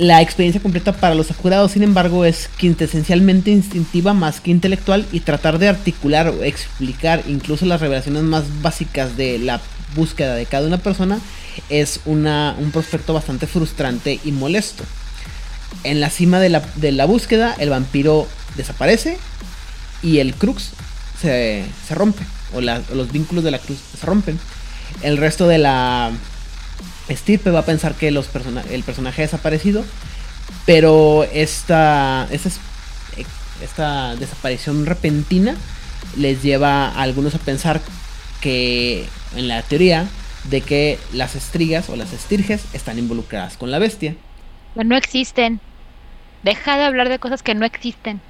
La 0.00 0.22
experiencia 0.22 0.62
completa 0.62 0.92
para 0.92 1.14
los 1.14 1.30
apurados, 1.30 1.72
sin 1.72 1.82
embargo, 1.82 2.24
es 2.24 2.48
quintesencialmente 2.56 3.50
instintiva 3.50 4.14
más 4.14 4.40
que 4.40 4.50
intelectual 4.50 5.06
y 5.12 5.20
tratar 5.20 5.58
de 5.58 5.68
articular 5.68 6.28
o 6.28 6.42
explicar 6.42 7.22
incluso 7.28 7.66
las 7.66 7.82
revelaciones 7.82 8.22
más 8.22 8.62
básicas 8.62 9.18
de 9.18 9.38
la 9.38 9.60
búsqueda 9.94 10.36
de 10.36 10.46
cada 10.46 10.66
una 10.66 10.78
persona 10.78 11.20
es 11.68 12.00
una, 12.06 12.56
un 12.58 12.70
prospecto 12.70 13.12
bastante 13.12 13.46
frustrante 13.46 14.18
y 14.24 14.32
molesto. 14.32 14.84
En 15.84 16.00
la 16.00 16.08
cima 16.08 16.40
de 16.40 16.48
la, 16.48 16.62
de 16.76 16.92
la 16.92 17.04
búsqueda, 17.04 17.54
el 17.58 17.68
vampiro 17.68 18.26
desaparece 18.56 19.18
y 20.02 20.20
el 20.20 20.32
crux 20.32 20.70
se, 21.20 21.62
se 21.86 21.94
rompe, 21.94 22.24
o, 22.54 22.60
o 22.60 22.94
los 22.94 23.12
vínculos 23.12 23.44
de 23.44 23.50
la 23.50 23.58
cruz 23.58 23.76
se 24.00 24.06
rompen. 24.06 24.40
El 25.02 25.18
resto 25.18 25.46
de 25.46 25.58
la 25.58 26.10
estirpe 27.12 27.50
va 27.50 27.60
a 27.60 27.64
pensar 27.64 27.94
que 27.94 28.10
los 28.10 28.26
persona- 28.26 28.64
el 28.70 28.82
personaje 28.82 29.22
ha 29.22 29.26
desaparecido, 29.26 29.84
pero 30.66 31.24
esta, 31.32 32.26
esta, 32.30 32.48
es- 32.48 32.60
esta 33.62 34.16
desaparición 34.16 34.86
repentina 34.86 35.54
les 36.16 36.42
lleva 36.42 36.88
a 36.88 37.02
algunos 37.02 37.34
a 37.34 37.38
pensar 37.38 37.80
que 38.40 39.04
en 39.36 39.48
la 39.48 39.62
teoría 39.62 40.06
de 40.48 40.62
que 40.62 40.98
las 41.12 41.36
estrigas 41.36 41.90
o 41.90 41.96
las 41.96 42.12
estirges 42.12 42.62
están 42.72 42.98
involucradas 42.98 43.56
con 43.56 43.70
la 43.70 43.78
bestia. 43.78 44.14
Pero 44.74 44.88
no 44.88 44.96
existen. 44.96 45.60
Deja 46.42 46.78
de 46.78 46.84
hablar 46.84 47.10
de 47.10 47.18
cosas 47.18 47.42
que 47.42 47.54
no 47.54 47.66
existen. 47.66 48.20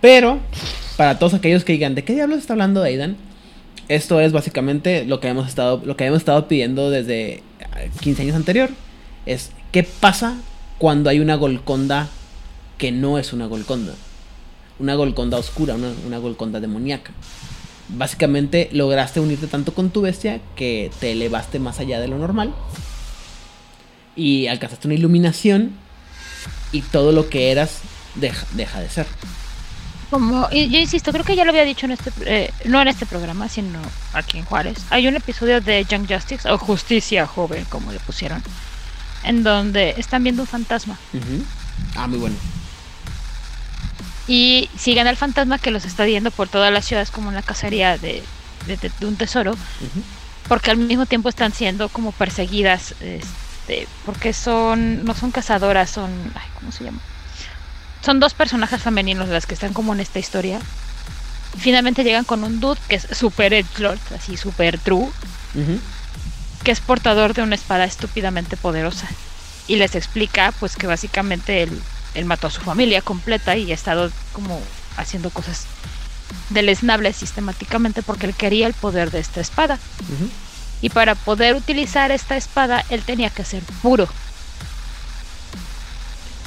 Pero, 0.00 0.40
para 0.96 1.18
todos 1.18 1.34
aquellos 1.34 1.64
que 1.64 1.72
digan, 1.72 1.94
¿de 1.94 2.02
qué 2.04 2.14
diablos 2.14 2.38
está 2.40 2.54
hablando 2.54 2.82
Aidan? 2.82 3.16
Esto 3.88 4.20
es 4.20 4.32
básicamente 4.32 5.04
lo 5.04 5.20
que 5.20 5.28
hemos 5.28 5.46
estado, 5.46 5.80
lo 5.84 5.96
que 5.96 6.06
hemos 6.06 6.18
estado 6.18 6.48
pidiendo 6.48 6.90
desde 6.90 7.42
15 8.00 8.22
años 8.22 8.36
anterior. 8.36 8.70
Es, 9.26 9.50
¿qué 9.72 9.82
pasa 9.82 10.36
cuando 10.78 11.10
hay 11.10 11.20
una 11.20 11.36
Golconda 11.36 12.08
que 12.78 12.92
no 12.92 13.18
es 13.18 13.32
una 13.32 13.46
Golconda? 13.46 13.94
Una 14.78 14.94
Golconda 14.94 15.38
oscura, 15.38 15.74
una, 15.74 15.92
una 16.06 16.18
Golconda 16.18 16.60
demoníaca. 16.60 17.12
Básicamente 17.88 18.68
lograste 18.72 19.20
unirte 19.20 19.46
tanto 19.46 19.74
con 19.74 19.90
tu 19.90 20.00
bestia 20.00 20.40
que 20.56 20.90
te 21.00 21.12
elevaste 21.12 21.58
más 21.58 21.80
allá 21.80 22.00
de 22.00 22.08
lo 22.08 22.18
normal. 22.18 22.54
Y 24.16 24.46
alcanzaste 24.46 24.88
una 24.88 24.94
iluminación 24.94 25.72
y 26.72 26.82
todo 26.82 27.12
lo 27.12 27.28
que 27.28 27.50
eras 27.50 27.80
deja, 28.14 28.46
deja 28.54 28.80
de 28.80 28.88
ser. 28.88 29.06
Como, 30.14 30.48
y 30.52 30.68
yo 30.70 30.78
insisto, 30.78 31.10
creo 31.12 31.24
que 31.24 31.34
ya 31.34 31.44
lo 31.44 31.50
había 31.50 31.64
dicho 31.64 31.86
en 31.86 31.92
este, 31.92 32.12
eh, 32.24 32.52
no 32.66 32.80
en 32.80 32.86
este 32.88 33.04
programa, 33.04 33.48
sino 33.48 33.80
aquí 34.12 34.38
en 34.38 34.44
Juárez. 34.44 34.78
Hay 34.90 35.08
un 35.08 35.16
episodio 35.16 35.60
de 35.60 35.84
Young 35.84 36.06
Justice, 36.08 36.48
o 36.48 36.56
Justicia 36.56 37.26
Joven, 37.26 37.64
como 37.68 37.90
le 37.90 37.98
pusieron, 37.98 38.40
en 39.24 39.42
donde 39.42 39.94
están 39.98 40.22
viendo 40.22 40.42
un 40.42 40.46
fantasma. 40.48 40.96
Ah, 41.96 42.06
muy 42.06 42.18
bueno. 42.18 42.36
Y 44.26 44.70
siguen 44.78 45.06
al 45.06 45.16
fantasma 45.16 45.58
que 45.58 45.70
los 45.70 45.84
está 45.84 46.04
viendo 46.04 46.30
por 46.30 46.48
toda 46.48 46.70
la 46.70 46.80
ciudad, 46.80 47.02
es 47.02 47.10
como 47.10 47.28
una 47.28 47.42
cacería 47.42 47.98
de, 47.98 48.22
de- 48.66 48.76
de- 48.76 48.92
de 48.98 49.06
un 49.06 49.16
tesoro, 49.16 49.54
porque 50.48 50.70
al 50.70 50.76
mismo 50.78 51.06
tiempo 51.06 51.28
están 51.28 51.52
siendo 51.52 51.88
como 51.88 52.12
perseguidas, 52.12 52.94
este, 53.00 53.88
porque 54.06 54.32
son, 54.32 55.04
no 55.04 55.12
son 55.14 55.30
cazadoras, 55.30 55.90
son, 55.90 56.10
ay, 56.36 56.48
¿cómo 56.58 56.70
se 56.72 56.84
llama? 56.84 57.00
Son 58.04 58.20
dos 58.20 58.34
personajes 58.34 58.82
femeninos 58.82 59.28
las 59.28 59.46
que 59.46 59.54
están 59.54 59.72
como 59.72 59.94
en 59.94 60.00
esta 60.00 60.18
historia. 60.18 60.60
Finalmente 61.56 62.04
llegan 62.04 62.24
con 62.24 62.44
un 62.44 62.60
dude 62.60 62.80
que 62.88 62.96
es 62.96 63.06
super 63.12 63.54
edgelord, 63.54 63.98
así 64.14 64.36
super 64.36 64.78
true, 64.78 65.08
que 66.62 66.70
es 66.70 66.80
portador 66.80 67.32
de 67.32 67.42
una 67.42 67.54
espada 67.54 67.84
estúpidamente 67.84 68.58
poderosa. 68.58 69.08
Y 69.68 69.76
les 69.76 69.94
explica 69.94 70.52
pues 70.60 70.76
que 70.76 70.86
básicamente 70.86 71.62
él, 71.62 71.80
él 72.14 72.26
mató 72.26 72.48
a 72.48 72.50
su 72.50 72.60
familia 72.60 73.00
completa 73.00 73.56
y 73.56 73.70
ha 73.72 73.74
estado 73.74 74.10
como 74.34 74.60
haciendo 74.98 75.30
cosas 75.30 75.64
deleznables 76.50 77.16
sistemáticamente 77.16 78.02
porque 78.02 78.26
él 78.26 78.34
quería 78.34 78.66
el 78.66 78.74
poder 78.74 79.10
de 79.10 79.20
esta 79.20 79.40
espada. 79.40 79.78
Y 80.82 80.90
para 80.90 81.14
poder 81.14 81.54
utilizar 81.54 82.10
esta 82.10 82.36
espada, 82.36 82.84
él 82.90 83.02
tenía 83.02 83.30
que 83.30 83.44
ser 83.44 83.62
puro. 83.80 84.08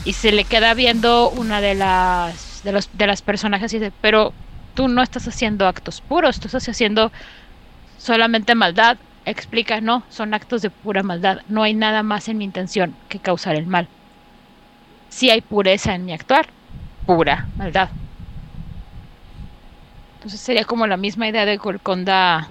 Y 0.07 0.13
se 0.13 0.31
le 0.31 0.45
queda 0.45 0.73
viendo 0.73 1.29
una 1.31 1.59
de 1.59 1.75
las 1.75 2.63
de 2.63 2.71
los 2.71 2.89
de 2.93 3.07
las 3.07 3.21
personajes 3.21 3.73
y 3.73 3.79
dice, 3.79 3.91
pero 3.99 4.31
tú 4.73 4.87
no 4.87 5.03
estás 5.03 5.27
haciendo 5.27 5.67
actos 5.67 5.99
puros, 5.99 6.39
tú 6.39 6.47
estás 6.47 6.69
haciendo 6.69 7.11
solamente 7.97 8.55
maldad. 8.55 8.99
Explica, 9.25 9.81
no, 9.81 10.05
son 10.09 10.33
actos 10.33 10.61
de 10.61 10.69
pura 10.69 11.03
maldad. 11.03 11.39
No 11.49 11.61
hay 11.63 11.73
nada 11.73 12.03
más 12.03 12.29
en 12.29 12.37
mi 12.37 12.45
intención 12.45 12.95
que 13.09 13.19
causar 13.19 13.55
el 13.57 13.67
mal. 13.67 13.89
Si 15.09 15.29
hay 15.29 15.41
pureza 15.41 15.93
en 15.93 16.05
mi 16.05 16.13
actuar, 16.13 16.47
pura 17.05 17.49
maldad. 17.57 17.89
Entonces 20.15 20.39
sería 20.39 20.63
como 20.63 20.87
la 20.87 20.95
misma 20.95 21.27
idea 21.27 21.45
de 21.45 21.57
Golconda 21.57 22.49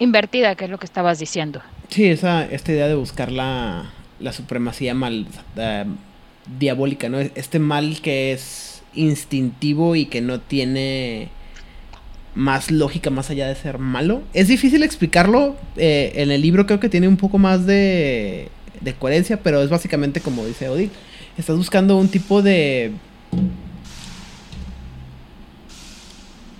invertida, 0.00 0.56
que 0.56 0.64
es 0.64 0.70
lo 0.70 0.78
que 0.78 0.86
estabas 0.86 1.20
diciendo. 1.20 1.62
Sí, 1.90 2.06
esa, 2.06 2.44
esta 2.44 2.72
idea 2.72 2.86
de 2.86 2.94
buscar 2.94 3.32
la, 3.32 3.90
la 4.20 4.32
supremacía 4.32 4.94
mal, 4.94 5.26
eh, 5.56 5.84
diabólica, 6.58 7.08
¿no? 7.08 7.18
Este 7.18 7.58
mal 7.58 8.00
que 8.00 8.32
es 8.32 8.82
instintivo 8.94 9.96
y 9.96 10.06
que 10.06 10.20
no 10.20 10.40
tiene 10.40 11.28
más 12.36 12.70
lógica 12.70 13.10
más 13.10 13.30
allá 13.30 13.48
de 13.48 13.56
ser 13.56 13.78
malo. 13.78 14.22
Es 14.34 14.46
difícil 14.46 14.84
explicarlo. 14.84 15.56
eh, 15.76 16.12
en 16.14 16.30
el 16.30 16.42
libro 16.42 16.64
creo 16.66 16.78
que 16.78 16.88
tiene 16.88 17.08
un 17.08 17.16
poco 17.16 17.38
más 17.38 17.66
de, 17.66 18.48
de 18.80 18.94
coherencia, 18.94 19.42
pero 19.42 19.60
es 19.62 19.68
básicamente 19.68 20.20
como 20.20 20.46
dice 20.46 20.68
Odil. 20.68 20.90
Estás 21.36 21.56
buscando 21.56 21.96
un 21.96 22.08
tipo 22.08 22.40
de 22.40 22.92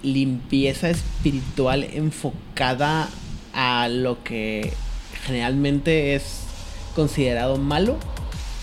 limpieza 0.03 0.91
espiritual 0.91 1.85
enfocada 1.85 3.09
a 3.53 3.89
lo 3.89 4.23
que 4.25 4.73
generalmente 5.27 6.15
es 6.15 6.23
considerado 6.95 7.57
malo, 7.57 7.97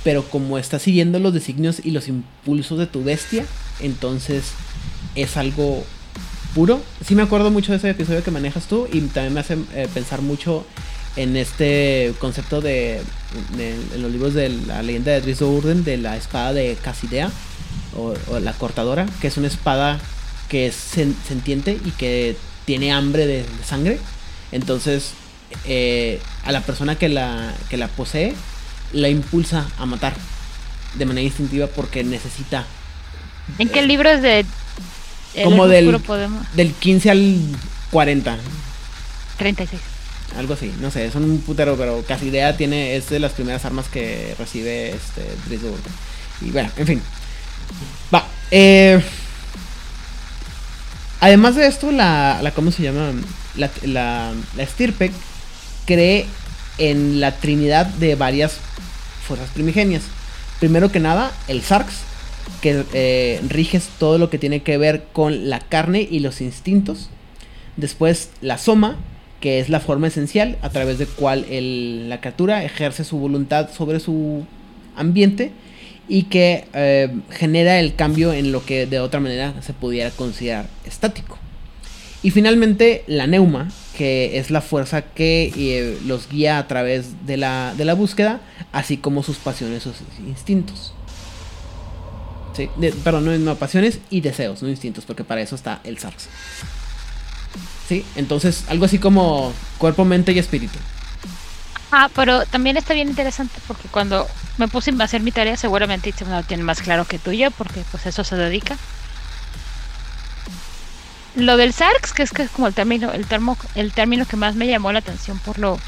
pero 0.03 0.23
como 0.23 0.57
está 0.57 0.79
siguiendo 0.79 1.19
los 1.19 1.33
designios 1.33 1.81
y 1.83 1.91
los 1.91 2.07
impulsos 2.07 2.79
de 2.79 2.87
tu 2.87 3.03
bestia, 3.03 3.45
entonces 3.79 4.51
es 5.15 5.37
algo 5.37 5.83
puro. 6.55 6.81
Sí 7.05 7.15
me 7.15 7.23
acuerdo 7.23 7.51
mucho 7.51 7.71
de 7.71 7.77
ese 7.77 7.89
episodio 7.89 8.23
que 8.23 8.31
manejas 8.31 8.65
tú 8.67 8.87
y 8.91 9.01
también 9.01 9.33
me 9.33 9.39
hace 9.41 9.57
eh, 9.73 9.87
pensar 9.93 10.21
mucho 10.21 10.65
en 11.15 11.35
este 11.35 12.13
concepto 12.19 12.61
de, 12.61 13.01
en 13.57 14.01
los 14.01 14.11
libros 14.11 14.33
de 14.33 14.49
la 14.49 14.83
leyenda 14.83 15.11
de 15.11 15.21
Drizzt 15.21 15.41
Do'Urden 15.41 15.83
de 15.83 15.97
la 15.97 16.15
espada 16.15 16.53
de 16.53 16.77
Casidea 16.81 17.31
o, 17.95 18.13
o 18.31 18.39
la 18.39 18.53
cortadora, 18.53 19.07
que 19.19 19.27
es 19.27 19.37
una 19.37 19.47
espada 19.47 19.99
que 20.47 20.67
es 20.67 20.75
sen- 20.95 21.15
sentiente 21.27 21.79
y 21.83 21.91
que 21.91 22.37
tiene 22.65 22.91
hambre 22.91 23.25
de 23.25 23.45
sangre. 23.65 23.99
Entonces, 24.51 25.11
eh, 25.65 26.21
a 26.45 26.51
la 26.51 26.61
persona 26.61 26.95
que 26.97 27.09
la, 27.09 27.53
que 27.69 27.77
la 27.77 27.87
posee, 27.87 28.33
la 28.93 29.09
impulsa 29.09 29.65
a 29.77 29.85
matar 29.85 30.13
de 30.95 31.05
manera 31.05 31.25
instintiva 31.25 31.67
porque 31.67 32.03
necesita 32.03 32.65
¿En 33.59 33.69
qué 33.69 33.81
libro 33.85 34.09
es 34.09 34.21
de 34.21 34.45
Como 35.43 35.67
del- 35.67 35.99
Podemos? 36.01 36.45
del 36.55 36.73
15 36.73 37.11
al 37.11 37.39
40. 37.91 38.37
36. 39.37 39.81
Algo 40.37 40.53
así, 40.55 40.73
no 40.81 40.91
sé, 40.91 41.09
son 41.11 41.23
un 41.23 41.39
putero, 41.41 41.77
pero 41.77 42.03
casi 42.07 42.27
idea 42.27 42.57
tiene, 42.57 42.95
es 42.97 43.09
de 43.09 43.19
las 43.19 43.31
primeras 43.31 43.63
armas 43.65 43.87
que 43.87 44.35
recibe 44.37 44.89
este 44.91 45.21
Do'Urden. 45.57 45.93
Y 46.41 46.51
bueno, 46.51 46.69
en 46.77 46.87
fin. 46.87 47.01
Va, 48.13 48.25
eh, 48.51 49.01
Además 51.19 51.55
de 51.55 51.67
esto, 51.67 51.91
la, 51.91 52.39
la 52.43 52.51
¿cómo 52.51 52.71
se 52.71 52.83
llama? 52.83 53.11
La, 53.55 53.71
la, 53.83 54.33
la 54.55 54.63
estirpe 54.63 55.11
cree 55.87 56.27
en 56.77 57.19
la 57.19 57.31
trinidad 57.31 57.87
de 57.87 58.13
varias 58.13 58.59
fuerzas 59.27 59.49
primigenias. 59.49 60.03
Primero 60.59 60.91
que 60.91 60.99
nada, 60.99 61.31
el 61.47 61.63
Sarx, 61.63 61.93
que 62.61 62.83
eh, 62.93 63.41
riges 63.47 63.89
todo 63.97 64.19
lo 64.19 64.29
que 64.29 64.37
tiene 64.37 64.61
que 64.61 64.77
ver 64.77 65.05
con 65.13 65.49
la 65.49 65.59
carne 65.59 66.07
y 66.09 66.19
los 66.19 66.39
instintos. 66.41 67.09
Después, 67.77 68.29
la 68.41 68.57
Soma, 68.59 68.97
que 69.39 69.59
es 69.59 69.69
la 69.69 69.79
forma 69.79 70.07
esencial 70.07 70.57
a 70.61 70.69
través 70.69 70.97
de 70.97 71.05
cual 71.05 71.45
el- 71.49 72.09
la 72.09 72.19
criatura 72.21 72.63
ejerce 72.63 73.03
su 73.03 73.17
voluntad 73.17 73.69
sobre 73.75 73.99
su 73.99 74.45
ambiente 74.95 75.51
y 76.09 76.23
que 76.23 76.65
eh, 76.73 77.09
genera 77.31 77.79
el 77.79 77.93
cambio 77.95 78.33
en 78.33 78.51
lo 78.51 78.65
que 78.65 78.85
de 78.87 78.99
otra 78.99 79.19
manera 79.19 79.53
se 79.61 79.73
pudiera 79.73 80.09
considerar 80.11 80.67
estático. 80.85 81.37
Y 82.23 82.31
finalmente 82.31 83.03
la 83.07 83.27
neuma, 83.27 83.69
que 83.97 84.37
es 84.37 84.51
la 84.51 84.61
fuerza 84.61 85.01
que 85.01 85.51
eh, 85.57 85.97
los 86.05 86.29
guía 86.29 86.59
a 86.59 86.67
través 86.67 87.25
de 87.25 87.35
la, 87.37 87.73
de 87.75 87.83
la 87.83 87.95
búsqueda, 87.95 88.39
así 88.71 88.97
como 88.97 89.23
sus 89.23 89.37
pasiones, 89.37 89.81
sus 89.83 89.95
instintos. 90.25 90.93
Sí, 92.55 92.69
de- 92.77 92.91
perdón, 92.91 93.25
no, 93.25 93.37
no, 93.37 93.55
pasiones 93.55 93.99
y 94.09 94.21
deseos, 94.21 94.61
no 94.61 94.69
instintos, 94.69 95.03
porque 95.05 95.23
para 95.23 95.41
eso 95.41 95.55
está 95.55 95.79
el 95.83 95.97
SARS. 95.97 96.27
Sí, 97.89 98.05
entonces 98.15 98.65
algo 98.69 98.85
así 98.85 98.99
como 98.99 99.51
cuerpo, 99.77 100.05
mente 100.05 100.31
y 100.31 100.39
espíritu. 100.39 100.77
Ah, 101.91 102.09
pero 102.13 102.45
también 102.45 102.75
está 102.77 102.93
bien 102.93 103.07
interesante 103.07 103.55
porque 103.67 103.87
cuando 103.87 104.27
me 104.57 104.67
puse 104.67 104.91
a 104.99 105.03
hacer 105.03 105.21
mi 105.21 105.31
tarea, 105.31 105.55
seguramente 105.55 106.09
Itzem 106.09 106.29
lo 106.29 106.43
tiene 106.43 106.63
más 106.63 106.81
claro 106.81 107.05
que 107.05 107.17
tú 107.17 107.31
y 107.31 107.37
yo, 107.39 107.51
porque 107.51 107.83
pues 107.91 108.05
eso 108.05 108.23
se 108.23 108.35
dedica. 108.35 108.77
Lo 111.37 111.55
del 111.55 111.71
SARX, 111.71 112.13
que 112.13 112.23
es 112.23 112.31
que 112.31 112.41
es 112.41 112.49
como 112.49 112.65
el 112.65 112.73
término, 112.73 113.11
el 113.11 113.27
termo, 113.27 113.59
el 113.75 113.93
término 113.93 114.25
que 114.25 114.35
más 114.35 114.55
me 114.55 114.65
llamó 114.65 114.91
la 114.91 114.99
atención 114.99 115.37
por 115.37 115.59
lo, 115.59 115.79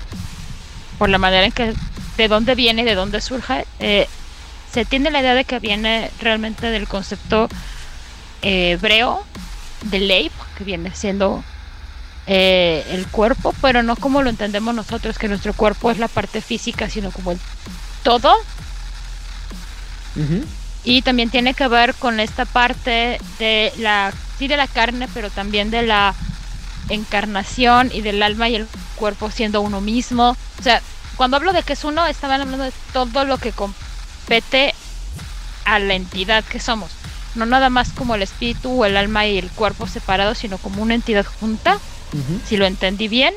por 0.99 1.09
la 1.09 1.17
manera 1.17 1.43
en 1.43 1.51
que, 1.51 1.73
de 2.17 2.27
dónde 2.27 2.53
viene, 2.53 2.85
de 2.85 2.93
dónde 2.93 3.19
surge, 3.19 3.65
eh, 3.79 4.07
se 4.71 4.85
tiene 4.85 5.09
la 5.09 5.21
idea 5.21 5.33
de 5.33 5.45
que 5.45 5.57
viene 5.57 6.11
realmente 6.21 6.67
del 6.67 6.87
concepto 6.87 7.49
eh, 8.43 8.73
hebreo 8.73 9.23
de 9.85 9.99
Leib, 9.99 10.31
que 10.55 10.63
viene 10.63 10.93
siendo 10.93 11.43
eh, 12.27 12.85
el 12.91 13.07
cuerpo, 13.07 13.55
pero 13.59 13.81
no 13.81 13.95
como 13.95 14.21
lo 14.21 14.29
entendemos 14.29 14.75
nosotros, 14.75 15.17
que 15.17 15.27
nuestro 15.27 15.53
cuerpo 15.53 15.89
es 15.89 15.97
la 15.97 16.07
parte 16.07 16.41
física, 16.41 16.91
sino 16.91 17.09
como 17.09 17.31
el 17.31 17.39
todo. 18.03 18.35
Ujú. 20.15 20.45
Y 20.83 21.01
también 21.01 21.31
tiene 21.31 21.55
que 21.55 21.67
ver 21.67 21.95
con 21.95 22.19
esta 22.19 22.45
parte 22.45 23.19
de 23.39 23.73
la 23.77 24.13
sí 24.39 24.47
de 24.47 24.57
la 24.57 24.67
carne, 24.67 25.07
pero 25.13 25.29
también 25.29 25.69
de 25.69 25.83
la 25.83 26.15
encarnación 26.87 27.91
y 27.93 28.01
del 28.01 28.23
alma 28.23 28.49
y 28.49 28.55
el 28.55 28.67
cuerpo 28.95 29.29
siendo 29.29 29.61
uno 29.61 29.81
mismo. 29.81 30.35
O 30.59 30.63
sea, 30.63 30.81
cuando 31.17 31.37
hablo 31.37 31.51
de 31.51 31.61
que 31.61 31.73
es 31.73 31.83
uno, 31.83 32.07
estaban 32.07 32.41
hablando 32.41 32.63
de 32.63 32.71
todo 32.93 33.25
lo 33.25 33.37
que 33.37 33.51
compete 33.51 34.73
a 35.65 35.77
la 35.77 35.93
entidad 35.93 36.43
que 36.45 36.59
somos. 36.59 36.91
No 37.35 37.45
nada 37.45 37.69
más 37.69 37.91
como 37.91 38.15
el 38.15 38.21
espíritu 38.21 38.71
o 38.71 38.85
el 38.85 38.97
alma 38.97 39.27
y 39.27 39.37
el 39.37 39.49
cuerpo 39.51 39.85
separados, 39.85 40.39
sino 40.39 40.57
como 40.57 40.81
una 40.81 40.95
entidad 40.95 41.25
junta, 41.25 41.77
si 42.45 42.57
lo 42.57 42.65
entendí 42.65 43.07
bien. 43.07 43.33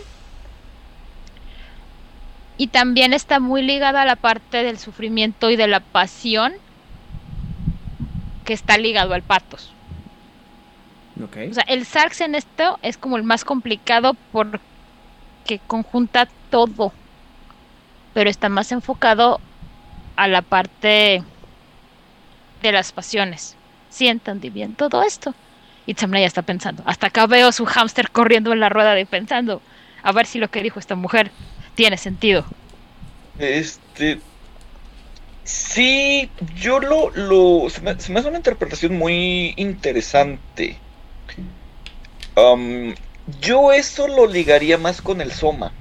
Y 2.57 2.69
también 2.69 3.13
está 3.13 3.41
muy 3.41 3.63
ligada 3.63 4.03
a 4.03 4.07
la 4.07 4.17
parte 4.17 4.63
del 4.63 4.79
sufrimiento 4.79 5.51
y 5.51 5.57
de 5.57 5.67
la 5.67 5.81
pasión 5.81 6.53
que 8.45 8.53
está 8.53 8.79
ligado 8.79 9.15
al 9.15 9.23
patos. 9.23 9.73
O 11.21 11.55
sea, 11.55 11.65
el 11.67 11.85
Sarx 11.85 12.21
en 12.23 12.35
esto 12.35 12.79
es 12.83 12.97
como 12.97 13.17
el 13.17 13.23
más 13.23 13.45
complicado 13.45 14.17
porque 14.33 14.61
conjunta 15.67 16.29
todo. 16.51 16.93
Pero 18.15 18.31
está 18.31 18.49
más 18.49 18.73
enfocado 18.73 19.41
a 20.17 20.29
la 20.29 20.43
parte 20.43 21.23
de 22.63 22.73
las 22.73 22.93
pasiones. 22.93 23.57
Sí 23.91 24.09
entendí 24.09 24.51
bien 24.51 24.75
todo 24.75 25.03
esto. 25.03 25.35
Y 25.87 25.95
Tsamna 25.95 26.21
ya 26.21 26.27
está 26.27 26.43
pensando. 26.43 26.83
Hasta 26.87 27.09
acá 27.09 27.27
veo 27.27 27.53
su 27.53 27.67
hámster 27.67 28.11
corriendo 28.11 28.53
en 28.53 28.61
la 28.61 28.69
rueda 28.69 28.99
y 28.99 29.05
pensando. 29.05 29.61
A 30.03 30.13
ver 30.13 30.27
si 30.27 30.39
lo 30.39 30.51
que 30.51 30.63
dijo 30.63 30.79
esta 30.79 30.95
mujer 30.95 31.31
tiene 31.75 31.97
sentido. 31.97 32.45
Este. 33.39 34.21
Sí, 35.45 36.31
yo 36.55 36.79
lo. 36.79 37.11
lo 37.11 37.69
se, 37.69 37.81
me, 37.81 37.99
se 37.99 38.13
me 38.13 38.21
hace 38.21 38.29
una 38.29 38.39
interpretación 38.39 38.97
muy 38.97 39.55
interesante. 39.57 40.79
Am, 42.37 42.95
yo 43.41 43.73
eso 43.73 44.09
lo 44.09 44.27
ligaría 44.27 44.79
más 44.79 45.01
con 45.03 45.21
el 45.21 45.33
Soma. 45.33 45.73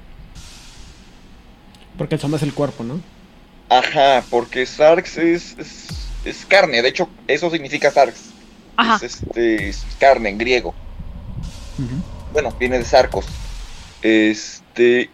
Porque 1.98 2.14
el 2.14 2.20
soma 2.20 2.36
es 2.36 2.42
el 2.42 2.54
cuerpo, 2.54 2.84
¿no? 2.84 3.00
Ajá, 3.68 4.24
porque 4.30 4.64
Sarx 4.66 5.18
es, 5.18 5.56
es, 5.58 5.86
es 6.24 6.44
carne. 6.46 6.82
De 6.82 6.88
hecho, 6.88 7.08
eso 7.28 7.50
significa 7.50 7.90
Sarx. 7.90 8.14
Ajá. 8.76 8.96
Es, 8.96 9.02
este, 9.02 9.68
es 9.68 9.84
carne 9.98 10.30
en 10.30 10.38
griego. 10.38 10.74
Bueno, 12.32 12.50
viene 12.58 12.78
de 12.78 12.84
Sarcos. 12.84 13.26
Este. 14.00 15.10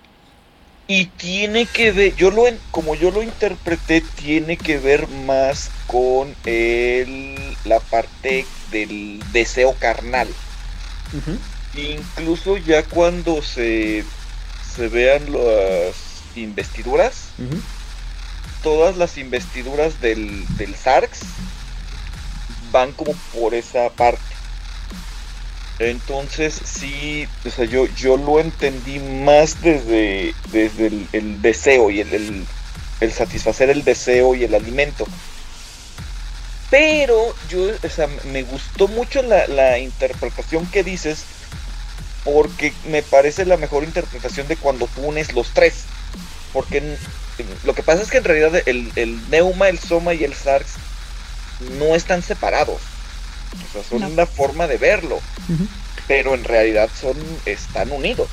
Y 0.86 1.06
tiene 1.06 1.66
que 1.66 1.92
ver, 1.92 2.14
yo 2.16 2.30
lo 2.30 2.46
en- 2.46 2.58
como 2.70 2.94
yo 2.94 3.10
lo 3.10 3.22
interpreté, 3.22 4.00
tiene 4.00 4.56
que 4.56 4.78
ver 4.78 5.06
más 5.08 5.70
con 5.86 6.34
el, 6.46 7.34
la 7.64 7.78
parte 7.80 8.46
del 8.70 9.20
deseo 9.32 9.74
carnal. 9.78 10.28
Incluso 11.74 12.56
ya 12.56 12.82
cuando 12.82 13.42
se, 13.42 14.04
se 14.74 14.88
vean 14.88 15.32
las 15.32 15.94
investiduras, 16.36 17.28
todas 18.62 18.96
las 18.96 19.16
investiduras 19.18 20.00
del, 20.00 20.44
del 20.56 20.74
Sarx 20.74 21.20
van 22.72 22.92
como 22.92 23.12
por 23.34 23.54
esa 23.54 23.88
parte. 23.90 24.20
Entonces 25.78 26.60
sí, 26.64 27.28
o 27.46 27.50
sea, 27.50 27.64
yo, 27.64 27.86
yo 27.94 28.16
lo 28.16 28.40
entendí 28.40 28.98
más 28.98 29.62
desde, 29.62 30.34
desde 30.50 30.88
el, 30.88 31.06
el 31.12 31.40
deseo 31.42 31.90
y 31.90 32.00
el, 32.00 32.12
el- 32.12 32.46
el 33.00 33.12
satisfacer 33.12 33.70
el 33.70 33.84
deseo 33.84 34.34
y 34.34 34.42
el 34.42 34.54
alimento. 34.56 35.06
Pero 36.70 37.34
yo, 37.48 37.60
o 37.82 37.88
sea, 37.88 38.08
me 38.24 38.42
gustó 38.42 38.88
mucho 38.88 39.22
la, 39.22 39.46
la 39.46 39.78
interpretación 39.78 40.66
que 40.66 40.84
dices 40.84 41.24
porque 42.24 42.72
me 42.90 43.02
parece 43.02 43.46
la 43.46 43.56
mejor 43.56 43.84
interpretación 43.84 44.48
de 44.48 44.56
cuando 44.56 44.86
tú 44.88 45.00
unes 45.02 45.32
los 45.32 45.48
tres. 45.54 45.84
Porque 46.52 46.96
lo 47.64 47.74
que 47.74 47.82
pasa 47.82 48.02
es 48.02 48.10
que 48.10 48.18
en 48.18 48.24
realidad 48.24 48.62
el, 48.66 48.92
el 48.96 49.18
Neuma, 49.30 49.68
el 49.68 49.78
Soma 49.78 50.12
y 50.12 50.24
el 50.24 50.34
Sarx 50.34 50.72
no 51.78 51.94
están 51.94 52.22
separados. 52.22 52.80
O 53.68 53.72
sea, 53.72 53.82
son 53.88 54.00
No. 54.00 54.08
una 54.08 54.26
forma 54.26 54.66
de 54.66 54.76
verlo. 54.76 55.20
Pero 56.06 56.34
en 56.34 56.44
realidad 56.44 56.90
son, 57.00 57.16
están 57.46 57.92
unidos. 57.92 58.28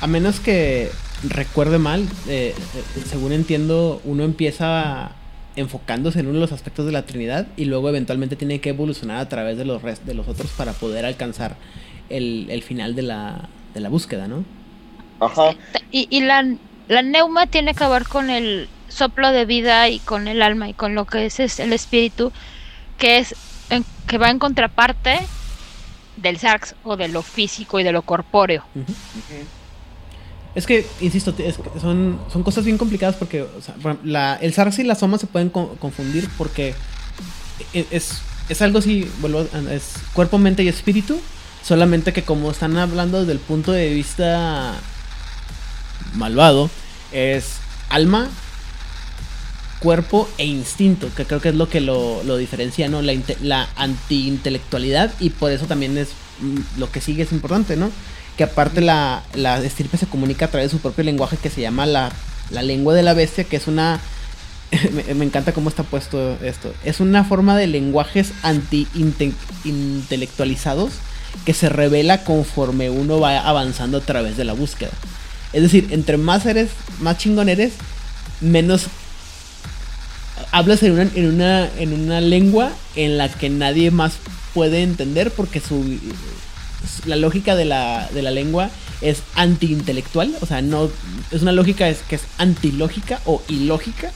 A 0.00 0.06
menos 0.06 0.40
que 0.40 0.90
recuerde 1.22 1.78
mal, 1.78 2.06
eh, 2.28 2.54
eh, 2.56 3.02
según 3.10 3.32
entiendo, 3.32 4.00
uno 4.04 4.24
empieza 4.24 5.12
enfocándose 5.58 6.20
en 6.20 6.26
uno 6.26 6.34
de 6.36 6.40
los 6.40 6.52
aspectos 6.52 6.86
de 6.86 6.92
la 6.92 7.02
Trinidad 7.02 7.46
y 7.56 7.64
luego 7.66 7.88
eventualmente 7.88 8.36
tiene 8.36 8.60
que 8.60 8.70
evolucionar 8.70 9.18
a 9.18 9.28
través 9.28 9.56
de 9.58 9.64
los, 9.64 9.82
res- 9.82 10.04
de 10.06 10.14
los 10.14 10.28
otros 10.28 10.50
para 10.52 10.72
poder 10.72 11.04
alcanzar 11.04 11.56
el, 12.10 12.46
el 12.50 12.62
final 12.62 12.94
de 12.94 13.02
la, 13.02 13.48
de 13.74 13.80
la 13.80 13.88
búsqueda, 13.88 14.28
¿no? 14.28 14.44
Ajá. 15.20 15.54
Y, 15.90 16.06
y 16.10 16.20
la, 16.20 16.44
la 16.88 17.02
neuma 17.02 17.46
tiene 17.46 17.74
que 17.74 17.86
ver 17.86 18.04
con 18.04 18.30
el 18.30 18.68
soplo 18.88 19.30
de 19.32 19.44
vida 19.44 19.88
y 19.88 19.98
con 19.98 20.28
el 20.28 20.40
alma 20.42 20.68
y 20.68 20.74
con 20.74 20.94
lo 20.94 21.04
que 21.04 21.26
es, 21.26 21.40
es 21.40 21.60
el 21.60 21.72
espíritu, 21.72 22.32
que 22.98 23.18
es 23.18 23.34
en- 23.70 23.84
que 24.06 24.16
va 24.18 24.30
en 24.30 24.38
contraparte 24.38 25.18
del 26.16 26.38
sarx 26.38 26.74
o 26.84 26.96
de 26.96 27.08
lo 27.08 27.22
físico 27.22 27.78
y 27.78 27.84
de 27.84 27.92
lo 27.92 28.02
corpóreo. 28.02 28.64
Es 30.58 30.66
que, 30.66 30.84
insisto, 31.00 31.32
es 31.38 31.56
que 31.56 31.80
son, 31.80 32.18
son 32.32 32.42
cosas 32.42 32.64
bien 32.64 32.78
complicadas 32.78 33.14
porque 33.14 33.46
la, 34.02 34.34
el 34.42 34.52
Sarx 34.52 34.80
y 34.80 34.82
la 34.82 34.96
Soma 34.96 35.16
se 35.16 35.28
pueden 35.28 35.50
co- 35.50 35.76
confundir 35.78 36.28
porque 36.36 36.74
e- 37.72 37.86
es, 37.92 38.18
es 38.48 38.60
algo 38.60 38.80
así, 38.80 39.08
vuelvo 39.20 39.46
es 39.70 39.92
cuerpo, 40.14 40.36
mente 40.38 40.64
y 40.64 40.68
espíritu, 40.68 41.20
solamente 41.62 42.12
que 42.12 42.22
como 42.24 42.50
están 42.50 42.76
hablando 42.76 43.20
desde 43.20 43.32
el 43.32 43.38
punto 43.38 43.70
de 43.70 43.94
vista 43.94 44.74
malvado, 46.14 46.70
es 47.12 47.58
alma, 47.88 48.28
cuerpo 49.78 50.28
e 50.38 50.44
instinto, 50.46 51.08
que 51.14 51.24
creo 51.24 51.40
que 51.40 51.50
es 51.50 51.54
lo 51.54 51.68
que 51.68 51.80
lo, 51.80 52.22
diferencia, 52.36 52.88
¿no? 52.88 53.00
La, 53.00 53.12
la 53.42 53.68
anti-intelectualidad 53.76 55.12
y 55.20 55.30
por 55.30 55.52
eso 55.52 55.66
también 55.66 55.96
es 55.98 56.08
mm, 56.40 56.80
lo 56.80 56.90
que 56.90 57.00
sigue 57.00 57.22
es 57.22 57.30
importante, 57.32 57.76
¿no? 57.76 57.90
Que 58.38 58.44
aparte 58.44 58.80
la, 58.80 59.22
la 59.34 59.58
estirpe 59.58 59.98
se 59.98 60.06
comunica 60.06 60.46
a 60.46 60.48
través 60.48 60.70
de 60.70 60.78
su 60.78 60.82
propio 60.82 61.04
lenguaje 61.04 61.36
que 61.36 61.50
se 61.50 61.60
llama 61.60 61.84
la, 61.84 62.10
la 62.50 62.62
lengua 62.62 62.94
de 62.94 63.02
la 63.02 63.12
bestia, 63.12 63.44
que 63.44 63.56
es 63.56 63.66
una... 63.66 64.00
me, 65.14 65.24
encanta 65.24 65.52
cómo 65.52 65.68
está 65.68 65.82
puesto 65.82 66.38
esto. 66.42 66.72
Es 66.84 67.00
una 67.00 67.24
forma 67.24 67.54
de 67.56 67.66
lenguajes 67.66 68.32
anti-intelectualizados 68.42 70.92
que 71.44 71.52
se 71.54 71.68
revela 71.68 72.24
conforme 72.24 72.90
uno 72.90 73.20
va 73.20 73.38
avanzando 73.40 73.98
a 73.98 74.02
través 74.02 74.36
de 74.36 74.44
la 74.44 74.54
búsqueda. 74.54 74.90
Es 75.52 75.62
decir, 75.62 75.88
entre 75.90 76.16
más 76.16 76.46
eres, 76.46 76.70
más 77.00 77.18
chingón 77.18 77.48
eres, 77.48 77.72
menos 78.40 78.86
hablas 80.52 80.82
en 80.82 80.92
una, 80.92 81.02
en 81.14 81.26
una, 81.26 81.68
en 81.78 81.92
una 81.92 82.20
lengua 82.20 82.70
en 82.96 83.18
la 83.18 83.28
que 83.28 83.50
nadie 83.50 83.90
más 83.90 84.14
puede 84.54 84.82
entender 84.82 85.30
porque 85.30 85.60
su 85.60 85.98
la 87.06 87.16
lógica 87.16 87.54
de 87.56 87.64
la, 87.64 88.08
de 88.12 88.22
la 88.22 88.30
lengua 88.30 88.70
es 89.00 89.22
anti-intelectual, 89.34 90.34
o 90.40 90.46
sea, 90.46 90.62
no 90.62 90.90
es 91.30 91.42
una 91.42 91.52
lógica 91.52 91.88
es, 91.88 91.98
que 92.02 92.16
es 92.16 92.22
antilógica 92.38 93.20
o 93.26 93.42
ilógica 93.48 94.10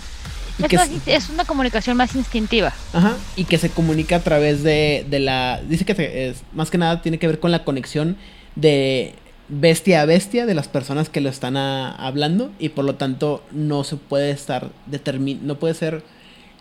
y 0.59 0.65
Es, 0.65 0.69
que, 0.69 0.77
más- 0.77 0.91
es- 0.91 1.25
es 1.25 1.29
una 1.31 1.45
comunicación 1.45 1.97
más 1.97 2.15
instintiva. 2.15 2.73
Ajá, 2.93 3.17
y 3.37 3.45
que 3.45 3.59
se 3.59 3.71
comunica 3.71 4.17
a 4.17 4.21
través 4.21 4.63
de, 4.63 5.07
de 5.09 5.19
la... 5.21 5.61
Dice 5.69 5.85
que 5.85 5.95
se- 5.95 6.29
es, 6.29 6.43
más 6.53 6.71
que 6.71 6.79
nada 6.79 7.01
tiene 7.03 7.19
que 7.19 7.27
ver 7.27 7.39
con 7.41 7.51
la 7.51 7.65
conexión 7.65 8.17
de 8.57 9.15
bestia 9.49 10.03
a 10.03 10.05
bestia 10.05 10.47
de 10.47 10.55
las 10.55 10.69
personas 10.69 11.09
que 11.09 11.21
lo 11.21 11.29
están 11.29 11.57
a- 11.57 11.93
hablando 11.95 12.51
y 12.59 12.71
por 12.71 12.85
lo 12.85 12.95
tanto 12.97 13.45
no 13.53 13.85
se 13.85 13.97
puede 13.97 14.31
estar 14.31 14.71
determin 14.87 15.47
no 15.47 15.57
puede 15.57 15.75
ser 15.75 16.03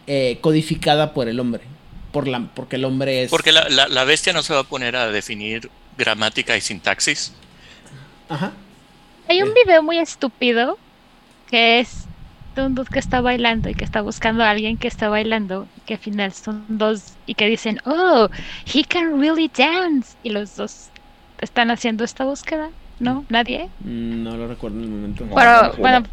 eh, 0.07 0.39
codificada 0.41 1.13
por 1.13 1.27
el 1.29 1.39
hombre 1.39 1.61
por 2.11 2.27
la 2.27 2.49
porque 2.53 2.75
el 2.77 2.83
hombre 2.85 3.23
es 3.23 3.29
Porque 3.29 3.51
la, 3.53 3.69
la- 3.69 3.87
la 3.87 4.03
bestia 4.03 4.33
no 4.33 4.41
se 4.43 4.53
va 4.53 4.61
a 4.61 4.63
poner 4.63 4.95
a 4.97 5.07
definir 5.09 5.69
gramática 5.97 6.55
y 6.57 6.61
sintaxis. 6.61 7.33
ajá 8.29 8.51
Hay 9.27 9.41
un 9.41 9.49
Sí. 9.49 9.53
video 9.65 9.83
muy 9.83 9.97
estúpido 9.97 10.77
que 11.49 11.79
es 11.79 12.05
de 12.55 12.65
un 12.65 12.75
dude 12.75 12.89
que 12.91 12.99
está 12.99 13.21
bailando 13.21 13.69
y 13.69 13.75
que 13.75 13.85
está 13.85 14.01
buscando 14.01 14.43
a 14.43 14.49
alguien 14.49 14.77
que 14.77 14.87
está 14.87 15.07
bailando, 15.09 15.67
que 15.85 15.93
al 15.95 15.99
final 15.99 16.33
son 16.33 16.65
dos 16.67 17.13
y 17.25 17.35
que 17.35 17.45
dicen, 17.47 17.79
oh, 17.85 18.29
he 18.73 18.83
can 18.83 19.19
really 19.21 19.49
dance. 19.55 20.15
Y 20.23 20.31
los 20.31 20.55
dos 20.55 20.89
están 21.39 21.71
haciendo 21.71 22.03
esta 22.03 22.25
búsqueda, 22.25 22.69
¿no? 22.99 23.25
¿Nadie? 23.29 23.69
Mm, 23.79 24.23
no 24.23 24.35
lo 24.37 24.47
recuerdo 24.47 24.77
en 24.77 24.83
el 24.83 24.89
momento. 24.89 25.25
Pero 25.33 25.63
no 25.63 25.73
bueno, 25.77 26.03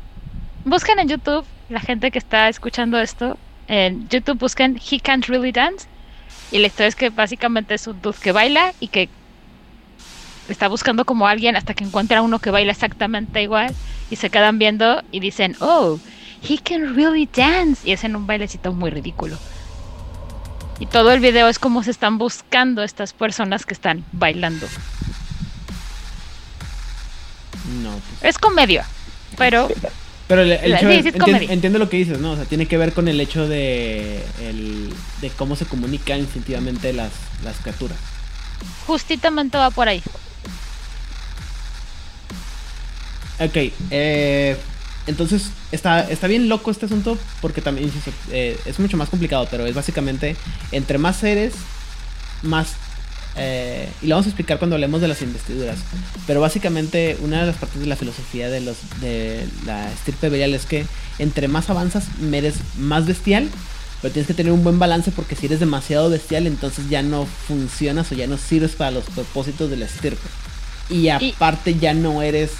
busquen 0.64 0.98
en 1.00 1.08
YouTube, 1.08 1.44
la 1.70 1.80
gente 1.80 2.10
que 2.12 2.18
está 2.18 2.48
escuchando 2.48 2.98
esto, 3.00 3.36
en 3.66 4.08
YouTube 4.08 4.38
busquen 4.38 4.80
He 4.90 5.00
Can't 5.00 5.26
Really 5.26 5.50
Dance. 5.52 5.88
Y 6.52 6.58
la 6.58 6.68
historia 6.68 6.88
es 6.88 6.96
que 6.96 7.10
básicamente 7.10 7.74
es 7.74 7.86
un 7.86 8.00
dude 8.00 8.16
que 8.20 8.32
baila 8.32 8.72
y 8.80 8.88
que 8.88 9.08
está 10.52 10.68
buscando 10.68 11.04
como 11.04 11.26
alguien 11.26 11.56
hasta 11.56 11.74
que 11.74 11.84
encuentra 11.84 12.22
uno 12.22 12.38
que 12.38 12.50
baila 12.50 12.72
exactamente 12.72 13.42
igual 13.42 13.74
y 14.10 14.16
se 14.16 14.30
quedan 14.30 14.58
viendo 14.58 15.02
y 15.12 15.20
dicen, 15.20 15.56
oh, 15.60 15.98
he 16.48 16.58
can 16.58 16.94
really 16.96 17.28
dance. 17.32 17.86
Y 17.88 17.92
es 17.92 18.04
en 18.04 18.16
un 18.16 18.26
bailecito 18.26 18.72
muy 18.72 18.90
ridículo. 18.90 19.36
Y 20.80 20.86
todo 20.86 21.12
el 21.12 21.20
video 21.20 21.48
es 21.48 21.58
como 21.58 21.82
se 21.82 21.90
están 21.90 22.18
buscando 22.18 22.82
estas 22.84 23.12
personas 23.12 23.66
que 23.66 23.74
están 23.74 24.04
bailando. 24.12 24.66
No, 27.82 27.90
pues. 27.90 28.30
Es 28.34 28.38
comedia, 28.38 28.86
pero 29.36 29.68
Pero 30.26 30.42
el, 30.42 30.52
el 30.52 30.78
sí, 30.78 31.10
entiendo 31.50 31.78
lo 31.78 31.88
que 31.88 31.96
dices, 31.96 32.18
¿no? 32.18 32.32
O 32.32 32.36
sea, 32.36 32.44
tiene 32.44 32.66
que 32.66 32.76
ver 32.78 32.92
con 32.92 33.08
el 33.08 33.20
hecho 33.20 33.46
de, 33.48 34.24
el- 34.40 34.92
de 35.20 35.30
cómo 35.30 35.56
se 35.56 35.66
comunican 35.66 36.20
instintivamente 36.20 36.92
las, 36.92 37.10
las 37.44 37.56
criaturas. 37.58 37.98
justamente 38.86 39.58
va 39.58 39.70
por 39.70 39.88
ahí. 39.88 40.02
Ok, 43.40 43.72
eh, 43.90 44.56
entonces 45.06 45.50
está, 45.72 46.00
está 46.10 46.26
bien 46.26 46.48
loco 46.48 46.70
este 46.70 46.86
asunto 46.86 47.16
porque 47.40 47.62
también, 47.62 47.86
insisto, 47.86 48.10
eh, 48.30 48.58
es 48.66 48.78
mucho 48.78 48.96
más 48.96 49.08
complicado, 49.08 49.46
pero 49.50 49.66
es 49.66 49.74
básicamente 49.74 50.36
entre 50.72 50.98
más 50.98 51.16
seres, 51.16 51.54
más... 52.42 52.72
eh, 53.36 53.88
y 54.02 54.06
lo 54.08 54.16
vamos 54.16 54.26
a 54.26 54.30
explicar 54.30 54.58
cuando 54.58 54.76
hablemos 54.76 55.00
de 55.00 55.08
las 55.08 55.22
investiduras. 55.22 55.78
Pero 56.26 56.40
básicamente 56.40 57.16
una 57.20 57.40
de 57.40 57.46
las 57.46 57.56
partes 57.56 57.80
de 57.80 57.86
la 57.86 57.96
filosofía 57.96 58.50
de, 58.50 58.60
los, 58.60 58.76
de 59.00 59.46
la 59.64 59.90
estirpe 59.92 60.28
bestial 60.28 60.54
es 60.54 60.66
que 60.66 60.84
entre 61.18 61.48
más 61.48 61.70
avanzas, 61.70 62.04
eres 62.32 62.56
más 62.76 63.06
bestial. 63.06 63.48
Pero 64.00 64.12
tienes 64.12 64.28
que 64.28 64.34
tener 64.34 64.52
un 64.52 64.62
buen 64.62 64.78
balance 64.78 65.10
porque 65.10 65.34
si 65.34 65.46
eres 65.46 65.58
demasiado 65.58 66.08
bestial, 66.08 66.46
entonces 66.46 66.88
ya 66.88 67.02
no 67.02 67.26
funcionas 67.26 68.12
o 68.12 68.14
ya 68.14 68.28
no 68.28 68.36
sirves 68.38 68.72
para 68.76 68.92
los 68.92 69.04
propósitos 69.04 69.70
de 69.70 69.76
la 69.76 69.86
estirpe. 69.86 70.28
Y 70.88 71.08
aparte 71.08 71.74
ya 71.78 71.94
no 71.94 72.22
eres 72.22 72.52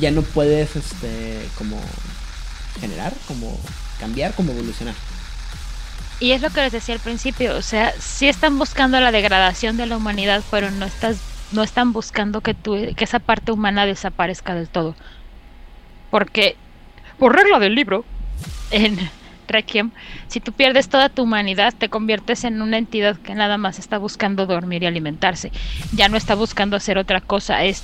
ya 0.00 0.10
no 0.10 0.22
puedes 0.22 0.76
este 0.76 1.48
como 1.56 1.80
generar, 2.80 3.12
como 3.26 3.58
cambiar, 4.00 4.34
como 4.34 4.52
evolucionar. 4.52 4.94
Y 6.20 6.32
es 6.32 6.42
lo 6.42 6.50
que 6.50 6.62
les 6.62 6.72
decía 6.72 6.94
al 6.94 7.00
principio, 7.00 7.56
o 7.56 7.62
sea, 7.62 7.92
sí 8.00 8.28
están 8.28 8.58
buscando 8.58 9.00
la 9.00 9.12
degradación 9.12 9.76
de 9.76 9.86
la 9.86 9.96
humanidad, 9.96 10.42
pero 10.50 10.70
no 10.70 10.86
estás 10.86 11.18
no 11.52 11.62
están 11.62 11.92
buscando 11.92 12.40
que 12.40 12.54
tu, 12.54 12.76
que 12.94 13.04
esa 13.04 13.20
parte 13.20 13.52
humana 13.52 13.86
desaparezca 13.86 14.54
del 14.54 14.68
todo. 14.68 14.94
Porque 16.10 16.56
por 17.18 17.34
regla 17.34 17.58
del 17.58 17.74
libro 17.74 18.04
en 18.70 18.98
Requiem, 19.48 19.92
si 20.26 20.40
tú 20.40 20.52
pierdes 20.52 20.90
toda 20.90 21.08
tu 21.08 21.22
humanidad, 21.22 21.72
te 21.76 21.88
conviertes 21.88 22.44
en 22.44 22.60
una 22.60 22.76
entidad 22.76 23.16
que 23.16 23.34
nada 23.34 23.56
más 23.56 23.78
está 23.78 23.96
buscando 23.96 24.44
dormir 24.44 24.82
y 24.82 24.86
alimentarse. 24.86 25.52
Ya 25.92 26.08
no 26.08 26.18
está 26.18 26.34
buscando 26.34 26.76
hacer 26.76 26.98
otra 26.98 27.22
cosa, 27.22 27.64
es 27.64 27.82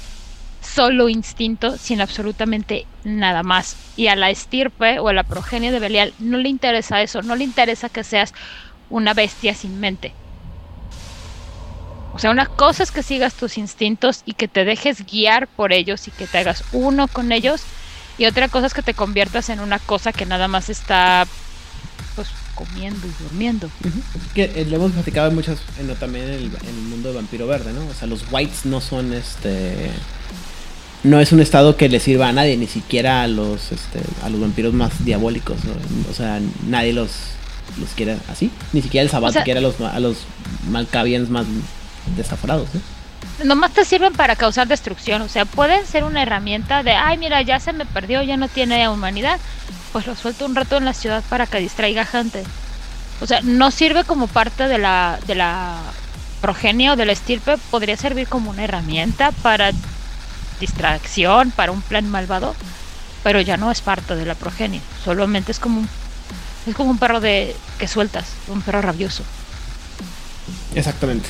solo 0.64 1.08
instinto 1.08 1.76
sin 1.78 2.00
absolutamente 2.00 2.86
nada 3.04 3.42
más. 3.42 3.76
Y 3.96 4.08
a 4.08 4.16
la 4.16 4.30
estirpe 4.30 4.98
o 4.98 5.08
a 5.08 5.12
la 5.12 5.22
progenie 5.22 5.70
de 5.70 5.78
Belial 5.78 6.14
no 6.18 6.38
le 6.38 6.48
interesa 6.48 7.02
eso, 7.02 7.22
no 7.22 7.36
le 7.36 7.44
interesa 7.44 7.88
que 7.88 8.04
seas 8.04 8.32
una 8.90 9.14
bestia 9.14 9.54
sin 9.54 9.80
mente. 9.80 10.12
O 12.14 12.18
sea, 12.18 12.30
una 12.30 12.46
cosa 12.46 12.84
es 12.84 12.92
que 12.92 13.02
sigas 13.02 13.34
tus 13.34 13.58
instintos 13.58 14.22
y 14.24 14.34
que 14.34 14.46
te 14.46 14.64
dejes 14.64 15.04
guiar 15.04 15.48
por 15.48 15.72
ellos 15.72 16.06
y 16.06 16.12
que 16.12 16.26
te 16.26 16.38
hagas 16.38 16.62
uno 16.72 17.08
con 17.08 17.32
ellos. 17.32 17.62
Y 18.18 18.26
otra 18.26 18.48
cosa 18.48 18.68
es 18.68 18.74
que 18.74 18.82
te 18.82 18.94
conviertas 18.94 19.48
en 19.48 19.58
una 19.58 19.80
cosa 19.80 20.12
que 20.12 20.24
nada 20.24 20.46
más 20.46 20.70
está 20.70 21.26
pues 22.14 22.28
comiendo 22.54 23.04
y 23.08 23.22
durmiendo. 23.24 23.68
Que 24.32 24.44
eh, 24.44 24.64
lo 24.68 24.76
hemos 24.76 24.92
platicado 24.92 25.28
en 25.28 25.34
muchas, 25.34 25.58
también 25.98 26.26
en 26.26 26.34
el, 26.34 26.44
en 26.44 26.68
el 26.68 26.82
mundo 26.82 27.08
de 27.08 27.16
Vampiro 27.16 27.48
Verde, 27.48 27.72
¿no? 27.72 27.84
O 27.88 27.94
sea, 27.94 28.06
los 28.06 28.24
whites 28.30 28.64
no 28.64 28.80
son 28.80 29.12
este 29.12 29.90
no 31.04 31.20
es 31.20 31.32
un 31.32 31.40
estado 31.40 31.76
que 31.76 31.88
le 31.88 32.00
sirva 32.00 32.28
a 32.28 32.32
nadie, 32.32 32.56
ni 32.56 32.66
siquiera 32.66 33.22
a 33.22 33.28
los 33.28 33.70
este, 33.72 34.00
a 34.24 34.28
los 34.30 34.40
vampiros 34.40 34.72
más 34.74 35.04
diabólicos, 35.04 35.64
¿no? 35.64 35.72
O 36.10 36.14
sea, 36.14 36.40
nadie 36.66 36.92
los 36.92 37.10
los 37.78 37.90
quiere 37.90 38.16
así, 38.30 38.50
ni 38.72 38.82
siquiera 38.82 39.02
el 39.02 39.10
Sabbat 39.10 39.30
O 39.30 39.32
sea- 39.34 39.44
quiere 39.44 39.58
a 39.58 39.62
los 39.62 39.80
a 39.80 40.00
los 40.00 40.18
Malkavians 40.70 41.28
más 41.28 41.46
desaforados, 42.16 42.68
¿eh? 42.74 42.80
Nomás 43.44 43.72
te 43.72 43.84
sirven 43.84 44.12
para 44.12 44.36
causar 44.36 44.68
destrucción, 44.68 45.22
o 45.22 45.28
sea, 45.28 45.44
pueden 45.44 45.84
ser 45.86 46.04
una 46.04 46.22
herramienta 46.22 46.82
de, 46.82 46.92
ay, 46.92 47.18
mira, 47.18 47.42
ya 47.42 47.58
se 47.58 47.72
me 47.72 47.84
perdió, 47.84 48.22
ya 48.22 48.36
no 48.36 48.48
tiene 48.48 48.88
humanidad, 48.88 49.38
pues 49.92 50.06
lo 50.06 50.14
suelto 50.14 50.46
un 50.46 50.54
rato 50.54 50.76
en 50.76 50.84
la 50.84 50.92
ciudad 50.94 51.22
para 51.28 51.46
que 51.46 51.58
distraiga 51.58 52.04
gente. 52.04 52.44
O 53.20 53.26
sea, 53.26 53.40
no 53.42 53.70
sirve 53.70 54.04
como 54.04 54.26
parte 54.28 54.68
de 54.68 54.78
la, 54.78 55.18
de 55.26 55.34
la 55.34 55.78
progenie 56.40 56.90
o 56.90 56.96
de 56.96 57.06
la 57.06 57.12
estirpe, 57.12 57.56
podría 57.70 57.96
servir 57.96 58.28
como 58.28 58.50
una 58.50 58.64
herramienta 58.64 59.32
para 59.32 59.72
distracción, 60.60 61.50
para 61.50 61.72
un 61.72 61.82
plan 61.82 62.08
malvado, 62.08 62.54
pero 63.22 63.40
ya 63.40 63.56
no 63.56 63.70
es 63.70 63.80
parte 63.80 64.16
de 64.16 64.26
la 64.26 64.34
progenie, 64.34 64.80
solamente 65.04 65.52
es 65.52 65.58
como 65.58 65.80
un, 65.80 65.88
es 66.66 66.74
como 66.74 66.90
un 66.90 66.98
perro 66.98 67.20
de 67.20 67.54
que 67.78 67.88
sueltas, 67.88 68.26
un 68.48 68.60
perro 68.62 68.82
rabioso. 68.82 69.22
Exactamente. 70.74 71.28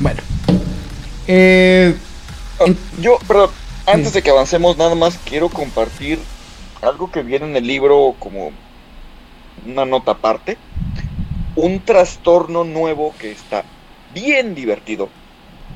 Bueno. 0.00 0.20
Eh, 1.26 1.94
En- 2.60 2.78
Yo, 3.00 3.18
perdón, 3.26 3.50
antes 3.86 4.08
Sí. 4.08 4.14
de 4.14 4.22
que 4.22 4.30
avancemos, 4.30 4.76
nada 4.76 4.94
más 4.94 5.18
quiero 5.24 5.48
compartir 5.48 6.18
algo 6.82 7.10
que 7.10 7.22
viene 7.22 7.46
en 7.46 7.56
el 7.56 7.66
libro 7.66 8.14
como 8.18 8.52
una 9.66 9.84
nota 9.84 10.12
aparte. 10.12 10.58
Un 11.56 11.80
trastorno 11.80 12.64
nuevo 12.64 13.14
que 13.18 13.32
está 13.32 13.64
bien 14.14 14.54
divertido, 14.54 15.08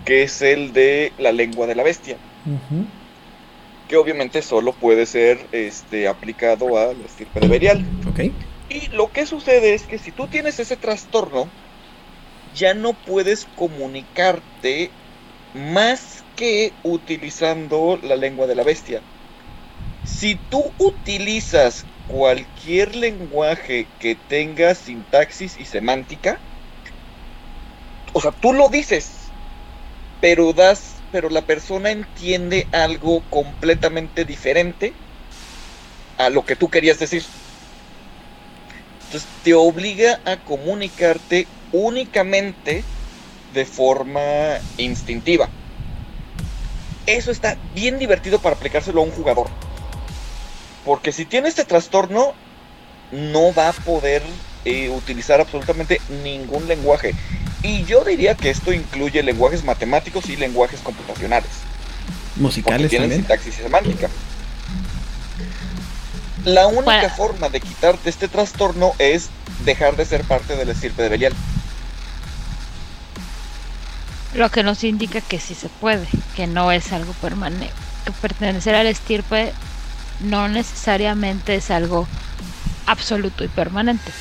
que 0.04 0.22
es 0.22 0.42
el 0.42 0.72
de 0.72 1.12
la 1.18 1.32
lengua 1.32 1.66
de 1.66 1.74
la 1.74 1.82
bestia, 1.82 2.16
que 3.88 3.96
obviamente 3.96 4.42
solo 4.42 4.72
puede 4.72 5.06
ser 5.06 5.38
este, 5.52 6.08
aplicado 6.08 6.76
a 6.78 6.86
la 6.92 7.04
estirpe 7.04 7.40
de 7.40 7.48
Berial. 7.48 7.84
Ok. 8.08 8.20
Y 8.68 8.88
lo 8.88 9.12
que 9.12 9.26
sucede 9.26 9.74
es 9.74 9.82
que 9.82 9.98
si 9.98 10.10
tú 10.10 10.26
tienes 10.26 10.58
ese 10.58 10.76
trastorno, 10.76 11.48
ya 12.54 12.74
no 12.74 12.94
puedes 12.94 13.46
comunicarte 13.56 14.90
más 15.54 16.24
que 16.36 16.72
utilizando 16.82 17.98
la 18.02 18.16
lengua 18.16 18.46
de 18.46 18.54
la 18.54 18.64
bestia. 18.64 19.00
Si 20.04 20.36
tú 20.50 20.72
utilizas 20.78 21.84
cualquier 22.08 22.94
lenguaje 22.94 23.86
que 24.00 24.16
tenga 24.28 24.74
sintaxis 24.74 25.58
y 25.58 25.64
semántica, 25.64 26.38
o 28.12 28.20
sea, 28.20 28.30
tú 28.32 28.52
lo 28.52 28.68
dices, 28.68 29.10
pero 30.20 30.52
das, 30.52 30.95
pero 31.12 31.30
la 31.30 31.42
persona 31.42 31.90
entiende 31.90 32.66
algo 32.72 33.22
completamente 33.30 34.24
diferente 34.24 34.92
a 36.18 36.30
lo 36.30 36.44
que 36.44 36.56
tú 36.56 36.68
querías 36.68 36.98
decir. 36.98 37.24
Entonces 39.06 39.28
te 39.44 39.54
obliga 39.54 40.20
a 40.24 40.36
comunicarte 40.38 41.46
únicamente 41.72 42.82
de 43.54 43.64
forma 43.64 44.58
instintiva. 44.78 45.48
Eso 47.06 47.30
está 47.30 47.56
bien 47.74 47.98
divertido 47.98 48.40
para 48.40 48.56
aplicárselo 48.56 49.00
a 49.00 49.04
un 49.04 49.12
jugador. 49.12 49.48
Porque 50.84 51.12
si 51.12 51.24
tiene 51.24 51.48
este 51.48 51.64
trastorno, 51.64 52.34
no 53.12 53.54
va 53.54 53.68
a 53.68 53.72
poder 53.72 54.22
eh, 54.66 54.90
utilizar 54.90 55.40
absolutamente 55.40 56.00
ningún 56.22 56.66
lenguaje. 56.68 57.14
Y 57.62 57.84
yo 57.84 58.04
diría 58.04 58.34
que 58.34 58.50
esto 58.50 58.72
incluye 58.72 59.22
lenguajes 59.22 59.64
matemáticos 59.64 60.28
y 60.28 60.36
lenguajes 60.36 60.80
computacionales 60.80 61.50
Musicales 62.36 62.90
tienen 62.90 63.08
también. 63.08 63.22
sintaxis 63.22 63.58
y 63.58 63.62
semántica. 63.62 64.08
La 66.44 66.66
única 66.66 66.82
Bueno. 66.84 67.10
forma 67.16 67.48
de 67.48 67.60
quitarte 67.60 68.08
este 68.10 68.28
trastorno 68.28 68.92
es 68.98 69.30
dejar 69.64 69.96
de 69.96 70.04
ser 70.04 70.22
parte 70.24 70.54
del 70.56 70.68
estirpe 70.68 71.02
de 71.02 71.08
Belial. 71.08 71.32
Lo 74.34 74.50
que 74.50 74.62
nos 74.62 74.84
indica 74.84 75.20
que 75.20 75.40
sí 75.40 75.54
se 75.54 75.68
puede, 75.68 76.06
que 76.36 76.46
no 76.46 76.70
es 76.72 76.92
algo 76.92 77.12
permanente. 77.14 77.70
Que 78.04 78.12
pertenecer 78.12 78.74
al 78.74 78.86
estirpe 78.86 79.52
no 80.20 80.48
necesariamente 80.48 81.54
es 81.56 81.70
algo 81.70 82.06
absoluto 82.86 83.42
y 83.44 83.48
permanente. 83.48 84.12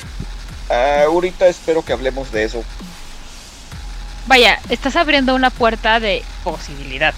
Ahorita 0.70 1.48
espero 1.48 1.84
que 1.84 1.94
hablemos 1.94 2.32
de 2.32 2.44
eso. 2.44 2.64
Vaya, 4.28 4.60
estás 4.70 4.96
abriendo 4.96 5.36
una 5.36 5.50
puerta 5.50 6.00
de 6.00 6.24
posibilidad. 6.44 7.14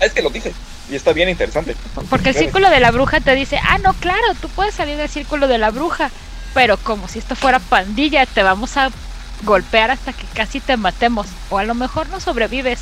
Es 0.00 0.12
que 0.12 0.22
lo 0.22 0.30
dice 0.30 0.54
y 0.90 0.96
está 0.96 1.12
bien 1.12 1.28
interesante. 1.28 1.76
Porque 2.08 2.30
el 2.30 2.34
círculo 2.34 2.70
de 2.70 2.80
la 2.80 2.90
bruja 2.90 3.20
te 3.20 3.34
dice, 3.34 3.60
ah, 3.62 3.78
no, 3.78 3.92
claro, 3.94 4.34
tú 4.40 4.48
puedes 4.48 4.74
salir 4.74 4.96
del 4.96 5.08
círculo 5.08 5.48
de 5.48 5.58
la 5.58 5.70
bruja, 5.70 6.10
pero 6.54 6.76
como 6.78 7.08
si 7.08 7.18
esto 7.18 7.36
fuera 7.36 7.58
pandilla, 7.58 8.24
te 8.26 8.42
vamos 8.42 8.76
a 8.76 8.90
golpear 9.44 9.90
hasta 9.90 10.12
que 10.12 10.24
casi 10.34 10.60
te 10.60 10.76
matemos. 10.76 11.26
O 11.50 11.58
a 11.58 11.64
lo 11.64 11.74
mejor 11.74 12.08
no 12.08 12.20
sobrevives, 12.20 12.80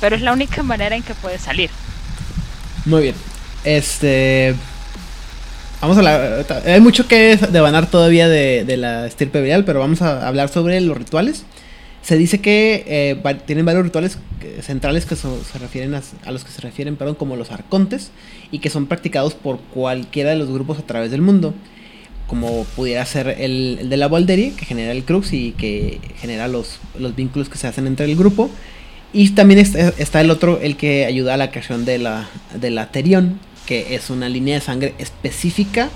pero 0.00 0.16
es 0.16 0.22
la 0.22 0.32
única 0.32 0.62
manera 0.62 0.96
en 0.96 1.02
que 1.02 1.14
puedes 1.14 1.42
salir. 1.42 1.70
Muy 2.86 3.02
bien. 3.02 3.14
Este. 3.64 4.54
Vamos 5.80 5.96
a 5.96 6.00
hablar. 6.00 6.46
Hay 6.66 6.80
mucho 6.80 7.08
que 7.08 7.38
devanar 7.50 7.90
todavía 7.90 8.28
de, 8.28 8.76
la 8.76 9.06
estirpe 9.06 9.40
viral, 9.40 9.64
pero 9.64 9.80
vamos 9.80 10.02
a 10.02 10.28
hablar 10.28 10.50
sobre 10.50 10.78
los 10.82 10.96
rituales. 10.96 11.44
Se 12.02 12.18
dice 12.18 12.40
que 12.40 12.84
eh, 12.86 13.36
tienen 13.46 13.64
varios 13.64 13.84
rituales 13.84 14.18
centrales 14.62 15.06
que 15.06 15.16
se 15.16 15.28
refieren 15.58 15.94
a, 15.94 16.30
los 16.30 16.44
que 16.44 16.50
se 16.50 16.60
refieren, 16.60 16.96
perdón, 16.96 17.14
como 17.14 17.36
los 17.36 17.50
arcontes 17.50 18.10
y 18.50 18.58
que 18.58 18.70
son 18.70 18.86
practicados 18.86 19.34
por 19.34 19.58
cualquiera 19.58 20.30
de 20.30 20.36
los 20.36 20.50
grupos 20.50 20.78
a 20.78 20.82
través 20.82 21.10
del 21.10 21.22
mundo. 21.22 21.54
como 22.26 22.64
pudiera 22.76 23.04
ser 23.06 23.36
el, 23.38 23.88
de 23.88 23.96
la 23.96 24.06
Voldery, 24.06 24.50
que 24.50 24.64
genera 24.64 24.92
el 24.92 25.04
Crux 25.04 25.32
y 25.32 25.52
que 25.52 25.98
genera 26.20 26.46
los, 26.46 26.78
los 26.98 27.16
vínculos 27.16 27.48
que 27.48 27.58
se 27.58 27.66
hacen 27.66 27.86
entre 27.86 28.04
el 28.06 28.16
grupo. 28.16 28.50
Y 29.12 29.30
también 29.30 29.60
está, 29.60 30.20
el 30.20 30.30
otro, 30.30 30.60
el 30.60 30.76
que 30.76 31.06
ayuda 31.06 31.34
a 31.34 31.36
la 31.36 31.50
creación 31.50 31.84
de 31.84 31.98
la, 31.98 32.28
de 32.54 32.70
la 32.70 32.92
Terion, 32.92 33.40
que 33.70 33.94
es 33.94 34.10
una 34.10 34.28
línea 34.28 34.56
de 34.56 34.60
sangre 34.62 34.94
específica 34.98 35.90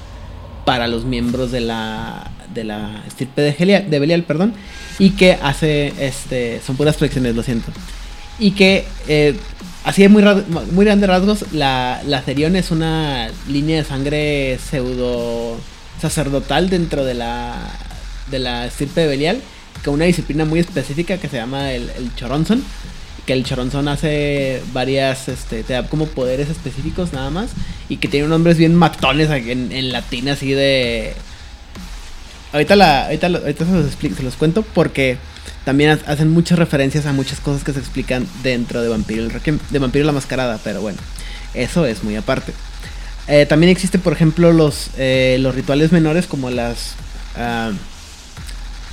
para 0.65 0.87
los 0.87 1.05
miembros 1.05 1.51
de 1.51 1.59
la, 1.59 2.31
de 2.55 2.63
la 2.63 3.03
estirpe 3.05 3.43
de, 3.43 3.99
Belial, 3.99 4.23
perdón, 4.23 4.55
y 5.01 5.11
que 5.11 5.37
hace, 5.43 5.93
este, 5.99 6.61
son 6.65 6.77
puras 6.77 6.97
flexiones, 6.97 7.35
lo 7.35 7.43
siento. 7.43 7.73
Y 8.39 8.53
que, 8.53 8.85
eh, 9.09 9.37
así 9.83 10.03
de 10.03 10.09
muy, 10.09 10.23
muy 10.71 10.85
grandes 10.85 11.11
rasgos, 11.11 11.47
la, 11.51 12.01
la 12.07 12.23
es 12.29 12.71
una 12.71 13.29
línea 13.49 13.79
de 13.79 13.85
sangre 13.85 14.57
pseudo 14.61 15.59
sacerdotal 16.01 16.71
dentro 16.71 17.05
de 17.05 17.15
la, 17.15 17.57
de 18.31 18.39
la 18.39 18.67
estirpe 18.67 19.01
de 19.01 19.07
Belial, 19.09 19.41
con 19.85 19.95
una 19.95 20.05
disciplina 20.05 20.45
muy 20.45 20.61
específica 20.61 21.19
que 21.19 21.29
se 21.29 21.39
llama 21.39 21.73
el, 21.73 21.91
el 21.91 22.15
Choronzon. 22.15 22.63
Que 23.27 23.33
el 23.33 23.45
Choronzon 23.45 23.89
hace 23.89 24.61
varias, 24.73 25.29
este, 25.29 25.63
te 25.63 25.73
da 25.73 25.87
como 25.89 26.07
poderes 26.07 26.51
específicos 26.51 27.13
nada 27.13 27.31
más. 27.31 27.51
Y 27.89 27.97
que 27.97 28.09
tiene 28.09 28.29
nombres 28.29 28.59
bien 28.59 28.75
matones 28.75 29.31
en, 29.31 29.93
latín, 29.93 30.29
así 30.29 30.53
de. 30.53 31.15
Ahorita, 32.53 32.77
la, 32.77 33.05
ahorita, 33.07 33.27
ahorita 33.27 33.65
se, 33.65 33.73
los 33.73 33.87
explico, 33.87 34.17
se 34.17 34.23
los 34.23 34.35
cuento 34.37 34.63
porque 34.63 35.17
también 35.65 35.91
ha- 35.91 36.11
hacen 36.13 36.31
muchas 36.31 36.59
referencias 36.59 37.05
a 37.07 37.13
muchas 37.13 37.41
cosas 37.41 37.65
que 37.65 37.73
se 37.73 37.81
explican 37.81 38.27
dentro 38.43 38.81
de 38.81 38.89
Vampiro, 38.89 39.25
el 39.25 39.33
Requiem- 39.33 39.59
de 39.71 39.79
Vampiro 39.81 40.05
la 40.05 40.13
Mascarada, 40.13 40.61
pero 40.63 40.81
bueno, 40.81 40.99
eso 41.55 41.85
es 41.87 42.05
muy 42.05 42.15
aparte. 42.17 42.53
Eh, 43.27 43.47
también 43.47 43.73
existen, 43.73 44.03
por 44.03 44.13
ejemplo, 44.13 44.53
los, 44.53 44.91
eh, 44.99 45.39
los 45.41 45.55
rituales 45.55 45.91
menores 45.91 46.27
como 46.27 46.51
las, 46.51 46.95
ah, 47.37 47.73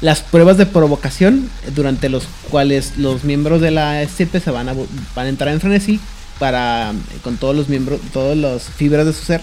las 0.02 0.22
pruebas 0.22 0.58
de 0.58 0.66
provocación, 0.66 1.50
durante 1.76 2.10
los 2.10 2.26
cuales 2.50 2.98
los 2.98 3.24
miembros 3.24 3.62
de 3.62 3.72
la 3.72 4.02
estirpe 4.02 4.40
se 4.40 4.50
van 4.50 4.68
a, 4.68 4.74
van 4.74 5.26
a 5.28 5.30
entrar 5.30 5.54
en 5.54 5.62
frenesí 5.62 6.00
para, 6.40 6.92
eh, 6.92 7.18
con 7.24 7.38
todos 7.38 7.56
los 7.56 7.70
miembros, 7.70 8.02
todas 8.12 8.36
las 8.36 8.64
fibras 8.64 9.06
de 9.06 9.14
su 9.14 9.24
ser, 9.24 9.42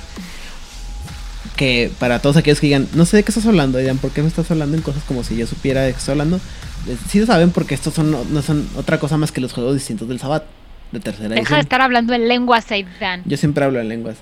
que 1.56 1.92
para 2.00 2.18
todos 2.18 2.36
aquellos 2.36 2.60
que 2.60 2.66
digan, 2.66 2.88
no 2.94 3.06
sé 3.06 3.18
de 3.18 3.22
qué 3.22 3.30
estás 3.30 3.46
hablando, 3.46 3.78
dirán, 3.78 3.98
¿por 3.98 4.10
qué 4.10 4.20
me 4.20 4.28
estás 4.28 4.50
hablando 4.50 4.76
en 4.76 4.82
cosas 4.82 5.04
como 5.04 5.22
si 5.22 5.36
yo 5.36 5.46
supiera 5.46 5.82
de 5.82 5.92
qué 5.92 5.98
estoy 5.98 6.12
hablando? 6.12 6.36
Eh, 6.88 6.96
Sí 7.08 7.20
lo 7.20 7.26
saben 7.26 7.50
porque 7.50 7.74
estos 7.74 7.94
son, 7.94 8.10
no, 8.10 8.42
son 8.42 8.68
otra 8.76 8.98
cosa 8.98 9.16
más 9.16 9.30
que 9.30 9.40
los 9.40 9.52
juegos 9.52 9.74
distintos 9.74 10.08
del 10.08 10.18
Sabbat, 10.18 10.42
de 10.90 11.00
tercera 11.00 11.34
Deja 11.36 11.54
de 11.54 11.60
estar 11.60 11.80
hablando 11.80 12.14
en 12.14 12.26
lenguas, 12.26 12.70
Aidan. 12.72 13.22
Yo 13.26 13.36
siempre 13.36 13.64
hablo 13.64 13.80
en 13.80 13.88
lenguas. 13.88 14.16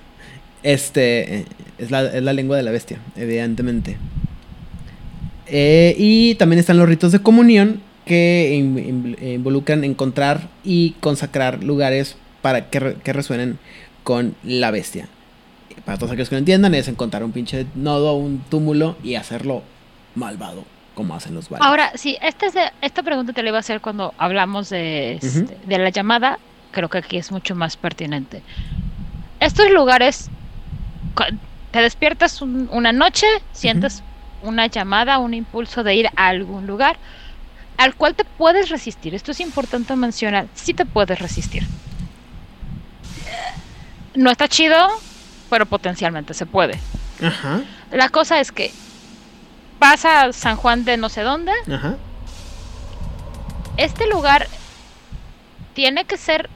Este 0.63 1.39
eh, 1.39 1.45
es 1.79 1.91
la, 1.91 2.05
es 2.05 2.23
la 2.23 2.33
lengua 2.35 2.59
de 2.59 2.63
la 2.63 2.73
bestia, 2.73 2.99
evidentemente. 3.17 3.97
Eh, 5.49 5.95
y 5.99 6.35
también 6.37 6.59
están 6.61 6.77
los 6.79 6.89
ritos 6.89 7.13
de 7.13 7.21
comunión 7.21 7.81
que 8.05 8.53
in- 8.55 8.79
in- 8.79 9.17
involucran 9.35 9.85
encontrar 9.85 10.49
y 10.65 10.93
consacrar 11.01 11.63
lugares 11.65 12.17
para 12.43 12.69
que, 12.71 12.81
re- 12.81 12.95
que 13.03 13.13
resuenen 13.13 13.59
con 14.05 14.35
la 14.45 14.71
bestia. 14.71 15.09
Para 15.85 15.99
todos 15.99 16.13
aquellos 16.13 16.29
que 16.29 16.35
no 16.37 16.41
entiendan, 16.41 16.75
es 16.75 16.89
encontrar 16.89 17.23
un 17.25 17.33
pinche 17.33 17.67
nodo, 17.75 18.15
un 18.15 18.41
túmulo 18.49 18.97
y 19.05 19.15
hacerlo 19.17 19.63
malvado, 20.15 20.65
como 20.95 21.15
hacen 21.15 21.35
los 21.35 21.49
Valar. 21.49 21.69
Ahora, 21.69 21.93
sí, 21.97 22.17
esta, 22.23 22.47
es 22.47 22.55
de- 22.55 22.71
esta 22.81 23.03
pregunta 23.03 23.33
te 23.33 23.43
la 23.43 23.49
iba 23.51 23.59
a 23.59 23.61
hacer 23.61 23.81
cuando 23.81 24.15
hablamos 24.19 24.69
de, 24.71 25.15
este, 25.15 25.57
de 25.67 25.79
la 25.79 25.91
llamada. 25.91 26.39
Creo 26.73 26.89
que 26.89 26.99
aquí 26.99 27.17
es 27.17 27.31
mucho 27.33 27.55
más 27.55 27.77
pertinente. 27.77 28.43
Estos 29.41 29.71
lugares, 29.71 30.29
te 31.71 31.81
despiertas 31.81 32.41
un- 32.43 32.69
una 32.73 32.93
noche, 32.93 33.27
sientes 33.53 34.03
una 34.47 34.67
llamada, 34.67 35.19
un 35.19 35.35
impulso 35.35 35.83
de 35.83 35.95
ir 35.95 36.07
a 36.17 36.29
algún 36.29 36.67
lugar 36.67 36.97
al 37.79 37.95
cual 37.95 38.15
te 38.15 38.25
puedes 38.25 38.71
resistir. 38.71 39.15
Esto 39.15 39.33
es 39.33 39.41
importante 39.41 39.95
mencionar. 39.97 40.47
Sí 40.55 40.73
te 40.73 40.87
puedes 40.87 41.19
resistir. 41.19 41.63
No 44.15 44.31
está 44.31 44.49
chido, 44.49 44.77
pero 45.51 45.67
potencialmente 45.67 46.33
se 46.35 46.47
puede. 46.47 46.79
Ajá, 47.23 47.61
La 47.91 48.09
cosa 48.09 48.41
es 48.41 48.51
que 48.53 48.73
vas 49.79 50.05
a 50.05 50.33
San 50.33 50.57
Juan 50.57 50.85
de 50.85 50.97
no 50.97 51.09
sé 51.09 51.23
dónde. 51.23 51.53
ajá. 51.71 51.97
Este 53.77 54.07
lugar 54.09 54.47
tiene 55.75 56.05
que 56.07 56.17
ser, 56.17 56.49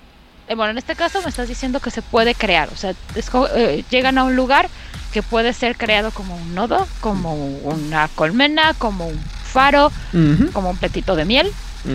eh, 0.49 0.55
bueno, 0.55 0.71
en 0.71 0.79
este 0.79 0.97
caso 0.97 1.21
me 1.23 1.29
estás 1.29 1.49
diciendo 1.49 1.81
que 1.81 1.91
se 1.91 2.01
puede 2.01 2.35
crear, 2.35 2.71
o 2.73 2.77
sea, 2.77 2.95
esco- 3.15 3.51
eh, 3.55 3.85
llegan 3.91 4.17
a 4.17 4.25
un 4.25 4.37
lugar 4.37 4.71
que 5.13 5.23
puede 5.23 5.53
ser 5.53 5.77
creado 5.77 6.11
como 6.11 6.37
un 6.37 6.55
nodo, 6.55 6.87
como 7.01 7.35
una 7.35 8.09
colmena, 8.09 8.75
como 8.75 9.07
un 9.09 9.21
faro, 9.45 9.91
como 10.53 10.71
un 10.71 10.77
platito 10.77 11.17
de 11.17 11.25
miel. 11.25 11.51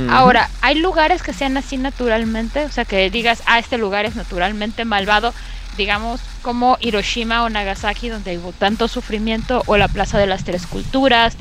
Ahora, 0.09 0.49
hay 0.61 0.75
lugares 0.79 1.21
que 1.21 1.31
sean 1.31 1.57
así 1.57 1.77
naturalmente, 1.77 2.65
o 2.65 2.71
sea, 2.71 2.85
que 2.85 3.09
digas, 3.11 3.43
ah, 3.45 3.59
este 3.59 3.77
lugar 3.77 4.05
es 4.05 4.15
naturalmente 4.15 4.83
malvado, 4.83 5.33
digamos, 5.77 6.19
como 6.41 6.77
Hiroshima 6.81 7.43
o 7.43 7.49
Nagasaki, 7.49 8.09
donde 8.09 8.37
hubo 8.37 8.51
tanto 8.51 8.87
sufrimiento, 8.87 9.61
o 9.67 9.77
la 9.77 9.87
Plaza 9.87 10.17
de 10.17 10.25
las 10.27 10.43
Tres 10.43 10.65
Culturas, 10.65 11.35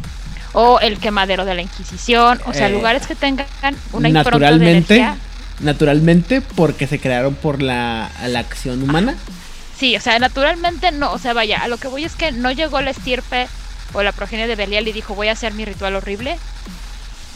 o 0.52 0.78
el 0.80 0.98
quemadero 0.98 1.44
de 1.44 1.54
la 1.54 1.62
Inquisición, 1.62 2.38
o 2.46 2.52
sea, 2.52 2.68
Eh, 2.68 2.72
lugares 2.72 3.06
que 3.06 3.14
tengan 3.14 3.46
una 3.92 4.08
impronta 4.08 4.30
de 4.38 4.40
naturalmente, 4.40 4.96
energía. 4.96 5.16
naturalmente 5.60 6.40
porque 6.42 6.86
se 6.86 6.98
crearon 7.00 7.34
por 7.34 7.62
la, 7.62 8.10
la 8.26 8.38
acción 8.40 8.82
humana. 8.82 9.16
Sí, 9.84 9.96
o 9.96 10.00
sea, 10.00 10.18
naturalmente 10.18 10.92
no, 10.92 11.12
o 11.12 11.18
sea, 11.18 11.34
vaya, 11.34 11.58
a 11.62 11.68
lo 11.68 11.76
que 11.76 11.88
voy 11.88 12.04
es 12.04 12.14
que 12.14 12.32
no 12.32 12.50
llegó 12.50 12.80
la 12.80 12.88
estirpe 12.92 13.48
o 13.92 14.02
la 14.02 14.12
progenie 14.12 14.46
de 14.46 14.56
Belial 14.56 14.88
y 14.88 14.92
dijo, 14.92 15.14
voy 15.14 15.28
a 15.28 15.32
hacer 15.32 15.52
mi 15.52 15.66
ritual 15.66 15.94
horrible, 15.94 16.38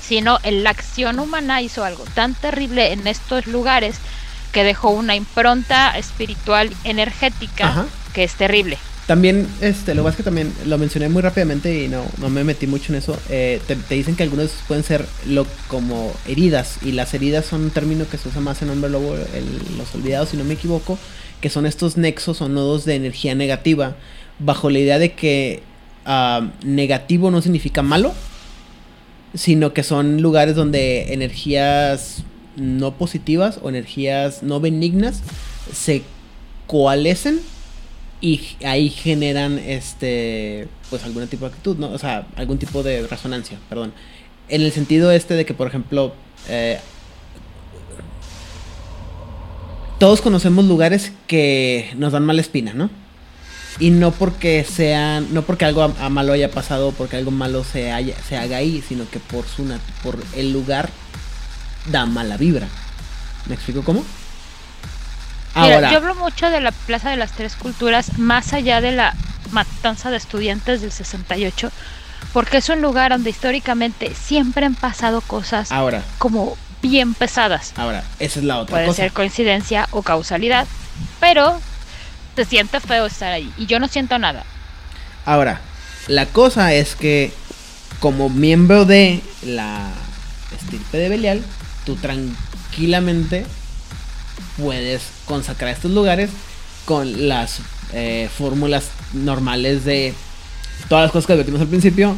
sino 0.03 0.39
en 0.45 0.65
la 0.65 0.71
acción 0.71 1.19
humana 1.19 1.61
hizo 1.61 1.85
algo 1.85 2.05
tan 2.15 2.33
terrible 2.35 2.95
en 2.95 3.07
estos 3.07 3.47
lugares 3.47 3.97
que 4.51 4.65
dejó 4.65 4.89
una 4.89 5.15
impronta 5.15 5.91
espiritual 5.99 6.75
energética 6.85 7.69
Ajá. 7.69 7.87
que 8.15 8.25
es 8.25 8.33
terrible. 8.33 8.79
También, 9.07 9.47
este, 9.61 9.95
lo 9.95 10.03
más 10.03 10.17
que 10.17 10.23
también 10.23 10.51
lo 10.65 10.79
mencioné 10.79 11.11
muy 11.11 11.21
rápidamente 11.21 11.85
y 11.85 11.89
no, 11.89 12.07
no 12.17 12.31
me 12.31 12.45
metí 12.45 12.67
mucho 12.67 12.93
en 12.95 12.99
eso. 12.99 13.19
eh, 13.29 13.61
te, 13.67 13.77
te 13.77 13.95
dicen 13.95 14.17
que 14.17 14.23
algunos 14.23 14.53
pueden 14.67 14.85
ser 14.85 15.07
lo, 15.27 15.47
como 15.67 16.15
heridas. 16.27 16.77
Y 16.81 16.93
las 16.93 17.13
heridas 17.13 17.45
son 17.45 17.65
un 17.65 17.71
término 17.71 18.09
que 18.09 18.17
se 18.17 18.29
usa 18.29 18.41
más 18.41 18.63
en 18.63 18.71
Hombre 18.71 18.89
Lobo, 18.91 19.15
el- 19.17 19.77
los 19.77 19.95
olvidados, 19.95 20.31
si 20.31 20.39
no 20.39 20.45
me 20.45 20.55
equivoco. 20.55 20.99
Que 21.41 21.51
son 21.51 21.67
estos 21.67 21.97
nexos 21.97 22.41
o 22.41 22.49
nodos 22.49 22.85
de 22.85 22.95
energía 22.95 23.35
negativa. 23.35 23.97
Bajo 24.39 24.71
la 24.71 24.79
idea 24.79 24.99
de 24.99 25.13
que 25.13 25.63
ah, 26.05 26.51
negativo 26.65 27.31
no 27.31 27.43
significa 27.43 27.83
malo. 27.83 28.15
Sino 29.35 29.73
que 29.73 29.83
son 29.83 30.23
lugares 30.23 30.57
donde 30.57 31.13
energías 31.13 32.25
no 32.57 32.95
positivas 32.95 33.61
o 33.63 33.69
energías 33.69 34.43
no 34.43 34.59
benignas 34.59 35.23
se 35.73 36.03
coalescen 36.67 37.41
y 38.21 38.41
ahí 38.65 38.91
generan 38.91 39.59
este 39.59 40.69
pues 40.91 41.05
algún 41.05 41.27
tipo 41.29 41.45
de 41.45 41.51
actitud, 41.51 41.77
¿no? 41.77 41.91
O 41.91 41.99
sea, 41.99 42.27
algún 42.37 42.59
tipo 42.59 42.83
de 42.83 43.07
resonancia, 43.07 43.59
perdón. 43.69 43.93
En 44.49 44.63
el 44.63 44.73
sentido 44.73 45.13
este 45.13 45.35
de 45.35 45.45
que, 45.45 45.55
por 45.55 45.69
ejemplo, 45.69 46.15
eh, 46.49 46.79
todos 49.99 50.21
conocemos 50.21 50.65
lugares 50.65 51.13
que 51.27 51.93
nos 51.97 52.13
dan 52.13 52.25
mala 52.25 52.41
espina, 52.41 52.73
¿no? 52.75 52.91
Y 53.81 53.91
no 53.91 54.11
porque 54.11 54.65
sean, 54.65 55.33
no 55.33 55.43
porque 55.43 55.65
algo 55.65 55.83
a- 55.83 56.05
a 56.05 56.09
malo 56.09 56.33
haya 56.33 56.51
pasado, 56.51 56.93
porque 56.93 57.17
algo 57.17 57.31
malo 57.31 57.63
se, 57.65 57.93
haya, 57.93 58.15
se 58.29 58.37
haga 58.37 58.57
ahí, 58.57 58.83
sino 58.87 59.09
que 59.09 59.21
por 59.21 59.47
su 59.47 59.65
por 60.03 60.19
el 60.37 60.53
lugar 60.53 60.89
da 61.91 62.05
mala 62.07 62.37
vibra. 62.37 62.67
¿Me 63.47 63.55
explico 63.55 63.83
cómo? 63.83 64.05
Mira, 65.55 65.75
Ahora, 65.75 65.91
yo 65.93 65.97
hablo 65.99 66.15
mucho 66.17 66.51
de 66.51 66.61
la 66.61 66.73
Plaza 66.73 67.11
de 67.11 67.17
las 67.17 67.33
Tres 67.33 67.57
Culturas, 67.57 68.19
más 68.19 68.53
allá 68.53 68.81
de 68.81 68.93
la 68.93 69.15
matanza 69.51 70.11
de 70.11 70.17
estudiantes 70.17 70.81
del 70.83 70.93
68, 70.93 71.71
porque 72.33 72.59
es 72.59 72.69
un 72.69 72.81
lugar 72.83 73.13
donde 73.13 73.31
históricamente 73.31 74.13
siempre 74.15 74.67
han 74.67 74.75
pasado 74.75 75.21
cosas 75.21 75.73
ahora, 75.73 76.03
como 76.19 76.57
bien 76.83 77.15
pesadas. 77.15 77.73
ahora, 77.77 78.05
esa 78.19 78.39
es 78.41 78.45
la 78.45 78.59
otra 78.59 78.75
Puede 78.77 78.87
cosa. 78.87 79.03
ser 79.03 79.13
coincidencia 79.13 79.89
o 79.91 80.03
causalidad, 80.03 80.67
pero 81.21 81.61
se 82.37 82.45
siente 82.45 82.81
feo 82.81 83.07
estar 83.07 83.33
ahí 83.33 83.53
y 83.57 83.67
yo 83.67 83.79
no 83.81 83.89
siento 83.89 84.19
nada. 84.19 84.45
Ahora, 85.25 85.61
la 86.07 86.27
cosa 86.27 86.73
es 86.73 86.95
que 86.95 87.33
como 88.01 88.29
miembro 88.31 88.85
de 88.85 89.21
la 89.45 89.91
estirpe 90.57 90.99
de 90.99 91.09
Belial, 91.09 91.43
tú 91.85 91.97
tranquilamente 91.97 93.45
puedes 94.57 95.03
consacrar 95.27 95.73
estos 95.73 95.91
lugares 95.91 96.31
con 96.85 97.29
las 97.29 97.61
eh, 97.93 98.29
fórmulas 98.37 98.87
normales 99.13 99.85
de 99.85 100.15
todas 100.89 101.03
las 101.05 101.13
cosas 101.13 101.27
que 101.27 101.33
advertimos 101.35 101.61
al 101.61 101.67
principio. 101.69 102.17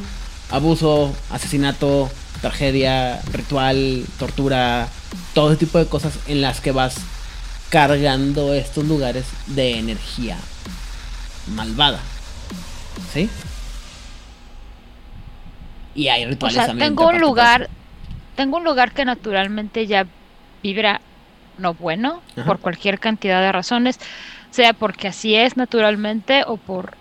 Abuso, 0.50 1.14
asesinato, 1.30 2.10
tragedia, 2.40 3.20
ritual, 3.32 4.04
tortura, 4.18 4.88
todo 5.34 5.50
ese 5.50 5.58
tipo 5.60 5.78
de 5.78 5.86
cosas 5.86 6.18
en 6.26 6.40
las 6.40 6.60
que 6.60 6.72
vas 6.72 6.96
cargando 7.70 8.52
estos 8.54 8.84
lugares 8.84 9.26
de 9.46 9.78
energía 9.78 10.36
malvada. 11.54 12.00
¿Sí? 13.12 13.28
Y 15.94 16.08
hay 16.08 16.24
O 16.24 16.28
rituales 16.28 16.56
sea, 16.56 16.66
también. 16.68 16.90
tengo 16.90 17.08
un 17.08 17.20
lugar, 17.20 17.68
tengo 18.36 18.56
un 18.56 18.64
lugar 18.64 18.92
que 18.92 19.04
naturalmente 19.04 19.86
ya 19.86 20.06
vibra 20.62 21.00
no 21.58 21.74
bueno 21.74 22.22
Ajá. 22.36 22.44
por 22.46 22.58
cualquier 22.60 22.98
cantidad 22.98 23.40
de 23.40 23.52
razones, 23.52 23.98
sea 24.50 24.72
porque 24.72 25.08
así 25.08 25.34
es 25.34 25.56
naturalmente 25.56 26.42
o 26.46 26.56
por 26.56 26.94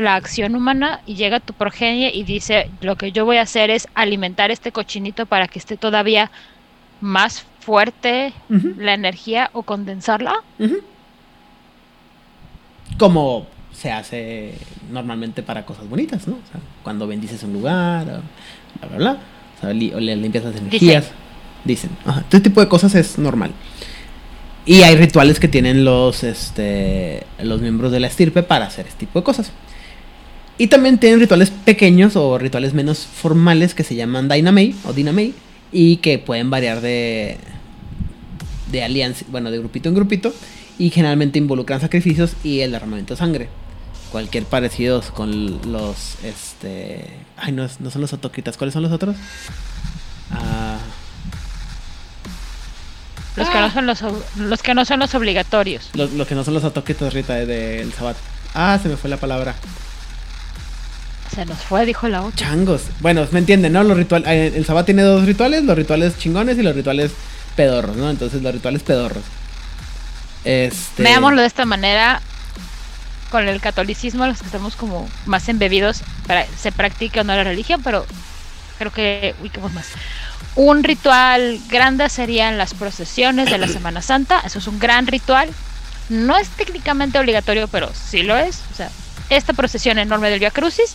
la 0.00 0.14
acción 0.16 0.54
humana 0.54 1.00
y 1.06 1.14
llega 1.14 1.40
tu 1.40 1.52
progenie 1.52 2.10
y 2.14 2.24
dice, 2.24 2.70
lo 2.80 2.96
que 2.96 3.12
yo 3.12 3.24
voy 3.24 3.36
a 3.36 3.42
hacer 3.42 3.70
es 3.70 3.86
alimentar 3.94 4.50
este 4.50 4.72
cochinito 4.72 5.26
para 5.26 5.46
que 5.48 5.58
esté 5.58 5.76
todavía 5.76 6.30
más 7.00 7.44
fuerte 7.60 8.32
la 8.48 8.94
energía 8.94 9.50
o 9.52 9.62
condensarla. 9.62 10.34
Como 12.98 13.46
se 13.72 13.92
hace 13.92 14.54
normalmente 14.90 15.42
para 15.42 15.64
cosas 15.64 15.88
bonitas, 15.88 16.26
¿no? 16.26 16.34
O 16.34 16.50
sea, 16.52 16.60
cuando 16.82 17.06
bendices 17.06 17.42
un 17.42 17.52
lugar, 17.52 18.02
o 18.02 18.06
bla, 18.80 18.88
bla, 18.88 18.96
bla. 18.98 19.12
O 19.56 19.60
sea, 19.60 19.72
li- 19.72 19.92
o 19.94 20.00
le 20.00 20.16
limpias 20.16 20.44
las 20.44 20.56
energías. 20.56 21.10
Dicen. 21.64 21.90
Ajá. 22.04 22.20
Este 22.20 22.40
tipo 22.40 22.60
de 22.60 22.68
cosas 22.68 22.94
es 22.94 23.18
normal. 23.18 23.52
Y 24.66 24.82
hay 24.82 24.96
rituales 24.96 25.40
que 25.40 25.48
tienen 25.48 25.84
los, 25.84 26.22
este, 26.24 27.24
los 27.42 27.60
miembros 27.62 27.92
de 27.92 28.00
la 28.00 28.06
estirpe 28.08 28.42
para 28.42 28.66
hacer 28.66 28.86
este 28.86 29.00
tipo 29.06 29.18
de 29.20 29.24
cosas. 29.24 29.52
Y 30.60 30.66
también 30.66 30.98
tienen 30.98 31.20
rituales 31.20 31.48
pequeños 31.50 32.16
o 32.16 32.36
rituales 32.36 32.74
menos 32.74 33.06
formales 33.06 33.74
que 33.74 33.82
se 33.82 33.94
llaman 33.94 34.28
Dynamay 34.28 34.74
o 34.84 34.92
Dynamay 34.92 35.32
y 35.72 35.96
que 35.96 36.18
pueden 36.18 36.50
variar 36.50 36.82
de, 36.82 37.38
de 38.70 38.84
alianza, 38.84 39.24
bueno, 39.30 39.50
de 39.50 39.56
grupito 39.58 39.88
en 39.88 39.94
grupito 39.94 40.34
y 40.78 40.90
generalmente 40.90 41.38
involucran 41.38 41.80
sacrificios 41.80 42.32
y 42.44 42.60
el 42.60 42.72
derramamiento 42.72 43.14
de 43.14 43.18
sangre. 43.18 43.48
Cualquier 44.12 44.44
parecido 44.44 45.00
con 45.14 45.72
los, 45.72 46.16
este, 46.24 47.06
ay, 47.38 47.52
no, 47.52 47.66
no 47.78 47.90
son 47.90 48.02
los 48.02 48.12
otoquitas, 48.12 48.58
¿cuáles 48.58 48.74
son 48.74 48.82
los 48.82 48.92
otros? 48.92 49.16
Ah, 50.30 50.76
Los 53.36 53.48
que 53.48 53.58
no 53.60 53.70
son 53.70 53.86
los, 53.86 54.02
los 54.36 54.62
que 54.62 54.74
no 54.74 54.84
son 54.84 55.00
los 55.00 55.14
obligatorios. 55.14 55.88
Los, 55.94 56.12
los 56.12 56.26
que 56.28 56.34
no 56.34 56.44
son 56.44 56.52
los 56.52 56.64
atoquitos, 56.64 57.14
Rita, 57.14 57.34
de- 57.36 57.46
del 57.46 57.92
Sabbat. 57.94 58.16
Ah, 58.54 58.78
se 58.82 58.90
me 58.90 58.96
fue 58.98 59.08
la 59.08 59.16
palabra. 59.16 59.54
Se 61.34 61.44
nos 61.44 61.58
fue, 61.58 61.86
dijo 61.86 62.08
la 62.08 62.22
otra. 62.22 62.36
Changos. 62.36 62.82
Bueno, 63.00 63.26
me 63.30 63.38
entienden, 63.38 63.72
¿no? 63.72 63.84
Los 63.84 63.96
rituales. 63.96 64.54
El 64.54 64.64
Sabbat 64.64 64.86
tiene 64.86 65.02
dos 65.02 65.24
rituales: 65.24 65.62
los 65.64 65.76
rituales 65.76 66.18
chingones 66.18 66.58
y 66.58 66.62
los 66.62 66.74
rituales 66.74 67.12
pedorros, 67.54 67.96
¿no? 67.96 68.10
Entonces, 68.10 68.42
los 68.42 68.52
rituales 68.52 68.82
pedorros. 68.82 69.22
Este. 70.44 71.02
Veámoslo 71.02 71.40
de 71.40 71.46
esta 71.46 71.64
manera. 71.64 72.20
Con 73.30 73.46
el 73.46 73.60
catolicismo, 73.60 74.26
los 74.26 74.40
que 74.40 74.46
estamos 74.46 74.74
como 74.74 75.08
más 75.24 75.48
embebidos, 75.48 76.02
para, 76.26 76.46
se 76.46 76.72
practica 76.72 77.20
o 77.20 77.24
no 77.24 77.36
la 77.36 77.44
religión, 77.44 77.80
pero 77.84 78.04
creo 78.76 78.92
que 78.92 79.36
ubicamos 79.40 79.72
más. 79.72 79.86
Un 80.56 80.82
ritual 80.82 81.60
grande 81.68 82.08
serían 82.08 82.58
las 82.58 82.74
procesiones 82.74 83.48
de 83.48 83.58
la 83.58 83.68
Semana 83.68 84.02
Santa. 84.02 84.40
Eso 84.44 84.58
es 84.58 84.66
un 84.66 84.80
gran 84.80 85.06
ritual. 85.06 85.48
No 86.08 86.36
es 86.36 86.48
técnicamente 86.48 87.20
obligatorio, 87.20 87.68
pero 87.68 87.88
sí 87.94 88.24
lo 88.24 88.36
es. 88.36 88.62
O 88.72 88.74
sea, 88.74 88.90
esta 89.30 89.52
procesión 89.52 89.98
enorme 89.98 90.28
del 90.30 90.38
Via 90.40 90.50
Crucis 90.50 90.94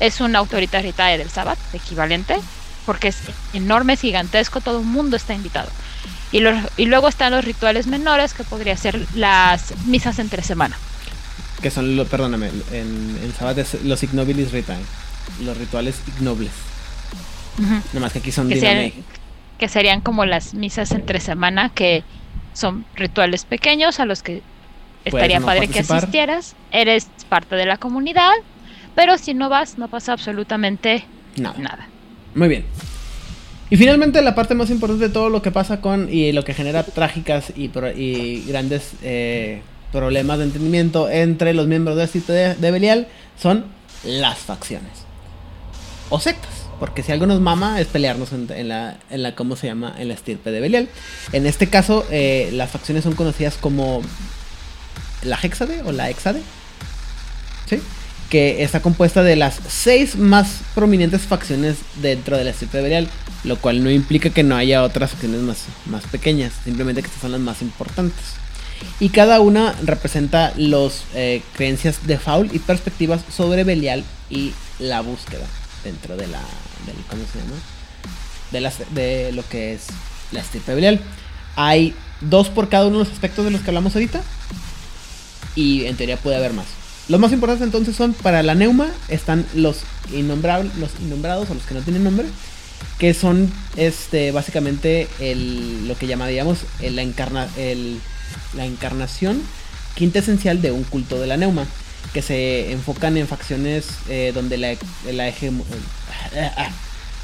es 0.00 0.20
una 0.20 0.38
autoridad 0.40 0.82
ritae 0.82 1.16
del 1.18 1.30
Sabbat, 1.30 1.58
equivalente, 1.72 2.36
porque 2.84 3.08
es 3.08 3.16
enorme, 3.54 3.94
es 3.94 4.00
gigantesco, 4.00 4.60
todo 4.60 4.80
el 4.80 4.84
mundo 4.86 5.16
está 5.16 5.32
invitado. 5.34 5.70
Y, 6.32 6.40
los- 6.40 6.58
y 6.76 6.86
luego 6.86 7.08
están 7.08 7.32
los 7.32 7.44
rituales 7.44 7.86
menores, 7.86 8.34
que 8.34 8.44
podría 8.44 8.76
ser 8.76 9.06
las 9.14 9.74
misas 9.86 10.18
entre 10.18 10.42
semana. 10.42 10.76
Que 11.62 11.70
son, 11.70 11.96
lo, 11.96 12.04
perdóname, 12.04 12.48
en, 12.72 13.18
en 13.22 13.34
Sabbat 13.38 13.58
es 13.58 13.82
los 13.84 14.02
ignobilis 14.02 14.52
ritae. 14.52 14.82
Los 15.42 15.56
rituales 15.56 15.96
ignobles. 16.06 16.50
Ujú. 17.58 17.80
Nomás 17.94 18.12
que 18.12 18.18
aquí 18.18 18.30
son 18.32 18.48
que, 18.48 18.60
serían, 18.60 18.92
que 19.58 19.68
serían 19.68 20.00
como 20.02 20.26
las 20.26 20.52
misas 20.54 20.90
entre 20.92 21.20
semana, 21.20 21.70
que 21.70 22.04
son 22.52 22.84
rituales 22.94 23.44
pequeños 23.44 23.98
a 24.00 24.04
los 24.04 24.22
que 24.22 24.42
estaría 25.06 25.40
no 25.40 25.46
padre 25.46 25.68
que 25.68 25.80
asistieras. 25.80 26.54
Eres 26.70 27.08
parte 27.28 27.56
de 27.56 27.66
la 27.66 27.76
comunidad, 27.78 28.30
pero 28.94 29.18
si 29.18 29.34
no 29.34 29.48
vas, 29.48 29.78
no 29.78 29.88
pasa 29.88 30.12
absolutamente 30.12 31.04
Nada. 31.36 31.58
nada. 31.58 31.88
Muy 32.34 32.48
bien. 32.48 32.64
Y 33.68 33.76
finalmente 33.76 34.22
la 34.22 34.34
parte 34.34 34.54
más 34.54 34.70
importante 34.70 35.08
de 35.08 35.12
todo 35.12 35.28
lo 35.28 35.42
que 35.42 35.50
pasa 35.50 35.80
con 35.80 36.08
y 36.12 36.30
lo 36.32 36.44
que 36.44 36.54
genera 36.54 36.84
trágicas 36.84 37.52
y, 37.56 37.68
pro- 37.68 37.90
y 37.90 38.44
grandes 38.46 38.92
eh, 39.02 39.62
problemas 39.90 40.38
de 40.38 40.44
entendimiento 40.44 41.08
entre 41.10 41.52
los 41.52 41.66
miembros 41.66 41.96
del 41.96 42.08
sitio 42.08 42.32
de, 42.34 42.54
de 42.54 42.70
Belial 42.70 43.08
son 43.40 43.64
las 44.04 44.38
facciones. 44.38 44.92
O 46.10 46.20
sectas. 46.20 46.50
Porque 46.78 47.02
si 47.02 47.10
algo 47.10 47.26
nos 47.26 47.40
mama 47.40 47.80
es 47.80 47.86
pelearnos 47.86 48.32
en, 48.32 48.46
en 48.54 48.68
la, 48.68 48.98
en 49.10 49.22
la, 49.22 49.34
¿cómo 49.34 49.56
se 49.56 49.66
llama? 49.66 49.94
En 49.98 50.08
la 50.08 50.14
estirpe 50.14 50.50
de 50.50 50.60
Belial. 50.60 50.88
En 51.32 51.46
este 51.46 51.68
caso, 51.68 52.04
eh, 52.10 52.50
las 52.52 52.70
facciones 52.70 53.02
son 53.02 53.14
conocidas 53.14 53.56
como 53.56 54.02
la 55.26 55.38
Hexade 55.42 55.82
o 55.82 55.92
la 55.92 56.08
Hexade. 56.10 56.42
¿Sí? 57.68 57.80
que 58.28 58.62
está 58.64 58.80
compuesta 58.80 59.22
de 59.22 59.36
las 59.36 59.60
seis 59.68 60.16
más 60.16 60.60
prominentes 60.74 61.22
facciones 61.22 61.76
dentro 62.02 62.36
de 62.36 62.44
la 62.44 62.50
estirpe 62.50 62.78
de 62.78 62.82
Belial, 62.82 63.08
lo 63.44 63.56
cual 63.56 63.84
no 63.84 63.90
implica 63.90 64.30
que 64.30 64.42
no 64.42 64.56
haya 64.56 64.82
otras 64.82 65.12
facciones 65.12 65.42
más, 65.42 65.64
más 65.86 66.04
pequeñas, 66.04 66.52
simplemente 66.64 67.02
que 67.02 67.06
estas 67.06 67.22
son 67.22 67.32
las 67.32 67.40
más 67.40 67.62
importantes. 67.62 68.24
Y 69.00 69.10
cada 69.10 69.40
una 69.40 69.74
representa 69.82 70.52
las 70.56 71.04
creencias 71.54 72.06
de 72.06 72.18
Faul 72.18 72.50
y 72.52 72.58
perspectivas 72.58 73.22
sobre 73.34 73.64
Belial 73.64 74.04
y 74.28 74.52
la 74.78 75.00
búsqueda 75.00 75.46
dentro 75.84 76.16
de 76.16 76.26
la. 76.26 76.40
¿Cómo 77.08 77.22
se 77.32 77.38
llama? 77.38 77.56
De, 78.52 78.60
las, 78.60 78.94
de 78.94 79.32
lo 79.32 79.48
que 79.48 79.74
es 79.74 79.86
la 80.32 80.40
estirpe 80.40 80.74
Belial. 80.74 81.00
Hay 81.54 81.94
dos 82.20 82.50
por 82.50 82.68
cada 82.68 82.86
uno 82.86 82.98
de 82.98 83.04
los 83.04 83.12
aspectos 83.12 83.44
de 83.44 83.50
los 83.50 83.62
que 83.62 83.70
hablamos 83.70 83.94
ahorita. 83.94 84.22
Y 85.56 85.86
en 85.86 85.96
teoría 85.96 86.16
puede 86.16 86.36
haber 86.36 86.52
más. 86.52 86.66
Los 87.08 87.18
más 87.20 87.32
importantes 87.32 87.64
entonces 87.64 87.96
son 87.96 88.12
para 88.14 88.42
la 88.42 88.54
neuma 88.54 88.88
están 89.08 89.46
los 89.54 89.78
innombrables, 90.12 90.74
los 90.76 90.90
innombrados 91.00 91.48
o 91.50 91.54
los 91.54 91.62
que 91.64 91.74
no 91.74 91.80
tienen 91.80 92.04
nombre, 92.04 92.26
que 92.98 93.14
son 93.14 93.50
este 93.76 94.32
básicamente 94.32 95.08
el, 95.20 95.88
lo 95.88 95.96
que 95.96 96.06
llamaríamos 96.06 96.58
el- 96.80 96.96
la, 96.96 97.02
encarna, 97.02 97.48
el- 97.56 97.98
la 98.56 98.64
encarnación 98.66 99.40
quinta 99.94 100.18
esencial 100.18 100.60
de 100.60 100.72
un 100.72 100.84
culto 100.84 101.18
de 101.18 101.26
la 101.26 101.36
neuma, 101.36 101.66
que 102.12 102.20
se 102.22 102.70
enfocan 102.72 103.16
en 103.16 103.26
facciones 103.26 103.86
eh, 104.08 104.32
donde 104.34 104.58
la, 104.58 104.74
la 105.12 105.28
hegemo- 105.28 105.64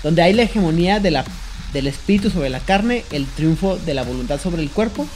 donde 0.03 0.23
hay 0.23 0.33
la 0.33 0.43
hegemonía 0.43 1.01
de 1.01 1.11
la, 1.11 1.25
del 1.73 1.87
espíritu 1.87 2.31
sobre 2.31 2.51
la 2.51 2.61
carne, 2.61 3.05
el 3.13 3.27
triunfo 3.27 3.77
de 3.79 3.95
la 3.95 4.03
voluntad 4.05 4.41
sobre 4.41 4.63
el 4.63 4.71
cuerpo 4.71 5.07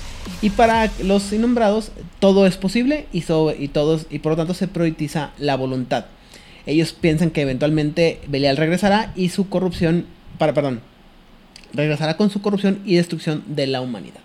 y 0.42 0.50
para 0.50 0.90
los 1.02 1.32
innombrados 1.32 1.90
todo 2.18 2.46
es 2.46 2.56
posible 2.56 3.06
y, 3.12 3.22
sobre- 3.22 3.56
y, 3.62 3.68
todos, 3.68 4.06
y 4.10 4.18
por 4.18 4.32
lo 4.32 4.36
tanto 4.36 4.54
se 4.54 4.68
prioriza 4.68 5.30
la 5.38 5.56
voluntad. 5.56 6.06
Ellos 6.66 6.92
piensan 6.92 7.30
que 7.30 7.42
eventualmente 7.42 8.20
Belial 8.28 8.56
regresará 8.56 9.12
y 9.14 9.28
su 9.28 9.48
corrupción, 9.48 10.06
para, 10.38 10.52
perdón, 10.52 10.80
regresará 11.72 12.16
con 12.16 12.30
su 12.30 12.42
corrupción 12.42 12.80
y 12.84 12.96
destrucción 12.96 13.44
de 13.46 13.66
la 13.66 13.80
humanidad. 13.80 14.20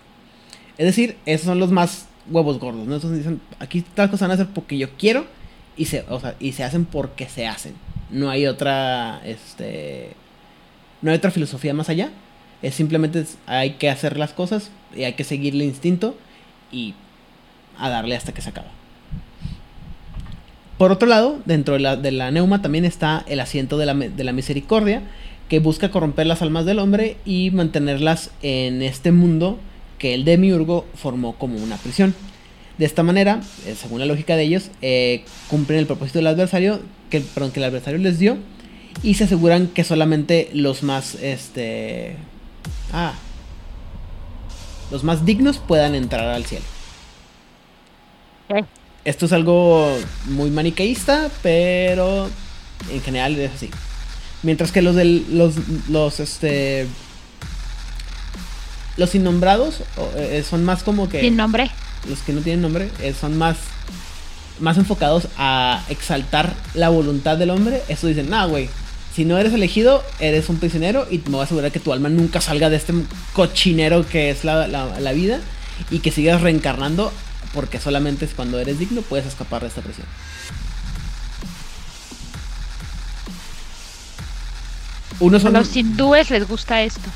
Es 0.78 0.86
decir, 0.86 1.16
esos 1.26 1.46
son 1.46 1.58
los 1.60 1.70
más 1.70 2.06
huevos 2.30 2.58
gordos, 2.58 2.86
¿no? 2.86 2.96
Esos 2.96 3.16
dicen, 3.16 3.40
aquí 3.58 3.82
tal 3.94 4.10
cosa 4.10 4.24
van 4.24 4.32
a 4.32 4.34
hacer 4.34 4.48
porque 4.54 4.78
yo 4.78 4.88
quiero 4.96 5.26
y 5.76 5.84
se, 5.86 6.04
y 6.40 6.52
se 6.52 6.64
hacen 6.64 6.84
porque 6.84 7.28
se 7.28 7.46
hacen. 7.46 7.74
No 8.10 8.28
hay 8.30 8.46
otra, 8.46 9.20
este, 9.24 10.10
no 11.00 11.10
hay 11.10 11.16
otra 11.16 11.30
filosofía 11.30 11.74
más 11.74 11.88
allá. 11.88 12.10
Es 12.62 12.74
simplemente 12.74 13.24
hay 13.46 13.72
que 13.72 13.90
hacer 13.90 14.16
las 14.16 14.32
cosas 14.32 14.70
y 14.96 15.04
hay 15.04 15.14
que 15.14 15.24
seguir 15.24 15.54
el 15.54 15.62
instinto 15.62 16.16
y 16.70 16.94
a 17.78 17.88
darle 17.88 18.16
hasta 18.16 18.32
que 18.32 18.42
se 18.42 18.50
acaba. 18.50 18.68
Por 20.78 20.90
otro 20.90 21.08
lado, 21.08 21.40
dentro 21.44 21.74
de 21.74 21.80
la, 21.80 21.96
de 21.96 22.12
la 22.12 22.30
neuma 22.30 22.62
también 22.62 22.84
está 22.84 23.24
el 23.28 23.40
asiento 23.40 23.78
de 23.78 23.86
la, 23.86 23.94
de 23.94 24.24
la 24.24 24.32
misericordia, 24.32 25.02
que 25.48 25.58
busca 25.58 25.90
corromper 25.90 26.26
las 26.26 26.42
almas 26.42 26.64
del 26.64 26.78
hombre 26.78 27.18
y 27.24 27.50
mantenerlas 27.50 28.30
en 28.42 28.82
este 28.82 29.12
mundo 29.12 29.58
que 29.98 30.14
el 30.14 30.24
demiurgo 30.24 30.86
formó 30.94 31.34
como 31.34 31.56
una 31.62 31.76
prisión. 31.76 32.14
De 32.78 32.86
esta 32.86 33.02
manera, 33.02 33.40
eh, 33.66 33.74
según 33.76 34.00
la 34.00 34.06
lógica 34.06 34.34
de 34.34 34.44
ellos, 34.44 34.70
eh, 34.80 35.24
cumplen 35.48 35.78
el 35.78 35.86
propósito 35.86 36.18
del 36.18 36.26
adversario, 36.28 36.80
que, 37.10 37.20
perdón, 37.20 37.52
que 37.52 37.60
el 37.60 37.64
adversario 37.64 37.98
les 37.98 38.18
dio, 38.18 38.38
y 39.02 39.14
se 39.14 39.24
aseguran 39.24 39.68
que 39.68 39.84
solamente 39.84 40.50
los 40.54 40.82
más, 40.82 41.14
este, 41.16 42.16
ah, 42.92 43.14
los 44.90 45.04
más 45.04 45.24
dignos 45.24 45.58
puedan 45.58 45.94
entrar 45.94 46.28
al 46.28 46.44
cielo. 46.44 46.64
Esto 49.04 49.26
es 49.26 49.32
algo 49.32 49.96
muy 50.26 50.50
maniqueísta, 50.50 51.30
pero 51.42 52.28
en 52.90 53.00
general 53.02 53.38
es 53.38 53.52
así. 53.52 53.70
Mientras 54.42 54.70
que 54.70 54.82
los 54.82 54.94
del, 54.94 55.24
los, 55.36 55.54
los, 55.88 56.20
este, 56.20 56.86
los 58.96 59.14
innombrados 59.14 59.80
o, 59.96 60.08
eh, 60.16 60.44
son 60.48 60.64
más 60.64 60.82
como 60.82 61.08
que 61.08 61.20
Sin 61.20 61.36
nombre. 61.36 61.70
los 62.08 62.20
que 62.20 62.32
no 62.32 62.42
tienen 62.42 62.62
nombre 62.62 62.90
eh, 63.00 63.14
son 63.18 63.38
más 63.38 63.56
más 64.60 64.76
enfocados 64.78 65.28
a 65.38 65.82
exaltar 65.88 66.54
la 66.74 66.88
voluntad 66.88 67.36
del 67.36 67.50
hombre. 67.50 67.82
Eso 67.88 68.06
dicen, 68.06 68.30
nah, 68.30 68.46
güey, 68.46 68.68
Si 69.14 69.24
no 69.26 69.36
eres 69.38 69.52
elegido, 69.52 70.02
eres 70.20 70.48
un 70.48 70.56
prisionero 70.58 71.06
y 71.10 71.18
me 71.18 71.32
voy 71.32 71.40
a 71.40 71.44
asegurar 71.44 71.70
que 71.70 71.80
tu 71.80 71.92
alma 71.92 72.08
nunca 72.08 72.40
salga 72.40 72.70
de 72.70 72.76
este 72.76 72.94
cochinero 73.34 74.06
que 74.08 74.30
es 74.30 74.44
la, 74.44 74.66
la- 74.68 74.98
la 75.00 75.12
vida 75.12 75.40
y 75.90 75.98
que 75.98 76.10
sigas 76.10 76.40
reencarnando 76.40 77.12
porque 77.52 77.78
solamente 77.78 78.24
es 78.24 78.32
cuando 78.32 78.58
eres 78.58 78.78
digno 78.78 79.02
puedes 79.02 79.26
escapar 79.26 79.60
de 79.62 79.68
esta 79.68 79.82
prisión. 79.82 80.06
Unos 85.20 85.42
A 85.42 85.44
son 85.44 85.52
los 85.54 85.76
hindúes 85.76 86.30
les 86.30 86.48
gusta 86.48 86.82
esto. 86.82 87.08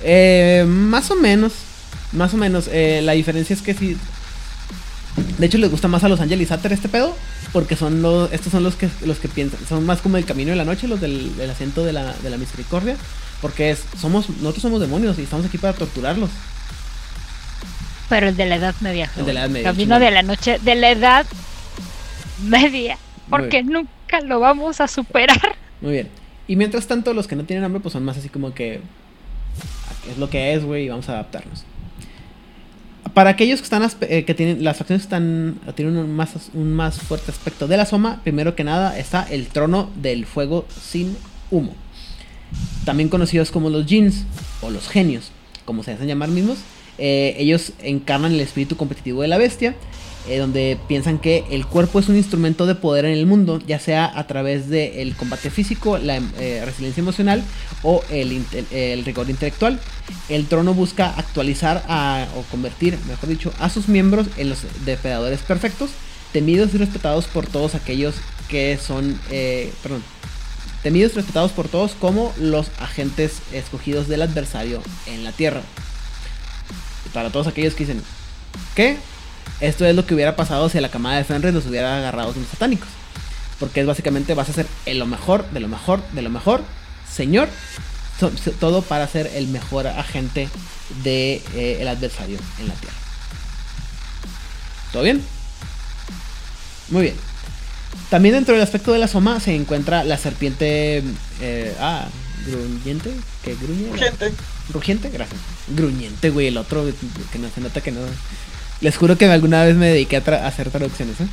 eh, 0.00 0.64
más 0.68 1.10
o 1.10 1.16
menos, 1.16 1.52
más 2.12 2.34
o 2.34 2.36
menos. 2.36 2.68
eh, 2.70 3.00
la 3.02 3.12
diferencia 3.12 3.54
es 3.54 3.62
que 3.62 3.74
si, 3.74 3.96
de 5.38 5.46
hecho 5.46 5.58
les 5.58 5.70
gusta 5.70 5.88
más 5.88 6.04
a 6.04 6.08
los 6.08 6.20
Ángel 6.20 6.42
y 6.42 6.46
Sater 6.46 6.72
este 6.72 6.88
pedo, 6.88 7.16
porque 7.52 7.76
son 7.76 8.02
los, 8.02 8.32
estos 8.32 8.50
son 8.52 8.62
los 8.62 8.76
que 8.76 8.88
los 9.04 9.18
que 9.18 9.28
piensan, 9.28 9.60
son 9.68 9.84
más 9.84 10.00
como 10.00 10.16
el 10.16 10.24
camino 10.24 10.50
de 10.50 10.56
la 10.56 10.64
noche, 10.64 10.88
los 10.88 11.00
del, 11.00 11.36
del 11.36 11.50
asiento 11.50 11.84
de 11.84 11.92
la, 11.92 12.12
de 12.14 12.30
la 12.30 12.38
misericordia, 12.38 12.96
porque 13.40 13.70
es, 13.70 13.84
somos, 14.00 14.30
nosotros 14.30 14.62
somos 14.62 14.80
demonios 14.80 15.18
y 15.18 15.22
estamos 15.22 15.46
aquí 15.46 15.58
para 15.58 15.74
torturarlos. 15.74 16.30
Pero 18.08 18.28
el 18.28 18.36
de 18.36 18.46
la 18.46 18.56
Edad 18.56 18.74
Media. 18.80 19.10
El 19.16 19.26
de 19.26 19.32
la 19.32 19.40
Edad 19.40 19.50
Media, 19.50 19.70
Camino 19.70 19.98
de 19.98 20.10
la 20.10 20.22
noche, 20.22 20.58
de 20.62 20.74
la 20.74 20.90
Edad 20.90 21.26
Media. 22.42 22.98
Porque 23.28 23.62
nunca 23.62 24.20
lo 24.22 24.40
vamos 24.40 24.80
a 24.80 24.88
superar. 24.88 25.56
Muy 25.80 25.92
bien. 25.92 26.08
Y 26.48 26.56
mientras 26.56 26.86
tanto, 26.86 27.14
los 27.14 27.26
que 27.26 27.36
no 27.36 27.44
tienen 27.44 27.64
hambre, 27.64 27.80
pues 27.80 27.92
son 27.92 28.04
más 28.04 28.18
así 28.18 28.28
como 28.28 28.52
que. 28.52 28.80
Es 30.10 30.18
lo 30.18 30.28
que 30.28 30.54
es, 30.54 30.64
güey, 30.64 30.84
y 30.84 30.88
vamos 30.88 31.08
a 31.08 31.12
adaptarnos. 31.12 31.64
Para 33.14 33.30
aquellos 33.30 33.60
que 33.60 33.64
están 33.64 33.88
eh, 34.02 34.24
que 34.24 34.34
tienen. 34.34 34.64
Las 34.64 34.78
facciones 34.78 35.02
están. 35.02 35.60
tienen 35.74 35.96
un 35.96 36.14
más, 36.14 36.30
un 36.54 36.72
más 36.72 36.98
fuerte 36.98 37.30
aspecto 37.30 37.68
de 37.68 37.76
la 37.76 37.86
soma. 37.86 38.20
Primero 38.22 38.54
que 38.54 38.64
nada 38.64 38.98
está 38.98 39.26
el 39.30 39.48
trono 39.48 39.90
del 39.96 40.26
fuego 40.26 40.66
sin 40.80 41.16
humo. 41.50 41.74
También 42.84 43.08
conocidos 43.08 43.50
como 43.50 43.70
los 43.70 43.86
jeans. 43.86 44.24
O 44.62 44.70
los 44.70 44.88
genios. 44.88 45.30
Como 45.64 45.82
se 45.82 45.92
hacen 45.92 46.08
llamar 46.08 46.30
mismos. 46.30 46.58
Eh, 46.98 47.34
ellos 47.38 47.72
encarnan 47.82 48.32
el 48.32 48.40
espíritu 48.40 48.76
competitivo 48.76 49.22
de 49.22 49.28
la 49.28 49.38
bestia 49.38 49.74
eh, 50.28 50.38
donde 50.38 50.78
piensan 50.88 51.18
que 51.18 51.44
el 51.50 51.66
cuerpo 51.66 51.98
es 51.98 52.08
un 52.08 52.16
instrumento 52.16 52.66
de 52.66 52.74
poder 52.74 53.04
en 53.04 53.12
el 53.12 53.26
mundo, 53.26 53.60
ya 53.66 53.78
sea 53.78 54.10
a 54.14 54.26
través 54.26 54.68
del 54.68 55.14
combate 55.16 55.50
físico, 55.50 55.98
la 55.98 56.16
eh, 56.38 56.62
resiliencia 56.64 57.00
emocional 57.00 57.42
o 57.82 58.02
el, 58.10 58.44
el 58.70 59.04
rigor 59.04 59.30
intelectual. 59.30 59.80
El 60.28 60.46
trono 60.46 60.74
busca 60.74 61.10
actualizar 61.10 61.84
o 62.36 62.42
convertir, 62.50 62.98
mejor 63.08 63.28
dicho, 63.28 63.52
a 63.58 63.68
sus 63.68 63.88
miembros 63.88 64.26
en 64.36 64.48
los 64.50 64.60
depredadores 64.84 65.40
perfectos, 65.40 65.90
temidos 66.32 66.74
y 66.74 66.78
respetados 66.78 67.26
por 67.26 67.46
todos 67.46 67.74
aquellos 67.74 68.14
que 68.48 68.78
son, 68.78 69.18
eh, 69.30 69.72
perdón, 69.82 70.02
temidos 70.82 71.12
y 71.12 71.16
respetados 71.16 71.52
por 71.52 71.68
todos 71.68 71.92
como 71.92 72.32
los 72.38 72.70
agentes 72.80 73.40
escogidos 73.52 74.08
del 74.08 74.22
adversario 74.22 74.82
en 75.06 75.24
la 75.24 75.32
tierra. 75.32 75.62
Para 77.14 77.30
todos 77.30 77.46
aquellos 77.46 77.74
que 77.74 77.84
dicen, 77.84 78.02
¿qué? 78.74 78.96
Esto 79.60 79.84
es 79.86 79.94
lo 79.94 80.04
que 80.06 80.14
hubiera 80.14 80.34
pasado 80.36 80.68
si 80.68 80.78
a 80.78 80.80
la 80.80 80.90
camada 80.90 81.16
de 81.18 81.24
Fenris 81.24 81.54
los 81.54 81.66
hubiera 81.66 81.98
agarrado 81.98 82.34
los 82.36 82.48
satánicos. 82.48 82.88
Porque 83.60 83.80
es 83.80 83.86
básicamente 83.86 84.34
vas 84.34 84.48
a 84.48 84.52
ser 84.52 84.66
el 84.86 84.98
lo 84.98 85.06
mejor, 85.06 85.48
de 85.50 85.60
lo 85.60 85.68
mejor, 85.68 86.02
de 86.12 86.22
lo 86.22 86.30
mejor, 86.30 86.62
señor. 87.10 87.48
So- 88.18 88.32
so- 88.36 88.50
todo 88.52 88.82
para 88.82 89.06
ser 89.08 89.30
el 89.34 89.46
mejor 89.48 89.86
agente 89.86 90.48
del 91.04 91.40
de, 91.54 91.80
el 91.80 91.88
adversario 91.88 92.38
en 92.60 92.68
la 92.68 92.74
tierra. 92.74 92.96
¿Todo 94.92 95.02
bien? 95.04 95.22
Muy 96.90 97.02
bien. 97.02 97.14
También 98.10 98.34
dentro 98.34 98.54
del 98.54 98.62
aspecto 98.62 98.92
de 98.92 98.98
la 98.98 99.08
soma 99.08 99.40
se 99.40 99.54
encuentra 99.54 100.04
la 100.04 100.18
serpiente. 100.18 101.02
eh, 101.40 101.74
ah, 101.80 102.06
gruñente. 102.46 103.12
¿Qué 103.44 103.54
gruñe? 103.54 103.96
Gente, 103.98 104.32
Rugiente, 104.72 105.08
gracias. 105.10 105.40
Gruñente, 105.68 106.30
güey, 106.30 106.48
el 106.48 106.56
otro 106.56 106.84
que 107.32 107.38
no 107.38 107.48
se 107.54 107.60
nota 107.60 107.80
que 107.80 107.92
no. 107.92 108.00
Les 108.82 108.96
juro 108.96 109.16
que 109.16 109.24
alguna 109.26 109.64
vez 109.64 109.76
me 109.76 109.86
dediqué 109.88 110.16
a, 110.16 110.24
tra- 110.24 110.40
a 110.40 110.48
hacer 110.48 110.68
traducciones, 110.70 111.20
¿eh? 111.20 111.26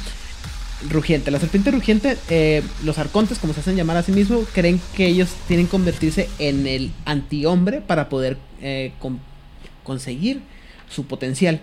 Rugiente. 0.90 1.30
La 1.32 1.40
serpiente 1.40 1.72
rugiente, 1.72 2.16
eh, 2.30 2.62
los 2.86 2.98
arcontes, 3.00 3.38
como 3.40 3.54
se 3.54 3.60
hacen 3.60 3.76
llamar 3.76 3.98
a 3.98 4.04
sí 4.04 4.14
mismos, 4.14 4.48
creen 4.54 4.80
que 4.96 5.08
ellos 5.08 5.30
tienen 5.48 5.66
que 5.66 5.72
convertirse 5.72 6.30
en 6.40 6.68
el 6.68 6.92
antihombre 7.06 7.82
para 7.82 8.08
poder 8.08 8.38
eh, 8.62 8.94
con- 9.00 9.20
conseguir 9.84 10.40
su 10.90 11.06
potencial. 11.06 11.60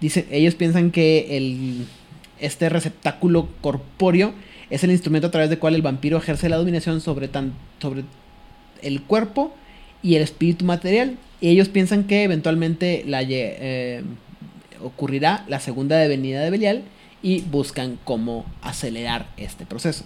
Dice, 0.00 0.26
ellos 0.30 0.56
piensan 0.56 0.90
que 0.90 1.36
el, 1.38 1.86
este 2.38 2.68
receptáculo 2.68 3.48
corpóreo 3.62 4.34
es 4.68 4.84
el 4.84 4.90
instrumento 4.90 5.28
a 5.28 5.30
través 5.30 5.48
del 5.48 5.58
cual 5.58 5.74
el 5.74 5.82
vampiro 5.82 6.18
ejerce 6.18 6.48
la 6.48 6.56
dominación 6.56 7.00
sobre, 7.00 7.28
tan, 7.28 7.54
sobre 7.80 8.04
el 8.82 9.00
cuerpo 9.02 9.54
y 10.02 10.16
el 10.16 10.22
espíritu 10.22 10.64
material. 10.64 11.16
Y 11.40 11.48
ellos 11.48 11.68
piensan 11.68 12.04
que 12.04 12.24
eventualmente 12.24 13.04
la, 13.06 13.22
ocurrirá 14.82 15.44
la 15.48 15.60
segunda 15.60 15.96
venida 16.06 16.42
de 16.42 16.50
Belial 16.50 16.82
y 17.22 17.42
buscan 17.42 17.98
cómo 18.04 18.44
acelerar 18.62 19.26
este 19.36 19.66
proceso. 19.66 20.04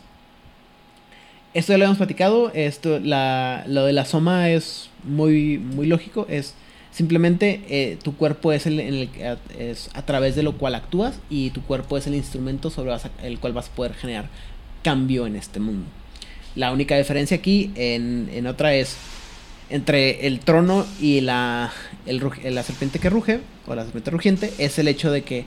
Esto 1.54 1.72
ya 1.72 1.78
lo 1.78 1.84
hemos 1.84 1.98
platicado, 1.98 2.50
esto, 2.52 2.98
la, 2.98 3.64
lo 3.68 3.84
de 3.84 3.92
la 3.92 4.04
soma 4.04 4.50
es 4.50 4.90
muy, 5.04 5.58
muy 5.58 5.86
lógico, 5.86 6.26
es 6.28 6.54
simplemente 6.90 7.62
eh, 7.68 7.96
tu 8.02 8.16
cuerpo 8.16 8.52
es 8.52 8.66
el, 8.66 8.80
en 8.80 8.94
el 8.94 9.10
es 9.56 9.88
a 9.94 10.02
través 10.02 10.34
de 10.34 10.42
lo 10.42 10.58
cual 10.58 10.74
actúas 10.74 11.20
y 11.30 11.50
tu 11.50 11.62
cuerpo 11.62 11.96
es 11.96 12.06
el 12.06 12.14
instrumento 12.14 12.70
sobre 12.70 12.96
el 13.22 13.38
cual 13.38 13.52
vas 13.52 13.68
a 13.68 13.72
poder 13.72 13.94
generar 13.94 14.28
cambio 14.82 15.26
en 15.26 15.36
este 15.36 15.60
mundo. 15.60 15.86
La 16.56 16.72
única 16.72 16.96
diferencia 16.96 17.36
aquí 17.36 17.70
en, 17.76 18.28
en 18.32 18.46
otra 18.48 18.74
es 18.74 18.96
entre 19.70 20.26
el 20.26 20.40
trono 20.40 20.86
y 21.00 21.20
la, 21.20 21.72
el 22.06 22.20
la 22.54 22.62
serpiente 22.62 22.98
que 22.98 23.10
ruge, 23.10 23.40
o 23.66 23.74
la 23.74 23.82
serpiente 23.84 24.10
rugiente, 24.10 24.52
es 24.58 24.78
el 24.78 24.88
hecho 24.88 25.10
de 25.10 25.22
que 25.22 25.44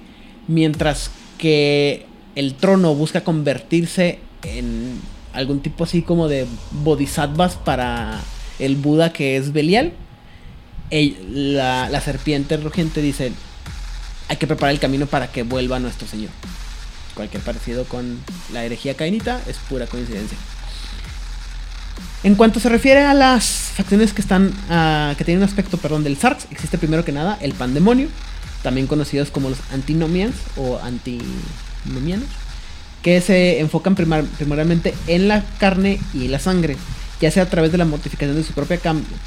mientras 0.47 1.11
que 1.37 2.05
el 2.35 2.55
trono 2.55 2.95
busca 2.95 3.23
convertirse 3.23 4.19
en 4.43 4.99
algún 5.33 5.61
tipo 5.61 5.83
así 5.83 6.01
como 6.01 6.27
de 6.27 6.45
bodhisattvas 6.83 7.55
para 7.55 8.19
el 8.59 8.75
Buda 8.75 9.13
que 9.13 9.37
es 9.37 9.53
Belial, 9.53 9.93
el- 10.89 11.55
la, 11.55 11.89
la 11.89 12.01
serpiente 12.01 12.57
rugiente 12.57 13.01
dice, 13.01 13.31
hay 14.29 14.37
que 14.37 14.47
preparar 14.47 14.73
el 14.73 14.79
camino 14.79 15.05
para 15.05 15.31
que 15.31 15.43
vuelva 15.43 15.79
nuestro 15.79 16.07
Señor. 16.07 16.31
Cualquier 17.13 17.41
parecido 17.43 17.85
con 17.85 18.19
la 18.53 18.63
herejía 18.65 18.95
cainita 18.95 19.41
es 19.47 19.57
pura 19.57 19.87
coincidencia. 19.87 20.37
En 22.27 22.35
cuanto 22.35 22.59
se 22.59 22.67
refiere 22.67 23.05
a 23.05 23.13
las 23.13 23.45
facciones 23.45 24.11
que 24.11 24.19
están 24.19 24.51
ah, 24.69 25.15
que 25.17 25.23
tienen 25.23 25.41
un 25.41 25.47
aspecto, 25.47 25.77
perdón, 25.77 26.03
del 26.03 26.17
Sarx, 26.17 26.45
existe 26.51 26.77
primero 26.77 27.05
que 27.05 27.13
nada 27.13 27.37
el 27.39 27.53
pandemonio, 27.53 28.09
también 28.63 28.85
conocidos 28.85 29.31
como 29.31 29.49
los 29.49 29.59
antinomians 29.71 30.35
o 30.57 30.77
antinomianos, 30.79 32.27
que 33.01 33.21
se 33.21 33.61
enfocan 33.61 33.95
primar- 33.95 34.25
primordialmente 34.25 34.93
en 35.07 35.29
la 35.29 35.41
carne 35.57 36.01
y 36.13 36.27
la 36.27 36.39
sangre, 36.39 36.75
ya 37.21 37.31
sea 37.31 37.43
a 37.43 37.49
través 37.49 37.71
de 37.71 37.77
la 37.77 37.85
mortificación 37.85 38.35
de 38.35 38.43
su 38.43 38.51
propia 38.51 38.77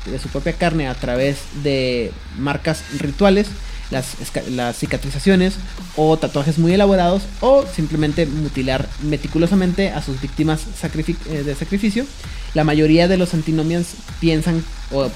de 0.05 0.18
su 0.18 0.28
propia 0.28 0.52
carne, 0.52 0.86
a 0.86 0.94
través 0.94 1.39
de 1.62 2.12
marcas 2.39 2.82
rituales, 2.98 3.47
las, 3.90 4.76
cicatrizaciones 4.76 5.54
o 5.96 6.16
tatuajes 6.16 6.58
muy 6.58 6.72
elaborados 6.72 7.22
o 7.40 7.64
simplemente 7.66 8.26
mutilar 8.26 8.88
meticulosamente 9.02 9.90
a 9.90 10.02
sus 10.02 10.20
víctimas 10.20 10.62
eh, 11.28 11.42
de 11.42 11.54
sacrificio. 11.54 12.06
La 12.54 12.64
mayoría 12.64 13.08
de 13.08 13.16
los 13.16 13.34
antinomians 13.34 13.94
piensan 14.20 14.64
o, 14.92 15.10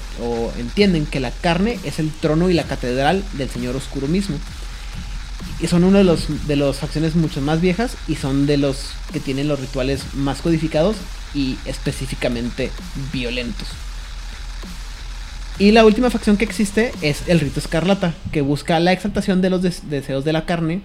entienden 0.57 1.05
que 1.05 1.19
la 1.19 1.31
carne 1.31 1.79
es 1.83 1.99
el 1.99 2.11
trono 2.11 2.49
y 2.49 2.53
la 2.53 2.63
catedral 2.63 3.23
del 3.33 3.49
Señor 3.49 3.75
Oscuro 3.75 4.07
mismo. 4.07 4.37
Y 5.59 5.67
son 5.67 5.83
uno 5.83 6.03
de 6.03 6.17
de 6.47 6.55
las 6.55 6.77
facciones 6.77 7.15
mucho 7.15 7.41
más 7.41 7.61
viejas 7.61 7.95
y 8.07 8.15
son 8.15 8.45
de 8.45 8.57
los 8.57 8.91
que 9.13 9.19
tienen 9.19 9.47
los 9.47 9.59
rituales 9.59 10.01
más 10.13 10.41
codificados 10.41 10.95
y 11.33 11.57
específicamente 11.65 12.71
violentos. 13.13 13.67
Y 15.57 15.71
la 15.71 15.85
última 15.85 16.09
facción 16.09 16.35
que 16.35 16.43
existe 16.43 16.91
es 17.01 17.29
el 17.29 17.39
rito 17.39 17.59
escarlata, 17.61 18.13
que 18.33 18.41
busca 18.41 18.79
la 18.81 18.91
exaltación 18.91 19.41
de 19.41 19.49
los 19.49 19.61
des- 19.61 19.89
deseos 19.89 20.25
de 20.25 20.33
la 20.33 20.45
carne. 20.45 20.81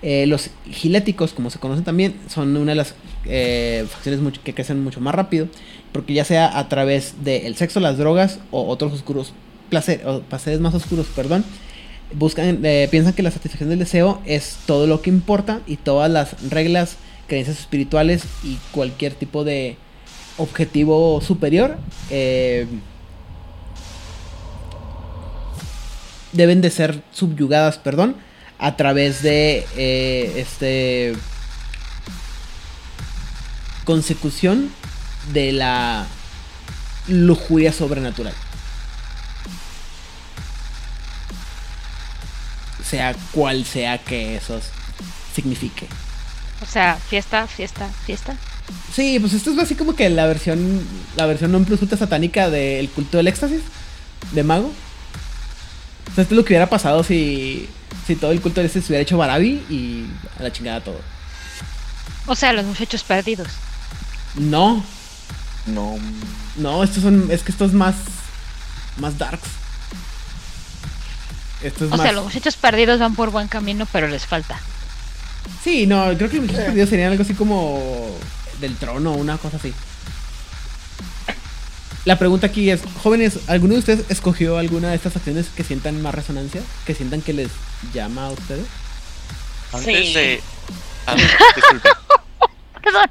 Eh, 0.00 0.26
los 0.26 0.50
giléticos, 0.70 1.32
como 1.32 1.50
se 1.50 1.58
conocen 1.58 1.84
también, 1.84 2.14
son 2.28 2.56
una 2.56 2.72
de 2.72 2.76
las 2.76 2.94
eh, 3.24 3.84
facciones 3.88 4.20
que 4.44 4.54
crecen 4.54 4.82
mucho 4.82 5.00
más 5.00 5.14
rápido, 5.14 5.48
porque 5.92 6.14
ya 6.14 6.24
sea 6.24 6.56
a 6.58 6.68
través 6.68 7.24
del 7.24 7.56
sexo, 7.56 7.80
las 7.80 7.98
drogas 7.98 8.38
o 8.52 8.66
otros 8.68 8.92
oscuros 8.92 9.32
placeres 9.70 10.60
más 10.60 10.74
oscuros, 10.74 11.06
perdón, 11.16 11.44
buscan, 12.14 12.60
eh, 12.64 12.88
piensan 12.90 13.14
que 13.14 13.22
la 13.22 13.30
satisfacción 13.30 13.70
del 13.70 13.78
deseo 13.78 14.20
es 14.26 14.58
todo 14.66 14.86
lo 14.86 15.02
que 15.02 15.10
importa 15.10 15.60
y 15.66 15.76
todas 15.78 16.10
las 16.10 16.50
reglas, 16.50 16.96
creencias 17.26 17.58
espirituales 17.58 18.24
y 18.44 18.58
cualquier 18.70 19.14
tipo 19.14 19.44
de 19.44 19.76
objetivo 20.36 21.20
superior 21.22 21.78
deben 26.32 26.60
de 26.60 26.70
ser 26.70 27.02
subyugadas, 27.12 27.78
perdón, 27.78 28.16
a 28.58 28.76
través 28.76 29.22
de 29.22 29.66
eh, 29.76 30.32
este 30.36 31.14
consecución 33.84 34.70
de 35.32 35.52
la 35.52 36.06
lujuria 37.08 37.72
sobrenatural. 37.72 38.34
Sea 42.84 43.14
cual 43.32 43.64
sea 43.64 43.98
que 43.98 44.36
eso 44.36 44.60
signifique. 45.34 45.86
O 46.62 46.66
sea, 46.66 46.96
fiesta, 46.96 47.46
fiesta, 47.46 47.88
fiesta. 48.06 48.36
Sí, 48.94 49.18
pues 49.18 49.32
esto 49.32 49.50
es 49.50 49.58
así 49.58 49.74
como 49.74 49.96
que 49.96 50.08
la 50.10 50.26
versión, 50.26 50.80
la 51.16 51.26
versión 51.26 51.50
non 51.50 51.64
plus 51.64 51.82
ultra 51.82 51.98
satánica 51.98 52.50
del 52.50 52.88
culto 52.90 53.16
del 53.16 53.26
éxtasis 53.26 53.62
de 54.30 54.42
mago. 54.44 54.70
O 56.12 56.14
sea, 56.14 56.22
esto 56.22 56.34
es 56.34 56.36
lo 56.36 56.44
que 56.44 56.52
hubiera 56.52 56.68
pasado 56.68 57.02
si, 57.02 57.68
si 58.06 58.16
todo 58.16 58.32
el 58.32 58.40
culto 58.40 58.60
del 58.60 58.66
éxtasis 58.66 58.86
se 58.86 58.92
hubiera 58.92 59.02
hecho 59.02 59.16
Barabi 59.16 59.64
y 59.70 60.06
a 60.38 60.42
la 60.42 60.52
chingada 60.52 60.80
todo. 60.82 61.00
O 62.26 62.34
sea, 62.36 62.52
los 62.52 62.64
muchachos 62.64 63.02
perdidos. 63.02 63.48
No, 64.36 64.84
No. 65.66 65.96
no, 66.56 66.82
estos 66.84 67.02
son, 67.02 67.30
es 67.30 67.42
que 67.42 67.52
esto 67.52 67.64
es 67.64 67.72
más, 67.72 67.94
más 68.98 69.16
darks. 69.18 69.48
Esto 71.62 71.84
es 71.86 71.92
O 71.92 71.96
más... 71.96 72.02
sea, 72.02 72.12
los 72.12 72.24
muchachos 72.24 72.56
perdidos 72.56 72.98
van 73.00 73.14
por 73.14 73.30
buen 73.30 73.48
camino, 73.48 73.86
pero 73.90 74.08
les 74.08 74.26
falta. 74.26 74.58
Sí, 75.62 75.86
no, 75.86 76.04
creo 76.16 76.28
que 76.28 76.36
los 76.36 76.46
muchachos 76.46 76.64
perdidos 76.66 76.90
serían 76.90 77.10
algo 77.12 77.22
así 77.22 77.34
como 77.34 78.16
del 78.60 78.76
trono, 78.76 79.12
una 79.12 79.38
cosa 79.38 79.56
así. 79.56 79.72
La 82.04 82.18
pregunta 82.18 82.48
aquí 82.48 82.68
es, 82.70 82.80
jóvenes, 83.02 83.38
¿alguno 83.48 83.74
de 83.74 83.78
ustedes 83.80 84.04
escogió 84.10 84.58
alguna 84.58 84.90
de 84.90 84.96
estas 84.96 85.14
acciones 85.16 85.46
que 85.54 85.62
sientan 85.62 86.02
más 86.02 86.14
resonancia? 86.14 86.60
¿Que 86.84 86.94
sientan 86.94 87.22
que 87.22 87.32
les 87.32 87.48
llama 87.94 88.26
a 88.26 88.30
ustedes? 88.30 88.66
Antes 89.72 90.08
Sí. 90.08 90.14
de. 90.14 90.40
ah. 91.06 91.16
Perdón. 92.82 93.10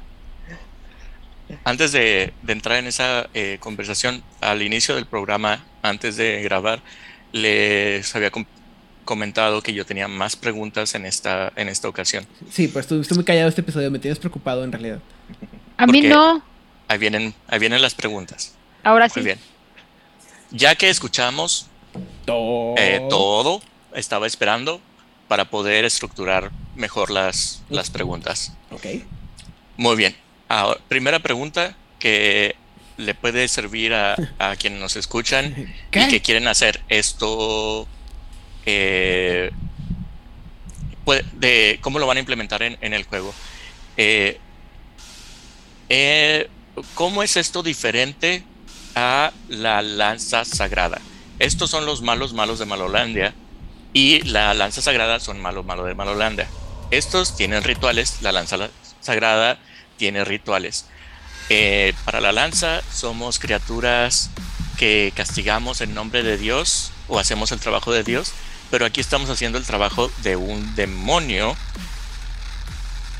Antes 1.64 1.92
de, 1.92 2.32
de 2.42 2.52
entrar 2.52 2.78
en 2.78 2.86
esa 2.86 3.28
eh, 3.34 3.56
conversación, 3.60 4.22
al 4.40 4.62
inicio 4.62 4.94
del 4.94 5.06
programa, 5.06 5.64
antes 5.82 6.16
de 6.16 6.42
grabar, 6.42 6.80
les 7.32 8.14
había 8.14 8.30
com- 8.30 8.44
comentado 9.04 9.62
que 9.62 9.72
yo 9.74 9.84
tenía 9.86 10.08
más 10.08 10.36
preguntas 10.36 10.94
en 10.94 11.06
esta, 11.06 11.52
en 11.56 11.68
esta 11.68 11.88
ocasión. 11.88 12.26
Sí, 12.50 12.68
pues 12.68 12.84
estuviste 12.84 13.14
muy 13.14 13.24
callado 13.24 13.48
este 13.48 13.60
episodio, 13.62 13.90
me 13.90 13.98
tienes 13.98 14.18
preocupado 14.18 14.64
en 14.64 14.72
realidad. 14.72 15.00
A 15.76 15.86
mí 15.86 16.02
no. 16.02 16.42
Ahí 16.88 16.98
vienen, 16.98 17.34
ahí 17.48 17.58
vienen 17.58 17.80
las 17.82 17.94
preguntas. 17.94 18.54
Ahora 18.84 19.08
sí. 19.08 19.20
Muy 19.20 19.26
bien. 19.26 19.38
Ya 20.50 20.74
que 20.74 20.90
escuchamos 20.90 21.66
Todo. 22.26 22.74
eh, 22.76 23.00
todo, 23.08 23.62
estaba 23.94 24.26
esperando 24.26 24.80
para 25.28 25.46
poder 25.46 25.84
estructurar 25.84 26.50
mejor 26.74 27.10
las, 27.10 27.62
las 27.70 27.90
preguntas. 27.90 28.52
Ok. 28.70 28.86
Muy 29.76 29.96
bien. 29.96 30.14
Ahora, 30.48 30.78
primera 30.88 31.20
pregunta 31.20 31.74
que 31.98 32.54
le 32.98 33.14
puede 33.14 33.48
servir 33.48 33.94
a, 33.94 34.14
a 34.38 34.56
quienes 34.58 34.80
nos 34.80 34.96
escuchan 34.96 35.72
¿Qué? 35.90 36.02
y 36.02 36.08
que 36.08 36.20
quieren 36.20 36.46
hacer 36.48 36.80
esto 36.88 37.86
eh, 38.66 39.50
puede- 41.04 41.24
de 41.32 41.78
cómo 41.80 41.98
lo 41.98 42.06
van 42.06 42.18
a 42.18 42.20
implementar 42.20 42.62
en, 42.62 42.76
en 42.82 42.92
el 42.92 43.04
juego. 43.04 43.32
Eh, 43.96 44.38
eh, 45.88 46.48
¿Cómo 46.94 47.22
es 47.22 47.36
esto 47.36 47.62
diferente 47.62 48.42
a 48.94 49.32
la 49.48 49.82
lanza 49.82 50.44
sagrada? 50.44 51.00
Estos 51.38 51.70
son 51.70 51.86
los 51.86 52.02
malos 52.02 52.32
malos 52.32 52.58
de 52.58 52.66
Malolandia 52.66 53.34
y 53.92 54.20
la 54.22 54.54
lanza 54.54 54.80
sagrada 54.82 55.20
son 55.20 55.40
malos 55.40 55.64
malos 55.64 55.86
de 55.86 55.94
Malolandia. 55.94 56.48
Estos 56.90 57.36
tienen 57.36 57.64
rituales, 57.64 58.18
la 58.20 58.32
lanza 58.32 58.56
la- 58.56 58.70
sagrada 59.00 59.58
tiene 59.96 60.24
rituales. 60.24 60.86
Eh, 61.48 61.94
para 62.04 62.20
la 62.20 62.32
lanza 62.32 62.82
somos 62.92 63.38
criaturas 63.38 64.30
que 64.78 65.12
castigamos 65.16 65.80
en 65.80 65.94
nombre 65.94 66.22
de 66.22 66.38
Dios 66.38 66.92
o 67.08 67.18
hacemos 67.18 67.52
el 67.52 67.60
trabajo 67.60 67.92
de 67.92 68.04
Dios, 68.04 68.32
pero 68.70 68.86
aquí 68.86 69.00
estamos 69.00 69.28
haciendo 69.30 69.58
el 69.58 69.64
trabajo 69.64 70.10
de 70.22 70.36
un 70.36 70.74
demonio. 70.76 71.56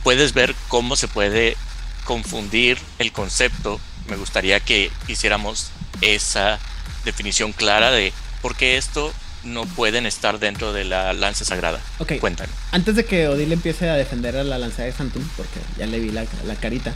Puedes 0.03 0.33
ver 0.33 0.55
cómo 0.69 0.97
se 0.97 1.09
puede 1.09 1.57
confundir 2.05 2.79
el 2.99 3.13
concepto. 3.13 3.81
Me 4.09 4.17
gustaría 4.17 4.61
que 4.61 4.91
hiciéramos 5.09 5.71
esa 6.01 6.59
definición 7.05 7.53
clara 7.53 7.91
de 7.91 8.13
por 8.41 8.57
qué 8.57 8.77
esto 8.77 9.13
no 9.45 9.65
pueden 9.67 10.07
estar 10.07 10.39
dentro 10.39 10.73
de 10.73 10.85
la 10.85 11.13
lanza 11.13 11.45
sagrada. 11.45 11.81
Ok. 11.99 12.19
Cuéntame. 12.21 12.51
Antes 12.71 12.95
de 12.97 13.05
que 13.05 13.27
Odile 13.29 13.55
empiece 13.55 13.89
a 13.91 13.95
defender 13.95 14.37
a 14.37 14.45
la 14.45 14.59
lanza 14.59 14.83
de 14.83 14.93
Phantom, 14.93 15.23
porque 15.37 15.59
ya 15.79 15.87
le 15.87 15.99
vi 15.99 16.11
la, 16.11 16.25
la 16.47 16.55
carita. 16.57 16.93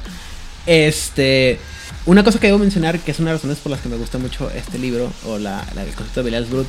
Este. 0.67 1.59
Una 2.07 2.25
cosa 2.25 2.39
que 2.41 2.47
debo 2.49 2.59
mencionar, 2.59 2.99
que 3.01 3.11
es 3.13 3.19
una 3.19 3.31
de 3.31 3.35
las 3.35 3.43
razones 3.43 3.59
por 3.59 3.71
las 3.73 3.81
que 3.81 3.89
me 3.89 3.97
gusta 3.97 4.19
mucho 4.19 4.51
este 4.51 4.79
libro, 4.79 5.13
o 5.25 5.39
la, 5.39 5.65
la- 5.75 5.83
el 5.83 5.93
concepto 5.95 6.21
de 6.21 6.25
Belial's 6.25 6.51
Brood. 6.51 6.67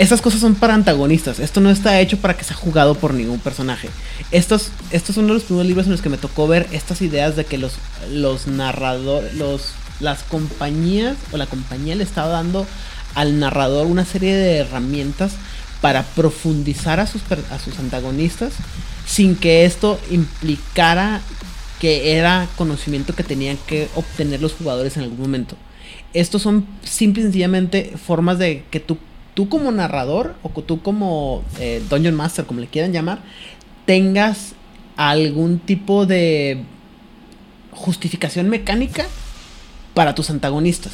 Estas 0.00 0.22
cosas 0.22 0.40
son 0.40 0.54
para 0.54 0.72
antagonistas. 0.72 1.40
Esto 1.40 1.60
no 1.60 1.68
está 1.68 2.00
hecho 2.00 2.16
para 2.16 2.34
que 2.34 2.42
sea 2.42 2.56
jugado 2.56 2.94
por 2.94 3.12
ningún 3.12 3.38
personaje. 3.38 3.90
Estos, 4.30 4.70
estos 4.92 5.14
son 5.14 5.26
de 5.26 5.34
los 5.34 5.42
primeros 5.42 5.66
libros 5.66 5.84
en 5.84 5.92
los 5.92 6.00
que 6.00 6.08
me 6.08 6.16
tocó 6.16 6.48
ver 6.48 6.66
estas 6.72 7.02
ideas 7.02 7.36
de 7.36 7.44
que 7.44 7.58
los, 7.58 7.74
los 8.10 8.46
narradores, 8.46 9.34
los, 9.34 9.74
las 10.00 10.22
compañías 10.22 11.18
o 11.32 11.36
la 11.36 11.44
compañía 11.44 11.96
le 11.96 12.04
estaba 12.04 12.28
dando 12.28 12.66
al 13.14 13.38
narrador 13.38 13.88
una 13.88 14.06
serie 14.06 14.34
de 14.34 14.56
herramientas 14.60 15.32
para 15.82 16.02
profundizar 16.02 16.98
a 16.98 17.06
sus, 17.06 17.20
a 17.50 17.58
sus 17.58 17.78
antagonistas 17.78 18.54
sin 19.06 19.36
que 19.36 19.66
esto 19.66 20.00
implicara 20.10 21.20
que 21.78 22.16
era 22.16 22.48
conocimiento 22.56 23.14
que 23.14 23.22
tenían 23.22 23.58
que 23.66 23.90
obtener 23.94 24.40
los 24.40 24.54
jugadores 24.54 24.96
en 24.96 25.02
algún 25.02 25.20
momento. 25.20 25.56
Estos 26.14 26.40
son 26.40 26.66
simple 26.84 27.20
y 27.20 27.24
sencillamente 27.24 27.92
formas 28.02 28.38
de 28.38 28.64
que 28.70 28.80
tú, 28.80 28.96
tú 29.40 29.48
como 29.48 29.72
narrador 29.72 30.34
o 30.42 30.50
tú 30.50 30.82
como 30.82 31.42
eh, 31.58 31.82
Dungeon 31.88 32.14
Master, 32.14 32.44
como 32.44 32.60
le 32.60 32.66
quieran 32.66 32.92
llamar, 32.92 33.20
tengas 33.86 34.52
algún 34.98 35.60
tipo 35.60 36.04
de 36.04 36.62
justificación 37.70 38.50
mecánica 38.50 39.06
para 39.94 40.14
tus 40.14 40.28
antagonistas, 40.28 40.92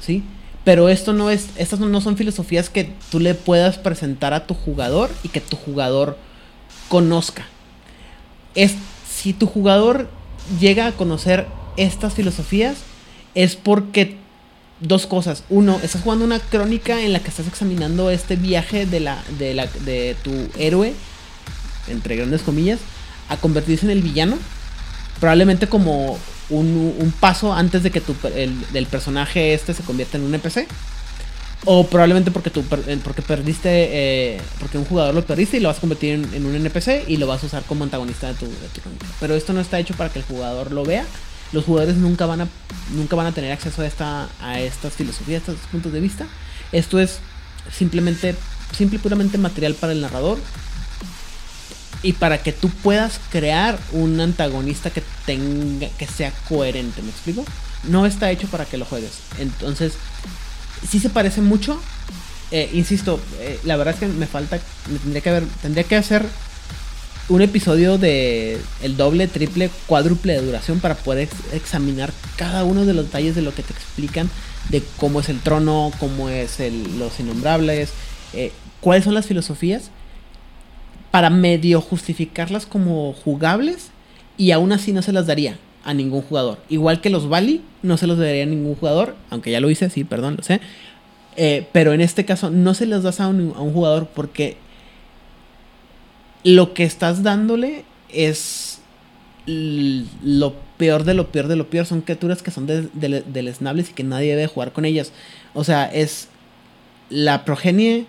¿sí? 0.00 0.24
Pero 0.64 0.88
esto 0.88 1.12
no 1.12 1.28
es, 1.28 1.50
estas 1.56 1.80
no 1.80 2.00
son 2.00 2.16
filosofías 2.16 2.70
que 2.70 2.94
tú 3.10 3.20
le 3.20 3.34
puedas 3.34 3.76
presentar 3.76 4.32
a 4.32 4.46
tu 4.46 4.54
jugador 4.54 5.10
y 5.22 5.28
que 5.28 5.42
tu 5.42 5.58
jugador 5.58 6.16
conozca. 6.88 7.44
Es, 8.54 8.74
si 9.06 9.34
tu 9.34 9.46
jugador 9.46 10.08
llega 10.58 10.86
a 10.86 10.92
conocer 10.92 11.46
estas 11.76 12.14
filosofías, 12.14 12.78
es 13.34 13.54
porque 13.54 14.16
dos 14.82 15.06
cosas. 15.06 15.44
Uno, 15.48 15.80
estás 15.82 16.02
jugando 16.02 16.24
una 16.24 16.38
crónica 16.38 17.00
en 17.00 17.12
la 17.12 17.20
que 17.20 17.28
estás 17.28 17.46
examinando 17.46 18.10
este 18.10 18.36
viaje 18.36 18.86
de, 18.86 19.00
la, 19.00 19.22
de, 19.38 19.54
la, 19.54 19.66
de 19.84 20.16
tu 20.22 20.32
héroe, 20.58 20.94
entre 21.88 22.16
grandes 22.16 22.42
comillas, 22.42 22.80
a 23.28 23.36
convertirse 23.36 23.86
en 23.86 23.92
el 23.92 24.02
villano. 24.02 24.38
Probablemente 25.20 25.68
como 25.68 26.18
un, 26.50 26.94
un 26.98 27.12
paso 27.12 27.52
antes 27.52 27.82
de 27.82 27.90
que 27.90 28.00
tu, 28.00 28.14
el, 28.34 28.54
del 28.72 28.86
personaje 28.86 29.54
este 29.54 29.74
se 29.74 29.82
convierta 29.82 30.18
en 30.18 30.24
un 30.24 30.34
NPC. 30.34 30.66
O 31.64 31.86
probablemente 31.86 32.32
porque, 32.32 32.50
tú, 32.50 32.64
eh, 32.88 32.98
porque 33.04 33.22
perdiste, 33.22 33.68
eh, 33.70 34.40
porque 34.58 34.78
un 34.78 34.84
jugador 34.84 35.14
lo 35.14 35.24
perdiste 35.24 35.58
y 35.58 35.60
lo 35.60 35.68
vas 35.68 35.78
a 35.78 35.80
convertir 35.80 36.14
en, 36.14 36.34
en 36.34 36.44
un 36.44 36.56
NPC 36.56 37.04
y 37.06 37.18
lo 37.18 37.28
vas 37.28 37.44
a 37.44 37.46
usar 37.46 37.62
como 37.62 37.84
antagonista 37.84 38.26
de 38.26 38.34
tu, 38.34 38.46
de 38.46 38.68
tu 38.74 38.80
crónica. 38.80 39.06
Pero 39.20 39.36
esto 39.36 39.52
no 39.52 39.60
está 39.60 39.78
hecho 39.78 39.94
para 39.94 40.10
que 40.10 40.18
el 40.18 40.24
jugador 40.24 40.72
lo 40.72 40.84
vea. 40.84 41.06
Los 41.52 41.64
jugadores 41.64 41.96
nunca 41.96 42.26
van 42.26 42.42
a, 42.42 42.48
nunca 42.94 43.16
van 43.16 43.26
a 43.26 43.32
tener 43.32 43.52
acceso 43.52 43.82
a, 43.82 43.86
esta, 43.86 44.28
a 44.40 44.60
estas 44.60 44.94
filosofías, 44.94 45.48
a 45.48 45.52
estos 45.52 45.68
puntos 45.68 45.92
de 45.92 46.00
vista. 46.00 46.26
Esto 46.72 46.98
es 46.98 47.18
simplemente, 47.70 48.34
simple 48.76 48.96
y 48.96 48.98
puramente 48.98 49.38
material 49.38 49.74
para 49.74 49.92
el 49.92 50.00
narrador. 50.00 50.38
Y 52.02 52.14
para 52.14 52.42
que 52.42 52.52
tú 52.52 52.68
puedas 52.68 53.20
crear 53.30 53.78
un 53.92 54.20
antagonista 54.20 54.90
que 54.90 55.02
tenga, 55.24 55.88
que 55.98 56.06
sea 56.06 56.32
coherente, 56.48 57.00
¿me 57.00 57.10
explico? 57.10 57.44
No 57.84 58.06
está 58.06 58.30
hecho 58.30 58.48
para 58.48 58.64
que 58.64 58.76
lo 58.76 58.84
juegues. 58.84 59.12
Entonces, 59.38 59.92
sí 60.88 60.98
se 60.98 61.10
parece 61.10 61.42
mucho. 61.42 61.80
Eh, 62.50 62.70
insisto, 62.74 63.20
eh, 63.38 63.60
la 63.64 63.76
verdad 63.76 63.94
es 63.94 64.00
que 64.00 64.08
me 64.08 64.26
falta, 64.26 64.58
me 64.90 64.98
tendría 64.98 65.22
que 65.22 65.30
haber, 65.30 65.44
tendría 65.62 65.84
que 65.84 65.96
hacer 65.96 66.26
un 67.32 67.42
episodio 67.42 67.98
de 67.98 68.58
el 68.82 68.96
doble, 68.96 69.26
triple, 69.26 69.70
cuádruple 69.86 70.34
de 70.34 70.42
duración 70.44 70.80
para 70.80 70.94
poder 70.96 71.24
ex- 71.28 71.52
examinar 71.54 72.12
cada 72.36 72.64
uno 72.64 72.84
de 72.84 72.92
los 72.94 73.06
detalles 73.06 73.34
de 73.34 73.42
lo 73.42 73.54
que 73.54 73.62
te 73.62 73.72
explican 73.72 74.28
de 74.70 74.82
cómo 74.98 75.20
es 75.20 75.28
el 75.28 75.40
trono, 75.40 75.90
cómo 75.98 76.28
es 76.28 76.60
el- 76.60 76.98
los 76.98 77.18
innombrables, 77.20 77.90
eh, 78.34 78.52
cuáles 78.80 79.04
son 79.04 79.14
las 79.14 79.26
filosofías 79.26 79.90
para 81.10 81.30
medio 81.30 81.80
justificarlas 81.80 82.66
como 82.66 83.12
jugables 83.12 83.88
y 84.36 84.50
aún 84.50 84.72
así 84.72 84.92
no 84.92 85.02
se 85.02 85.12
las 85.12 85.26
daría 85.26 85.58
a 85.84 85.94
ningún 85.94 86.22
jugador. 86.22 86.58
Igual 86.68 87.00
que 87.00 87.10
los 87.10 87.28
Bali, 87.28 87.62
no 87.82 87.96
se 87.96 88.06
los 88.06 88.18
daría 88.18 88.42
a 88.44 88.46
ningún 88.46 88.74
jugador, 88.76 89.16
aunque 89.30 89.50
ya 89.50 89.60
lo 89.60 89.70
hice, 89.70 89.90
sí, 89.90 90.04
perdón, 90.04 90.36
lo 90.36 90.42
sé. 90.44 90.60
Eh, 91.36 91.66
pero 91.72 91.92
en 91.94 92.02
este 92.02 92.24
caso 92.26 92.50
no 92.50 92.74
se 92.74 92.84
las 92.86 93.02
das 93.02 93.20
a 93.20 93.24
a 93.24 93.28
un 93.28 93.72
jugador 93.72 94.06
porque 94.14 94.58
lo 96.44 96.74
que 96.74 96.84
estás 96.84 97.22
dándole 97.22 97.84
es 98.08 98.80
lo 99.46 100.54
peor 100.76 101.04
de 101.04 101.14
lo 101.14 101.28
peor 101.32 101.48
de 101.48 101.56
lo 101.56 101.68
peor 101.68 101.84
son 101.86 102.00
criaturas 102.00 102.42
que 102.42 102.50
son 102.52 102.66
de- 102.66 102.88
de- 102.92 103.22
deleznables 103.26 103.90
y 103.90 103.92
que 103.92 104.04
nadie 104.04 104.30
debe 104.36 104.46
jugar 104.46 104.72
con 104.72 104.84
ellas. 104.84 105.12
O 105.54 105.64
sea, 105.64 105.84
es 105.86 106.28
la 107.10 107.44
progenie, 107.44 108.06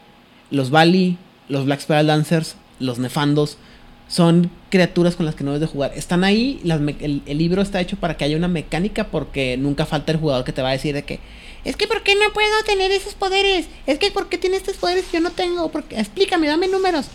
los 0.52 0.70
Bali, 0.70 1.18
los 1.50 1.66
Black 1.66 1.82
Spiral 1.82 2.08
Dancers, 2.08 2.56
los 2.80 3.00
Nefandos, 3.00 3.58
son 4.08 4.52
criaturas 4.70 5.16
con 5.16 5.26
las 5.26 5.34
que 5.36 5.44
no 5.44 5.52
debes 5.52 5.62
de 5.68 5.74
jugar. 5.74 5.92
Están 5.96 6.24
ahí, 6.24 6.62
el, 6.64 7.22
el 7.26 7.38
libro 7.38 7.62
está 7.62 7.82
hecho 7.82 7.98
para 7.98 8.16
que 8.16 8.26
haya 8.26 8.38
una 8.38 8.48
mecánica 8.48 9.08
porque 9.08 9.58
nunca 9.58 9.86
falta 9.88 10.12
el 10.12 10.20
jugador 10.20 10.44
que 10.46 10.54
te 10.54 10.62
va 10.62 10.70
a 10.70 10.74
decir 10.74 10.94
de 10.94 11.04
que 11.04 11.20
es 11.66 11.78
que 11.78 11.88
¿por 11.88 12.04
qué 12.04 12.14
no 12.16 12.32
puedo 12.34 12.64
tener 12.66 12.92
esos 12.92 13.16
poderes? 13.16 13.68
Es 13.88 13.98
que 13.98 14.12
¿por 14.12 14.28
qué 14.30 14.38
tiene 14.38 14.58
estos 14.58 14.76
poderes 14.78 15.06
que 15.06 15.18
yo 15.18 15.24
no 15.24 15.32
tengo? 15.32 15.72
Porque, 15.72 15.98
explícame, 16.00 16.48
dame 16.48 16.68
números. 16.68 17.06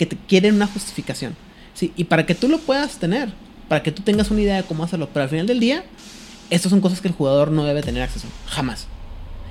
Que 0.00 0.06
te 0.06 0.16
quieren 0.16 0.54
una 0.54 0.66
justificación. 0.66 1.36
Sí, 1.74 1.92
y 1.94 2.04
para 2.04 2.24
que 2.24 2.34
tú 2.34 2.48
lo 2.48 2.58
puedas 2.58 2.96
tener, 2.96 3.28
para 3.68 3.82
que 3.82 3.92
tú 3.92 4.00
tengas 4.00 4.30
una 4.30 4.40
idea 4.40 4.56
de 4.56 4.62
cómo 4.62 4.82
hacerlo, 4.82 5.10
pero 5.12 5.24
al 5.24 5.28
final 5.28 5.46
del 5.46 5.60
día, 5.60 5.84
estas 6.48 6.70
son 6.70 6.80
cosas 6.80 7.02
que 7.02 7.08
el 7.08 7.12
jugador 7.12 7.50
no 7.50 7.64
debe 7.64 7.82
tener 7.82 8.02
acceso, 8.02 8.26
jamás. 8.46 8.86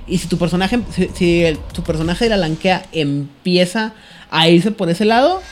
Y 0.07 0.17
si 0.17 0.27
tu 0.27 0.39
personaje, 0.39 0.79
si, 1.13 1.55
tu 1.71 1.83
personaje 1.83 2.25
de 2.25 2.31
la 2.31 2.37
lanquea 2.37 2.83
empieza 2.93 3.93
a 4.31 4.49
irse 4.49 4.71
por 4.71 4.89
ese 4.89 5.05
lado, 5.05 5.43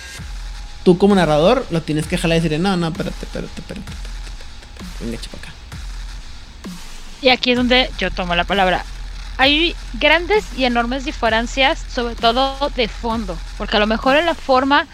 tú 0.84 0.98
como 0.98 1.14
narrador 1.14 1.64
lo 1.70 1.84
tienes 1.84 2.08
que 2.08 2.18
jalar 2.18 2.40
y 2.40 2.42
decir, 2.42 2.60
no, 2.60 2.76
no, 2.76 2.88
espérate, 2.88 3.24
espérate, 3.24 3.54
espérate, 3.56 3.92
espérate, 3.92 4.10
espérate, 4.26 5.04
venga, 5.04 5.16
echa 5.16 5.30
pa' 5.30 5.38
acá. 5.38 5.54
Y 7.22 7.30
aquí 7.30 7.52
es 7.52 7.58
donde 7.58 7.92
yo 8.00 8.10
tomo 8.10 8.34
la 8.34 8.46
palabra. 8.46 8.84
Hay 9.38 9.76
grandes 9.94 10.46
y 10.58 10.66
enormes 10.66 11.06
diferencias, 11.06 11.84
sobre 11.94 12.16
todo 12.16 12.72
de 12.76 12.88
fondo, 12.88 13.38
porque 13.58 13.78
a 13.78 13.80
lo 13.80 13.88
mejor 13.88 14.18
en 14.18 14.26
la 14.26 14.34
forma 14.34 14.88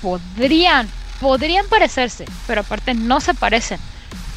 podrían, 0.00 0.88
podrían 1.20 1.66
parecerse, 1.66 2.24
pero 2.46 2.62
aparte 2.62 2.94
no 2.94 3.20
se 3.20 3.34
parecen. 3.34 3.78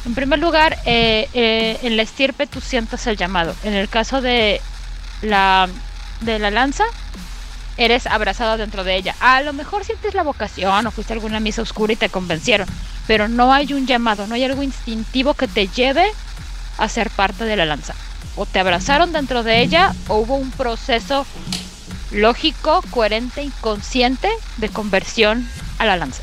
En 0.04 0.14
primer 0.14 0.38
lugar, 0.38 0.78
eh, 0.84 1.28
eh, 1.32 1.78
en 1.82 1.96
la 1.96 2.02
estirpe 2.02 2.46
tú 2.46 2.60
sientes 2.60 3.06
el 3.06 3.16
llamado. 3.16 3.54
En 3.64 3.72
el 3.72 3.88
caso 3.88 4.20
de 4.20 4.60
la, 5.22 5.68
de 6.20 6.38
la 6.38 6.50
lanza, 6.50 6.84
eres 7.76 8.06
abrazado 8.06 8.56
dentro 8.56 8.84
de 8.84 8.96
ella. 8.96 9.14
A 9.20 9.40
lo 9.40 9.52
mejor 9.52 9.84
sientes 9.84 10.14
la 10.14 10.22
vocación 10.22 10.86
o 10.86 10.90
fuiste 10.90 11.12
a 11.12 11.16
alguna 11.16 11.40
misa 11.40 11.62
oscura 11.62 11.92
y 11.92 11.96
te 11.96 12.08
convencieron, 12.08 12.68
pero 13.06 13.26
no 13.28 13.52
hay 13.52 13.72
un 13.72 13.86
llamado, 13.86 14.26
no 14.26 14.34
hay 14.34 14.44
algo 14.44 14.62
instintivo 14.62 15.34
que 15.34 15.48
te 15.48 15.68
lleve 15.68 16.06
a 16.78 16.88
ser 16.88 17.10
parte 17.10 17.44
de 17.44 17.56
la 17.56 17.64
lanza. 17.64 17.94
O 18.36 18.46
te 18.46 18.60
abrazaron 18.60 19.12
dentro 19.12 19.42
de 19.42 19.62
ella 19.62 19.94
o 20.08 20.18
hubo 20.18 20.36
un 20.36 20.50
proceso 20.50 21.26
lógico, 22.10 22.82
coherente 22.90 23.42
y 23.42 23.50
consciente 23.60 24.30
de 24.58 24.68
conversión 24.68 25.48
a 25.78 25.86
la 25.86 25.96
lanza. 25.96 26.22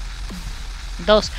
Dos. 1.06 1.31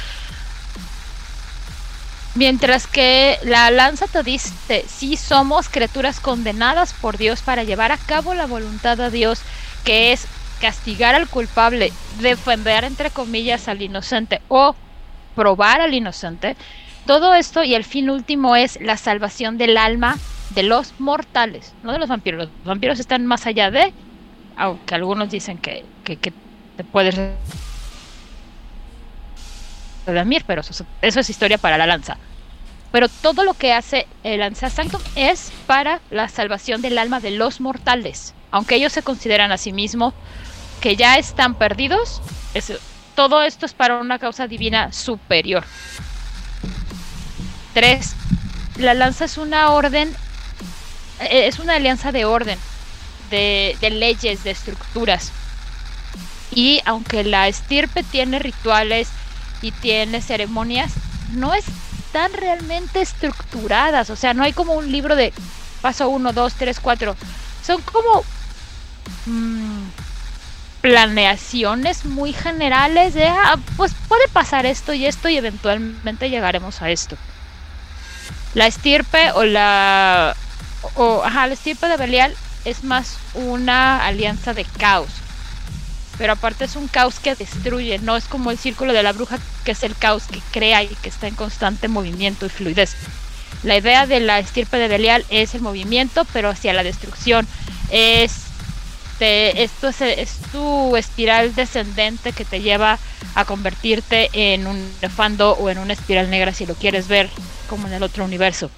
Mientras 2.35 2.89
que 2.89 3.39
la 3.45 3.71
lanza 3.71 4.09
te 4.09 4.25
dice, 4.25 4.85
sí 4.89 5.17
somos 5.17 5.69
criaturas 5.69 6.19
condenadas 6.19 6.93
por 6.93 7.17
Dios 7.17 7.43
para 7.43 7.63
llevar 7.63 7.93
a 7.93 7.97
cabo 7.97 8.35
la 8.35 8.47
voluntad 8.47 8.97
de 8.97 9.11
Dios, 9.11 9.41
que 9.85 10.13
es 10.13 10.27
castigar 10.61 11.15
al 11.15 11.29
culpable, 11.29 11.93
defender 12.19 12.83
entre 12.83 13.11
comillas 13.11 13.69
al 13.69 13.83
inocente 13.83 14.43
o 14.49 14.75
probar 15.37 15.81
al 15.81 15.95
inocente, 15.95 16.57
todo 17.07 17.35
esto 17.35 17.63
y 17.63 17.75
el 17.75 17.85
fin 17.85 18.11
último 18.11 18.57
es 18.57 18.81
la 18.81 18.97
salvación 18.97 19.59
del 19.59 19.77
alma 19.77 20.17
de 20.51 20.63
los 20.63 20.95
mortales, 20.99 21.75
no 21.83 21.93
de 21.93 21.99
los 21.99 22.09
vampiros. 22.09 22.49
Los 22.49 22.65
vampiros 22.65 23.01
están 23.01 23.27
más 23.27 23.47
allá 23.47 23.71
de, 23.71 23.93
aunque 24.57 24.95
algunos 24.95 25.31
dicen 25.31 25.59
que, 25.59 25.85
que, 26.05 26.17
te 26.17 26.85
puedes 26.85 27.17
redimir, 30.07 30.45
pero 30.47 30.61
eso, 30.61 30.85
es 31.01 31.31
historia 31.31 31.59
para 31.59 31.79
la 31.79 31.87
lanza. 31.87 32.19
Pero 32.91 33.09
todo 33.09 33.45
lo 33.45 33.55
que 33.55 33.73
hace 33.73 34.07
el 34.23 34.41
Lanza 34.41 34.71
Sanctum 34.71 35.01
es 35.17 35.53
para 35.67 36.01
la 36.11 36.29
salvación 36.29 36.81
del 36.81 36.99
alma 36.99 37.19
de 37.19 37.33
los 37.33 37.61
mortales. 37.61 38.35
Aunque 38.53 38.77
ellos 38.77 38.93
se 38.93 39.03
consideran 39.03 39.51
a 39.51 39.59
sí 39.59 39.73
mismos 39.73 40.15
que 40.81 40.95
ya 40.95 41.17
están 41.17 41.55
perdidos, 41.55 42.23
todo 43.15 43.43
esto 43.43 43.67
es 43.67 43.75
para 43.75 43.97
una 43.99 44.19
causa 44.19 44.47
divina 44.47 44.93
superior. 44.93 45.65
3. 47.75 48.15
La 48.79 48.95
lanza 48.95 49.25
es 49.25 49.39
una 49.39 49.71
orden, 49.71 50.15
es 51.21 51.59
una 51.59 51.77
alianza 51.77 52.13
de 52.13 52.25
orden, 52.25 52.59
de, 53.31 53.77
de 53.81 53.91
leyes, 53.91 54.45
de 54.45 54.51
estructuras. 54.51 55.33
Y 56.53 56.81
aunque 56.85 57.25
la 57.25 57.49
estirpe 57.49 58.03
tiene 58.03 58.39
rituales 58.39 59.09
y 59.63 59.73
tiene 59.73 60.23
ceremonias, 60.23 60.93
no 61.33 61.53
están 61.55 62.33
realmente 62.33 63.01
estructuradas. 63.01 64.11
O 64.11 64.17
sea, 64.17 64.35
no 64.35 64.45
hay 64.45 64.53
como 64.53 64.75
un 64.75 64.91
libro 64.93 65.17
de 65.17 65.33
paso 65.81 66.09
1, 66.09 66.33
2, 66.33 66.55
3, 66.55 66.81
4. 66.81 67.17
Son 67.67 67.83
como 67.83 68.25
mm, 69.27 69.85
planeaciones 70.81 72.05
muy 72.05 72.33
generales 72.33 73.15
de, 73.15 73.27
ah, 73.27 73.57
pues 73.77 73.93
puede 74.07 74.29
pasar 74.29 74.67
esto 74.67 74.93
y 74.93 75.07
esto 75.07 75.29
y 75.29 75.37
eventualmente 75.37 76.31
llegaremos 76.31 76.83
a 76.83 76.91
esto. 76.91 77.17
La 78.55 78.67
estirpe 78.67 79.33
o 79.33 79.45
la... 79.45 80.37
O, 80.97 81.23
ajá, 81.25 81.47
la 81.47 81.55
estirpe 81.55 81.87
de 81.89 81.97
Belial 81.97 82.35
es 82.65 82.85
más 82.85 83.17
una 83.35 84.05
alianza 84.05 84.55
de 84.55 84.65
caos. 84.65 85.11
Pero 86.19 86.35
aparte 86.35 86.65
es 86.65 86.77
un 86.77 86.89
caos 86.89 87.19
que 87.19 87.35
destruye, 87.35 87.99
no 87.99 88.17
es 88.17 88.25
como 88.25 88.51
el 88.51 88.59
círculo 88.59 88.93
de 88.93 89.03
la 89.03 89.13
bruja 89.13 89.39
que 89.65 89.73
es 89.73 89.83
el 89.83 89.97
caos 89.97 90.25
que 90.31 90.41
crea 90.53 90.83
y 90.83 90.89
que 90.89 91.09
está 91.09 91.27
en 91.27 91.35
constante 91.35 91.89
movimiento 91.89 92.47
y 92.47 92.51
fluidez. 92.51 92.95
La 93.63 93.77
idea 93.77 94.07
de 94.07 94.21
la 94.21 94.39
estirpe 94.39 94.77
de 94.77 94.89
Belial 94.89 95.25
es 95.31 95.55
el 95.55 95.63
movimiento, 95.63 96.25
pero 96.33 96.51
hacia 96.51 96.73
la 96.73 96.83
destrucción. 96.83 97.47
Es 97.91 98.45
esto 99.21 99.89
es, 99.89 100.01
es 100.01 100.37
tu 100.53 100.97
espiral 100.97 101.55
descendente 101.55 102.33
que 102.33 102.45
te 102.45 102.61
lleva 102.61 102.99
a 103.35 103.45
convertirte 103.45 104.29
en 104.33 104.67
un 104.67 104.93
nefando 105.01 105.53
o 105.53 105.71
en 105.71 105.79
una 105.79 105.93
espiral 105.93 106.31
negra 106.31 106.53
si 106.53 106.67
lo 106.67 106.75
quieres 106.75 107.09
ver 107.09 107.31
como 107.69 107.87
en 107.87 107.95
el 107.95 108.03
otro 108.03 108.25
universo. 108.25 108.71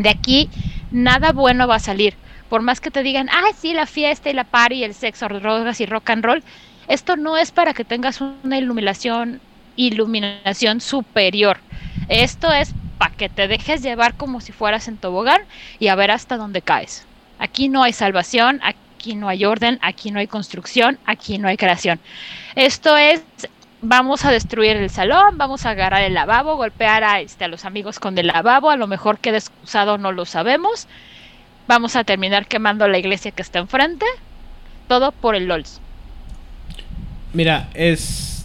De 0.00 0.08
aquí 0.08 0.48
nada 0.90 1.32
bueno 1.32 1.68
va 1.68 1.74
a 1.74 1.78
salir. 1.80 2.14
Por 2.48 2.62
más 2.62 2.80
que 2.80 2.90
te 2.90 3.02
digan, 3.02 3.28
ah, 3.28 3.52
sí, 3.54 3.74
la 3.74 3.84
fiesta 3.84 4.30
y 4.30 4.32
la 4.32 4.44
party 4.44 4.76
y 4.76 4.84
el 4.84 4.94
sexo, 4.94 5.28
drogas 5.28 5.78
y 5.80 5.86
rock 5.86 6.08
and 6.08 6.24
roll, 6.24 6.42
esto 6.88 7.16
no 7.16 7.36
es 7.36 7.52
para 7.52 7.74
que 7.74 7.84
tengas 7.84 8.22
una 8.22 8.56
iluminación, 8.56 9.42
iluminación 9.76 10.80
superior. 10.80 11.58
Esto 12.08 12.50
es 12.50 12.72
para 12.96 13.14
que 13.14 13.28
te 13.28 13.46
dejes 13.46 13.82
llevar 13.82 14.14
como 14.14 14.40
si 14.40 14.52
fueras 14.52 14.88
en 14.88 14.96
tobogán 14.96 15.42
y 15.78 15.88
a 15.88 15.94
ver 15.96 16.10
hasta 16.10 16.38
dónde 16.38 16.62
caes. 16.62 17.04
Aquí 17.38 17.68
no 17.68 17.82
hay 17.82 17.92
salvación, 17.92 18.58
aquí 18.62 19.14
no 19.16 19.28
hay 19.28 19.44
orden, 19.44 19.78
aquí 19.82 20.10
no 20.10 20.18
hay 20.18 20.26
construcción, 20.26 20.98
aquí 21.04 21.36
no 21.36 21.48
hay 21.48 21.58
creación. 21.58 22.00
Esto 22.56 22.96
es, 22.96 23.22
vamos 23.82 24.24
a 24.24 24.30
destruir 24.30 24.76
el 24.76 24.90
salón, 24.90 25.38
vamos 25.38 25.66
a 25.66 25.70
agarrar 25.70 26.02
el 26.02 26.14
lavabo, 26.14 26.56
golpear 26.56 27.04
a, 27.04 27.20
este, 27.20 27.44
a 27.44 27.48
los 27.48 27.64
amigos 27.64 27.98
con 27.98 28.16
el 28.18 28.28
lavabo, 28.28 28.70
a 28.70 28.76
lo 28.76 28.86
mejor 28.86 29.18
queda 29.18 29.38
excusado, 29.38 29.98
no 29.98 30.12
lo 30.12 30.24
sabemos. 30.26 30.86
Vamos 31.66 31.96
a 31.96 32.04
terminar 32.04 32.46
quemando 32.46 32.88
la 32.88 32.98
iglesia 32.98 33.30
que 33.30 33.42
está 33.42 33.58
enfrente. 33.58 34.06
Todo 34.88 35.12
por 35.12 35.36
el 35.36 35.46
LOLs. 35.46 35.80
Mira, 37.32 37.68
es. 37.74 38.44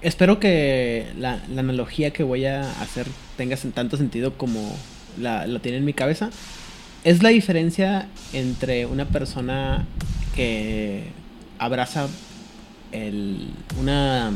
Espero 0.00 0.40
que 0.40 1.12
la, 1.18 1.40
la 1.48 1.60
analogía 1.60 2.10
que 2.10 2.22
voy 2.22 2.46
a 2.46 2.62
hacer 2.80 3.06
tenga 3.36 3.56
tanto 3.74 3.96
sentido 3.96 4.36
como 4.36 4.74
la, 5.18 5.46
la 5.46 5.58
tiene 5.60 5.78
en 5.78 5.84
mi 5.84 5.92
cabeza. 5.92 6.30
Es 7.04 7.22
la 7.22 7.28
diferencia 7.30 8.08
entre 8.32 8.86
una 8.86 9.04
persona 9.04 9.84
que 10.34 11.04
abraza 11.58 12.08
el, 12.94 13.48
una, 13.80 14.30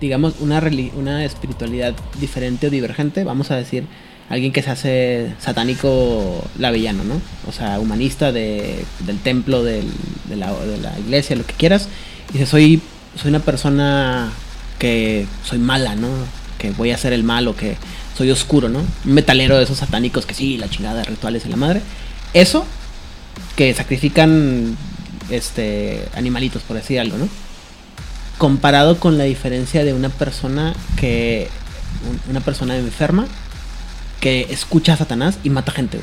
digamos, 0.00 0.34
una, 0.40 0.62
una 0.96 1.24
espiritualidad 1.24 1.94
diferente 2.20 2.66
o 2.66 2.70
divergente. 2.70 3.24
Vamos 3.24 3.50
a 3.50 3.56
decir, 3.56 3.84
alguien 4.28 4.52
que 4.52 4.62
se 4.62 4.70
hace 4.70 5.34
satánico 5.38 6.44
lavellano, 6.58 7.04
¿no? 7.04 7.20
O 7.46 7.52
sea, 7.52 7.78
humanista 7.78 8.32
de, 8.32 8.84
del 9.00 9.18
templo, 9.18 9.62
de, 9.62 9.84
la, 10.34 10.52
de 10.52 10.78
la 10.78 10.98
iglesia, 10.98 11.36
lo 11.36 11.46
que 11.46 11.54
quieras. 11.54 11.88
Y 12.30 12.34
dice, 12.34 12.46
soy, 12.46 12.82
soy 13.16 13.30
una 13.30 13.40
persona 13.40 14.30
que 14.78 15.26
soy 15.44 15.58
mala, 15.58 15.94
¿no? 15.94 16.08
Que 16.58 16.70
voy 16.72 16.90
a 16.90 16.96
hacer 16.96 17.12
el 17.12 17.22
mal 17.22 17.48
o 17.48 17.56
que 17.56 17.76
soy 18.16 18.30
oscuro, 18.30 18.68
¿no? 18.68 18.80
Un 18.80 19.14
metalero 19.14 19.56
de 19.56 19.64
esos 19.64 19.78
satánicos 19.78 20.26
que 20.26 20.34
sí, 20.34 20.58
la 20.58 20.68
chingada, 20.68 21.04
rituales 21.04 21.46
y 21.46 21.48
la 21.48 21.56
madre. 21.56 21.82
Eso, 22.34 22.64
que 23.56 23.72
sacrifican 23.74 24.76
este 25.30 26.02
animalitos, 26.14 26.62
por 26.62 26.76
decir 26.76 27.00
algo, 27.00 27.16
¿no? 27.18 27.28
Comparado 28.38 28.98
con 29.00 29.18
la 29.18 29.24
diferencia 29.24 29.84
de 29.84 29.92
una 29.94 30.08
persona 30.08 30.74
que. 30.96 31.48
un- 32.08 32.30
Una 32.30 32.40
persona 32.40 32.76
enferma 32.76 33.26
que 34.20 34.46
escucha 34.50 34.92
a 34.94 34.96
Satanás 34.96 35.38
y 35.44 35.50
mata 35.50 35.70
gente, 35.72 35.98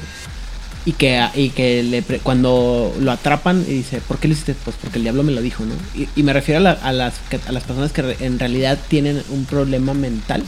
y 0.86 0.94
que, 0.94 1.22
y 1.36 1.49
que 1.49 1.84
le 1.84 2.02
cuando 2.20 2.94
lo 2.99 3.12
atrapan 3.12 3.62
y 3.68 3.72
dice, 3.74 3.99
¿por 4.02 4.20
qué 4.20 4.28
lo 4.28 4.34
hiciste? 4.34 4.56
Pues 4.64 4.76
porque 4.82 4.98
el 4.99 5.03
diablo 5.03 5.24
me 5.24 5.32
lo 5.34 5.41
dijo, 5.41 5.64
¿no? 5.66 5.74
Y, 6.16 6.24
me 6.24 6.32
refiero 6.34 6.66
a, 6.68 6.72
a, 6.72 6.91
las, 6.94 7.16
a 7.48 7.52
las 7.52 7.64
personas 7.64 7.91
que 7.91 8.16
en 8.22 8.40
realidad 8.40 8.78
tienen 8.88 9.22
un 9.30 9.45
problema 9.45 9.94
mental 9.94 10.44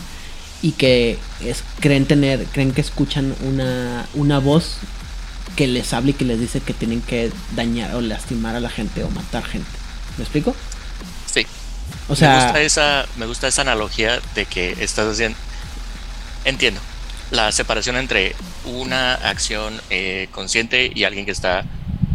y 0.62 0.72
que 0.72 1.18
es, 1.44 1.64
creen 1.80 2.06
tener, 2.06 2.46
creen 2.54 2.72
que 2.72 2.82
escuchan 2.82 3.34
una, 3.46 4.06
una 4.14 4.40
voz 4.40 4.78
que 5.56 5.68
les 5.68 5.92
habla 5.94 6.12
y 6.12 6.14
que 6.14 6.26
les 6.26 6.40
dice 6.40 6.60
que 6.62 6.74
tienen 6.74 7.02
que 7.02 7.32
dañar 7.56 7.96
o 7.96 8.02
lastimar 8.02 8.56
a 8.56 8.60
la 8.60 8.70
gente 8.70 9.04
o 9.04 9.10
matar 9.10 9.44
gente. 9.44 9.68
¿Me 10.18 10.24
explico? 10.24 10.56
Sí. 12.08 12.14
O 12.14 12.16
sea, 12.16 12.38
me 12.38 12.44
gusta 12.44 12.62
esa, 12.62 13.06
me 13.18 13.26
gusta 13.26 13.48
esa 13.48 13.62
analogía 13.62 14.20
de 14.36 14.46
que 14.46 14.76
estás 14.80 15.08
haciendo. 15.08 15.38
Entiendo. 16.46 16.80
La 17.32 17.52
separación 17.52 17.98
entre 17.98 18.36
una 18.64 19.16
acción 19.16 19.82
eh, 19.90 20.30
consciente 20.32 20.90
y 20.94 21.04
alguien 21.04 21.26
que 21.26 21.32
está 21.32 21.66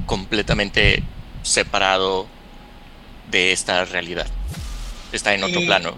completamente 0.06 1.02
separado 1.42 2.26
de 3.30 3.52
esta 3.52 3.84
realidad. 3.84 4.26
Está 5.12 5.34
en 5.34 5.44
otro 5.44 5.60
plano. 5.60 5.94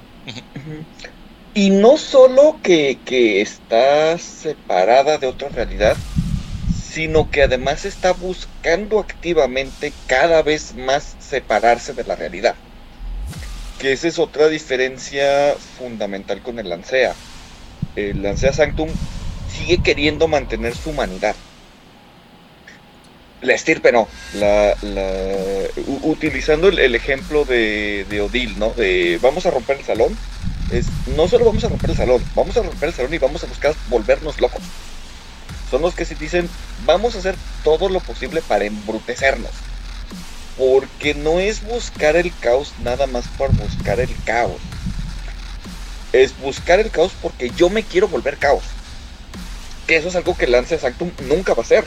Y 1.55 1.71
no 1.71 1.97
solo 1.97 2.59
que, 2.65 2.99
que 3.05 3.41
está 3.41 4.19
separada 4.19 5.19
de 5.19 5.29
otra 5.29 5.49
realidad, 5.51 5.97
sino 6.95 7.31
que 7.31 7.43
además 7.43 7.85
está 7.85 8.13
buscando 8.13 8.99
activamente 8.99 9.93
cada 10.09 10.43
vez 10.43 10.75
más 10.75 11.17
separarse 11.21 11.93
de 11.93 12.05
la 12.05 12.17
realidad. 12.17 12.57
Que 13.85 13.93
esa 13.93 14.09
es 14.09 14.19
otra 14.19 14.49
diferencia 14.49 15.57
fundamental 15.77 16.41
con 16.41 16.59
el 16.59 16.71
Lancea. 16.71 17.15
El 17.97 18.23
Lancea 18.23 18.51
Sanctum 18.51 18.89
sigue 19.53 19.83
queriendo 19.83 20.27
mantener 20.27 20.75
su 20.75 20.89
humanidad. 20.89 21.37
La 23.43 23.53
estirpe 23.53 23.93
no. 23.93 24.09
La, 24.37 24.75
utilizando 26.01 26.69
el, 26.69 26.95
ejemplo 26.95 27.45
de, 27.45 28.07
de, 28.09 28.23
Odil, 28.23 28.59
¿no? 28.59 28.71
De 28.71 29.19
vamos 29.21 29.45
a 29.45 29.51
romper 29.51 29.77
el 29.77 29.85
salón. 29.85 30.17
No 31.15 31.29
solo 31.29 31.45
vamos 31.45 31.63
a 31.65 31.69
romper 31.69 31.91
el 31.91 31.97
salón, 31.99 32.25
vamos 32.35 32.57
a 32.57 32.63
romper 32.63 32.89
el 32.89 32.95
salón 32.95 33.13
y 33.13 33.19
vamos 33.19 33.45
a 33.45 33.49
buscar 33.49 33.75
volvernos 33.91 34.41
locos. 34.41 34.63
Son 35.71 35.83
los 35.83 35.95
que 35.95 36.07
se 36.07 36.15
dicen, 36.15 36.49
vamos 36.87 37.17
a 37.17 37.19
hacer 37.19 37.35
todo 37.63 37.91
lo 37.91 38.01
posible 38.01 38.41
para 38.41 38.65
embrutecernos. 38.65 39.74
Porque 40.57 41.15
no 41.15 41.41
es 41.41 41.63
buscar 41.65 42.17
el 42.17 42.33
caos 42.39 42.73
nada 42.83 43.07
más 43.07 43.27
por 43.37 43.53
buscar 43.53 44.01
el 44.01 44.15
caos. 44.25 44.61
Es 46.13 46.39
buscar 46.39 46.79
el 46.79 46.91
caos 46.91 47.13
porque 47.21 47.51
yo 47.51 47.69
me 47.71 47.83
quiero 47.83 48.09
volver 48.09 48.37
caos. 48.37 48.63
Que 49.87 49.97
eso 49.97 50.09
es 50.09 50.17
algo 50.17 50.37
que 50.37 50.47
Lancia 50.47 50.79
Sanctum 50.79 51.11
nunca 51.29 51.55
va 51.55 51.63
a 51.63 51.65
hacer. 51.65 51.85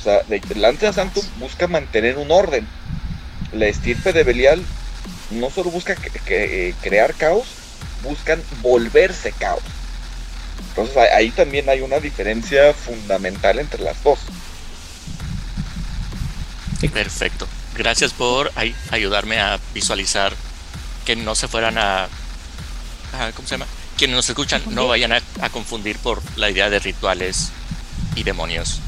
O 0.00 0.02
sea, 0.02 0.22
Lancia 0.56 0.92
Sanctum 0.92 1.24
busca 1.38 1.68
mantener 1.68 2.18
un 2.18 2.30
orden. 2.30 2.66
La 3.52 3.66
estirpe 3.66 4.12
de 4.12 4.24
Belial 4.24 4.64
no 5.30 5.50
solo 5.50 5.70
busca 5.70 5.96
eh, 6.26 6.74
crear 6.82 7.14
caos, 7.14 7.46
buscan 8.02 8.42
volverse 8.60 9.32
caos. 9.32 9.62
Entonces 10.70 10.96
ahí 10.96 11.30
también 11.30 11.68
hay 11.68 11.80
una 11.80 12.00
diferencia 12.00 12.74
fundamental 12.74 13.58
entre 13.58 13.82
las 13.82 14.02
dos. 14.02 14.18
Perfecto. 16.92 17.48
Gracias 17.76 18.12
por 18.12 18.52
ayudarme 18.90 19.40
a 19.40 19.58
visualizar 19.72 20.32
que 21.04 21.16
no 21.16 21.34
se 21.34 21.48
fueran 21.48 21.76
a, 21.78 22.08
¿cómo 23.34 23.48
se 23.48 23.56
llama? 23.56 23.66
Quienes 23.96 24.16
nos 24.16 24.28
escuchan 24.28 24.62
no 24.70 24.88
vayan 24.88 25.12
a, 25.12 25.20
confundir 25.50 25.98
por 25.98 26.22
la 26.36 26.50
idea 26.50 26.70
de 26.70 26.78
rituales 26.78 27.52
y 28.16 28.22
demonios. 28.22 28.80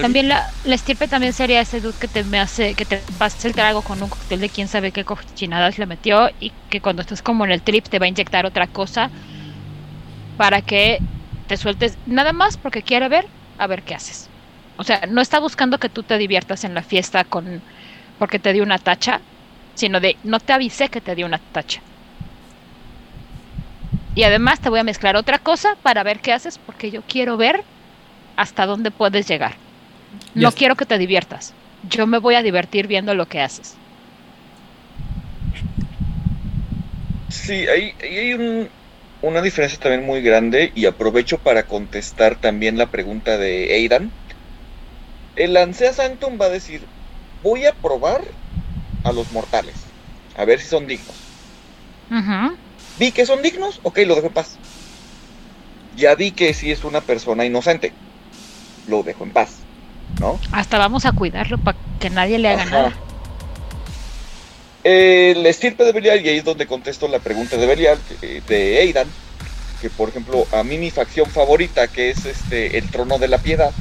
también 0.00 0.28
la, 0.28 0.50
la, 0.64 0.74
estirpe 0.74 1.06
también 1.06 1.32
sería 1.32 1.60
ese 1.60 1.80
dude 1.80 1.96
que 1.98 2.08
te 2.08 2.24
me 2.24 2.40
hace 2.40 2.74
que 2.74 2.84
te 2.84 3.02
pase 3.18 3.48
el 3.48 3.54
trago 3.54 3.82
con 3.82 4.02
un 4.02 4.08
cóctel 4.08 4.40
de 4.40 4.48
quién 4.48 4.68
sabe 4.68 4.90
qué 4.90 5.04
cochinadas 5.04 5.78
le 5.78 5.86
metió 5.86 6.30
y 6.40 6.52
que 6.70 6.80
cuando 6.80 7.02
estás 7.02 7.22
como 7.22 7.44
en 7.44 7.52
el 7.52 7.62
trip 7.62 7.86
te 7.88 7.98
va 7.98 8.06
a 8.06 8.08
inyectar 8.08 8.44
otra 8.46 8.66
cosa 8.66 9.10
para 10.36 10.62
que 10.62 10.98
te 11.46 11.56
sueltes 11.56 11.96
nada 12.06 12.32
más 12.32 12.56
porque 12.56 12.82
quiere 12.82 13.08
ver 13.08 13.26
a 13.58 13.66
ver 13.66 13.82
qué 13.82 13.94
haces. 13.94 14.28
O 14.76 14.84
sea, 14.84 15.02
no 15.08 15.20
está 15.20 15.40
buscando 15.40 15.78
que 15.78 15.88
tú 15.88 16.04
te 16.04 16.16
diviertas 16.18 16.64
en 16.64 16.74
la 16.74 16.82
fiesta 16.82 17.24
con 17.24 17.60
porque 18.18 18.40
te 18.40 18.52
dio 18.52 18.62
una 18.64 18.78
tacha, 18.78 19.26
sino 19.74 20.00
de 20.00 20.20
no 20.22 20.40
te 20.40 20.52
avisé 20.54 20.90
que 20.90 21.00
te 21.02 21.14
dio 21.14 21.26
una 21.26 21.38
tacha. 21.52 21.84
Y 24.14 24.24
además 24.24 24.60
te 24.60 24.68
voy 24.70 24.80
a 24.80 24.84
mezclar 24.84 25.16
otra 25.16 25.38
cosa 25.38 25.78
para 25.82 26.02
ver 26.02 26.20
qué 26.20 26.32
haces 26.32 26.58
porque 26.58 26.90
yo 26.90 27.04
quiero 27.06 27.36
ver 27.36 27.66
hasta 28.36 28.66
dónde 28.66 28.90
puedes 28.92 29.28
llegar. 29.28 29.62
No 30.34 30.52
quiero 30.52 30.76
que 30.76 30.86
te 30.86 30.98
diviertas. 30.98 31.56
Yo 31.82 32.06
me 32.06 32.18
voy 32.18 32.36
a 32.36 32.42
divertir 32.42 32.86
viendo 32.88 33.14
lo 33.14 33.28
que 33.28 33.40
haces. 33.42 33.80
Sí, 37.28 37.66
hay, 37.68 37.94
hay 38.00 38.32
un, 38.34 38.72
una 39.20 39.42
diferencia 39.42 39.78
también 39.78 40.04
muy 40.04 40.22
grande 40.22 40.72
y 40.74 40.86
aprovecho 40.86 41.42
para 41.42 41.66
contestar 41.66 42.40
también 42.40 42.78
la 42.78 42.90
pregunta 42.90 43.38
de 43.38 43.72
Aidan. 43.74 44.16
El 45.34 45.56
Ansea 45.56 45.94
Sanctum 45.94 46.38
va 46.40 46.46
a 46.46 46.50
decir, 46.50 46.90
voy 47.42 47.66
a 47.66 47.72
probar 47.72 48.22
a 49.04 49.12
los 49.12 49.30
mortales, 49.32 49.74
a 50.36 50.44
ver 50.44 50.60
si 50.60 50.66
son 50.66 50.86
dignos. 50.86 51.14
Vi 52.98 53.12
que 53.12 53.26
son 53.26 53.42
dignos, 53.42 53.80
ok, 53.82 53.98
lo 54.06 54.14
dejo 54.14 54.28
en 54.28 54.32
paz. 54.32 54.56
Ya 55.96 56.14
vi 56.14 56.30
que 56.30 56.54
sí 56.54 56.70
es 56.70 56.84
una 56.84 57.00
persona 57.00 57.44
inocente, 57.44 57.92
lo 58.86 59.02
dejo 59.02 59.24
en 59.24 59.30
paz, 59.30 59.56
¿no? 60.20 60.38
Hasta 60.52 60.78
vamos 60.78 61.06
a 61.06 61.12
cuidarlo 61.12 61.58
para 61.58 61.76
que 62.00 62.10
nadie 62.10 62.38
le 62.38 62.48
haga 62.48 62.64
nada. 62.64 62.92
El 64.84 65.44
estirpe 65.44 65.84
de 65.84 65.92
Belial, 65.92 66.24
y 66.24 66.28
ahí 66.28 66.38
es 66.38 66.44
donde 66.44 66.66
contesto 66.66 67.08
la 67.08 67.18
pregunta 67.18 67.56
de 67.56 67.66
Belial, 67.66 67.98
de 68.20 68.78
Aidan, 68.78 69.08
que 69.80 69.90
por 69.90 70.08
ejemplo 70.08 70.46
a 70.52 70.62
mí 70.62 70.78
mi 70.78 70.90
facción 70.90 71.26
favorita, 71.26 71.88
que 71.88 72.10
es 72.10 72.24
este 72.24 72.78
el 72.78 72.88
trono 72.90 73.18
de 73.18 73.28
la 73.28 73.38
piedad, 73.38 73.72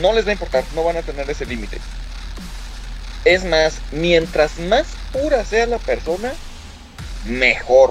no 0.00 0.12
les 0.12 0.26
va 0.26 0.30
a 0.30 0.32
importar, 0.32 0.64
no 0.74 0.84
van 0.84 0.96
a 0.96 1.02
tener 1.02 1.28
ese 1.28 1.46
límite. 1.46 1.78
Es 3.24 3.44
más, 3.44 3.78
mientras 3.92 4.58
más 4.58 4.86
pura 5.12 5.44
sea 5.44 5.66
la 5.66 5.78
persona, 5.78 6.32
mejor. 7.24 7.90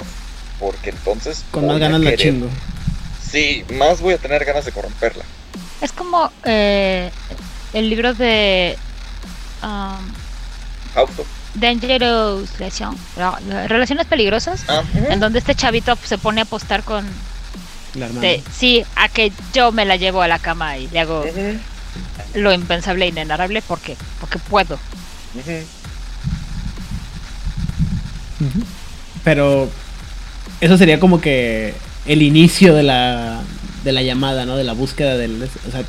Porque 0.59 0.91
entonces. 0.91 1.43
Con 1.51 1.67
más 1.67 1.79
ganas 1.79 2.01
la 2.01 2.15
chingo. 2.15 2.47
Sí, 3.31 3.65
más 3.73 4.01
voy 4.01 4.13
a 4.13 4.17
tener 4.17 4.45
ganas 4.45 4.65
de 4.65 4.71
corromperla. 4.71 5.23
Es 5.81 5.91
como 5.91 6.31
eh, 6.45 7.09
el 7.73 7.89
libro 7.89 8.13
de. 8.13 8.77
Um, 9.63 10.13
Auto. 10.95 11.25
Dangerous 11.55 12.57
Relation, 12.57 12.97
Relaciones 13.67 14.07
Peligrosas, 14.07 14.63
ah, 14.67 14.83
en 15.09 15.19
donde 15.19 15.39
este 15.39 15.53
chavito 15.53 15.95
se 16.03 16.17
pone 16.17 16.41
a 16.41 16.45
apostar 16.45 16.83
con... 16.83 17.05
La 17.93 18.09
sí, 18.51 18.83
a 18.95 19.07
que 19.07 19.31
yo 19.53 19.71
me 19.71 19.85
la 19.85 19.97
llevo 19.97 20.23
a 20.23 20.27
la 20.27 20.39
cama 20.39 20.79
y 20.79 20.87
le 20.87 20.99
hago 20.99 21.23
lo 22.33 22.53
impensable 22.53 23.05
e 23.05 23.09
inenarrable 23.09 23.61
porque, 23.61 23.95
porque 24.19 24.39
puedo. 24.39 24.77
Pero 29.23 29.69
eso 30.61 30.77
sería 30.77 30.99
como 30.99 31.21
que 31.21 31.73
el 32.05 32.21
inicio 32.21 32.73
de 32.73 32.83
la, 32.83 33.41
de 33.83 33.91
la 33.91 34.01
llamada, 34.01 34.45
¿no? 34.45 34.57
De 34.57 34.63
la 34.63 34.73
búsqueda 34.73 35.17
del... 35.17 35.41
O 35.43 35.71
sea, 35.71 35.83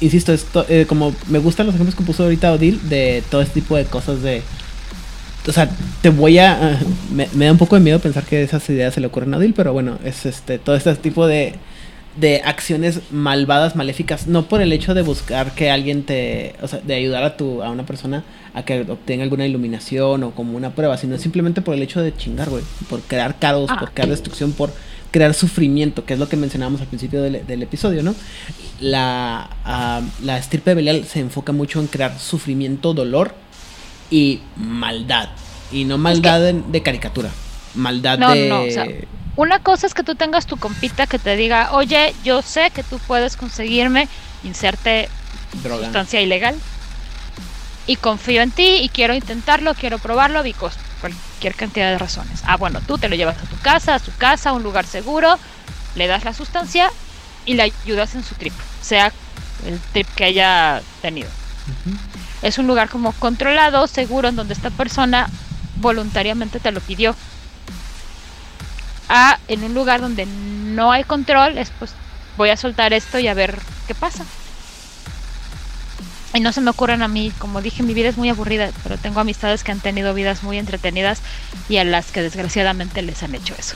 insisto, 0.00 0.32
esto, 0.32 0.66
eh, 0.68 0.84
como 0.86 1.14
me 1.28 1.38
gustan 1.38 1.66
los 1.66 1.74
ejemplos 1.74 1.94
que 1.94 2.04
puso 2.04 2.24
ahorita 2.24 2.52
Odil 2.52 2.88
de 2.88 3.22
todo 3.30 3.40
este 3.40 3.60
tipo 3.60 3.76
de 3.76 3.84
cosas 3.84 4.22
de 4.22 4.42
o 5.48 5.52
sea, 5.52 5.70
te 6.02 6.10
voy 6.10 6.38
a. 6.38 6.78
me, 7.12 7.26
da 7.26 7.52
un 7.52 7.58
poco 7.58 7.76
de 7.76 7.80
miedo 7.80 7.98
pensar 7.98 8.24
que 8.24 8.42
esas 8.42 8.68
ideas 8.68 8.92
se 8.92 9.00
le 9.00 9.06
ocurren 9.06 9.32
a 9.32 9.38
Odil, 9.38 9.54
pero 9.54 9.72
bueno, 9.72 9.98
es 10.04 10.26
este 10.26 10.58
todo 10.58 10.76
este 10.76 10.94
tipo 10.96 11.26
de, 11.26 11.54
de 12.16 12.42
acciones 12.44 13.00
malvadas, 13.10 13.76
maléficas, 13.76 14.26
no 14.26 14.46
por 14.46 14.60
el 14.60 14.72
hecho 14.72 14.94
de 14.94 15.02
buscar 15.02 15.54
que 15.54 15.70
alguien 15.70 16.02
te. 16.02 16.54
O 16.62 16.68
sea, 16.68 16.80
de 16.80 16.94
ayudar 16.94 17.22
a, 17.22 17.36
tu, 17.36 17.62
a 17.62 17.70
una 17.70 17.86
persona 17.86 18.24
a 18.52 18.64
que 18.64 18.80
obtenga 18.80 19.22
alguna 19.22 19.46
iluminación 19.46 20.24
o 20.24 20.32
como 20.32 20.56
una 20.56 20.74
prueba, 20.74 20.96
sino 20.96 21.16
simplemente 21.18 21.62
por 21.62 21.74
el 21.74 21.82
hecho 21.82 22.00
de 22.00 22.14
chingar, 22.14 22.50
güey. 22.50 22.64
Por 22.88 23.00
crear 23.02 23.38
caos, 23.38 23.70
por 23.78 23.92
crear 23.92 24.08
destrucción, 24.08 24.52
por 24.52 24.72
crear 25.10 25.34
sufrimiento, 25.34 26.04
que 26.04 26.14
es 26.14 26.20
lo 26.20 26.28
que 26.28 26.36
mencionábamos 26.36 26.80
al 26.80 26.86
principio 26.86 27.22
del, 27.22 27.62
episodio, 27.62 28.02
¿no? 28.02 28.14
La, 28.80 29.50
uh, 29.64 30.24
la 30.24 30.38
estirpe 30.38 30.70
de 30.70 30.74
Belial 30.76 31.04
se 31.04 31.20
enfoca 31.20 31.52
mucho 31.52 31.80
en 31.80 31.86
crear 31.86 32.18
sufrimiento, 32.18 32.94
dolor 32.94 33.34
y 34.10 34.40
maldad. 34.56 35.30
Y 35.72 35.84
no 35.84 35.98
maldad 35.98 36.52
de, 36.52 36.82
caricatura. 36.82 37.30
Maldad 37.74 38.18
de. 38.18 38.48
No, 38.48 38.62
o 38.62 38.70
sea, 38.70 38.86
una 39.40 39.58
cosa 39.58 39.86
es 39.86 39.94
que 39.94 40.02
tú 40.02 40.16
tengas 40.16 40.44
tu 40.44 40.58
compita 40.58 41.06
que 41.06 41.18
te 41.18 41.34
diga, 41.34 41.70
oye, 41.72 42.14
yo 42.22 42.42
sé 42.42 42.70
que 42.70 42.82
tú 42.82 42.98
puedes 42.98 43.38
conseguirme 43.38 44.06
inserte 44.44 45.08
Droga. 45.62 45.84
sustancia 45.84 46.20
ilegal. 46.20 46.54
Y 47.86 47.96
confío 47.96 48.42
en 48.42 48.50
ti 48.50 48.80
y 48.82 48.90
quiero 48.90 49.14
intentarlo, 49.14 49.72
quiero 49.74 49.98
probarlo, 49.98 50.42
because 50.42 50.76
cualquier 51.00 51.54
cantidad 51.54 51.90
de 51.90 51.96
razones. 51.96 52.42
Ah, 52.44 52.58
bueno, 52.58 52.80
tú 52.86 52.98
te 52.98 53.08
lo 53.08 53.16
llevas 53.16 53.38
a 53.38 53.46
tu 53.46 53.56
casa, 53.60 53.94
a 53.94 53.98
su 53.98 54.14
casa, 54.14 54.50
a 54.50 54.52
un 54.52 54.62
lugar 54.62 54.84
seguro, 54.84 55.38
le 55.94 56.06
das 56.06 56.24
la 56.24 56.34
sustancia 56.34 56.90
y 57.46 57.54
le 57.54 57.62
ayudas 57.62 58.14
en 58.14 58.22
su 58.22 58.34
trip. 58.34 58.52
Sea 58.82 59.10
el 59.66 59.80
trip 59.92 60.06
que 60.14 60.24
haya 60.24 60.82
tenido. 61.00 61.30
Es 62.42 62.58
un 62.58 62.66
lugar 62.66 62.90
como 62.90 63.12
controlado, 63.12 63.86
seguro, 63.86 64.28
en 64.28 64.36
donde 64.36 64.52
esta 64.52 64.68
persona 64.68 65.30
voluntariamente 65.76 66.60
te 66.60 66.72
lo 66.72 66.80
pidió. 66.80 67.16
A 69.10 69.38
en 69.48 69.64
un 69.64 69.74
lugar 69.74 70.00
donde 70.00 70.24
no 70.24 70.92
hay 70.92 71.04
control, 71.04 71.58
es 71.58 71.70
pues 71.78 71.90
voy 72.36 72.50
a 72.50 72.56
soltar 72.56 72.92
esto 72.92 73.18
y 73.18 73.26
a 73.28 73.34
ver 73.34 73.58
qué 73.86 73.94
pasa. 73.94 74.24
Y 76.32 76.38
no 76.38 76.52
se 76.52 76.60
me 76.60 76.70
ocurren 76.70 77.02
a 77.02 77.08
mí, 77.08 77.32
como 77.38 77.60
dije, 77.60 77.82
mi 77.82 77.92
vida 77.92 78.08
es 78.08 78.16
muy 78.16 78.28
aburrida, 78.28 78.70
pero 78.84 78.96
tengo 78.96 79.18
amistades 79.18 79.64
que 79.64 79.72
han 79.72 79.80
tenido 79.80 80.14
vidas 80.14 80.44
muy 80.44 80.58
entretenidas 80.58 81.20
y 81.68 81.78
a 81.78 81.84
las 81.84 82.12
que 82.12 82.22
desgraciadamente 82.22 83.02
les 83.02 83.22
han 83.24 83.34
hecho 83.34 83.54
eso. 83.58 83.74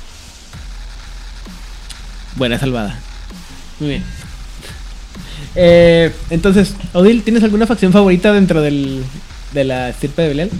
Buena 2.36 2.58
salvada. 2.58 2.98
Muy 3.80 3.88
bien. 3.90 4.04
Eh, 5.56 6.12
entonces, 6.30 6.74
Odil, 6.94 7.22
¿tienes 7.22 7.44
alguna 7.44 7.64
facción 7.64 7.92
favorita 7.92 8.32
dentro 8.32 8.60
del, 8.60 9.04
de 9.52 9.62
la 9.62 9.90
estirpe 9.90 10.22
de 10.22 10.28
Belial? 10.28 10.50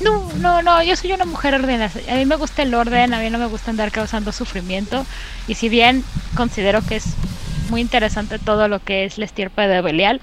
No, 0.00 0.32
no, 0.34 0.62
no, 0.62 0.82
yo 0.82 0.96
soy 0.96 1.12
una 1.12 1.24
mujer 1.24 1.54
ordenada. 1.54 1.90
A 2.08 2.14
mí 2.14 2.24
me 2.26 2.36
gusta 2.36 2.62
el 2.62 2.74
orden, 2.74 3.14
a 3.14 3.20
mí 3.20 3.30
no 3.30 3.38
me 3.38 3.46
gusta 3.46 3.70
andar 3.70 3.90
causando 3.90 4.32
sufrimiento. 4.32 5.06
Y 5.46 5.54
si 5.54 5.68
bien 5.68 6.04
considero 6.36 6.82
que 6.86 6.96
es 6.96 7.14
muy 7.70 7.80
interesante 7.80 8.38
todo 8.38 8.68
lo 8.68 8.80
que 8.82 9.04
es 9.04 9.18
la 9.18 9.24
estirpe 9.24 9.62
de 9.62 9.80
Belial, 9.80 10.20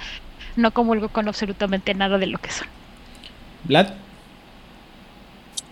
no 0.56 0.72
comulgo 0.72 1.10
con 1.10 1.28
absolutamente 1.28 1.94
nada 1.94 2.18
de 2.18 2.28
lo 2.28 2.38
que 2.38 2.52
son. 2.52 2.68
¿Vlad? 3.64 3.94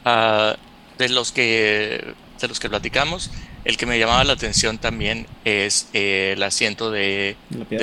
Ah, 0.06 0.56
de 0.98 1.10
los 1.10 1.32
que 1.32 2.14
de 2.40 2.48
los 2.48 2.60
que 2.60 2.70
platicamos, 2.70 3.32
el 3.66 3.76
que 3.76 3.86
me 3.86 4.00
llamaba 4.00 4.24
la 4.24 4.34
atención 4.34 4.78
también 4.78 5.28
es 5.44 5.90
eh, 5.94 6.34
el 6.38 6.44
asiento 6.44 6.90
de 6.90 7.36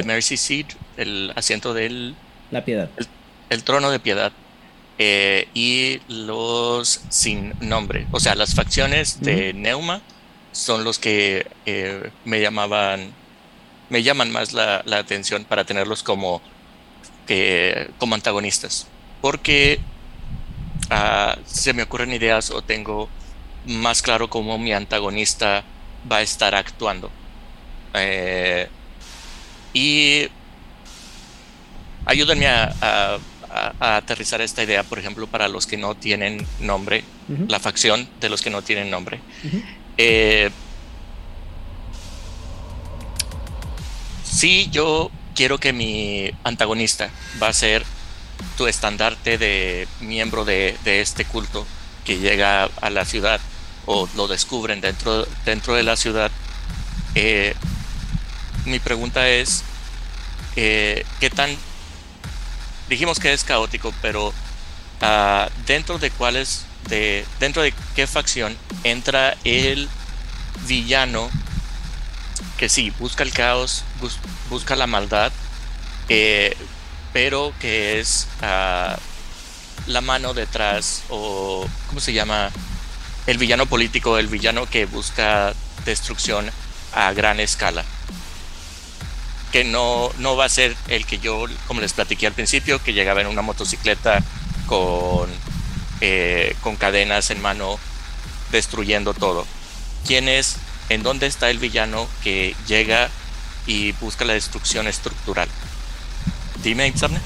Mercy 0.05 0.39
Seat, 0.39 0.67
el 0.97 1.33
asiento 1.37 1.75
del 1.75 2.15
La 2.51 2.65
piedad. 2.65 2.89
el 3.51 3.63
trono 3.65 3.91
de 3.91 4.01
piedad 4.01 4.33
eh, 4.99 5.49
y 5.55 6.01
los 6.09 7.01
sin 7.11 7.55
nombre, 7.61 8.07
o 8.13 8.21
sea, 8.21 8.35
las 8.35 8.55
facciones 8.55 9.21
de 9.23 9.53
Neuma 9.55 10.03
son 10.53 10.85
los 10.85 10.99
que 10.99 11.47
eh, 11.67 12.11
me 12.25 12.41
llamaban, 12.41 13.13
me 13.91 14.03
llaman 14.03 14.31
más 14.33 14.53
la, 14.53 14.83
la 14.87 14.99
atención 14.99 15.45
para 15.45 15.65
tenerlos 15.65 16.03
como 16.03 16.43
que 17.27 17.91
como 17.99 18.15
antagonistas, 18.15 18.87
porque 19.21 19.81
ah, 20.91 21.37
se 21.45 21.73
me 21.75 21.83
ocurren 21.83 22.13
ideas 22.13 22.51
o 22.51 22.63
tengo 22.63 23.11
más 23.65 24.01
claro 24.03 24.29
cómo 24.31 24.59
mi 24.59 24.73
antagonista 24.73 25.65
va 26.11 26.19
a 26.19 26.23
estar 26.23 26.55
actuando. 26.55 27.11
Eh, 27.95 28.69
y 29.73 30.29
ayúdenme 32.05 32.47
a, 32.49 32.73
a- 32.81 33.19
a- 33.57 33.73
a 33.81 33.97
aterrizar 33.97 34.41
esta 34.41 34.63
idea, 34.63 34.83
por 34.83 34.99
ejemplo, 34.99 35.27
para 35.27 35.49
los 35.49 35.67
que 35.67 35.77
no 35.77 35.95
tienen 35.95 36.47
nombre, 36.61 37.05
la 37.49 37.59
facción 37.59 38.09
de 38.21 38.29
los 38.29 38.43
que 38.43 38.51
no 38.51 38.63
tienen 38.63 38.91
nombre. 38.91 39.21
Eh, 39.99 40.51
sí, 44.25 44.69
yo 44.71 45.11
quiero 45.35 45.59
que 45.59 45.73
mi 45.73 46.31
antagonista 46.45 47.11
va 47.43 47.49
a 47.49 47.53
ser 47.53 47.85
tu 48.57 48.67
estandarte 48.67 49.39
de 49.39 49.89
miembro 50.01 50.45
de, 50.45 50.77
de 50.85 51.01
este 51.01 51.25
culto 51.25 51.67
que 52.05 52.19
llega 52.19 52.65
a 52.81 52.91
la 52.91 53.05
ciudad 53.05 53.41
o 53.87 54.09
lo 54.17 54.29
descubren 54.29 54.81
dentro, 54.81 55.27
dentro 55.45 55.75
de 55.75 55.83
la 55.83 55.97
ciudad. 55.97 56.31
Eh, 57.15 57.55
mi 58.67 58.79
pregunta 58.79 59.29
es, 59.29 59.63
eh, 60.57 61.05
¿qué 61.21 61.31
tan... 61.31 61.51
Dijimos 62.89 63.19
que 63.19 63.33
es 63.33 63.45
caótico, 63.45 63.93
pero 64.03 64.33
ah, 65.01 65.49
dentro 65.67 65.99
de 65.99 66.11
cuáles, 66.11 66.65
de, 66.89 67.27
dentro 67.41 67.63
de 67.63 67.75
qué 67.95 68.07
facción 68.07 68.57
entra 68.85 69.37
el 69.45 69.89
villano 70.67 71.29
que 72.59 72.69
sí, 72.69 72.93
busca 72.99 73.23
el 73.23 73.33
caos, 73.33 73.85
bus- 74.01 74.19
busca 74.49 74.77
la 74.77 74.87
maldad, 74.87 75.33
eh, 76.09 76.57
pero 77.13 77.53
que 77.61 77.99
es 78.01 78.29
ah, 78.43 78.97
la 79.87 80.01
mano 80.01 80.35
detrás, 80.35 81.03
o 81.09 81.67
¿cómo 81.89 82.01
se 82.01 82.13
llama? 82.13 82.51
El 83.27 83.39
villano 83.39 83.67
político, 83.67 84.19
el 84.19 84.29
villano 84.29 84.67
que 84.67 84.87
busca 84.87 85.55
destrucción 85.85 86.51
a 86.93 87.13
gran 87.13 87.41
escala. 87.41 87.85
Que 89.57 89.65
no, 89.65 90.11
no 90.19 90.37
va 90.37 90.45
a 90.45 90.49
ser 90.51 90.77
el 90.89 91.07
que 91.07 91.19
yo, 91.19 91.47
como 91.67 91.81
les 91.81 91.95
platiqué 91.95 92.27
al 92.27 92.35
principio, 92.35 92.79
que 92.79 92.93
llegaba 92.93 93.23
en 93.23 93.27
una 93.27 93.41
motocicleta 93.41 94.23
con, 94.67 95.31
eh, 96.03 96.55
con 96.61 96.77
cadenas 96.77 97.31
en 97.31 97.41
mano, 97.41 97.79
destruyendo 98.53 99.15
todo. 99.15 99.47
¿Quién 100.07 100.29
es? 100.29 100.57
¿En 100.91 101.03
dónde 101.03 101.27
está 101.27 101.49
el 101.49 101.59
villano 101.59 102.07
que 102.23 102.55
llega 102.69 103.09
y 103.67 103.93
busca 103.93 104.27
la 104.27 104.35
destrucción 104.35 104.89
estructural? 104.89 105.49
Dime, 106.63 106.93
Xamne. 106.93 107.19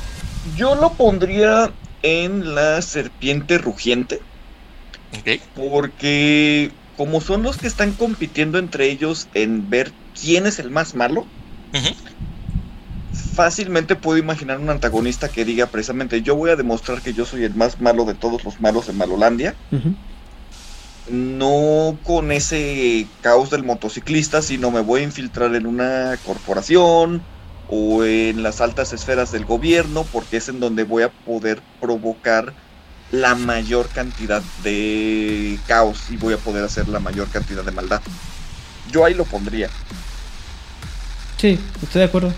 Yo 0.56 0.76
lo 0.76 0.92
pondría 0.92 1.72
en 2.04 2.54
la 2.54 2.80
serpiente 2.80 3.58
rugiente, 3.58 4.20
Ok. 5.18 5.40
porque 5.56 6.70
como 6.96 7.20
son 7.20 7.42
los 7.42 7.56
que 7.56 7.66
están 7.66 7.90
compitiendo 7.90 8.60
entre 8.60 8.88
ellos 8.88 9.26
en 9.34 9.68
ver 9.68 9.90
quién 10.14 10.46
es 10.46 10.60
el 10.60 10.70
más 10.70 10.94
malo, 10.94 11.26
Fácilmente 13.34 13.96
puedo 13.96 14.18
imaginar 14.18 14.58
un 14.58 14.70
antagonista 14.70 15.28
que 15.28 15.44
diga 15.44 15.66
precisamente 15.66 16.22
yo 16.22 16.36
voy 16.36 16.50
a 16.50 16.56
demostrar 16.56 17.00
que 17.00 17.12
yo 17.12 17.24
soy 17.24 17.44
el 17.44 17.54
más 17.54 17.80
malo 17.80 18.04
de 18.04 18.14
todos 18.14 18.44
los 18.44 18.60
malos 18.60 18.86
de 18.86 18.92
Malolandia, 18.92 19.54
no 21.10 21.98
con 22.04 22.32
ese 22.32 23.06
caos 23.20 23.50
del 23.50 23.64
motociclista, 23.64 24.42
sino 24.42 24.70
me 24.70 24.80
voy 24.80 25.00
a 25.00 25.04
infiltrar 25.04 25.54
en 25.54 25.66
una 25.66 26.18
corporación 26.24 27.22
o 27.68 28.04
en 28.04 28.42
las 28.42 28.60
altas 28.60 28.92
esferas 28.92 29.32
del 29.32 29.44
gobierno, 29.44 30.04
porque 30.12 30.36
es 30.38 30.48
en 30.48 30.60
donde 30.60 30.84
voy 30.84 31.04
a 31.04 31.10
poder 31.10 31.62
provocar 31.80 32.52
la 33.12 33.34
mayor 33.34 33.88
cantidad 33.88 34.42
de 34.62 35.58
caos 35.66 36.10
y 36.10 36.16
voy 36.16 36.34
a 36.34 36.38
poder 36.38 36.64
hacer 36.64 36.88
la 36.88 37.00
mayor 37.00 37.28
cantidad 37.28 37.64
de 37.64 37.72
maldad. 37.72 38.02
Yo 38.90 39.04
ahí 39.04 39.14
lo 39.14 39.24
pondría. 39.24 39.68
Sí, 41.40 41.58
estoy 41.82 42.00
de 42.00 42.04
acuerdo. 42.04 42.32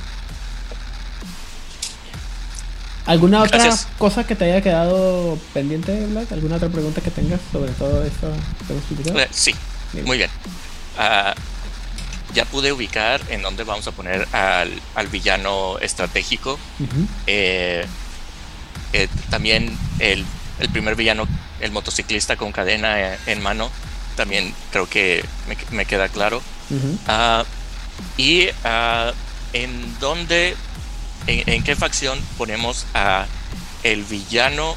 ¿Alguna 3.05 3.43
otra 3.43 3.59
Gracias. 3.59 3.89
cosa 3.99 4.25
que 4.25 4.37
te 4.37 4.45
haya 4.45 4.61
quedado 4.63 5.37
pendiente, 5.53 6.07
Vlad? 6.07 6.33
¿Alguna 6.33 6.57
otra 6.57 6.69
pregunta 6.69 7.01
que 7.01 7.11
tengas 7.11 7.41
sobre 7.51 7.73
todo 7.73 8.05
esto 8.05 8.33
que 8.67 8.73
hemos 8.73 8.85
platicado? 8.85 9.19
Eh, 9.19 9.29
Sí, 9.33 9.53
Bien. 9.93 10.07
muy 10.07 10.19
bien. 10.19 10.31
Ah, 10.97 11.35
ya 12.33 12.45
pude 12.45 12.73
ubicar 12.73 13.21
en 13.29 13.43
dónde 13.43 13.65
vamos 13.65 13.87
a 13.89 13.91
poner 13.93 14.29
al, 14.33 14.81
al 14.95 15.07
villano 15.09 15.79
estratégico. 15.81 16.53
Ujú. 16.79 17.07
Eh, 17.27 17.85
eh, 18.93 19.09
también 19.31 19.77
el, 19.99 20.25
el 20.61 20.69
primer 20.69 20.95
villano, 20.95 21.27
el 21.61 21.73
motociclista 21.73 22.37
con 22.37 22.53
cadena 22.53 23.01
eh, 23.01 23.19
en 23.27 23.43
mano, 23.43 23.69
también 24.17 24.55
creo 24.71 24.89
que 24.89 25.25
me, 25.49 25.57
me 25.77 25.87
queda 25.87 26.09
claro. 26.09 26.41
Ujú. 26.71 26.99
Ah, 27.09 27.45
y 28.17 28.49
ah, 28.65 29.13
en 29.53 29.99
dónde, 29.99 30.57
en, 31.27 31.63
qué 31.65 31.77
facción 31.77 32.19
ponemos 32.39 32.87
a 32.95 33.27
el 33.83 34.05
villano 34.05 34.77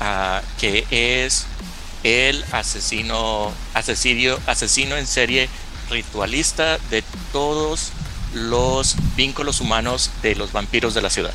ah, 0.00 0.42
que 0.58 0.86
es 0.90 1.46
el 2.02 2.44
asesino, 2.52 3.52
asesino, 3.74 4.38
asesino 4.46 4.96
en 4.96 5.06
serie 5.06 5.48
ritualista 5.90 6.78
de 6.90 7.02
todos 7.32 7.92
los 8.32 8.96
vínculos 9.16 9.60
humanos 9.60 10.10
de 10.22 10.34
los 10.34 10.52
vampiros 10.52 10.94
de 10.94 11.02
la 11.02 11.10
ciudad. 11.10 11.34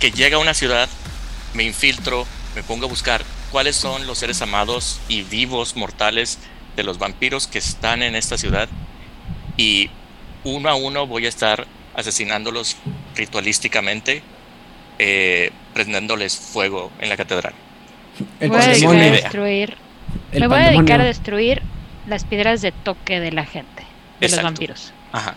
Que 0.00 0.10
llega 0.10 0.36
a 0.36 0.40
una 0.40 0.54
ciudad, 0.54 0.88
me 1.54 1.64
infiltro, 1.64 2.26
me 2.54 2.62
pongo 2.62 2.86
a 2.86 2.88
buscar 2.88 3.24
cuáles 3.52 3.76
son 3.76 4.06
los 4.06 4.18
seres 4.18 4.42
amados 4.42 4.98
y 5.08 5.22
vivos 5.22 5.76
mortales 5.76 6.38
de 6.74 6.82
los 6.82 6.98
vampiros 6.98 7.46
que 7.46 7.58
están 7.58 8.02
en 8.02 8.14
esta 8.14 8.36
ciudad 8.36 8.68
y 9.56 9.90
uno 10.44 10.68
a 10.68 10.74
uno 10.74 11.06
voy 11.06 11.26
a 11.26 11.28
estar 11.28 11.66
asesinándolos 11.94 12.76
ritualísticamente, 13.14 14.22
eh, 14.98 15.50
prendiéndoles 15.74 16.36
fuego 16.36 16.90
en 17.00 17.08
la 17.08 17.16
catedral. 17.16 17.54
El 18.40 18.50
voy 18.50 18.60
a 18.60 19.10
destruir. 19.10 19.76
El 20.32 20.40
me 20.40 20.46
voy 20.48 20.58
a 20.58 20.70
dedicar 20.70 21.00
a 21.00 21.04
destruir 21.04 21.62
las 22.06 22.24
piedras 22.24 22.62
de 22.62 22.72
toque 22.72 23.20
de 23.20 23.32
la 23.32 23.44
gente, 23.44 23.82
de 24.20 24.26
Exacto. 24.26 24.42
los 24.42 24.44
vampiros. 24.44 24.92
Ajá. 25.12 25.34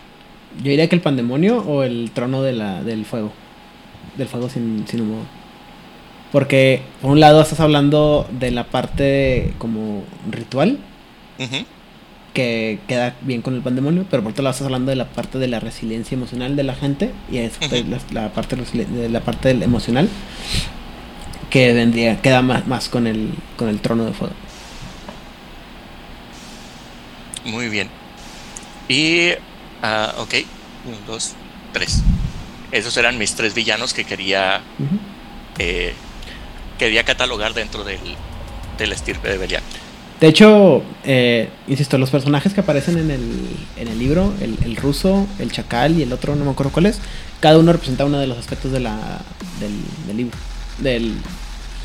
Yo 0.58 0.70
diría 0.70 0.88
que 0.88 0.96
el 0.96 1.00
pandemonio 1.00 1.58
o 1.58 1.82
el 1.82 2.10
trono 2.12 2.42
de 2.42 2.52
la, 2.52 2.82
del 2.82 3.04
fuego. 3.04 3.32
Del 4.16 4.28
fuego 4.28 4.48
sin, 4.48 4.86
sin 4.88 5.02
humo. 5.02 5.24
Porque, 6.32 6.82
por 7.00 7.10
un 7.10 7.20
lado, 7.20 7.40
estás 7.40 7.60
hablando 7.60 8.28
de 8.30 8.50
la 8.50 8.64
parte 8.64 9.54
como 9.58 10.04
ritual. 10.30 10.78
Que 12.32 12.78
queda 12.86 13.16
bien 13.22 13.42
con 13.42 13.54
el 13.54 13.60
pandemonio, 13.62 14.06
pero 14.10 14.22
por 14.22 14.32
otro 14.32 14.44
lado 14.44 14.52
estás 14.52 14.66
hablando 14.66 14.90
de 14.90 14.96
la 14.96 15.06
parte 15.06 15.38
de 15.38 15.48
la 15.48 15.58
resiliencia 15.60 16.14
emocional 16.14 16.54
de 16.56 16.62
la 16.62 16.74
gente 16.74 17.12
y 17.30 17.38
es 17.38 17.54
Ujú. 17.60 17.84
la, 18.12 18.22
la 18.22 18.32
parte 18.32 18.56
de 18.56 19.08
la 19.08 19.20
parte 19.20 19.48
del 19.48 19.62
emocional 19.62 20.08
que 21.50 21.72
vendría 21.72 22.20
queda 22.22 22.42
más, 22.42 22.66
más 22.68 22.88
con 22.88 23.06
el 23.08 23.30
con 23.56 23.68
el 23.68 23.80
trono 23.80 24.04
de 24.04 24.12
fuego. 24.12 24.34
Muy 27.44 27.68
bien. 27.68 27.88
Y, 28.88 29.30
ah, 29.82 30.14
ok, 30.18 30.34
uno, 30.86 30.96
dos, 31.06 31.32
tres. 31.72 32.02
Esos 32.72 32.96
eran 32.96 33.18
mis 33.18 33.34
tres 33.34 33.54
villanos 33.54 33.94
que 33.94 34.04
quería, 34.04 34.60
eh, 35.58 35.94
quería 36.78 37.04
catalogar 37.04 37.54
dentro 37.54 37.82
del, 37.82 37.98
del 38.78 38.92
estirpe 38.92 39.28
de 39.28 39.38
Belial. 39.38 39.62
De 40.20 40.28
hecho, 40.28 40.82
eh, 41.04 41.48
insisto, 41.66 41.96
los 41.96 42.10
personajes 42.10 42.52
que 42.52 42.60
aparecen 42.60 42.98
en 42.98 43.10
el, 43.10 43.22
en 43.78 43.88
el 43.88 43.98
libro, 43.98 44.34
el, 44.42 44.58
el 44.64 44.76
ruso, 44.76 45.26
el 45.38 45.50
chacal 45.50 45.98
y 45.98 46.02
el 46.02 46.12
otro, 46.12 46.36
no 46.36 46.44
me 46.44 46.50
acuerdo 46.50 46.72
cuál 46.72 46.86
es, 46.86 46.98
cada 47.40 47.58
uno 47.58 47.72
representa 47.72 48.04
uno 48.04 48.18
de 48.18 48.26
los 48.26 48.36
aspectos 48.36 48.70
de 48.70 48.80
la, 48.80 49.22
del, 49.60 49.72
del 50.06 50.16
libro, 50.18 50.36
del, 50.78 51.14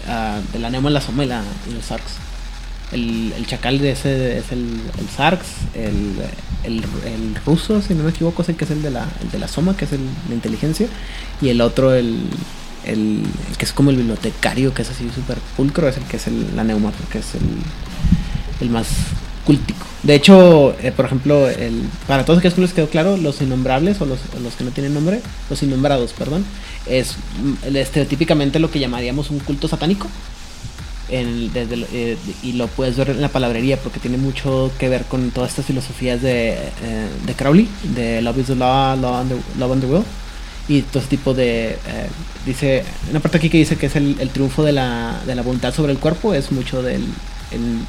ah, 0.09 0.41
de 0.51 0.59
la 0.59 0.69
Neuma, 0.69 0.89
la 0.89 0.99
Soma 0.99 1.23
y, 1.23 1.27
la, 1.27 1.43
los 1.73 1.85
Sarks. 1.85 2.11
El, 2.91 3.33
el 3.37 3.47
chacal 3.47 3.79
de 3.79 3.91
ese 3.91 4.37
es 4.37 4.51
el, 4.51 4.81
el 4.99 5.09
Sarks, 5.15 5.47
el, 5.73 6.15
el, 6.65 6.83
el 7.05 7.35
ruso, 7.45 7.81
si 7.81 7.95
no 7.95 8.03
me 8.03 8.09
equivoco, 8.09 8.41
es 8.41 8.49
el 8.49 8.57
que 8.57 8.65
es 8.65 8.71
el 8.71 8.81
de 8.81 8.91
la, 8.91 9.07
el 9.21 9.31
de 9.31 9.39
la 9.39 9.47
Soma, 9.47 9.77
que 9.77 9.85
es 9.85 9.93
el, 9.93 10.01
la 10.27 10.35
inteligencia, 10.35 10.87
y 11.41 11.49
el 11.49 11.61
otro, 11.61 11.93
el, 11.93 12.19
el, 12.85 13.23
que 13.57 13.65
es 13.65 13.73
como 13.73 13.89
el 13.89 13.97
bibliotecario, 13.97 14.73
que 14.73 14.81
es 14.83 14.89
así 14.89 15.09
súper 15.13 15.37
pulcro, 15.57 15.87
es 15.87 15.97
el 15.97 16.03
que 16.03 16.17
es 16.17 16.27
el, 16.27 16.55
la 16.55 16.63
Neuma, 16.63 16.91
porque 16.91 17.19
es 17.19 17.35
el, 17.35 17.41
el 18.61 18.69
más 18.69 18.87
cultico. 19.45 19.85
De 20.03 20.15
hecho, 20.15 20.75
eh, 20.81 20.91
por 20.91 21.05
ejemplo, 21.05 21.49
el, 21.49 21.83
para 22.07 22.25
todos 22.25 22.39
aquellos 22.39 22.55
que 22.55 22.61
les 22.61 22.73
quedó 22.73 22.89
claro, 22.89 23.17
los 23.17 23.41
innombrables 23.41 23.99
o 24.01 24.05
los, 24.05 24.19
los 24.41 24.53
que 24.55 24.63
no 24.63 24.71
tienen 24.71 24.93
nombre, 24.93 25.21
los 25.49 25.61
innombrados, 25.63 26.13
perdón, 26.13 26.45
es 26.85 27.15
mm, 27.65 27.75
estereotípicamente 27.75 28.59
lo 28.59 28.69
que 28.71 28.79
llamaríamos 28.79 29.29
un 29.31 29.39
culto 29.39 29.67
satánico. 29.67 30.07
En- 31.07 31.53
desde 31.53 31.85
eh, 31.93 32.17
y 32.41 32.53
lo 32.53 32.65
puedes 32.65 32.97
ver 32.97 33.11
en 33.11 33.21
la 33.21 33.29
palabrería 33.29 33.77
porque 33.77 33.99
tiene 33.99 34.17
mucho 34.17 34.71
que 34.79 34.89
ver 34.89 35.03
con 35.05 35.29
todas 35.29 35.51
estas 35.51 35.65
filosofías 35.65 36.19
de, 36.23 36.53
eh, 36.53 37.07
de 37.27 37.33
Crowley, 37.35 37.67
de 37.95 38.23
Love 38.23 38.39
is 38.39 38.47
the 38.47 38.55
Law, 38.55 38.95
Law 38.95 39.19
and 39.21 39.29
the, 39.29 39.59
Love 39.59 39.73
and 39.73 39.81
the 39.81 39.87
Will. 39.87 40.03
Y 40.67 40.81
todo 40.81 40.99
ese 40.99 41.09
tipo 41.09 41.33
de... 41.33 41.69
eh, 41.73 41.77
dice, 42.45 42.83
una 43.11 43.19
parte 43.19 43.37
aquí 43.37 43.49
que 43.49 43.57
dice 43.57 43.75
que 43.77 43.85
es 43.85 43.95
el, 43.95 44.17
triunfo 44.33 44.63
de 44.63 44.71
la, 44.71 45.21
de 45.25 45.35
la 45.35 45.43
voluntad 45.43 45.73
sobre 45.73 45.91
el 45.91 45.99
cuerpo, 45.99 46.33
es 46.33 46.51
mucho 46.51 46.81
del... 46.81 47.03
el- 47.51 47.79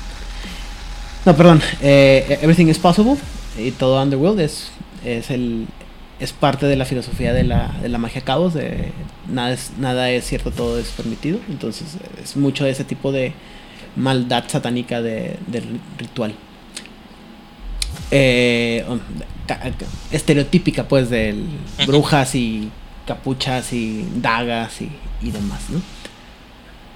no, 1.24 1.36
perdón. 1.36 1.60
eh, 1.80 2.38
Everything 2.42 2.66
is 2.66 2.78
Possible 2.78 3.16
y 3.58 3.70
todo 3.72 4.00
Underworld 4.02 4.40
es, 4.40 4.68
es, 5.04 5.30
el, 5.30 5.66
es 6.20 6.32
parte 6.32 6.66
de 6.66 6.76
la 6.76 6.84
filosofía 6.84 7.32
de 7.32 7.42
la, 7.44 7.74
de 7.82 7.88
la 7.88 7.98
magia 7.98 8.20
caos. 8.20 8.54
De 8.54 8.92
nada, 9.28 9.52
es, 9.52 9.70
nada 9.78 10.10
es 10.10 10.24
cierto, 10.26 10.50
todo 10.52 10.78
es 10.78 10.88
permitido. 10.88 11.40
Entonces 11.48 11.96
es 12.22 12.36
mucho 12.36 12.64
de 12.64 12.70
ese 12.70 12.84
tipo 12.84 13.10
de 13.10 13.32
maldad 13.96 14.44
satánica 14.46 15.02
de, 15.02 15.36
del 15.46 15.80
ritual. 15.98 16.34
Eh, 18.10 18.84
um, 18.88 18.98
ca- 19.46 19.58
ca- 19.60 19.72
estereotípica 20.12 20.86
pues 20.88 21.10
de 21.10 21.34
brujas 21.86 22.34
y 22.34 22.70
capuchas 23.06 23.72
y 23.72 24.06
dagas 24.20 24.80
y, 24.80 24.90
y 25.22 25.30
demás, 25.30 25.60
¿no? 25.70 25.80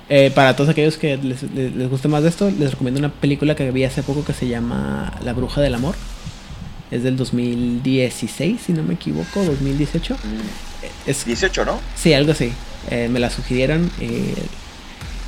Eh, 0.09 0.32
para 0.35 0.57
todos 0.57 0.70
aquellos 0.70 0.97
que 0.97 1.16
les, 1.19 1.43
les, 1.55 1.74
les 1.74 1.89
guste 1.89 2.09
más 2.09 2.23
de 2.24 2.28
esto, 2.31 2.51
les 2.51 2.73
recomiendo 2.73 2.99
una 2.99 3.11
película 3.11 3.55
que 3.55 3.70
vi 3.70 3.85
hace 3.85 4.03
poco 4.03 4.24
que 4.24 4.32
se 4.32 4.49
llama 4.49 5.12
La 5.23 5.32
Bruja 5.32 5.61
del 5.61 5.74
Amor. 5.74 5.95
Es 6.91 7.05
del 7.05 7.16
2016, 7.16 8.61
si 8.66 8.73
no 8.73 8.82
me 8.82 8.95
equivoco, 8.95 9.45
2018. 9.45 10.16
Es, 11.07 11.24
18, 11.24 11.65
¿no? 11.65 11.78
sí, 11.95 12.12
algo 12.12 12.32
así. 12.32 12.51
Eh, 12.91 13.09
me 13.09 13.20
la 13.20 13.31
sugirieron. 13.31 13.89
eh, 14.01 14.35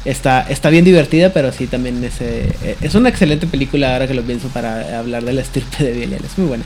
está, 0.04 0.42
está 0.48 0.70
bien 0.70 0.84
divertida, 0.84 1.32
pero 1.32 1.52
sí 1.52 1.66
también 1.66 2.02
es, 2.04 2.20
eh, 2.20 2.52
eh, 2.62 2.76
es 2.80 2.94
una 2.94 3.08
excelente 3.08 3.46
película 3.46 3.92
ahora 3.92 4.06
que 4.06 4.14
lo 4.14 4.22
pienso 4.22 4.48
para 4.48 4.98
hablar 4.98 5.24
de 5.24 5.32
la 5.32 5.42
estirpe 5.42 5.84
de 5.84 5.92
Belial. 5.92 6.24
Es 6.24 6.36
muy 6.38 6.48
buena. 6.48 6.64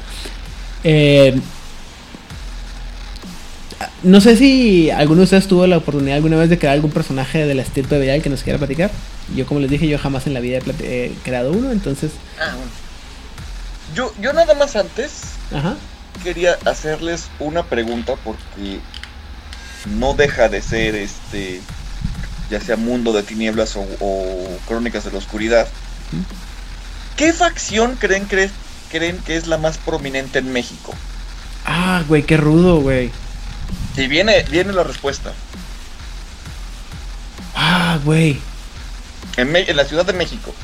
Eh, 0.85 1.39
no 4.03 4.21
sé 4.21 4.37
si 4.37 4.91
alguno 4.91 5.19
de 5.19 5.25
ustedes 5.25 5.49
tuvo 5.49 5.67
la 5.67 5.79
oportunidad 5.79 6.17
alguna 6.17 6.37
vez 6.37 6.49
de 6.49 6.59
crear 6.59 6.75
algún 6.75 6.91
personaje 6.91 7.45
de 7.45 7.55
la 7.55 7.63
estirpe 7.63 7.97
de 7.97 8.01
Belial 8.01 8.23
que 8.23 8.31
nos 8.31 8.43
quiera 8.43 8.59
platicar. 8.59 8.91
Yo, 9.35 9.47
como 9.47 9.61
les 9.61 9.71
dije, 9.71 9.87
yo 9.89 9.99
jamás 9.99 10.27
en 10.27 10.35
la 10.35 10.41
vida 10.41 10.61
he 10.81 11.13
creado 11.25 11.53
uno, 11.53 11.73
entonces. 11.73 12.13
Ah, 12.41 12.55
bueno. 12.55 12.71
Yo, 13.95 14.13
yo 14.21 14.33
nada 14.33 14.55
más 14.55 14.77
antes 14.77 15.23
Ajá. 15.53 15.77
quería 16.23 16.57
hacerles 16.65 17.27
una 17.39 17.63
pregunta 17.65 18.15
porque 18.25 18.81
no 19.99 20.15
deja 20.15 20.49
de 20.49 20.61
ser 20.61 20.95
este 20.95 21.61
ya 22.51 22.61
sea 22.61 22.77
mundo 22.77 23.13
de 23.13 23.23
tinieblas 23.23 23.77
o, 23.77 23.87
o 24.01 24.59
crónicas 24.67 25.05
de 25.05 25.13
la 25.13 25.19
oscuridad. 25.19 25.67
¿Qué 27.17 27.33
facción 27.33 27.97
creen, 27.97 28.29
cre- 28.29 28.51
creen 28.91 29.19
que 29.19 29.37
es 29.37 29.47
la 29.47 29.59
más 29.59 29.79
prominente 29.79 30.39
en 30.39 30.53
México? 30.53 30.95
Ah, 31.65 32.05
güey, 32.07 32.23
qué 32.23 32.37
rudo, 32.37 32.81
güey. 32.81 33.11
Y 33.97 34.07
viene, 34.07 34.45
viene 34.51 34.73
la 34.73 34.83
respuesta. 34.85 35.33
Ah, 37.55 37.99
güey. 38.05 38.39
En, 39.37 39.55
en 39.55 39.77
la 39.77 39.85
Ciudad 39.85 40.05
de 40.05 40.13
México. 40.13 40.55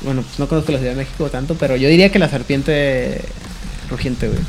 Bueno, 0.00 0.22
pues 0.22 0.38
no 0.38 0.48
conozco 0.48 0.72
la 0.72 0.78
Ciudad 0.78 0.92
de 0.92 0.98
México 0.98 1.28
tanto, 1.30 1.54
pero 1.54 1.76
yo 1.76 1.88
diría 1.88 2.10
que 2.10 2.18
la 2.18 2.28
serpiente 2.28 3.22
rugiente, 3.88 4.28
güey. 4.28 4.40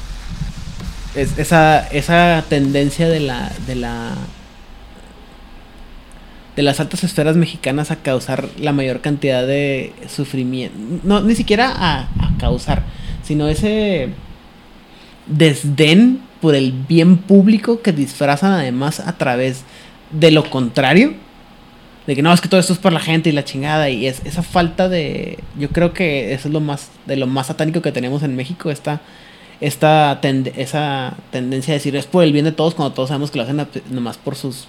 Es 1.16 1.38
esa, 1.38 1.88
esa 1.90 2.44
tendencia 2.50 3.08
de 3.08 3.22
la, 3.22 3.52
de 3.68 3.76
la 3.76 4.16
de 6.56 6.64
las 6.64 6.80
altas 6.80 7.04
esferas 7.04 7.36
mexicanas 7.36 7.92
a 7.92 7.98
causar 7.98 8.48
la 8.60 8.72
mayor 8.72 9.02
cantidad 9.02 9.46
de 9.46 9.94
sufrimiento. 10.08 10.78
No, 11.04 11.22
ni 11.22 11.36
siquiera 11.36 11.72
a, 11.72 12.02
a 12.02 12.38
causar, 12.40 12.84
sino 13.24 13.48
ese 13.48 14.10
desdén 15.28 16.22
por 16.42 16.56
el 16.56 16.72
bien 16.72 17.18
público 17.18 17.82
que 17.82 17.92
disfrazan 17.92 18.52
además 18.54 19.00
a 19.00 19.18
través 19.18 19.64
de 20.12 20.32
lo 20.32 20.50
contrario. 20.50 21.14
De 22.06 22.16
que 22.16 22.22
no, 22.22 22.32
es 22.32 22.40
que 22.40 22.48
todo 22.48 22.60
esto 22.60 22.74
es 22.74 22.80
por 22.80 22.94
la 22.94 23.00
gente 23.00 23.30
y 23.30 23.34
la 23.34 23.44
chingada. 23.44 23.90
Y 23.90 24.06
es 24.06 24.22
esa 24.26 24.44
falta 24.44 24.90
de. 24.90 25.40
Yo 25.58 25.70
creo 25.70 25.94
que 25.94 26.34
eso 26.34 26.48
es 26.48 26.54
lo 26.54 26.60
más. 26.60 26.92
De 27.08 27.16
lo 27.16 27.26
más 27.26 27.48
satánico 27.48 27.82
que 27.82 27.92
tenemos 27.92 28.24
en 28.24 28.36
México. 28.36 28.70
Esta. 28.70 29.02
Esta 29.62 30.20
esa 30.22 31.16
tendencia 31.32 31.74
a 31.74 31.78
decir 31.78 31.96
es 31.96 32.06
por 32.06 32.26
el 32.26 32.34
bien 32.34 32.44
de 32.44 32.52
todos 32.52 32.76
cuando 32.76 32.94
todos 32.94 33.08
sabemos 33.08 33.32
que 33.32 33.38
lo 33.38 33.46
hacen 33.46 33.66
nomás 33.90 34.18
por 34.18 34.36
sus 34.36 34.68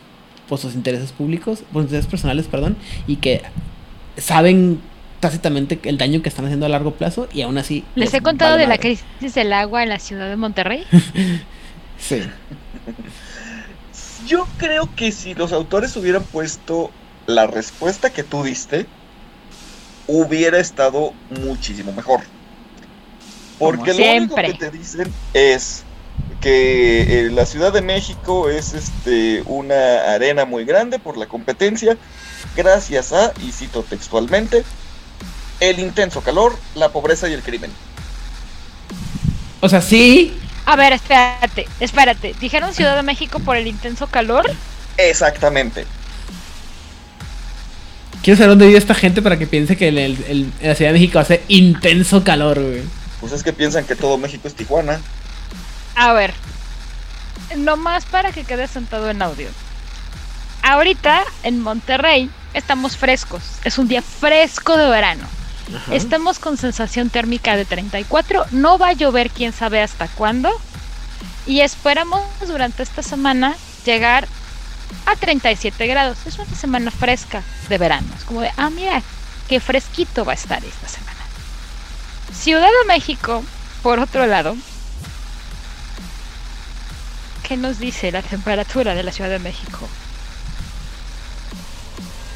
por 0.49 0.59
sus 0.59 0.75
intereses 0.75 1.13
públicos, 1.13 1.65
por 1.73 1.83
sus 1.83 1.91
intereses 1.91 2.11
personales, 2.11 2.47
perdón, 2.47 2.77
y 3.07 3.17
que 3.17 3.43
saben 4.17 4.81
tácitamente 5.21 5.79
el 5.85 5.99
daño 5.99 6.23
que 6.23 6.29
están 6.29 6.45
haciendo 6.45 6.67
a 6.67 6.69
largo 6.69 6.93
plazo 6.93 7.29
y 7.33 7.43
aún 7.43 7.59
así 7.59 7.85
Les 7.95 8.13
he 8.15 8.21
contado 8.21 8.53
vale 8.53 8.65
de 8.65 8.69
la 8.69 8.79
crisis 8.79 9.35
del 9.35 9.53
agua 9.53 9.83
en 9.83 9.89
la 9.89 9.99
ciudad 9.99 10.29
de 10.29 10.37
Monterrey. 10.37 10.85
Sí. 11.99 12.21
Yo 14.27 14.47
creo 14.59 14.87
que 14.95 15.13
si 15.13 15.35
los 15.35 15.51
autores 15.53 15.97
hubieran 15.97 16.23
puesto 16.25 16.91
la 17.27 17.47
respuesta 17.47 18.11
que 18.11 18.23
tú 18.23 18.43
diste, 18.43 18.85
hubiera 20.07 20.59
estado 20.59 21.15
muchísimo 21.31 21.93
mejor. 21.93 22.21
Porque 23.59 23.95
lo 23.95 24.17
único 24.17 24.35
que 24.37 24.55
te 24.55 24.71
dicen 24.71 25.11
es 25.33 25.85
que 26.47 27.27
eh, 27.27 27.31
la 27.33 27.45
Ciudad 27.45 27.73
de 27.73 27.83
México 27.83 28.49
es 28.49 28.73
este 28.75 29.43
una 29.47 30.15
arena 30.15 30.45
muy 30.45 30.65
grande 30.65 31.01
por 31.01 31.17
la 31.17 31.27
competencia, 31.27 31.99
gracias 32.55 33.13
a, 33.13 33.33
y 33.43 33.51
cito 33.51 33.83
textualmente, 33.83 34.65
el 35.59 35.81
intenso 35.81 36.21
calor, 36.23 36.57
la 36.77 36.91
pobreza 36.91 37.29
y 37.29 37.33
el 37.33 37.43
crimen. 37.43 37.73
O 39.61 39.69
sea, 39.69 39.81
sí, 39.81 40.39
A 40.67 40.77
ver, 40.77 40.93
espérate, 40.93 41.67
espérate. 41.81 42.35
¿Dijeron 42.41 42.75
Ciudad 42.75 42.95
de 42.97 43.03
México 43.03 43.41
por 43.41 43.57
el 43.57 43.67
intenso 43.67 44.07
calor? 44.07 44.45
Exactamente. 44.99 45.87
quiero 48.23 48.37
saber 48.39 48.51
dónde 48.51 48.67
vive 48.67 48.79
esta 48.79 48.95
gente 48.95 49.23
para 49.23 49.39
que 49.39 49.47
piense 49.47 49.77
que 49.77 49.89
en, 49.89 49.99
el- 49.99 50.25
el- 50.29 50.53
en 50.61 50.69
la 50.69 50.75
Ciudad 50.75 50.93
de 50.93 50.99
México 50.99 51.19
hace 51.19 51.43
intenso 51.49 52.25
calor, 52.25 52.61
güey. 52.61 52.83
Pues 53.21 53.33
es 53.33 53.43
que 53.43 53.53
piensan 53.53 53.85
que 53.87 53.97
todo 53.97 54.19
México 54.19 54.47
es 54.49 54.55
Tijuana. 54.55 55.01
A 55.97 56.13
ver, 56.13 56.35
nomás 57.57 58.05
para 58.05 58.31
que 58.31 58.45
quede 58.45 58.69
sentado 58.69 59.09
en 59.09 59.23
audio. 59.23 59.49
Ahorita 60.63 61.25
en 61.43 61.61
Monterrey 61.61 62.31
estamos 62.53 62.99
frescos. 62.99 63.43
Es 63.65 63.79
un 63.79 63.89
día 63.89 64.03
fresco 64.03 64.77
de 64.77 64.91
verano. 64.91 65.27
Ajá. 65.75 65.95
Estamos 65.95 66.39
con 66.39 66.59
sensación 66.59 67.09
térmica 67.09 67.57
de 67.57 67.65
34. 67.65 68.45
No 68.51 68.77
va 68.77 68.89
a 68.89 68.93
llover 68.93 69.31
quién 69.31 69.55
sabe 69.55 69.81
hasta 69.81 70.07
cuándo. 70.09 70.51
Y 71.47 71.61
esperamos 71.61 72.23
durante 72.47 72.83
esta 72.83 73.03
semana 73.03 73.57
llegar 73.87 74.29
a 75.07 75.17
37 75.17 75.87
grados. 75.87 76.19
Es 76.27 76.39
una 76.39 76.55
semana 76.55 76.91
fresca 76.91 77.43
de 77.71 77.79
verano. 77.79 78.09
Es 78.19 78.25
como 78.25 78.43
de, 78.43 78.51
ah, 78.59 78.69
mira, 78.69 79.03
qué 79.49 79.61
fresquito 79.61 80.27
va 80.27 80.33
a 80.33 80.35
estar 80.35 80.63
esta 80.63 80.89
semana. 80.89 81.17
Ciudad 82.35 82.69
de 82.69 82.87
México, 82.87 83.43
por 83.83 83.99
otro 83.99 84.27
lado, 84.27 84.57
¿qué 87.47 87.57
nos 87.57 87.79
dice 87.79 88.11
la 88.11 88.23
temperatura 88.23 88.95
de 88.97 89.05
la 89.05 89.13
Ciudad 89.13 89.31
de 89.31 89.39
México? 89.39 89.97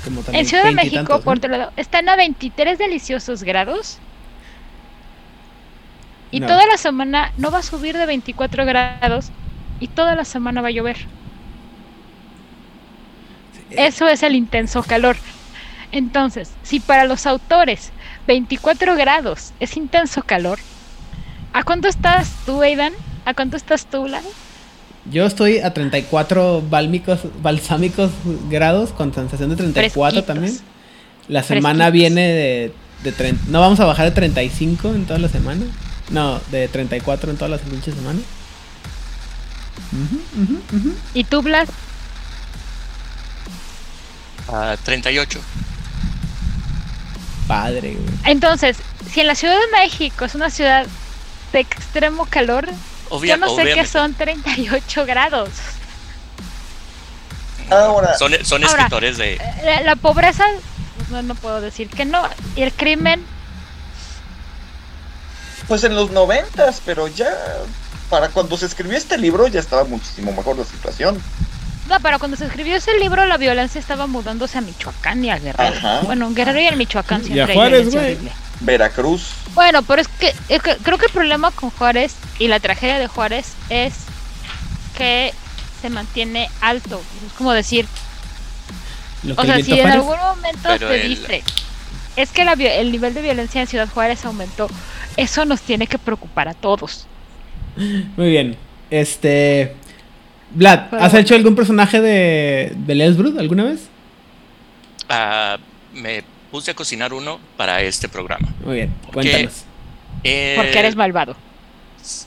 Como 0.05 0.23
En 0.31 0.47
Ciudad 0.47 0.65
de 0.65 0.73
20 0.75 0.87
y 0.87 0.91
México, 0.91 0.93
tantos, 0.93 1.25
por 1.25 1.39
otro 1.39 1.51
lado, 1.51 1.73
están 1.77 2.09
a 2.09 2.17
23 2.17 2.79
deliciosos 2.79 3.43
grados. 3.43 4.05
Y 6.31 6.41
No. 6.41 6.47
toda 6.47 6.65
la 6.67 6.77
semana 6.77 7.33
no 7.37 7.51
va 7.51 7.59
a 7.59 7.63
subir 7.63 7.97
de 7.97 8.07
24 8.07 8.65
grados 8.65 9.33
y 9.81 9.89
toda 9.89 10.15
la 10.15 10.25
semana 10.25 10.63
va 10.63 10.69
a 10.69 10.73
llover. 10.73 11.11
Eh, 13.71 13.87
Eso 13.87 14.09
es 14.09 14.23
el 14.23 14.35
intenso 14.37 14.85
calor. 14.85 15.25
Entonces, 15.91 16.59
si 16.63 16.81
para 16.81 17.05
los 17.05 17.27
autores 17.27 17.95
24 18.27 18.97
grados 18.97 19.55
es 19.59 19.77
intenso 19.77 20.23
calor, 20.23 20.67
¿a 21.53 21.65
cuánto 21.65 21.89
estás 21.89 22.41
tú, 22.45 22.63
Aidan? 22.63 22.95
¿A 23.25 23.35
cuánto 23.35 23.57
estás 23.57 23.89
tú, 23.89 24.07
Lai? 24.07 24.25
Yo 25.07 25.25
estoy 25.27 25.59
a 25.61 25.73
34 25.73 26.63
bálmicos, 26.69 27.21
balsámicos 27.43 28.11
grados 28.51 28.91
con 28.91 29.15
sensación 29.15 29.51
de 29.51 29.57
34 29.57 29.93
Fresquitos. 30.23 30.27
también. 30.27 30.59
La 31.29 31.43
semana 31.43 31.87
Fresquitos. 31.87 31.93
viene 31.93 32.21
de, 32.29 32.73
de 33.05 33.13
30. 33.13 33.45
No 33.49 33.61
vamos 33.61 33.81
a 33.81 33.87
bajar 33.87 34.07
de 34.07 34.13
35 34.13 34.89
en 34.95 35.07
toda 35.07 35.19
la 35.19 35.29
semana. 35.29 35.65
No, 36.11 36.41
de 36.51 36.69
34 36.69 37.31
en 37.31 37.37
toda 37.39 37.49
la 37.49 37.59
pinche 37.59 37.93
semana. 37.93 38.19
Ujú, 39.93 40.43
ujú, 40.43 40.77
ujú. 40.77 40.95
¿Y 41.15 41.25
tú, 41.25 41.43
Blas? 41.43 41.69
a 44.53 44.77
38. 44.83 45.41
Padre, 47.47 47.93
güey. 47.95 48.05
Entonces, 48.27 48.77
si 49.11 49.21
en 49.21 49.27
la 49.29 49.35
Ciudad 49.35 49.55
de 49.55 49.79
México 49.79 50.25
es 50.25 50.35
una 50.35 50.51
ciudad 50.51 50.87
de 51.53 51.61
extremo 51.61 52.27
calor, 52.27 52.69
Obvia- 53.11 53.35
yo 53.35 53.37
no 53.39 53.55
sé 53.57 53.75
qué 53.75 53.85
son 53.87 54.15
38 54.15 55.05
grados. 55.07 55.51
Ahora, 57.71 58.17
Son, 58.19 58.33
son 58.45 58.65
Ahora, 58.65 58.79
escritores 58.79 59.17
de. 59.19 59.41
La, 59.65 59.83
la 59.83 59.97
pobreza, 59.97 60.45
no, 61.11 61.23
no 61.23 61.35
puedo 61.37 61.61
decir 61.61 61.89
que 61.89 62.05
no. 62.05 62.23
Y 62.57 62.63
el 62.63 62.73
crimen, 62.73 63.25
pues 65.69 65.85
en 65.85 65.95
los 65.95 66.11
noventas, 66.11 66.83
pero 66.85 67.07
ya 67.07 67.29
para 68.09 68.29
cuando 68.31 68.57
se 68.57 68.67
escribió 68.67 68.97
este 68.99 69.17
libro 69.19 69.47
ya 69.47 69.61
estaba 69.61 69.85
muchísimo 69.85 70.33
mejor 70.33 70.59
la 70.59 70.65
situación. 70.65 71.23
no, 71.89 72.01
pero 72.01 72.19
cuando 72.19 72.37
se 72.37 72.47
escribió 72.47 72.75
ese 72.77 72.99
libro, 72.99 73.25
la 73.27 73.37
violencia 73.37 73.79
estaba 73.79 74.09
mudándose 74.09 74.59
a 74.59 74.63
Michoacán 74.63 75.25
y 75.25 75.31
a 75.31 75.39
Guerrero. 75.39 75.77
Ajá. 75.77 76.01
Bueno, 76.01 76.27
en 76.27 76.35
Guerrero 76.35 76.61
y 76.61 76.67
en 76.67 76.77
Michoacán 76.79 77.21
Y 77.23 77.27
siempre 77.27 77.43
a 77.43 77.47
hay 77.47 77.55
Juárez, 77.55 77.87
violencia 77.91 78.01
güey. 78.25 78.33
Veracruz. 78.61 79.33
Bueno, 79.55 79.83
pero 79.83 80.03
es 80.03 80.09
que, 80.09 80.33
es 80.49 80.63
que 80.63 80.77
creo 80.77 80.99
que 80.99 81.07
el 81.07 81.13
problema 81.13 81.51
con 81.51 81.71
Juárez 81.71 82.15
y 82.39 82.49
la 82.49 82.61
tragedia 82.61 82.99
de 82.99 83.07
Juárez 83.07 83.55
es 83.69 83.95
que 84.97 85.33
se 85.81 85.91
mantiene 85.91 86.49
alto. 86.61 87.01
Es 87.27 87.33
como 87.35 87.53
decir, 87.53 87.87
Lo 89.23 89.35
que 89.35 89.43
o 89.43 89.45
sea, 89.45 89.63
si 89.63 89.79
en 89.79 89.87
algún 89.91 90.19
momento 90.19 90.79
te 90.79 91.03
el- 91.03 91.09
dice, 91.09 91.43
es 92.17 92.31
que 92.31 92.45
la 92.45 92.53
el 92.53 92.93
nivel 92.93 93.15
de 93.15 93.23
violencia 93.23 93.61
en 93.61 93.67
Ciudad 93.67 93.89
Juárez 93.89 94.25
aumentó, 94.25 94.69
eso 95.17 95.45
nos 95.45 95.61
tiene 95.63 95.87
que 95.87 95.99
preocupar 95.99 96.49
a 96.49 96.55
todos. 96.55 97.07
Muy 97.77 98.31
bien. 98.31 98.57
Este. 98.91 99.77
Vlad, 100.53 100.81
¿has 100.95 101.13
bueno. 101.13 101.19
hecho 101.19 101.35
algún 101.37 101.55
personaje 101.55 102.01
de, 102.01 102.73
de 102.77 102.95
Les 102.97 103.17
Brood 103.17 103.39
alguna 103.39 103.65
vez? 103.65 103.83
ah, 105.09 105.57
me 105.95 106.25
puse 106.51 106.71
a 106.71 106.75
cocinar 106.75 107.13
uno 107.13 107.39
para 107.57 107.83
este 107.83 108.09
programa. 108.09 108.49
Muy 108.65 108.77
bien, 108.77 108.95
cuéntanos. 109.13 109.65
Eh, 110.25 110.55
Porque 110.57 110.79
eres 110.79 110.97
malvado. 110.97 111.37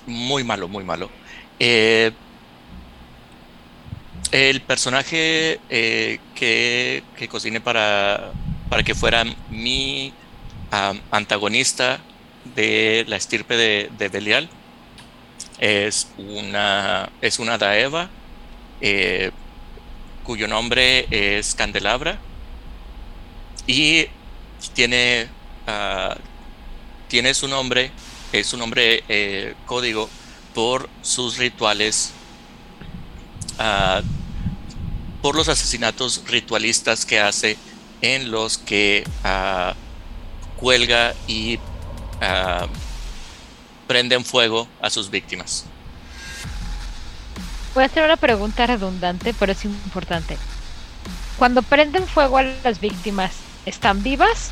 Muy 0.05 0.43
malo, 0.43 0.67
muy 0.67 0.83
malo. 0.83 1.09
Eh, 1.59 2.11
el 4.31 4.61
personaje 4.61 5.59
eh, 5.69 6.19
que, 6.35 7.03
que 7.15 7.27
cociné 7.27 7.61
para, 7.61 8.31
para 8.69 8.83
que 8.83 8.95
fuera 8.95 9.23
mi 9.49 10.13
antagonista 11.11 11.99
de 12.55 13.05
la 13.07 13.15
estirpe 13.15 13.55
de, 13.55 13.89
de 13.97 14.09
Belial 14.09 14.49
es 15.59 16.07
una, 16.17 17.09
es 17.21 17.37
una 17.37 17.59
Daeva 17.59 18.09
eh, 18.81 19.29
cuyo 20.23 20.47
nombre 20.47 21.05
es 21.11 21.53
Candelabra 21.53 22.17
y 23.68 24.07
tiene, 24.73 25.27
ah, 25.68 26.15
tiene 27.07 27.34
su 27.34 27.48
nombre, 27.48 27.91
es 28.31 28.48
su 28.48 28.57
nombre 28.57 29.03
eh, 29.07 29.56
código 29.65 30.10
por 30.53 30.90
sus 31.02 31.38
rituales, 31.38 32.11
ah, 33.60 34.02
por 35.22 35.35
los 35.35 35.48
asesinatos 35.48 36.23
ritualistas 36.27 37.06
que 37.06 37.19
hace 37.19 37.57
en 38.02 38.31
los 38.31 38.57
que 38.57 39.03
ah, 39.23 39.73
cuelga 40.57 41.14
y 41.27 41.60
prenden 43.88 44.23
fuego 44.23 44.68
a 44.81 44.90
sus 44.90 45.10
víctimas. 45.10 45.65
Voy 47.76 47.84
a 47.84 47.88
hacer 47.88 48.03
una 48.03 48.15
pregunta 48.15 48.65
redundante, 48.65 49.34
pero 49.34 49.52
es 49.52 49.65
importante. 49.65 50.38
Cuando 51.38 51.61
prenden 51.64 52.07
fuego 52.07 52.38
a 52.38 52.44
las 52.44 52.80
víctimas, 52.80 53.34
¿están 53.65 54.03
vivas? 54.03 54.52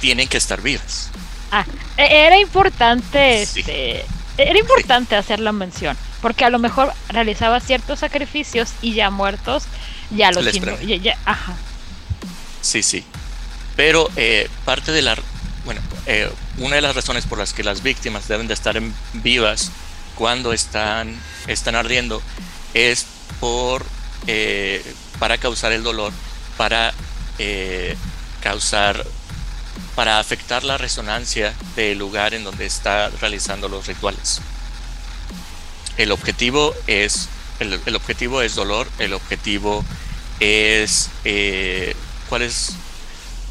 Tienen 0.00 0.28
que 0.28 0.36
estar 0.36 0.60
vivas. 0.60 1.10
Ah, 1.50 1.64
e- 1.96 2.26
era 2.26 2.38
importante, 2.38 3.46
Sí. 3.46 3.60
este, 3.60 4.04
era 4.36 4.58
importante 4.58 5.16
hacer 5.16 5.40
la 5.40 5.52
mención, 5.52 5.96
porque 6.22 6.44
a 6.44 6.50
lo 6.50 6.58
mejor 6.58 6.92
realizaba 7.08 7.60
ciertos 7.60 8.00
sacrificios 8.00 8.70
y 8.82 8.94
ya 8.94 9.10
muertos, 9.10 9.64
ya 10.10 10.30
los 10.30 10.44
ya- 10.52 10.96
ya- 10.96 11.18
ajá. 11.24 11.54
Sí, 12.60 12.82
sí. 12.82 13.04
Pero 13.76 14.08
eh, 14.16 14.48
parte 14.64 14.92
de 14.92 15.02
la... 15.02 15.16
Bueno, 15.64 15.80
eh, 16.06 16.30
una 16.58 16.76
de 16.76 16.82
las 16.82 16.94
razones 16.96 17.24
por 17.26 17.38
las 17.38 17.52
que 17.52 17.62
las 17.62 17.82
víctimas 17.82 18.26
deben 18.28 18.46
de 18.48 18.54
estar 18.54 18.76
en- 18.76 18.94
vivas 19.14 19.70
cuando 20.14 20.52
están, 20.52 21.14
están 21.46 21.74
ardiendo 21.76 22.20
es 22.74 23.06
por... 23.40 23.84
eh, 24.26 24.84
para 25.18 25.38
causar 25.38 25.72
el 25.72 25.82
dolor, 25.82 26.12
para 26.56 26.92
eh, 27.38 27.96
causar... 28.42 29.04
para 29.94 30.18
afectar 30.20 30.62
la 30.64 30.78
resonancia 30.78 31.52
del 31.76 31.98
lugar 31.98 32.32
en 32.34 32.44
donde 32.44 32.66
está 32.66 33.10
realizando 33.20 33.68
los 33.68 33.86
rituales. 33.86 34.40
El 35.96 36.12
objetivo 36.12 36.72
es... 36.86 37.28
El, 37.60 37.80
el 37.86 37.96
objetivo 37.96 38.40
es 38.42 38.54
dolor, 38.54 38.86
el 39.00 39.12
objetivo 39.12 39.84
es... 40.40 41.10
eh, 41.24 41.94
¿Cuál 42.28 42.42
es? 42.42 42.74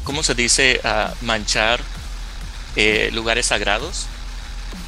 ¿Cómo 0.04 0.22
se 0.22 0.34
dice? 0.34 0.80
ah, 0.84 1.12
manchar 1.20 1.80
eh, 2.76 3.10
lugares 3.12 3.46
sagrados. 3.46 4.06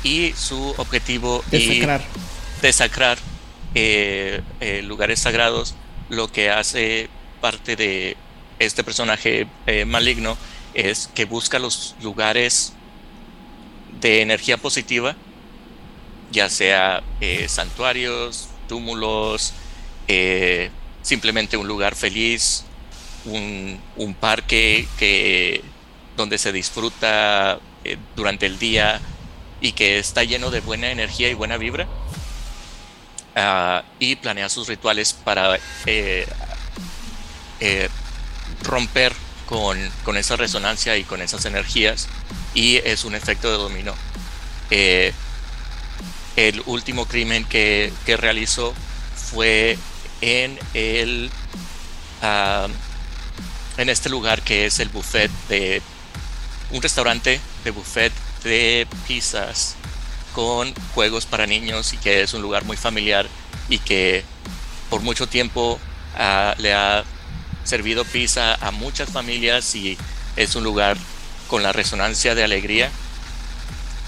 Y 0.03 0.33
su 0.35 0.75
objetivo 0.79 1.45
y 1.53 1.59
Desacrar. 1.59 2.03
desacrar 2.63 3.19
eh, 3.75 4.41
eh, 4.61 4.81
lugares 4.83 5.21
sagrados, 5.21 5.75
lo 6.09 6.29
que 6.33 6.51
hace 6.51 7.09
parte 7.41 7.77
de 7.77 8.17
este 8.61 8.85
personaje 8.85 9.49
eh, 9.67 9.85
maligno 9.87 10.37
es 10.75 11.11
que 11.15 11.25
busca 11.25 11.59
los 11.59 11.97
lugares 12.03 12.75
de 14.01 14.21
energía 14.21 14.59
positiva, 14.59 15.17
ya 16.31 16.49
sea 16.49 17.03
eh, 17.21 17.49
santuarios, 17.49 18.49
túmulos, 18.69 19.55
eh, 20.07 20.71
simplemente 21.03 21.57
un 21.57 21.67
lugar 21.67 21.97
feliz, 21.97 22.65
un, 23.25 23.81
parque 24.21 24.87
que, 24.99 25.63
donde 26.17 26.39
se 26.39 26.53
disfruta 26.53 27.59
durante 28.15 28.47
el 28.47 28.59
día 28.59 29.01
y 29.61 29.73
que 29.73 29.99
está 29.99 30.23
lleno 30.23 30.51
de 30.51 30.61
buena 30.61 30.91
energía 30.91 31.29
y 31.31 31.35
buena 31.35 31.57
vibra. 31.57 31.89
Ah, 33.35 33.85
y 33.99 34.17
planea 34.17 34.49
sus 34.49 34.69
rituales 34.69 35.13
para 35.13 35.59
romper 38.63 39.15
con, 39.47 39.79
con 40.05 40.17
esa 40.17 40.37
resonancia 40.37 40.97
y 40.97 41.05
con 41.05 41.23
esas 41.23 41.45
energías 41.45 42.09
y 42.55 42.77
es 42.77 43.05
un 43.05 43.15
efecto 43.15 43.51
de 43.51 43.57
dominó. 43.57 43.95
Eh, 44.71 45.13
el 46.37 46.63
último 46.67 47.07
crimen 47.07 47.45
que, 47.45 47.93
que 48.07 48.17
realizó 48.17 48.75
fue 49.15 49.77
en 50.21 50.59
el 50.75 51.31
ah, 52.23 52.69
en 53.77 53.89
este 53.89 54.09
lugar 54.09 54.43
que 54.43 54.67
es 54.67 54.79
el 54.81 54.89
buffet 54.89 55.31
de 55.49 55.83
un 56.71 56.83
restaurante 56.83 57.41
de 57.65 57.71
buffet 57.71 58.13
de 58.45 58.87
pizzas 59.07 59.77
con 60.35 60.73
juegos 60.95 61.27
para 61.27 61.47
niños 61.47 61.93
y 61.93 61.97
que 61.97 62.23
es 62.23 62.35
un 62.35 62.43
lugar 62.43 62.65
muy 62.65 62.77
familiar 62.77 63.27
y 63.69 63.79
que 63.79 64.25
por 64.89 65.01
mucho 65.01 65.27
tiempo 65.27 65.79
ah, 66.17 66.55
le 66.59 66.73
ha 66.75 67.05
servido 67.65 68.05
pizza 68.05 68.55
a 68.55 68.71
muchas 68.71 69.11
familias 69.11 69.75
y 69.75 69.97
es 70.37 70.55
un 70.55 70.65
lugar 70.65 70.97
con 71.49 71.63
la 71.63 71.73
resonancia 71.73 72.35
de 72.35 72.45
alegría 72.45 72.91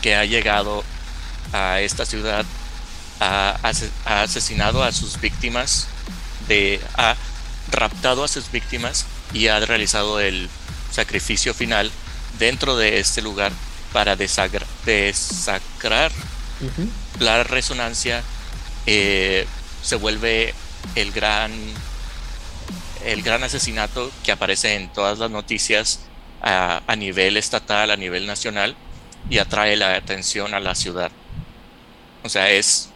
que 0.01 0.15
ha 0.17 0.25
llegado 0.25 0.85
a 1.53 1.81
esta 1.81 2.07
ciudad, 2.07 2.45
ha, 3.21 3.59
ha 4.05 4.23
asesinado 4.23 4.83
a 4.83 4.93
sus 4.93 5.21
víctimas, 5.21 5.87
de, 6.49 6.81
ha 6.97 7.17
raptado 7.71 8.25
a 8.25 8.29
sus 8.29 8.51
víctimas 8.51 9.07
y 9.33 9.49
ha 9.49 9.61
realizado 9.61 10.21
el 10.21 10.49
sacrificio 10.91 11.55
final 11.55 11.91
dentro 12.39 12.77
de 12.77 12.99
este 12.99 13.23
lugar 13.23 13.53
para 13.93 14.17
desacrar 14.17 16.13
la 17.19 17.43
resonancia 17.45 18.23
eh, 18.87 19.47
se 19.83 19.97
vuelve 19.97 20.55
el 20.95 21.13
gran 21.13 21.53
el 23.05 23.23
gran 23.23 23.43
asesinato 23.45 24.11
que 24.23 24.33
aparece 24.33 24.75
en 24.75 24.93
todas 24.93 25.19
las 25.19 25.31
noticias 25.31 26.01
a, 26.43 26.97
nivel 26.97 27.37
estatal, 27.37 27.91
a 27.91 27.97
nivel 27.97 28.27
nacional 28.27 28.75
y 29.31 29.39
atrae 29.39 29.77
la 29.77 29.95
atención 29.95 30.55
a 30.55 30.61
la 30.61 30.75
ciudad. 30.75 31.11
O 32.25 32.29
sea, 32.29 32.51
es 32.51 32.91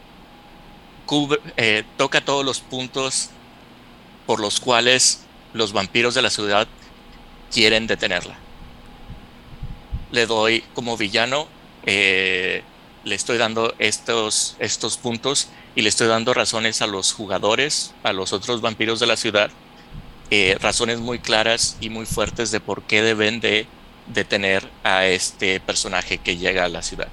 eh, 1.55 1.83
toca 1.95 2.23
todos 2.23 2.43
los 2.43 2.59
puntos 2.59 3.29
por 4.25 4.41
los 4.41 4.59
cuales 4.59 5.21
los 5.53 5.71
vampiros 5.71 6.13
de 6.13 6.21
la 6.21 6.29
ciudad 6.29 6.67
quieren 7.51 7.87
detenerla. 7.87 8.37
Le 10.11 10.25
doy 10.25 10.63
como 10.73 10.97
villano, 10.97 11.47
eh, 11.85 12.63
le 13.05 13.15
estoy 13.15 13.37
dando 13.37 13.73
estos, 13.79 14.57
estos 14.59 14.97
puntos 14.97 15.47
y 15.75 15.81
le 15.81 15.89
estoy 15.89 16.07
dando 16.07 16.33
razones 16.33 16.81
a 16.81 16.87
los 16.87 17.13
jugadores, 17.13 17.93
a 18.03 18.11
los 18.11 18.33
otros 18.33 18.59
vampiros 18.59 18.99
de 18.99 19.07
la 19.07 19.15
ciudad, 19.15 19.49
eh, 20.29 20.57
razones 20.59 20.99
muy 20.99 21.19
claras 21.19 21.77
y 21.79 21.89
muy 21.89 22.05
fuertes 22.05 22.51
de 22.51 22.59
por 22.59 22.83
qué 22.83 23.01
deben 23.01 23.39
de 23.39 23.65
detener 24.07 24.69
a 24.83 25.05
este 25.05 25.59
personaje 25.59 26.17
que 26.17 26.37
llega 26.37 26.65
a 26.65 26.69
la 26.69 26.81
ciudad. 26.81 27.07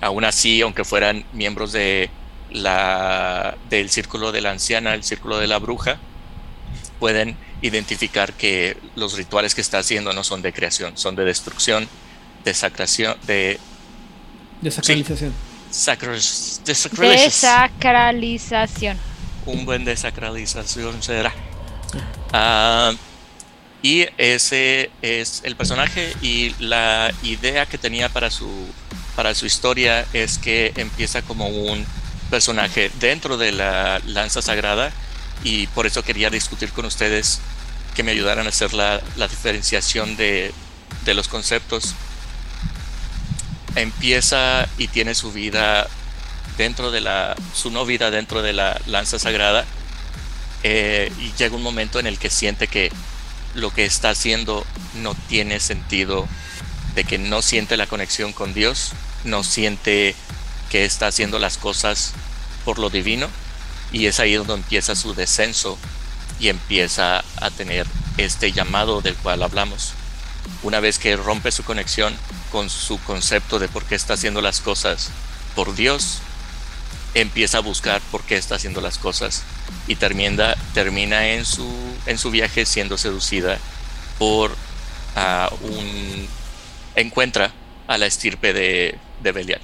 Aún 0.00 0.24
así, 0.24 0.60
aunque 0.60 0.84
fueran 0.84 1.24
miembros 1.32 1.72
de 1.72 2.10
la, 2.50 3.56
del 3.68 3.90
círculo 3.90 4.32
de 4.32 4.40
la 4.40 4.50
anciana, 4.50 4.94
el 4.94 5.04
círculo 5.04 5.38
de 5.38 5.46
la 5.46 5.58
bruja, 5.58 5.98
pueden 6.98 7.36
identificar 7.62 8.32
que 8.32 8.76
los 8.96 9.16
rituales 9.16 9.54
que 9.54 9.60
está 9.60 9.78
haciendo 9.78 10.12
no 10.12 10.24
son 10.24 10.42
de 10.42 10.52
creación, 10.52 10.96
son 10.96 11.16
de 11.16 11.24
destrucción, 11.24 11.88
de 12.44 12.54
sacración, 12.54 13.16
de 13.26 13.58
desacralización. 14.60 15.32
desacralización. 16.64 18.98
Un 19.46 19.64
buen 19.64 19.84
desacralización 19.84 21.02
será. 21.02 21.32
Ah, 22.32 22.92
y 23.82 24.06
ese 24.18 24.90
es 25.00 25.40
el 25.44 25.56
personaje 25.56 26.14
y 26.20 26.54
la 26.58 27.12
idea 27.22 27.66
que 27.66 27.78
tenía 27.78 28.08
para 28.10 28.30
su, 28.30 28.48
para 29.16 29.34
su 29.34 29.46
historia 29.46 30.06
es 30.12 30.38
que 30.38 30.72
empieza 30.76 31.22
como 31.22 31.48
un 31.48 31.86
personaje 32.28 32.90
dentro 33.00 33.38
de 33.38 33.52
la 33.52 34.00
lanza 34.06 34.42
sagrada 34.42 34.92
y 35.44 35.66
por 35.68 35.86
eso 35.86 36.02
quería 36.02 36.28
discutir 36.28 36.70
con 36.72 36.84
ustedes 36.84 37.40
que 37.94 38.02
me 38.02 38.12
ayudaran 38.12 38.46
a 38.46 38.50
hacer 38.50 38.74
la, 38.74 39.00
diferenciación 39.16 40.16
de, 40.16 40.52
los 41.06 41.28
conceptos. 41.28 41.94
Empieza 43.76 44.68
y 44.78 44.88
tiene 44.88 45.14
su 45.14 45.32
vida 45.32 45.88
dentro 46.58 46.90
de 46.90 47.00
la, 47.00 47.34
su 47.54 47.70
no 47.70 47.86
vida 47.86 48.10
dentro 48.10 48.42
de 48.42 48.52
la 48.52 48.78
lanza 48.86 49.18
sagrada 49.18 49.64
eh, 50.62 51.12
y 51.18 51.32
llega 51.38 51.56
un 51.56 51.62
momento 51.62 51.98
en 51.98 52.06
el 52.06 52.18
que 52.18 52.30
siente 52.30 52.68
que 52.68 52.90
lo 53.54 53.72
que 53.72 53.84
está 53.84 54.10
haciendo 54.10 54.66
no 54.94 55.14
tiene 55.28 55.60
sentido, 55.60 56.28
de 56.94 57.04
que 57.04 57.18
no 57.18 57.42
siente 57.42 57.76
la 57.76 57.86
conexión 57.86 58.32
con 58.32 58.54
Dios, 58.54 58.92
no 59.24 59.44
siente 59.44 60.14
que 60.70 60.84
está 60.84 61.08
haciendo 61.08 61.38
las 61.38 61.58
cosas 61.58 62.12
por 62.64 62.78
lo 62.78 62.90
divino 62.90 63.28
y 63.92 64.06
es 64.06 64.20
ahí 64.20 64.34
donde 64.34 64.54
empieza 64.54 64.94
su 64.94 65.14
descenso 65.14 65.78
y 66.38 66.48
empieza 66.48 67.24
a 67.36 67.50
tener 67.50 67.86
este 68.16 68.52
llamado 68.52 69.00
del 69.00 69.16
cual 69.16 69.42
hablamos. 69.42 69.92
Una 70.62 70.80
vez 70.80 70.98
que 70.98 71.16
rompe 71.16 71.52
su 71.52 71.64
conexión 71.64 72.14
con 72.52 72.70
su 72.70 72.98
concepto 73.00 73.58
de 73.58 73.68
por 73.68 73.84
qué 73.84 73.94
está 73.94 74.14
haciendo 74.14 74.40
las 74.40 74.60
cosas 74.60 75.10
por 75.54 75.74
Dios, 75.74 76.18
empieza 77.14 77.58
a 77.58 77.62
buscar 77.62 78.00
por 78.10 78.22
qué 78.22 78.36
está 78.36 78.54
haciendo 78.54 78.80
las 78.80 78.98
cosas 78.98 79.42
y 79.86 79.96
termina, 79.96 80.54
termina 80.74 81.28
en, 81.28 81.44
su, 81.44 81.68
en 82.06 82.18
su 82.18 82.30
viaje 82.30 82.66
siendo 82.66 82.98
seducida 82.98 83.58
por 84.18 84.52
uh, 84.52 85.66
un... 85.66 86.28
encuentra 86.94 87.52
a 87.88 87.98
la 87.98 88.06
estirpe 88.06 88.52
de, 88.52 88.96
de 89.22 89.32
Belial. 89.32 89.60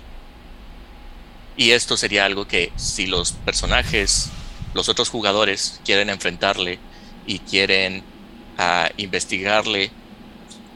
Y 1.56 1.70
esto 1.70 1.96
sería 1.96 2.24
algo 2.24 2.46
que 2.46 2.72
si 2.76 3.06
los 3.06 3.32
personajes, 3.32 4.28
los 4.74 4.88
otros 4.88 5.08
jugadores 5.08 5.80
quieren 5.84 6.10
enfrentarle 6.10 6.78
y 7.26 7.38
quieren 7.38 8.02
uh, 8.58 8.88
investigarle, 8.96 9.90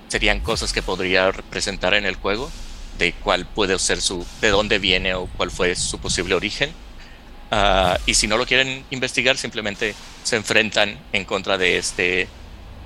serían 0.09 0.41
cosas 0.41 0.73
que 0.73 0.83
podría 0.83 1.31
representar 1.33 1.95
en 1.95 2.07
el 2.07 2.17
juego, 2.17 2.51
de 3.01 3.15
cuál 3.15 3.47
puede 3.47 3.79
ser 3.79 4.01
su, 4.01 4.25
de 4.41 4.51
dónde 4.51 4.79
viene 4.79 5.15
o 5.15 5.27
cuál 5.27 5.51
fue 5.51 5.75
su 5.75 5.99
posible 5.99 6.35
origen. 6.35 6.71
Uh, 7.51 7.97
y 8.07 8.15
si 8.15 8.29
no 8.29 8.37
lo 8.37 8.47
quieren 8.47 8.85
investigar, 8.91 9.37
simplemente 9.37 9.97
se 10.23 10.37
enfrentan 10.37 10.97
en 11.13 11.25
contra 11.25 11.59
de 11.59 11.79
este 11.79 12.29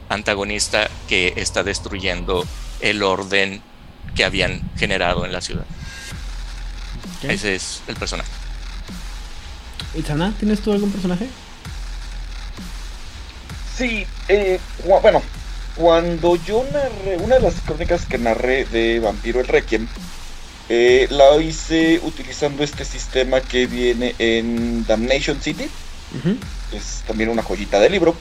antagonista 0.08 0.88
que 1.08 1.34
está 1.36 1.62
destruyendo 1.62 2.46
el 2.80 3.02
orden 3.02 3.60
que 4.14 4.24
habían 4.24 4.62
generado 4.78 5.26
en 5.26 5.32
la 5.32 5.40
ciudad. 5.40 5.66
Ese 7.22 7.56
es 7.56 7.82
el 7.88 7.96
personaje. 7.96 8.30
Itzana, 9.94 10.32
¿tienes 10.38 10.60
tú 10.60 10.72
algún 10.72 10.90
personaje? 10.90 11.28
Sí, 13.76 14.06
eh, 14.28 14.60
bueno, 15.02 15.22
cuando 15.76 16.36
yo 16.36 16.64
narré, 16.72 17.16
una 17.18 17.36
de 17.36 17.42
las 17.42 17.54
crónicas 17.60 18.06
que 18.06 18.18
narré 18.18 18.64
de 18.64 19.00
Vampiro 19.00 19.40
el 19.40 19.48
Requiem, 19.48 19.88
eh, 20.68 21.06
la 21.10 21.36
hice 21.36 22.00
utilizando 22.02 22.64
este 22.64 22.84
sistema 22.84 23.40
que 23.40 23.66
viene 23.66 24.14
en 24.18 24.86
Damnation 24.86 25.40
City. 25.40 25.68
Es 26.72 27.02
también 27.06 27.28
una 27.28 27.42
joyita 27.42 27.80
de 27.80 27.90
libro. 27.90 28.14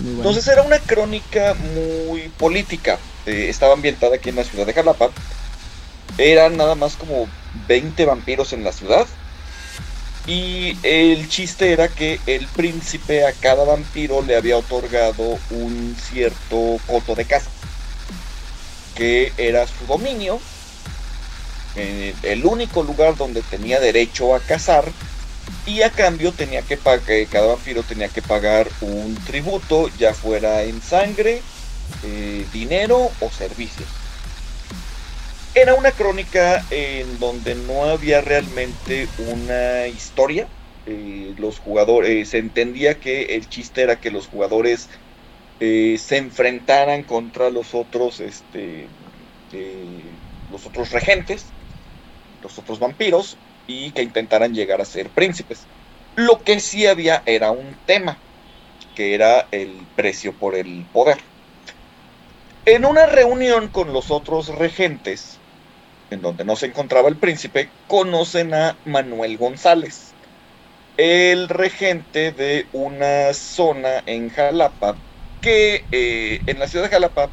Entonces 0.00 0.46
era 0.46 0.62
una 0.62 0.78
crónica 0.78 1.54
muy 1.74 2.28
política. 2.38 2.98
Eh, 3.26 3.46
estaba 3.48 3.74
ambientada 3.74 4.16
aquí 4.16 4.28
en 4.28 4.36
la 4.36 4.44
ciudad 4.44 4.66
de 4.66 4.72
Jalapa. 4.72 5.10
Eran 6.16 6.56
nada 6.56 6.74
más 6.74 6.94
como 6.94 7.28
20 7.66 8.04
vampiros 8.06 8.52
en 8.52 8.64
la 8.64 8.72
ciudad. 8.72 9.06
Y 10.26 10.76
el 10.82 11.28
chiste 11.28 11.72
era 11.72 11.88
que 11.88 12.20
el 12.26 12.46
príncipe 12.46 13.26
a 13.26 13.32
cada 13.32 13.64
vampiro 13.64 14.22
le 14.22 14.36
había 14.36 14.58
otorgado 14.58 15.38
un 15.50 15.96
cierto 15.98 16.78
coto 16.86 17.14
de 17.14 17.24
casa. 17.24 17.50
Que 18.94 19.32
era 19.38 19.66
su 19.66 19.86
dominio. 19.86 20.40
El 21.74 22.44
único 22.44 22.82
lugar 22.82 23.16
donde 23.16 23.42
tenía 23.42 23.80
derecho 23.80 24.34
a 24.34 24.40
cazar. 24.40 24.84
Y 25.66 25.82
a 25.82 25.90
cambio 25.90 26.32
tenía 26.32 26.62
que 26.62 26.76
pagar, 26.76 27.26
cada 27.30 27.48
vampiro 27.48 27.82
tenía 27.82 28.08
que 28.08 28.22
pagar 28.22 28.68
un 28.80 29.14
tributo, 29.26 29.88
ya 29.98 30.14
fuera 30.14 30.62
en 30.62 30.80
sangre, 30.80 31.42
eh, 32.04 32.46
dinero 32.52 33.10
o 33.20 33.30
servicios. 33.30 33.88
Era 35.54 35.74
una 35.74 35.92
crónica 35.92 36.64
en 36.70 37.18
donde 37.18 37.56
no 37.56 37.84
había 37.84 38.20
realmente 38.20 39.08
una 39.16 39.88
historia. 39.88 40.48
Eh, 40.86 41.34
los 41.38 41.58
jugadores, 41.58 42.10
eh, 42.10 42.24
se 42.24 42.38
entendía 42.38 43.00
que 43.00 43.22
el 43.34 43.48
chiste 43.48 43.82
era 43.82 44.00
que 44.00 44.12
los 44.12 44.28
jugadores 44.28 44.88
eh, 45.58 45.98
se 45.98 46.18
enfrentaran 46.18 47.02
contra 47.02 47.50
los 47.50 47.74
otros, 47.74 48.20
este, 48.20 48.88
los 50.48 50.66
otros 50.66 50.90
regentes, 50.92 51.46
los 52.42 52.56
otros 52.58 52.78
vampiros, 52.78 53.36
y 53.66 53.90
que 53.92 54.02
intentaran 54.02 54.54
llegar 54.54 54.80
a 54.80 54.84
ser 54.84 55.10
príncipes. 55.10 55.66
Lo 56.14 56.44
que 56.44 56.60
sí 56.60 56.86
había 56.86 57.22
era 57.26 57.50
un 57.50 57.74
tema, 57.86 58.24
que 58.94 59.14
era 59.14 59.48
el 59.50 59.88
precio 59.96 60.38
por 60.38 60.54
el 60.54 60.86
poder. 60.92 61.18
En 62.64 62.84
una 62.84 63.06
reunión 63.06 63.68
con 63.68 63.92
los 63.92 64.10
otros 64.10 64.48
regentes, 64.48 65.39
en 66.10 66.22
donde 66.22 66.44
no 66.44 66.56
se 66.56 66.66
encontraba 66.66 67.08
el 67.08 67.16
príncipe, 67.16 67.68
conocen 67.88 68.54
a 68.54 68.76
Manuel 68.84 69.38
González, 69.38 70.12
el 70.96 71.48
regente 71.48 72.32
de 72.32 72.66
una 72.72 73.32
zona 73.32 74.02
en 74.06 74.30
Jalapa, 74.30 74.96
que 75.40 75.84
eh, 75.92 76.40
en 76.46 76.58
la 76.58 76.68
ciudad 76.68 76.84
de 76.86 76.90
Jalapa 76.90 77.30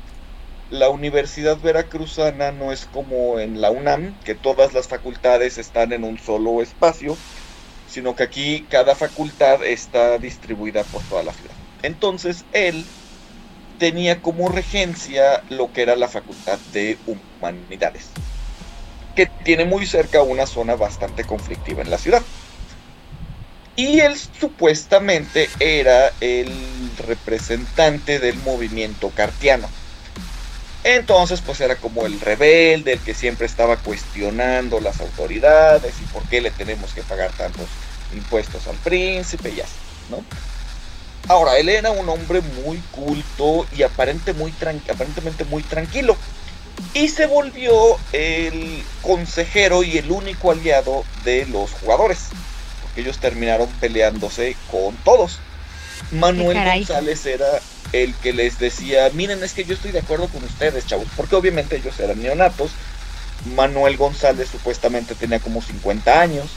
la 0.70 0.90
Universidad 0.90 1.58
Veracruzana 1.58 2.52
no 2.52 2.72
es 2.72 2.86
como 2.86 3.40
en 3.40 3.62
la 3.62 3.72
UNAM, 3.72 4.16
que 4.24 4.36
todas 4.36 4.74
las 4.74 4.88
facultades 4.88 5.58
están 5.58 5.94
en 5.94 6.04
un 6.04 6.20
solo 6.20 6.62
espacio, 6.62 7.18
sino 7.88 8.16
que 8.16 8.24
aquí 8.24 8.66
cada 8.70 8.96
facultad 8.96 9.64
está 9.64 10.18
distribuida 10.18 10.84
por 10.84 11.02
toda 11.04 11.24
la 11.24 11.34
ciudad. 11.34 11.56
Entonces 11.84 12.44
él 12.52 12.84
tenía 13.78 14.22
como 14.22 14.50
regencia 14.50 15.44
lo 15.50 15.72
que 15.72 15.84
era 15.84 15.96
la 15.96 16.08
Facultad 16.08 16.60
de 16.74 16.98
Humanidades. 17.06 18.10
Que 19.18 19.26
tiene 19.26 19.66
muy 19.66 19.88
cerca 19.88 20.22
una 20.22 20.46
zona 20.46 20.76
bastante 20.76 21.24
conflictiva 21.24 21.82
en 21.82 21.90
la 21.90 21.98
ciudad. 21.98 22.22
Y 23.76 24.00
él 24.00 24.16
supuestamente 24.16 25.50
era 25.60 26.14
el 26.22 26.52
representante 27.08 28.20
del 28.20 28.38
movimiento 28.38 29.10
cartiano. 29.10 29.68
Entonces, 30.84 31.42
pues 31.42 31.60
era 31.62 31.78
como 31.78 32.06
el 32.06 32.22
rebelde, 32.22 32.94
el 32.94 33.00
que 33.00 33.16
siempre 33.16 33.48
estaba 33.48 33.78
cuestionando 33.78 34.80
las 34.80 35.02
autoridades 35.02 35.96
y 36.00 36.06
por 36.14 36.22
qué 36.30 36.40
le 36.40 36.52
tenemos 36.52 36.94
que 36.94 37.02
pagar 37.02 37.32
tantos 37.32 37.66
impuestos 38.14 38.68
al 38.68 38.76
príncipe 38.76 39.50
y 39.50 39.62
así, 39.62 39.74
¿no? 40.12 40.24
Ahora, 41.28 41.58
él 41.58 41.70
era 41.70 41.90
un 41.90 42.08
hombre 42.08 42.42
muy 42.64 42.78
culto 42.92 43.66
y 43.76 43.82
muy 43.82 44.54
aparentemente 44.92 45.44
muy 45.46 45.64
tranquilo. 45.64 46.16
Y 46.94 47.10
se 47.10 47.28
volvió 47.28 47.74
el 48.12 48.84
consejero 49.02 49.84
y 49.84 49.98
el 49.98 50.12
único 50.12 50.52
aliado 50.52 51.04
de 51.24 51.46
los 51.46 51.72
jugadores. 51.72 52.28
Porque 52.82 53.02
ellos 53.02 53.20
terminaron 53.20 53.68
peleándose 53.80 54.56
con 54.72 54.96
todos. 54.98 55.40
Manuel 56.12 56.58
González 56.58 57.26
era 57.26 57.48
el 57.94 58.14
que 58.16 58.34
les 58.34 58.60
decía, 58.60 59.10
miren, 59.14 59.44
es 59.44 59.54
que 59.54 59.66
yo 59.66 59.74
estoy 59.74 59.92
de 59.92 60.00
acuerdo 60.00 60.28
con 60.28 60.44
ustedes, 60.44 60.86
chavos. 60.86 61.08
Porque 61.16 61.36
obviamente 61.36 61.78
ellos 61.78 62.00
eran 62.00 62.22
neonatos. 62.22 62.72
Manuel 63.56 63.98
González 63.98 64.50
supuestamente 64.50 65.16
tenía 65.16 65.40
como 65.40 65.62
50 65.62 66.20
años 66.20 66.48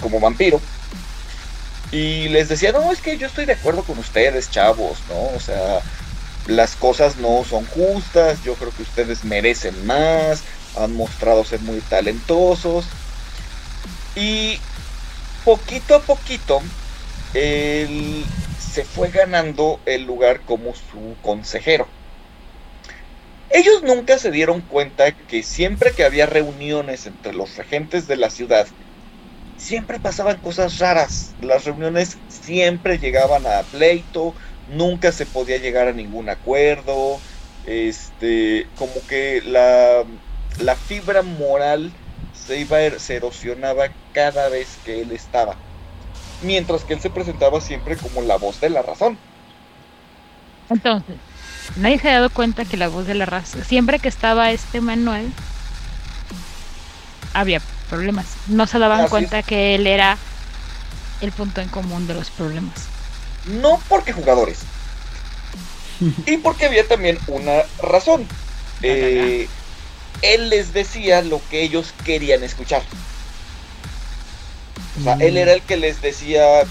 como 0.00 0.20
vampiro. 0.20 0.60
Y 1.90 2.28
les 2.28 2.48
decía, 2.48 2.72
no, 2.72 2.92
es 2.92 3.00
que 3.00 3.16
yo 3.16 3.26
estoy 3.26 3.46
de 3.46 3.54
acuerdo 3.54 3.82
con 3.82 3.98
ustedes, 3.98 4.50
chavos, 4.50 4.98
¿no? 5.08 5.36
O 5.36 5.40
sea, 5.40 5.80
las 6.48 6.76
cosas 6.76 7.18
no 7.18 7.44
son 7.44 7.64
justas, 7.66 8.42
yo 8.42 8.54
creo 8.54 8.72
que 8.74 8.82
ustedes 8.82 9.24
merecen 9.24 9.86
más, 9.86 10.42
han 10.76 10.96
mostrado 10.96 11.44
ser 11.44 11.60
muy 11.60 11.80
talentosos. 11.80 12.86
Y 14.16 14.58
poquito 15.44 15.94
a 15.94 16.00
poquito, 16.00 16.60
él 17.34 18.24
se 18.58 18.84
fue 18.84 19.10
ganando 19.10 19.78
el 19.84 20.04
lugar 20.04 20.40
como 20.40 20.74
su 20.74 21.14
consejero. 21.22 21.86
Ellos 23.50 23.82
nunca 23.82 24.18
se 24.18 24.30
dieron 24.30 24.62
cuenta 24.62 25.12
que 25.12 25.42
siempre 25.42 25.92
que 25.92 26.04
había 26.04 26.26
reuniones 26.26 27.06
entre 27.06 27.34
los 27.34 27.56
regentes 27.56 28.06
de 28.06 28.16
la 28.16 28.30
ciudad, 28.30 28.66
siempre 29.58 30.00
pasaban 30.00 30.38
cosas 30.38 30.78
raras. 30.78 31.34
Las 31.42 31.64
reuniones 31.64 32.16
siempre 32.28 32.98
llegaban 32.98 33.46
a 33.46 33.62
pleito, 33.62 34.34
nunca 34.70 35.12
se 35.12 35.26
podía 35.26 35.58
llegar 35.58 35.88
a 35.88 35.92
ningún 35.92 36.28
acuerdo. 36.28 37.18
Este, 37.66 38.66
como 38.78 38.94
que 39.08 39.42
la, 39.44 40.04
la 40.60 40.74
fibra 40.74 41.22
moral 41.22 41.92
se 42.46 42.58
iba 42.60 42.78
se 42.98 43.16
erosionaba 43.16 43.88
cada 44.12 44.48
vez 44.48 44.78
que 44.84 45.02
él 45.02 45.12
estaba. 45.12 45.56
Mientras 46.42 46.84
que 46.84 46.94
él 46.94 47.00
se 47.00 47.10
presentaba 47.10 47.60
siempre 47.60 47.96
como 47.96 48.22
la 48.22 48.36
voz 48.36 48.60
de 48.60 48.70
la 48.70 48.82
razón. 48.82 49.18
Entonces, 50.70 51.16
nadie 51.76 51.98
se 51.98 52.10
ha 52.10 52.14
dado 52.14 52.30
cuenta 52.30 52.64
que 52.64 52.76
la 52.76 52.88
voz 52.88 53.06
de 53.06 53.14
la 53.14 53.26
razón, 53.26 53.64
siempre 53.64 53.98
que 53.98 54.08
estaba 54.08 54.50
este 54.50 54.80
Manuel, 54.80 55.32
había 57.34 57.60
problemas. 57.90 58.26
No 58.46 58.66
se 58.66 58.78
daban 58.78 59.08
cuenta 59.08 59.42
que 59.42 59.74
él 59.74 59.86
era 59.86 60.16
el 61.20 61.32
punto 61.32 61.60
en 61.60 61.68
común 61.68 62.06
de 62.06 62.14
los 62.14 62.30
problemas. 62.30 62.88
No 63.46 63.80
porque 63.88 64.12
jugadores. 64.12 64.58
y 66.26 66.36
porque 66.38 66.66
había 66.66 66.86
también 66.86 67.18
una 67.26 67.62
razón. 67.82 68.26
Eh, 68.82 69.48
él 70.22 70.50
les 70.50 70.72
decía 70.72 71.22
lo 71.22 71.40
que 71.50 71.62
ellos 71.62 71.92
querían 72.04 72.42
escuchar. 72.42 72.82
O 74.98 75.04
sea, 75.04 75.14
él 75.14 75.34
mm. 75.34 75.38
era 75.38 75.52
el 75.52 75.62
que 75.62 75.76
les 75.76 76.00
decía, 76.02 76.64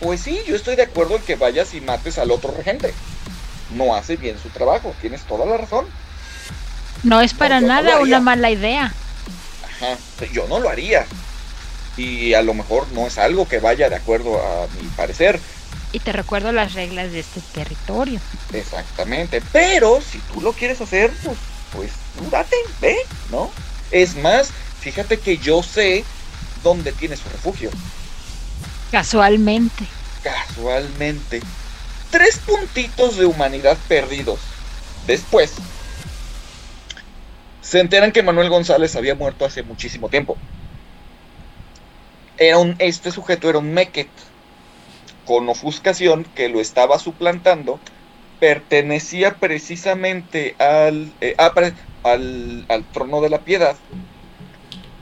pues 0.00 0.20
sí, 0.20 0.40
yo 0.46 0.56
estoy 0.56 0.76
de 0.76 0.82
acuerdo 0.82 1.16
en 1.16 1.22
que 1.22 1.36
vayas 1.36 1.74
y 1.74 1.80
mates 1.80 2.18
al 2.18 2.30
otro 2.30 2.52
regente. 2.52 2.94
No 3.74 3.94
hace 3.94 4.16
bien 4.16 4.38
su 4.42 4.48
trabajo, 4.50 4.94
tienes 5.00 5.22
toda 5.22 5.46
la 5.46 5.56
razón. 5.56 5.86
No 7.02 7.20
es 7.20 7.34
para 7.34 7.60
nada 7.60 8.00
una 8.00 8.20
mala 8.20 8.50
idea. 8.50 8.92
Yo 10.32 10.46
no 10.48 10.58
lo 10.58 10.68
haría. 10.68 11.06
Y 11.96 12.34
a 12.34 12.42
lo 12.42 12.54
mejor 12.54 12.86
no 12.92 13.06
es 13.06 13.18
algo 13.18 13.48
que 13.48 13.58
vaya 13.58 13.88
de 13.88 13.96
acuerdo 13.96 14.40
a 14.40 14.66
mi 14.80 14.88
parecer. 14.88 15.40
Y 15.92 16.00
te 16.00 16.12
recuerdo 16.12 16.52
las 16.52 16.74
reglas 16.74 17.12
de 17.12 17.20
este 17.20 17.40
territorio. 17.40 18.20
Exactamente. 18.52 19.42
Pero 19.52 20.00
si 20.00 20.18
tú 20.18 20.40
lo 20.40 20.52
quieres 20.52 20.80
hacer, 20.80 21.10
pues, 21.24 21.38
pues 21.72 21.92
date, 22.30 22.56
ve, 22.80 22.96
¿no? 23.30 23.50
Es 23.90 24.16
más, 24.16 24.50
fíjate 24.80 25.18
que 25.18 25.38
yo 25.38 25.62
sé 25.62 26.04
dónde 26.62 26.92
tiene 26.92 27.16
su 27.16 27.28
refugio. 27.30 27.70
Casualmente. 28.90 29.86
Casualmente. 30.22 31.40
Tres 32.10 32.38
puntitos 32.38 33.16
de 33.16 33.26
humanidad 33.26 33.76
perdidos. 33.88 34.40
Después, 35.06 35.54
se 37.62 37.80
enteran 37.80 38.12
que 38.12 38.22
Manuel 38.22 38.50
González 38.50 38.94
había 38.96 39.14
muerto 39.14 39.44
hace 39.44 39.62
muchísimo 39.62 40.08
tiempo. 40.08 40.36
Era 42.36 42.58
un, 42.58 42.76
este 42.78 43.10
sujeto 43.10 43.48
era 43.48 43.58
un 43.58 43.72
Meket 43.72 44.08
con 45.28 45.46
ofuscación 45.50 46.24
que 46.24 46.48
lo 46.48 46.58
estaba 46.58 46.98
suplantando. 46.98 47.78
Pertenecía 48.40 49.38
precisamente 49.38 50.56
al, 50.58 51.12
eh, 51.20 51.34
ah, 51.36 51.52
al, 52.02 52.64
al 52.66 52.84
trono 52.92 53.20
de 53.20 53.28
la 53.28 53.44
piedad. 53.44 53.76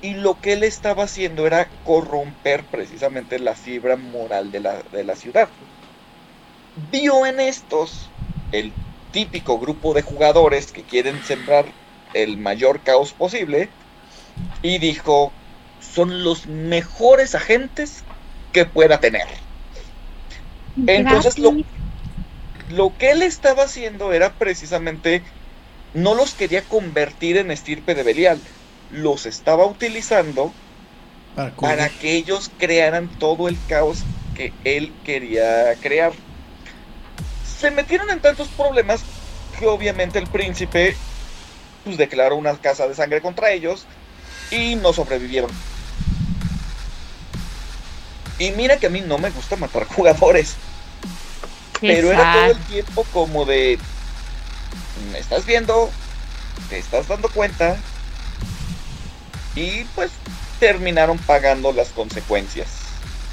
Y 0.03 0.15
lo 0.15 0.41
que 0.41 0.55
él 0.55 0.65
estaba 0.65 1.05
haciendo 1.05 1.47
era 1.47 1.69
corromper 1.85 2.65
precisamente 2.65 3.39
la 3.39 3.55
fibra 3.55 3.97
moral 3.97 4.51
de 4.51 4.59
la, 4.59 4.83
de 4.83 5.05
la 5.05 5.15
ciudad. 5.15 5.49
Vio 6.91 7.25
en 7.25 7.39
estos 7.39 8.11
el 8.51 8.73
típico 9.13 9.61
grupo 9.61 9.95
de 9.95 10.03
jugadores 10.03 10.73
que 10.73 10.83
quieren 10.83 11.23
sembrar 11.23 11.67
el 12.15 12.37
mayor 12.37 12.83
caos 12.83 13.13
posible 13.13 13.71
y 14.61 14.79
dijo, 14.79 15.33
son 15.79 16.25
los 16.25 16.49
mejores 16.49 17.37
agentes 17.37 18.03
que 18.51 18.67
pueda 18.67 18.99
tener. 18.99 19.46
Entonces 20.87 21.39
lo, 21.39 21.55
lo 22.71 22.97
que 22.99 23.13
él 23.13 23.23
estaba 23.23 23.65
haciendo 23.65 24.13
era 24.13 24.33
precisamente, 24.33 25.23
no 25.95 26.15
los 26.15 26.35
quería 26.35 26.63
convertir 26.63 27.37
en 27.37 27.51
estirpe 27.51 27.95
de 27.95 28.03
Belial, 28.03 28.41
los 28.91 29.27
estaba 29.27 29.67
utilizando 29.67 30.53
para, 31.35 31.53
para 31.53 31.89
que 31.89 32.15
ellos 32.15 32.51
crearan 32.59 33.09
todo 33.19 33.49
el 33.49 33.57
caos 33.69 33.99
que 34.35 34.53
él 34.65 34.93
quería 35.05 35.75
crear. 35.81 36.13
Se 37.59 37.71
metieron 37.71 38.11
en 38.11 38.21
tantos 38.21 38.49
problemas 38.49 39.03
que 39.59 39.67
obviamente 39.67 40.19
el 40.19 40.27
príncipe 40.27 40.97
pues 41.85 41.97
declaró 41.97 42.37
una 42.37 42.57
casa 42.59 42.87
de 42.89 42.95
sangre 42.95 43.23
contra 43.23 43.53
ellos 43.53 43.87
y 44.51 44.75
no 44.77 44.93
sobrevivieron. 44.93 45.51
Y 48.39 48.51
mira 48.53 48.79
que 48.79 48.87
a 48.87 48.91
mí 48.91 49.01
no 49.01 49.19
me 49.19 49.31
gusta 49.31 49.57
matar 49.57 49.85
jugadores. 49.89 50.57
Pero 51.81 52.11
era 52.11 52.33
todo 52.33 52.51
el 52.53 52.59
tiempo 52.65 53.07
como 53.13 53.45
de... 53.45 53.79
Me 55.13 55.19
estás 55.19 55.45
viendo, 55.45 55.91
te 56.71 56.79
estás 56.79 57.07
dando 57.09 57.29
cuenta. 57.29 57.77
Y 59.55 59.85
pues 59.95 60.11
terminaron 60.59 61.19
pagando 61.19 61.73
las 61.73 61.89
consecuencias. 61.89 62.69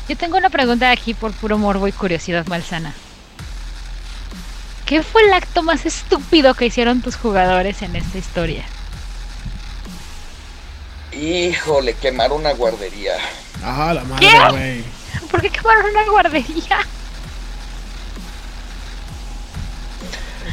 Yo 0.10 0.18
tengo 0.18 0.38
una 0.38 0.50
pregunta 0.50 0.92
aquí 0.92 1.14
por 1.14 1.32
puro 1.32 1.58
morbo 1.58 1.88
y 1.88 1.94
curiosidad 1.94 2.46
malsana. 2.48 2.94
¿Qué 4.86 5.02
fue 5.02 5.24
el 5.24 5.34
acto 5.34 5.64
más 5.64 5.86
estúpido 5.86 6.54
que 6.54 6.66
hicieron 6.66 7.02
tus 7.02 7.16
jugadores 7.16 7.82
en 7.82 7.96
esta 7.96 8.18
historia? 8.18 8.66
Híjole, 11.14 11.94
quemaron 11.94 12.42
una 12.42 12.54
guardería. 12.54 13.14
Ajá, 13.64 13.94
la 13.94 14.04
madre, 14.04 14.28
güey. 14.50 14.84
¿Por 15.32 15.42
qué 15.42 15.50
quemaron 15.50 15.86
una 15.92 16.10
guardería? 16.10 16.80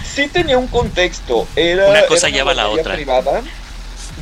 Sí 0.05 0.29
tenía 0.29 0.59
un 0.59 0.69
contexto. 0.69 1.47
Era 1.57 1.89
una 1.89 2.07
cosa 2.07 2.29
lleva 2.29 2.53
a 2.53 2.55
la 2.55 2.69
otra. 2.69 2.95
Privada. 2.95 3.43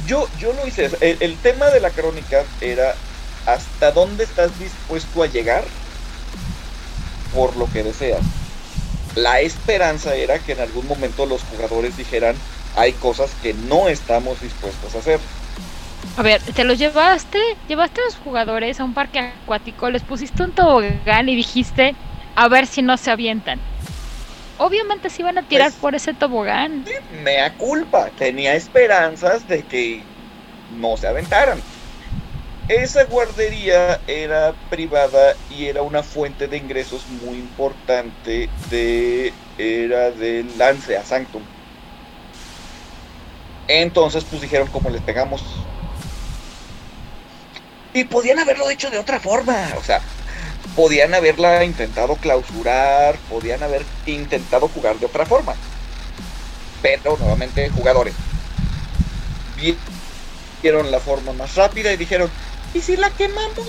Yo, 0.06 0.28
yo 0.38 0.52
lo 0.52 0.66
hice. 0.66 0.90
el 1.00 1.36
tema 1.38 1.66
de 1.66 1.80
la 1.80 1.90
crónica 1.90 2.44
era 2.60 2.94
hasta 3.46 3.92
dónde 3.92 4.24
estás 4.24 4.58
dispuesto 4.58 5.22
a 5.22 5.26
llegar 5.26 5.64
por 7.34 7.56
lo 7.56 7.70
que 7.70 7.82
deseas 7.82 8.22
la 9.18 9.40
esperanza 9.40 10.14
era 10.14 10.38
que 10.38 10.52
en 10.52 10.60
algún 10.60 10.86
momento 10.86 11.26
los 11.26 11.42
jugadores 11.42 11.96
dijeran, 11.96 12.36
hay 12.76 12.92
cosas 12.92 13.30
que 13.42 13.52
no 13.54 13.88
estamos 13.88 14.40
dispuestos 14.40 14.94
a 14.94 14.98
hacer. 14.98 15.20
A 16.18 16.22
ver, 16.22 16.42
te 16.42 16.64
los 16.64 16.76
llevaste, 16.78 17.38
llevaste 17.68 18.00
a 18.00 18.04
los 18.06 18.16
jugadores 18.16 18.80
a 18.80 18.84
un 18.84 18.92
parque 18.92 19.20
acuático, 19.20 19.88
les 19.88 20.02
pusiste 20.02 20.42
un 20.42 20.50
tobogán 20.50 21.28
y 21.28 21.36
dijiste, 21.36 21.94
a 22.34 22.48
ver 22.48 22.66
si 22.66 22.82
no 22.82 22.96
se 22.96 23.12
avientan. 23.12 23.60
Obviamente 24.58 25.10
se 25.10 25.22
iban 25.22 25.38
a 25.38 25.42
tirar 25.44 25.70
pues, 25.70 25.80
por 25.80 25.94
ese 25.94 26.14
tobogán. 26.14 26.84
Mea 27.22 27.54
culpa, 27.54 28.10
tenía 28.18 28.56
esperanzas 28.56 29.46
de 29.46 29.62
que 29.62 30.02
no 30.76 30.96
se 30.96 31.06
aventaran. 31.06 31.60
Esa 32.66 33.04
guardería 33.04 34.00
era 34.08 34.54
privada 34.70 35.36
y 35.56 35.66
era 35.66 35.82
una 35.82 36.02
fuente 36.02 36.48
de 36.48 36.56
ingresos 36.56 37.06
muy 37.24 37.38
importante 37.38 38.50
de 38.70 39.32
era 39.56 40.10
del 40.10 40.50
Lancea 40.58 41.04
Sanctum. 41.04 41.42
Entonces 43.68 44.24
pues 44.24 44.42
dijeron 44.42 44.66
como 44.66 44.90
les 44.90 45.00
pegamos. 45.00 45.44
Y 47.94 48.04
podían 48.04 48.38
haberlo 48.38 48.68
hecho 48.70 48.90
de 48.90 48.98
otra 48.98 49.18
forma, 49.18 49.68
o 49.78 49.82
sea, 49.82 50.00
podían 50.76 51.14
haberla 51.14 51.64
intentado 51.64 52.16
clausurar, 52.16 53.16
podían 53.30 53.62
haber 53.62 53.84
intentado 54.06 54.68
jugar 54.68 54.98
de 54.98 55.06
otra 55.06 55.26
forma. 55.26 55.54
Pero 56.82 57.16
nuevamente 57.18 57.70
jugadores 57.70 58.14
vieron 60.62 60.90
la 60.90 61.00
forma 61.00 61.32
más 61.32 61.54
rápida 61.54 61.92
y 61.92 61.96
dijeron, 61.96 62.30
¿y 62.74 62.80
si 62.80 62.96
la 62.96 63.10
quemamos? 63.10 63.66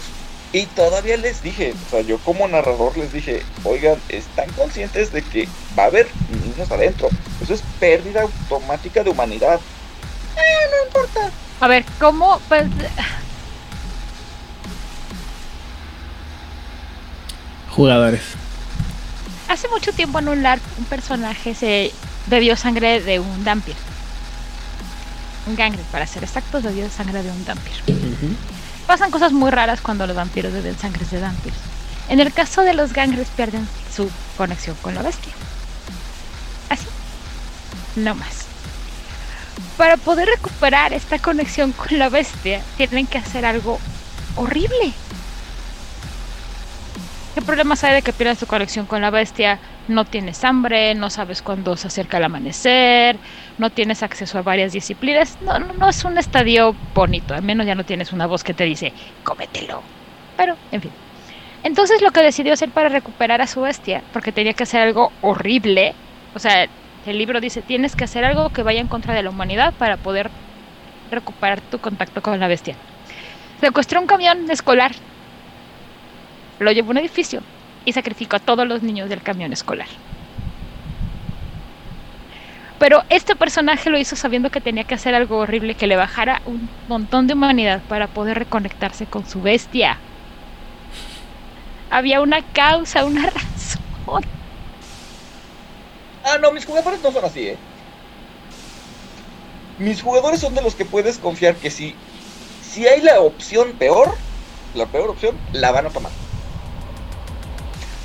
Y 0.51 0.65
todavía 0.65 1.17
les 1.17 1.43
dije, 1.43 1.73
o 1.87 1.89
sea, 1.91 2.01
yo 2.01 2.17
como 2.19 2.47
narrador 2.47 2.97
les 2.97 3.13
dije, 3.13 3.43
oigan, 3.63 4.01
¿están 4.09 4.49
conscientes 4.53 5.11
de 5.11 5.21
que 5.21 5.47
va 5.77 5.83
a 5.83 5.87
haber 5.87 6.07
niños 6.29 6.71
adentro? 6.71 7.09
Eso 7.41 7.53
es 7.53 7.61
pérdida 7.79 8.23
automática 8.23 9.03
de 9.03 9.11
humanidad. 9.11 9.59
Eh, 10.35 10.67
no 10.71 10.87
importa. 10.87 11.31
A 11.59 11.67
ver, 11.67 11.85
¿cómo? 11.99 12.41
Pues, 12.47 12.63
Jugadores. 17.69 18.21
hace 19.47 19.67
mucho 19.69 19.93
tiempo 19.93 20.19
en 20.19 20.27
un 20.27 20.43
LARP 20.43 20.61
un 20.77 20.85
personaje 20.85 21.55
se 21.55 21.91
bebió 22.27 22.55
sangre 22.55 23.01
de 23.01 23.19
un 23.19 23.43
Dampir. 23.43 23.75
Un 25.47 25.55
Gangre, 25.55 25.81
para 25.91 26.05
ser 26.05 26.23
exactos, 26.23 26.63
bebió 26.63 26.89
sangre 26.89 27.23
de 27.23 27.31
un 27.31 27.45
Dampir. 27.45 27.73
Ujú. 27.87 28.35
Pasan 28.85 29.11
cosas 29.11 29.31
muy 29.31 29.51
raras 29.51 29.81
cuando 29.81 30.05
los 30.07 30.15
vampiros 30.15 30.51
beben 30.51 30.77
sangre 30.77 31.05
de 31.09 31.19
Dampirs. 31.19 31.55
En 32.09 32.19
el 32.19 32.33
caso 32.33 32.61
de 32.63 32.73
los 32.73 32.91
Gangres 32.93 33.27
pierden 33.35 33.67
su 33.95 34.09
conexión 34.35 34.75
con 34.81 34.95
la 34.95 35.03
bestia. 35.03 35.31
Así. 36.69 36.87
No 37.95 38.15
más. 38.15 38.45
Para 39.77 39.97
poder 39.97 40.27
recuperar 40.27 40.93
esta 40.93 41.19
conexión 41.19 41.71
con 41.71 41.99
la 41.99 42.09
bestia, 42.09 42.61
tienen 42.77 43.07
que 43.07 43.19
hacer 43.19 43.45
algo 43.45 43.79
horrible. 44.35 44.93
¿Qué 47.35 47.41
problemas 47.43 47.83
hay 47.83 47.93
de 47.93 48.01
que 48.03 48.11
pierdas 48.13 48.39
tu 48.39 48.47
conexión 48.47 48.87
con 48.87 49.01
la 49.01 49.11
bestia? 49.11 49.61
No 49.85 50.03
tienes 50.05 50.43
hambre, 50.43 50.95
no 50.95 51.09
sabes 51.09 51.41
cuándo 51.41 51.77
se 51.77 51.87
acerca 51.87 52.17
el 52.17 52.23
amanecer, 52.25 53.21
no 53.55 53.69
tienes 53.71 54.03
acceso 54.03 54.39
a 54.39 54.41
varias 54.41 54.71
disciplinas. 54.73 55.37
No, 55.39 55.59
no, 55.59 55.73
no 55.73 55.89
es 55.89 56.03
un 56.03 56.17
estadio 56.17 56.73
bonito, 56.93 57.33
al 57.35 57.43
menos 57.43 57.65
ya 57.67 57.75
no 57.75 57.85
tienes 57.85 58.11
una 58.11 58.25
voz 58.27 58.43
que 58.43 58.53
te 58.55 58.65
dice, 58.65 58.93
cómetelo. 59.23 59.89
Pero, 60.35 60.59
en 60.71 60.81
fin. 60.81 60.97
Entonces 61.63 62.01
lo 62.01 62.11
que 62.11 62.21
decidió 62.23 62.53
hacer 62.53 62.71
para 62.73 62.89
recuperar 62.89 63.41
a 63.41 63.47
su 63.47 63.61
bestia, 63.61 64.05
porque 64.11 64.33
tenía 64.33 64.53
que 64.55 64.63
hacer 64.63 64.81
algo 64.81 65.17
horrible, 65.21 65.99
o 66.33 66.39
sea, 66.39 66.67
el 67.03 67.17
libro 67.17 67.41
dice, 67.41 67.63
tienes 67.63 67.95
que 67.95 68.05
hacer 68.05 68.25
algo 68.25 68.51
que 68.51 68.63
vaya 68.63 68.81
en 68.81 68.87
contra 68.89 69.13
de 69.15 69.23
la 69.23 69.31
humanidad 69.31 69.75
para 69.77 69.97
poder 69.97 70.33
recuperar 71.05 71.61
tu 71.61 71.79
contacto 71.81 72.21
con 72.21 72.39
la 72.39 72.47
bestia. 72.47 72.79
Secuestró 73.57 74.01
un 74.01 74.07
camión 74.07 74.49
escolar, 74.51 74.93
lo 76.59 76.71
llevó 76.71 76.89
a 76.89 76.91
un 76.91 76.97
edificio 76.97 77.41
y 77.85 77.93
sacrificó 77.93 78.35
a 78.35 78.39
todos 78.39 78.67
los 78.67 78.83
niños 78.83 79.09
del 79.09 79.21
camión 79.21 79.53
escolar. 79.53 79.87
Pero 82.77 83.03
este 83.09 83.35
personaje 83.35 83.89
lo 83.89 83.97
hizo 83.97 84.15
sabiendo 84.15 84.49
que 84.49 84.61
tenía 84.61 84.85
que 84.85 84.95
hacer 84.95 85.13
algo 85.13 85.37
horrible 85.37 85.75
que 85.75 85.87
le 85.87 85.97
bajara 85.97 86.41
un 86.45 86.69
montón 86.87 87.27
de 87.27 87.33
humanidad 87.33 87.81
para 87.89 88.07
poder 88.07 88.39
reconectarse 88.39 89.05
con 89.05 89.27
su 89.27 89.41
bestia. 89.41 89.97
Había 91.89 92.21
una 92.21 92.41
causa, 92.41 93.03
una 93.03 93.29
razón. 93.29 94.23
Ah, 96.23 96.37
no, 96.41 96.51
mis 96.51 96.65
jugadores 96.65 97.01
no 97.01 97.11
son 97.11 97.25
así, 97.25 97.47
¿eh? 97.47 97.57
Mis 99.77 100.01
jugadores 100.01 100.39
son 100.39 100.55
de 100.55 100.61
los 100.61 100.75
que 100.75 100.85
puedes 100.85 101.17
confiar 101.17 101.55
que 101.55 101.71
si, 101.71 101.95
si 102.61 102.87
hay 102.87 103.01
la 103.01 103.19
opción 103.21 103.73
peor, 103.73 104.13
la 104.73 104.85
peor 104.85 105.09
opción, 105.09 105.37
la 105.51 105.71
van 105.71 105.87
a 105.87 105.89
tomar. 105.89 106.11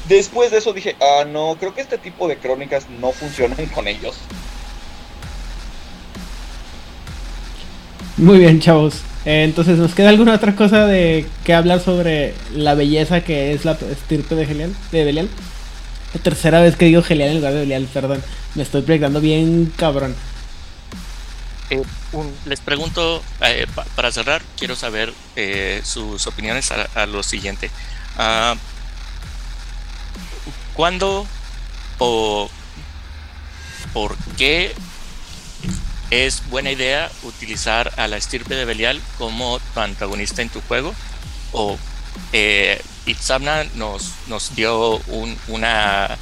Después 0.09 0.51
de 0.51 0.59
eso 0.59 0.73
dije, 0.73 0.97
ah, 1.01 1.25
no, 1.25 1.57
creo 1.59 1.75
que 1.75 1.81
este 1.81 1.99
tipo 1.99 2.29
de 2.29 2.37
crónicas 2.39 2.89
no 2.89 3.13
funcionan 3.13 3.67
con 3.67 3.89
ellos. 3.89 4.17
Muy 8.17 8.39
bien, 8.39 8.61
chavos. 8.61 8.97
Eh, 9.25 9.43
entonces, 9.45 9.79
¿nos 9.79 9.95
queda 9.95 10.11
alguna 10.11 10.35
otra 10.35 10.55
cosa 10.55 10.87
de 10.87 11.27
que 11.45 11.55
hablar 11.55 11.81
sobre 11.81 12.35
la 12.53 12.75
belleza 12.75 13.23
que 13.23 13.53
es 13.53 13.65
la 13.65 13.73
estirpe 13.73 14.35
de 14.35 14.45
Helial? 14.45 14.75
De 14.93 15.05
Belial. 15.05 15.29
La 16.13 16.21
tercera 16.21 16.61
vez 16.61 16.77
que 16.77 16.85
digo 16.85 17.03
Helial 17.09 17.31
en 17.31 17.37
lugar 17.37 17.55
de 17.55 17.61
Belial, 17.61 17.89
perdón. 17.93 18.23
Me 18.55 18.63
estoy 18.63 18.83
proyectando 18.83 19.21
bien 19.21 19.73
cabrón. 19.77 20.15
Eh, 21.71 21.83
un- 22.13 22.33
les 22.45 22.61
pregunto, 22.61 23.23
eh, 23.41 23.67
pa- 23.75 23.87
para 23.97 24.13
cerrar, 24.13 24.43
quiero 24.59 24.77
saber 24.77 25.13
eh, 25.35 25.81
sus 25.83 26.27
opiniones 26.27 26.71
a, 26.71 26.83
a 26.95 27.07
lo 27.07 27.23
siguiente. 27.23 27.71
Ah, 28.19 28.55
¿Cuándo 30.75 31.27
o 31.99 32.51
por 33.93 34.17
qué 34.37 34.75
es 36.11 36.49
buena 36.49 36.73
idea 36.73 37.11
utilizar 37.23 37.93
a 37.97 38.09
la 38.09 38.17
estirpe 38.17 38.55
de 38.55 38.65
Belial 38.65 39.01
como 39.17 39.61
tu 39.73 39.81
antagonista 39.81 40.43
en 40.43 40.49
tu 40.49 40.61
juego? 40.63 40.93
O 41.53 41.79
eh, 42.33 42.83
Itzamna 43.07 43.65
nos, 43.75 44.13
nos 44.27 44.55
dio 44.57 44.99
un, 45.07 45.39
una, 45.47 46.19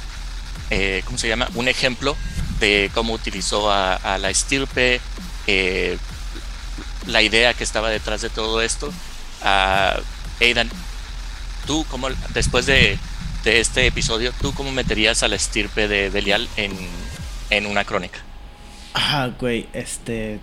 eh, 0.69 1.01
¿cómo 1.05 1.17
se 1.17 1.27
llama? 1.27 1.49
Un 1.55 1.67
ejemplo 1.67 2.15
de 2.59 2.91
cómo 2.93 3.13
utilizó 3.13 3.71
a, 3.71 4.17
la 4.19 4.29
estirpe, 4.29 5.01
eh, 5.47 5.97
la 7.07 7.21
idea 7.23 7.55
que 7.55 7.63
estaba 7.63 7.89
detrás 7.89 8.21
de 8.21 8.29
todo 8.29 8.61
esto. 8.61 8.93
Ah, 9.41 9.97
Aidan, 10.39 10.69
tú, 11.65 11.85
cómo, 11.89 12.09
después 12.33 12.65
de, 12.65 12.99
de 13.43 13.59
este 13.59 13.85
episodio, 13.85 14.31
¿tú 14.41 14.53
cómo 14.53 14.71
meterías 14.71 15.21
a 15.23 15.27
la 15.27 15.35
estirpe 15.35 15.87
de 15.87 16.09
Belial 16.09 16.47
en, 16.55 16.71
en 17.49 17.65
una 17.65 17.83
crónica? 17.83 18.19
Ah, 18.93 19.31
güey, 19.39 19.67
este. 19.73 20.39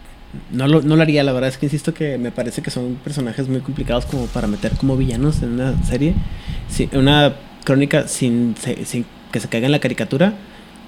No 0.51 0.69
lo, 0.69 0.83
no 0.83 0.95
lo 0.95 1.03
haría, 1.03 1.25
la 1.25 1.33
verdad 1.33 1.49
es 1.49 1.59
que 1.59 1.67
insisto 1.67 1.93
que 1.93 2.17
me 2.19 2.31
parece 2.31 2.63
que 2.63 2.71
son 2.71 2.97
personajes 3.03 3.49
muy 3.49 3.61
complicados 3.61 4.07
como 4.07 4.27
para 4.27 4.47
meter 4.47 4.73
como 4.77 4.97
villanos 4.97 5.43
en 5.43 5.55
una 5.55 5.83
serie. 5.85 6.15
Sí, 6.69 6.89
una 6.93 7.35
crónica 7.65 8.07
sin, 8.07 8.55
sin 8.85 9.07
que 9.33 9.41
se 9.41 9.49
caiga 9.49 9.67
en 9.67 9.73
la 9.73 9.81
caricatura. 9.81 10.35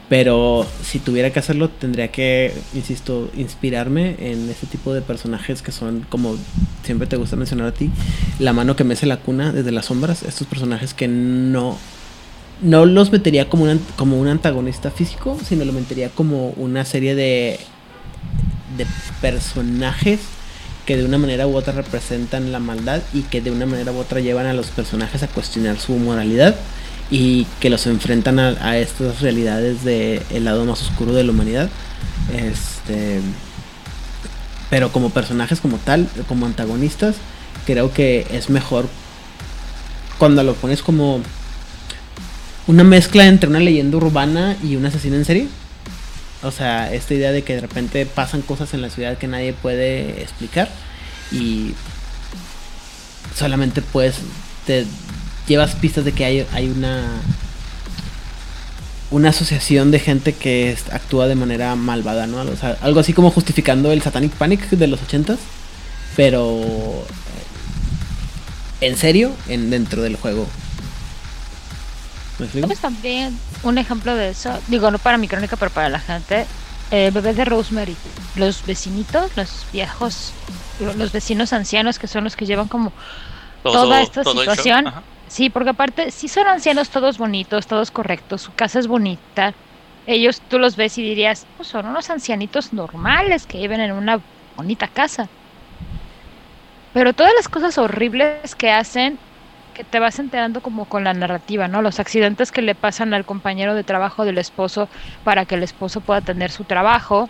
Pero 0.09 0.67
si 0.85 0.99
tuviera 0.99 1.31
que 1.31 1.39
hacerlo, 1.39 1.71
tendría 1.71 2.13
que, 2.13 2.53
insisto, 2.75 3.31
inspirarme 3.35 4.17
en 4.19 4.51
ese 4.51 4.67
tipo 4.67 4.93
de 4.93 5.01
personajes 5.01 5.63
que 5.63 5.73
son, 5.73 6.05
como 6.11 6.37
siempre 6.85 7.07
te 7.07 7.17
gusta 7.17 7.35
mencionar 7.35 7.69
a 7.69 7.73
ti, 7.73 7.91
la 8.39 8.53
mano 8.53 8.77
que 8.77 8.85
mece 8.85 9.07
la 9.07 9.21
cuna 9.21 9.53
desde 9.53 9.73
las 9.73 9.87
sombras. 9.87 10.23
Estos 10.23 10.47
personajes 10.47 10.93
que 10.93 11.09
no 11.09 11.79
no 12.63 12.87
los 12.87 13.13
metería 13.13 13.49
como 13.49 13.65
un, 13.65 13.81
como 13.97 14.19
un 14.19 14.29
antagonista 14.29 14.91
físico, 14.91 15.39
sino 15.47 15.65
lo 15.65 15.73
metería 15.73 16.09
como 16.11 16.51
una 16.51 16.85
serie 16.85 17.15
de, 17.15 17.59
de 18.77 18.87
personajes 19.21 20.21
que 20.87 20.97
de 20.97 21.05
una 21.05 21.19
manera 21.19 21.47
u 21.47 21.57
otra 21.57 21.73
representan 21.73 22.51
la 22.53 22.59
maldad 22.59 23.03
y 23.13 23.23
que 23.23 23.41
de 23.41 23.51
una 23.51 23.67
manera 23.67 23.93
u 23.93 23.99
otra 23.99 24.21
llevan 24.21 24.47
a 24.47 24.53
los 24.53 24.69
personajes 24.69 25.23
a 25.23 25.29
cuestionar 25.29 25.79
su 25.79 25.93
moralidad 25.95 26.57
y 27.11 27.47
que 27.61 27.71
los 27.71 27.87
enfrentan 27.87 28.39
a, 28.39 28.49
a 28.61 28.79
estas 28.79 29.21
realidades 29.21 29.85
del 29.85 30.45
lado 30.45 30.65
más 30.65 30.83
oscuro 30.83 31.13
de 31.13 31.25
la 31.25 31.33
humanidad. 31.33 31.69
Este, 32.33 33.21
pero 34.71 34.91
como 34.91 35.11
personajes 35.11 35.61
como 35.61 35.77
tal, 35.79 36.09
como 36.29 36.47
antagonistas, 36.47 37.17
creo 37.67 37.93
que 37.93 38.27
es 38.31 38.51
mejor 38.51 38.87
cuando 40.19 40.43
lo 40.43 40.55
pones 40.55 40.83
como 40.83 41.21
una 42.67 42.85
mezcla 42.85 43.27
entre 43.27 43.49
una 43.49 43.61
leyenda 43.61 43.97
urbana 43.97 44.57
y 44.63 44.77
un 44.77 44.87
asesino 44.87 45.17
en 45.17 45.25
serie. 45.25 45.49
O 46.43 46.51
sea, 46.51 46.93
esta 46.93 47.15
idea 47.15 47.33
de 47.33 47.43
que 47.43 47.55
de 47.55 47.61
repente 47.61 48.07
pasan 48.07 48.43
cosas 48.43 48.75
en 48.75 48.83
la 48.83 48.91
ciudad 48.91 49.19
que 49.19 49.29
nadie 49.29 49.53
puede 49.53 50.23
explicar 50.23 50.69
y 51.31 51.75
solamente 53.37 53.81
pues 53.81 54.17
te 54.67 54.85
llevas 55.47 55.75
pistas 55.77 56.05
de 56.05 56.13
que 56.13 56.25
hay, 56.25 56.47
hay 56.53 56.69
una 56.69 57.03
una 59.13 59.29
asociación 59.29 59.91
de 59.91 59.99
gente 60.01 60.33
que 60.33 60.77
actúa 60.91 61.29
de 61.29 61.35
manera 61.35 61.77
malvada, 61.77 62.27
¿no? 62.27 62.41
O 62.41 62.57
sea, 62.57 62.79
algo 62.81 62.99
así 63.01 63.13
como 63.13 63.31
justificando 63.31 63.93
el 63.93 64.01
Satanic 64.01 64.33
Panic 64.33 64.71
de 64.71 64.87
los 64.87 65.03
ochentas, 65.03 65.39
pero 66.17 66.61
eh, 68.81 68.87
en 68.87 68.97
serio, 68.97 69.33
en 69.49 69.69
dentro 69.71 70.03
del 70.03 70.17
juego. 70.17 70.49
¿Me 72.55 72.77
también 72.77 73.39
un 73.63 73.79
ejemplo 73.79 74.15
de 74.15 74.31
eso? 74.31 74.59
Digo, 74.69 74.91
no 74.91 74.99
para 74.99 75.19
mi 75.19 75.29
crónica, 75.29 75.57
pero 75.57 75.71
para 75.71 75.89
la 75.89 76.01
gente. 76.01 76.47
Eh, 76.91 77.11
bebé 77.13 77.33
de 77.33 77.45
Rosemary. 77.45 77.97
Los 78.37 78.67
vecinitos, 78.67 79.37
los 79.37 79.67
viejos 79.73 80.33
los 80.97 81.13
vecinos 81.13 81.53
ancianos 81.53 81.99
que 81.99 82.07
son 82.07 82.25
los 82.25 82.37
que 82.37 82.47
llevan 82.47 82.69
como 82.69 82.93
toda 83.63 84.03
esta 84.03 84.25
situación. 84.25 84.93
Sí, 85.29 85.49
porque 85.49 85.71
aparte, 85.71 86.11
si 86.11 86.29
son 86.29 86.47
ancianos 86.47 86.91
todos 86.91 87.17
bonitos, 87.17 87.67
todos 87.67 87.91
correctos, 87.91 88.43
su 88.43 88.53
casa 88.53 88.79
es 88.79 88.87
bonita, 88.87 89.55
ellos 90.07 90.43
tú 90.49 90.59
los 90.59 90.77
ves 90.77 90.99
y 90.99 91.03
dirías, 91.03 91.47
pues 91.57 91.69
son 91.69 91.87
unos 91.87 92.11
ancianitos 92.11 92.73
normales 92.73 93.47
que 93.47 93.59
viven 93.59 93.81
en 93.81 93.93
una 93.93 94.21
bonita 94.57 94.89
casa. 94.89 95.29
Pero 96.93 97.15
todas 97.15 97.33
las 97.35 97.49
cosas 97.49 97.79
horribles 97.79 98.55
que 98.55 98.71
hacen, 98.71 99.19
que 99.73 99.85
te 99.85 99.99
vas 99.99 100.19
enterando 100.19 100.61
como 100.61 100.85
con 100.85 101.05
la 101.05 101.15
narrativa, 101.15 101.69
¿no? 101.69 101.83
Los 101.83 102.01
accidentes 102.01 102.53
que 102.53 102.63
le 102.63 102.75
pasan 102.75 103.15
al 103.15 103.25
compañero 103.25 103.75
de 103.75 103.85
trabajo 103.85 104.25
del 104.25 104.39
esposo 104.39 104.89
para 105.25 105.45
que 105.45 105.55
el 105.55 105.63
esposo 105.63 106.01
pueda 106.01 106.21
tener 106.21 106.51
su 106.51 106.65
trabajo, 106.65 107.29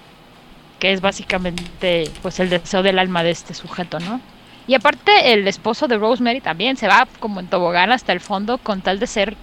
que 0.78 0.92
es 0.92 1.00
básicamente 1.00 2.10
pues 2.22 2.40
el 2.40 2.50
deseo 2.50 2.82
del 2.82 2.98
alma 2.98 3.22
de 3.22 3.30
este 3.30 3.54
sujeto, 3.54 4.00
¿no? 4.00 4.20
Y 4.66 4.74
aparte 4.74 5.32
el 5.32 5.48
esposo 5.48 5.88
de 5.88 5.98
Rosemary 5.98 6.40
también 6.40 6.76
se 6.76 6.88
va 6.88 7.08
como 7.18 7.40
en 7.40 7.48
tobogán 7.48 7.90
hasta 7.92 8.12
el 8.12 8.20
fondo 8.20 8.58
con 8.58 8.80
tal 8.80 8.98
de 8.98 9.06
ser 9.06 9.36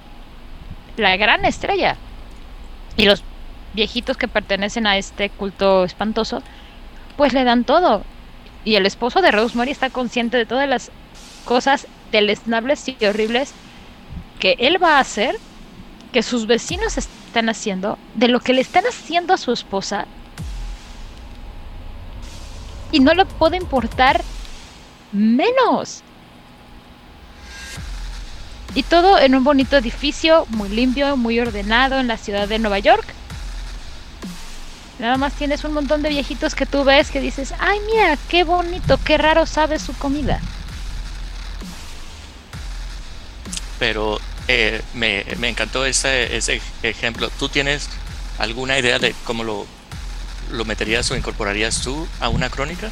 la 0.98 1.18
gran 1.18 1.46
estrella. 1.46 1.96
Y 2.96 3.06
los 3.06 3.24
viejitos 3.74 4.18
que 4.18 4.28
pertenecen 4.28 4.88
a 4.88 4.98
este 4.98 5.30
culto 5.30 5.84
espantoso, 5.84 6.42
pues 7.18 7.34
le 7.34 7.44
dan 7.44 7.64
todo. 7.64 8.04
Y 8.66 8.76
el 8.76 8.86
esposo 8.86 9.22
de 9.22 9.32
Rosemary 9.32 9.72
está 9.72 9.90
consciente 9.90 10.38
de 10.38 10.46
todas 10.46 10.68
las 10.68 10.92
cosas 11.46 11.88
deleznables 12.12 12.88
y 12.88 13.06
horribles 13.06 13.54
que 14.40 14.56
él 14.60 14.82
va 14.82 14.98
a 14.98 15.02
hacer, 15.02 15.38
que 16.12 16.24
sus 16.24 16.48
vecinos 16.48 16.98
están 16.98 17.50
haciendo, 17.50 17.98
de 18.16 18.28
lo 18.28 18.40
que 18.40 18.54
le 18.54 18.62
están 18.62 18.86
haciendo 18.86 19.34
a 19.34 19.38
su 19.38 19.52
esposa. 19.52 20.06
Y 22.92 23.00
no 23.00 23.14
le 23.14 23.26
puede 23.26 23.58
importar 23.58 24.24
menos. 25.12 26.02
Y 28.76 28.84
todo 28.84 29.20
en 29.20 29.36
un 29.36 29.44
bonito 29.44 29.78
edificio, 29.78 30.46
muy 30.50 30.70
limpio, 30.70 31.18
muy 31.18 31.40
ordenado 31.40 32.00
en 32.00 32.08
la 32.08 32.18
ciudad 32.18 32.48
de 32.48 32.60
Nueva 32.60 32.80
York. 32.80 33.06
Nada 35.00 35.18
más 35.18 35.34
tienes 35.34 35.64
un 35.64 35.74
montón 35.74 36.02
de 36.02 36.10
viejitos 36.10 36.56
que 36.56 36.66
tú 36.66 36.84
ves 36.84 37.10
que 37.10 37.22
dices, 37.22 37.54
ay 37.60 37.80
mira, 37.92 38.18
qué 38.28 38.44
bonito, 38.44 39.00
qué 39.04 39.18
raro 39.18 39.46
sabe 39.46 39.80
su 39.80 39.94
comida. 39.94 40.42
Pero 43.80 44.20
eh, 44.48 44.82
me, 44.94 45.24
encantó 45.48 45.86
ese, 45.86 46.36
ese 46.36 46.62
ejemplo. 46.84 47.30
¿Tú 47.40 47.50
tienes 47.50 47.90
alguna 48.38 48.78
idea 48.78 49.00
de 49.00 49.16
cómo 49.24 49.44
lo, 49.44 49.66
lo 50.52 50.66
meterías 50.66 51.10
o 51.12 51.16
incorporarías 51.16 51.82
tú 51.82 52.08
a 52.20 52.30
una 52.30 52.50
crónica? 52.50 52.92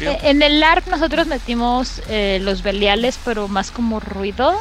Eh, 0.00 0.18
en 0.22 0.42
el 0.42 0.62
ARP 0.62 0.86
nosotros 0.88 1.26
metimos 1.26 2.02
eh, 2.08 2.40
los 2.42 2.62
beliales, 2.62 3.18
pero 3.24 3.48
más 3.48 3.70
como 3.70 4.00
ruido. 4.00 4.58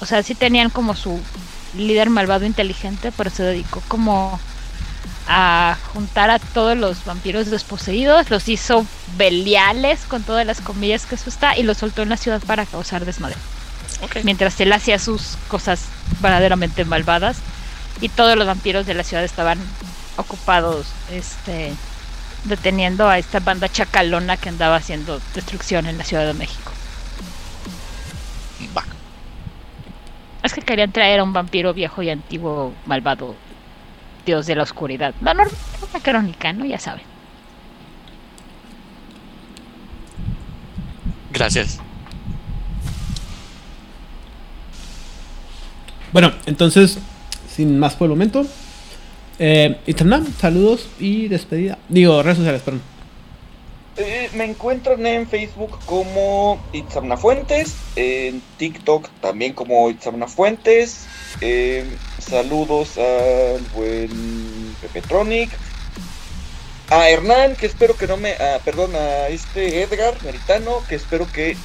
O 0.00 0.06
sea, 0.06 0.22
sí 0.22 0.34
tenían 0.34 0.70
como 0.70 0.94
su 0.94 1.18
líder 1.76 2.10
malvado 2.10 2.44
inteligente, 2.44 3.10
pero 3.16 3.30
se 3.30 3.42
dedicó 3.42 3.82
como 3.88 4.38
a 5.26 5.78
juntar 5.94 6.30
a 6.30 6.38
todos 6.38 6.76
los 6.76 7.04
vampiros 7.06 7.50
desposeídos, 7.50 8.28
los 8.28 8.46
hizo 8.48 8.86
beliales 9.16 10.00
con 10.06 10.22
todas 10.22 10.44
las 10.44 10.60
comillas 10.60 11.06
que 11.06 11.14
eso 11.14 11.30
está 11.30 11.56
y 11.56 11.62
los 11.62 11.78
soltó 11.78 12.02
en 12.02 12.10
la 12.10 12.18
ciudad 12.18 12.42
para 12.46 12.66
causar 12.66 13.06
desmadre. 13.06 13.36
Mientras 14.22 14.60
él 14.60 14.72
hacía 14.72 14.98
sus 14.98 15.36
cosas 15.48 15.86
verdaderamente 16.20 16.84
malvadas 16.84 17.38
y 18.00 18.08
todos 18.08 18.36
los 18.36 18.46
vampiros 18.46 18.86
de 18.86 18.94
la 18.94 19.04
ciudad 19.04 19.24
estaban 19.24 19.58
ocupados 20.16 20.86
este 21.10 21.72
deteniendo 22.44 23.08
a 23.08 23.18
esta 23.18 23.40
banda 23.40 23.68
chacalona 23.68 24.36
que 24.36 24.50
andaba 24.50 24.76
haciendo 24.76 25.20
destrucción 25.34 25.86
en 25.86 25.98
la 25.98 26.04
Ciudad 26.04 26.26
de 26.26 26.34
México. 26.34 26.72
Es 30.42 30.52
que 30.52 30.60
querían 30.60 30.92
traer 30.92 31.20
a 31.20 31.24
un 31.24 31.32
vampiro 31.32 31.72
viejo 31.72 32.02
y 32.02 32.10
antiguo, 32.10 32.74
malvado, 32.84 33.34
dios 34.26 34.44
de 34.44 34.54
la 34.54 34.62
oscuridad. 34.64 35.14
No, 35.22 35.32
no, 35.32 35.44
una 35.90 36.02
crónica, 36.02 36.52
¿no? 36.52 36.66
Ya 36.66 36.78
saben. 36.78 37.02
Gracias. 41.32 41.80
Bueno, 46.14 46.32
entonces, 46.46 46.98
sin 47.52 47.76
más 47.76 47.96
por 47.96 48.04
el 48.04 48.10
momento, 48.10 48.46
eh, 49.40 49.80
saludos 50.40 50.86
y 51.00 51.26
despedida. 51.26 51.76
Digo, 51.88 52.22
redes 52.22 52.38
sociales, 52.38 52.62
perdón. 52.62 52.82
Eh, 53.96 54.30
me 54.34 54.44
encuentran 54.44 55.04
en 55.06 55.28
Facebook 55.28 55.76
como 55.86 56.62
Itzamna 56.72 57.16
Fuentes, 57.16 57.74
en 57.96 58.40
TikTok 58.58 59.08
también 59.20 59.54
como 59.54 59.90
Itzamna 59.90 60.28
Fuentes. 60.28 61.06
Eh, 61.40 61.84
saludos 62.20 62.96
al 62.96 63.60
buen 63.74 64.76
Pepetronic. 64.82 65.50
A 66.90 67.08
Hernán, 67.10 67.56
que 67.56 67.66
espero 67.66 67.96
que 67.96 68.06
no 68.06 68.16
me. 68.18 68.36
perdón, 68.64 68.94
a 68.94 69.26
este 69.30 69.82
Edgar 69.82 70.14
Meritano, 70.22 70.80
que 70.88 70.94
espero 70.94 71.26
que 71.32 71.56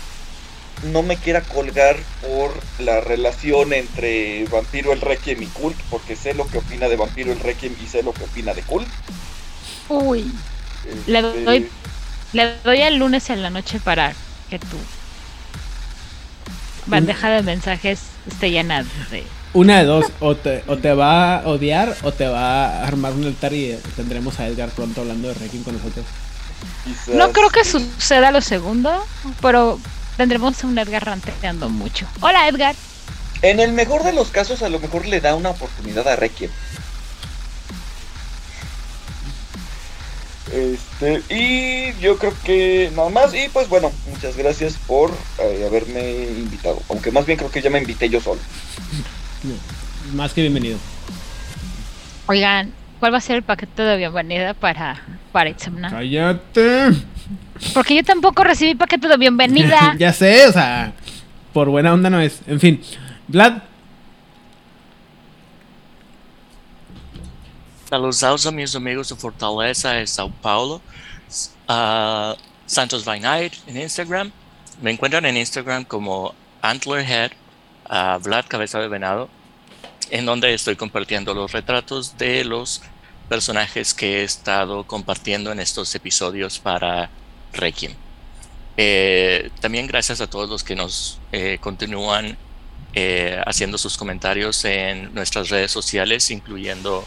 no 0.84 1.04
me 1.04 1.18
quiera 1.18 1.42
colgar 1.42 1.98
por 2.22 2.54
la 2.80 3.02
relación 3.02 3.74
entre 3.74 4.46
Vampiro 4.46 4.94
el 4.94 5.02
Requiem 5.02 5.44
y 5.44 5.48
Cult, 5.48 5.78
porque 5.90 6.16
sé 6.16 6.34
lo 6.34 6.48
que 6.48 6.60
opina 6.60 6.88
de 6.88 6.96
Vampiro 6.96 7.32
el 7.32 7.40
Requiem 7.40 7.76
y 7.84 7.88
sé 7.88 8.04
lo 8.04 8.14
que 8.14 8.24
opina 8.24 8.54
de 8.54 8.62
Cult. 8.62 8.88
Uy. 9.90 10.32
Le, 11.08 11.20
este, 11.20 11.44
doy, 11.44 11.70
le 12.34 12.56
doy 12.64 12.82
el 12.82 12.96
lunes 12.96 13.30
en 13.30 13.42
la 13.42 13.50
noche 13.50 13.80
para 13.80 14.14
que 14.50 14.60
tu 14.60 14.78
bandeja 16.86 17.30
de 17.30 17.44
mensajes 17.44 18.00
esté 18.28 18.52
llena 18.52 18.84
de... 19.12 19.24
Una 19.54 19.80
de 19.80 19.86
dos, 19.86 20.06
o 20.20 20.36
te, 20.36 20.64
o 20.68 20.78
te 20.78 20.94
va 20.94 21.40
a 21.40 21.48
odiar 21.48 21.96
o 22.04 22.12
te 22.12 22.28
va 22.28 22.66
a 22.66 22.88
armar 22.88 23.14
un 23.14 23.26
altar 23.26 23.54
y 23.54 23.78
tendremos 23.96 24.40
a 24.40 24.48
Edgar 24.48 24.70
pronto 24.70 25.02
hablando 25.02 25.28
de 25.28 25.34
Requiem 25.34 25.64
con 25.64 25.76
nosotros. 25.76 26.06
No 27.08 27.32
creo 27.32 27.50
que 27.50 27.64
suceda 27.64 28.32
lo 28.32 28.42
segundo, 28.42 29.06
pero 29.42 29.80
tendremos 30.20 30.62
a 30.62 30.68
un 30.68 30.78
Edgar 30.78 31.06
ranteando 31.06 31.70
mucho. 31.70 32.06
Hola 32.20 32.50
Edgar. 32.50 32.76
En 33.42 33.62
el 33.62 33.72
mejor 33.72 34.04
de 34.04 34.12
los 34.12 34.28
casos 34.32 34.62
a 34.64 34.68
lo 34.68 34.78
mejor 34.82 35.06
le 35.06 35.22
da 35.22 35.34
una 35.34 35.52
oportunidad 35.52 36.06
a 36.10 36.18
Requiem. 36.18 36.52
Este, 40.52 41.24
y 41.34 41.98
yo 42.02 42.18
creo 42.18 42.34
que 42.44 42.92
nada 42.98 43.08
más. 43.08 43.34
Y 43.34 43.48
pues 43.48 43.70
bueno, 43.70 43.94
muchas 44.10 44.36
gracias 44.36 44.74
por 44.86 45.10
eh, 45.38 45.64
haberme 45.66 46.12
invitado. 46.12 46.82
Aunque 46.90 47.12
más 47.12 47.26
bien 47.26 47.38
creo 47.38 47.50
que 47.50 47.62
ya 47.62 47.70
me 47.70 47.80
invité 47.80 48.10
yo 48.10 48.20
solo. 48.20 48.42
más 50.14 50.34
que 50.34 50.42
bienvenido. 50.42 50.80
Oigan, 52.26 52.74
¿cuál 53.00 53.14
va 53.14 53.20
a 53.20 53.22
ser 53.22 53.38
el 53.38 53.44
paquete 53.44 53.84
de 53.84 53.96
bienvenida 53.96 54.54
para, 54.54 55.02
para 55.32 55.50
Itzamna? 55.50 55.90
¡Cállate! 55.90 56.92
Porque 57.74 57.96
yo 57.96 58.04
tampoco 58.04 58.44
recibí 58.44 58.76
paquete 58.76 59.08
de 59.08 59.18
bienvenida. 59.18 59.96
ya 60.00 60.14
sé, 60.14 60.48
o 60.48 60.52
sea, 60.52 60.94
por 61.54 61.70
buena 61.70 61.94
onda 61.94 62.10
no 62.10 62.20
es. 62.20 62.42
En 62.48 62.60
fin, 62.60 62.82
Vlad. 63.28 63.64
Saludos 67.90 68.46
a 68.46 68.52
mis 68.52 68.76
amigos 68.76 69.10
de 69.10 69.16
Fortaleza 69.16 69.94
de 69.94 70.06
Sao 70.06 70.30
Paulo. 70.30 70.82
Uh, 71.68 72.36
Santos 72.66 73.04
by 73.04 73.20
Night 73.20 73.54
en 73.68 73.82
Instagram. 73.82 74.32
Me 74.82 74.92
encuentran 74.92 75.26
en 75.26 75.38
Instagram 75.38 75.84
como 75.86 76.36
Antlerhead, 76.62 77.32
uh, 77.90 78.20
Vlad 78.20 78.46
Cabeza 78.48 78.80
de 78.80 78.88
Venado, 78.88 79.28
en 80.12 80.26
donde 80.26 80.54
estoy 80.54 80.76
compartiendo 80.76 81.34
los 81.34 81.52
retratos 81.52 82.18
de 82.18 82.46
los 82.46 82.82
personajes 83.28 83.94
que 83.94 84.22
he 84.22 84.24
estado 84.24 84.84
compartiendo 84.86 85.52
en 85.52 85.60
estos 85.60 85.94
episodios 85.96 86.60
para 86.60 87.10
Requiem. 87.54 87.94
Eh, 88.82 89.50
también 89.60 89.88
gracias 89.88 90.22
a 90.22 90.28
todos 90.28 90.50
los 90.50 90.64
que 90.64 90.74
nos 90.74 91.20
eh, 91.34 91.58
continúan 91.60 92.38
eh, 92.94 93.42
haciendo 93.46 93.78
sus 93.78 93.98
comentarios 93.98 94.64
en 94.64 95.14
nuestras 95.14 95.50
redes 95.50 95.70
sociales, 95.70 96.32
incluyendo 96.32 97.06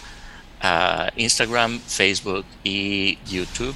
Instagram, 1.17 1.81
Facebook 1.81 2.45
y 2.63 3.19
YouTube. 3.27 3.75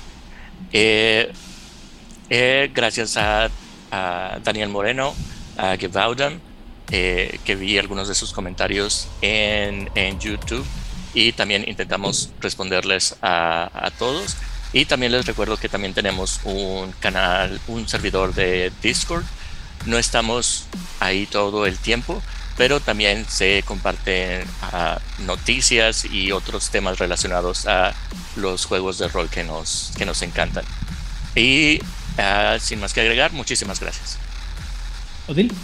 gracias 2.75 3.17
a, 3.17 3.49
Daniel 4.45 4.69
Moreno, 4.69 5.15
a 5.57 5.77
Gevaudam, 5.78 6.39
que 6.86 7.57
vi 7.59 7.78
algunos 7.78 8.09
de 8.09 8.15
sus 8.15 8.31
comentarios 8.31 9.09
en, 9.23 9.89
YouTube 10.20 10.67
y 11.15 11.33
también 11.33 11.65
intentamos 11.67 12.31
responderles 12.41 13.17
a 13.23 13.91
todos. 13.99 14.36
Y 14.77 14.85
también 14.85 15.11
les 15.11 15.25
recuerdo 15.25 15.57
que 15.57 15.71
también 15.71 15.95
tenemos 15.95 16.39
un 16.45 16.93
canal, 17.01 17.59
un 17.67 17.89
servidor 17.89 18.35
de 18.35 18.71
Discord. 18.83 19.25
No 19.87 19.97
estamos 19.97 20.67
ahí 21.01 21.25
todo 21.25 21.65
el 21.65 21.79
tiempo, 21.79 22.23
pero 22.59 22.79
también 22.79 23.25
se 23.27 23.63
comparten 23.67 24.47
ah, 24.61 25.01
noticias 25.21 26.05
y 26.05 26.31
otros 26.31 26.69
temas 26.69 26.99
relacionados 26.99 27.67
a 27.67 27.95
los 28.37 28.67
juegos 28.67 28.99
de 28.99 29.09
rol 29.09 29.31
que 29.31 29.45
nos, 29.45 29.93
que 29.97 30.05
nos 30.05 30.21
encantan. 30.21 30.67
Y 31.35 31.81
ah, 32.19 32.59
sin 32.61 32.79
más 32.79 32.93
que 32.93 33.01
agregar, 33.01 33.33
muchísimas 33.33 33.81
gracias. 33.81 34.19
Odil. 35.27 35.55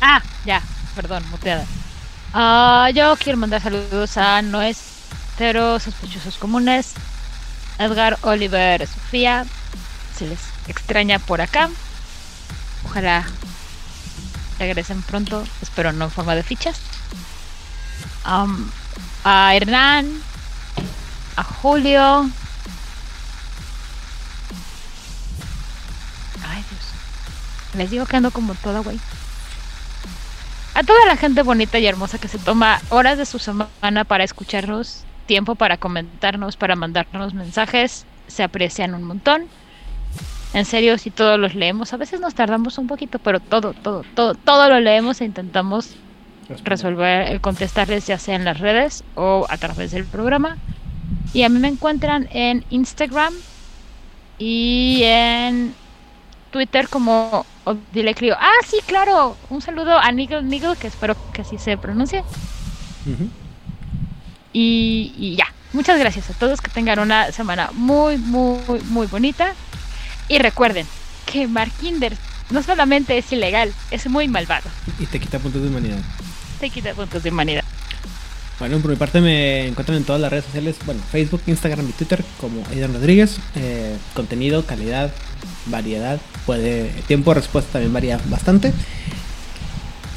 Ah, 0.00 0.20
ya, 0.44 0.60
perdón, 0.96 1.22
muteada. 1.30 1.64
Ah, 2.32 2.90
yo 2.94 3.16
quiero 3.16 3.38
mandar 3.38 3.60
saludos 3.60 4.16
a 4.16 4.40
nuestros 4.42 5.82
sospechosos 5.82 6.38
comunes, 6.38 6.92
Edgar, 7.78 8.18
Oliver, 8.22 8.86
Sofía. 8.86 9.44
Se 10.16 10.28
les 10.28 10.38
extraña 10.68 11.18
por 11.18 11.40
acá. 11.40 11.68
Ojalá 12.84 13.26
regresen 14.60 15.02
pronto, 15.02 15.44
espero 15.60 15.92
no 15.92 16.04
en 16.04 16.10
forma 16.12 16.36
de 16.36 16.44
fichas. 16.44 16.78
Am, 18.22 18.70
a 19.24 19.54
Hernán, 19.56 20.22
a 21.34 21.42
Julio. 21.42 22.30
Ay, 26.46 26.64
Dios. 26.70 26.82
Les 27.74 27.90
digo 27.90 28.06
que 28.06 28.16
ando 28.16 28.30
como 28.30 28.54
toda, 28.54 28.80
güey. 28.80 29.00
A 30.74 30.82
toda 30.82 31.04
la 31.06 31.16
gente 31.16 31.42
bonita 31.42 31.78
y 31.78 31.86
hermosa 31.86 32.18
que 32.18 32.28
se 32.28 32.38
toma 32.38 32.80
horas 32.90 33.18
de 33.18 33.26
su 33.26 33.38
semana 33.38 34.04
para 34.04 34.24
escucharnos, 34.24 35.04
tiempo 35.26 35.54
para 35.56 35.76
comentarnos, 35.76 36.56
para 36.56 36.76
mandarnos 36.76 37.34
mensajes, 37.34 38.06
se 38.28 38.42
aprecian 38.42 38.94
un 38.94 39.02
montón. 39.02 39.46
En 40.54 40.64
serio, 40.64 40.96
si 40.98 41.10
todos 41.10 41.38
los 41.38 41.54
leemos, 41.54 41.92
a 41.92 41.96
veces 41.96 42.20
nos 42.20 42.34
tardamos 42.34 42.78
un 42.78 42.86
poquito, 42.86 43.18
pero 43.18 43.40
todo, 43.40 43.72
todo, 43.72 44.04
todo, 44.14 44.34
todo 44.34 44.68
lo 44.68 44.80
leemos 44.80 45.20
e 45.20 45.24
intentamos 45.24 45.96
resolver, 46.64 47.32
eh, 47.32 47.40
contestarles 47.40 48.06
ya 48.06 48.18
sea 48.18 48.34
en 48.34 48.44
las 48.44 48.58
redes 48.58 49.04
o 49.14 49.46
a 49.48 49.56
través 49.58 49.90
del 49.92 50.04
programa. 50.04 50.56
Y 51.32 51.42
a 51.42 51.48
mí 51.48 51.58
me 51.58 51.68
encuentran 51.68 52.28
en 52.32 52.64
Instagram 52.70 53.34
y 54.38 55.02
en 55.04 55.74
Twitter 56.50 56.88
como 56.88 57.46
Odile 57.64 58.14
Clio. 58.14 58.36
Ah, 58.38 58.50
sí, 58.66 58.78
claro. 58.86 59.36
Un 59.48 59.62
saludo 59.62 59.98
a 59.98 60.10
Nigel 60.12 60.48
Nigel, 60.48 60.76
que 60.76 60.88
espero 60.88 61.16
que 61.32 61.42
así 61.42 61.58
se 61.58 61.76
pronuncie. 61.76 62.24
Y 64.52 65.36
ya. 65.36 65.46
Muchas 65.72 65.98
gracias 65.98 66.28
a 66.30 66.34
todos. 66.34 66.60
Que 66.60 66.70
tengan 66.70 66.98
una 66.98 67.32
semana 67.32 67.70
muy, 67.72 68.18
muy, 68.18 68.80
muy 68.88 69.06
bonita. 69.06 69.54
Y 70.28 70.38
recuerden 70.38 70.86
que 71.26 71.46
Markinder 71.46 72.16
no 72.50 72.62
solamente 72.62 73.16
es 73.16 73.32
ilegal, 73.32 73.72
es 73.90 74.08
muy 74.08 74.28
malvado. 74.28 74.68
Y 74.98 75.06
te 75.06 75.20
quita 75.20 75.38
puntos 75.38 75.62
de 75.62 75.68
humanidad. 75.68 75.98
Te 76.58 76.70
quita 76.70 76.94
puntos 76.94 77.22
de 77.22 77.30
humanidad. 77.30 77.64
Bueno, 78.58 78.78
por 78.80 78.90
mi 78.90 78.96
parte 78.96 79.20
me 79.20 79.68
encuentran 79.68 79.96
en 79.96 80.04
todas 80.04 80.20
las 80.20 80.30
redes 80.30 80.44
sociales, 80.44 80.76
bueno, 80.84 81.00
Facebook, 81.10 81.40
Instagram 81.46 81.88
y 81.88 81.92
Twitter 81.92 82.22
como 82.40 82.62
Aidan 82.70 82.92
Rodríguez. 82.92 83.38
Eh, 83.54 83.96
contenido, 84.12 84.66
calidad, 84.66 85.12
variedad, 85.66 86.20
tiempo 87.06 87.30
de 87.32 87.40
respuesta 87.40 87.72
también 87.72 87.92
varía 87.92 88.18
bastante. 88.26 88.72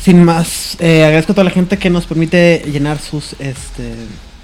Sin 0.03 0.23
más, 0.23 0.75
eh, 0.79 1.03
agradezco 1.05 1.31
a 1.31 1.35
toda 1.35 1.45
la 1.45 1.51
gente 1.51 1.77
que 1.77 1.89
nos 1.89 2.05
permite 2.05 2.63
llenar 2.71 2.99
sus 2.99 3.33
este, 3.39 3.93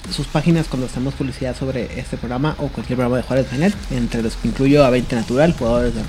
sus 0.09 0.25
páginas 0.27 0.67
cuando 0.67 0.87
hacemos 0.87 1.13
publicidad 1.13 1.55
sobre 1.55 1.99
este 1.99 2.17
programa 2.17 2.55
o 2.59 2.69
cualquier 2.69 2.95
programa 2.97 3.17
de 3.17 3.23
Juárez 3.23 3.47
entre 3.91 4.23
los 4.23 4.35
que 4.35 4.47
incluyo 4.47 4.85
a 4.85 4.89
20 4.89 5.15
Natural, 5.15 5.53
jugadores 5.57 5.93
de 5.95 6.01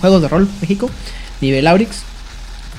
juegos 0.00 0.22
de 0.22 0.28
rol 0.28 0.48
México, 0.60 0.90
Nivel 1.40 1.66
Aurix, 1.66 1.98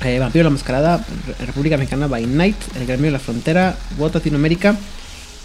eh, 0.03 0.19
Vampiro 0.19 0.43
la 0.43 0.49
Mascarada, 0.49 1.05
Re- 1.27 1.45
República 1.45 1.77
Mexicana 1.77 2.07
by 2.07 2.25
Night, 2.25 2.57
El 2.75 2.87
Gremio 2.87 3.05
de 3.05 3.11
la 3.11 3.19
Frontera, 3.19 3.77
WOT 3.97 4.15
Latinoamérica 4.15 4.75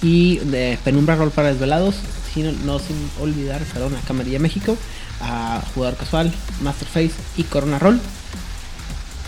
y 0.03 0.39
de 0.39 0.79
Penumbra 0.83 1.15
Roll 1.15 1.31
para 1.31 1.53
Desvelados, 1.53 1.97
sin, 2.33 2.67
no 2.67 2.79
sin 2.79 2.97
olvidar, 3.21 3.61
perdón, 3.73 3.95
a 4.03 4.07
Camarilla 4.07 4.39
México, 4.39 4.77
a 5.21 5.63
Jugador 5.75 5.97
Casual, 5.97 6.33
Masterface 6.63 7.13
y 7.37 7.45
Corona 7.45 7.79
Roll. 7.79 8.01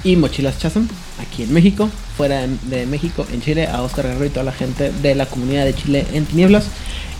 Y 0.05 0.17
Mochilas 0.17 0.59
Chasm, 0.59 0.87
aquí 1.21 1.45
en 1.45 1.53
México, 1.53 1.89
fuera 2.17 2.45
de, 2.47 2.87
México, 2.87 3.25
en 3.33 3.41
Chile, 3.41 3.69
a 3.69 3.83
Oscar 3.83 4.07
Guerrero 4.07 4.25
y 4.27 4.31
toda 4.31 4.45
la 4.45 4.53
gente 4.53 4.91
de 4.91 5.15
la 5.15 5.27
comunidad 5.27 5.65
de 5.65 5.75
Chile 5.75 6.05
en 6.13 6.27
Tinieblas. 6.27 6.67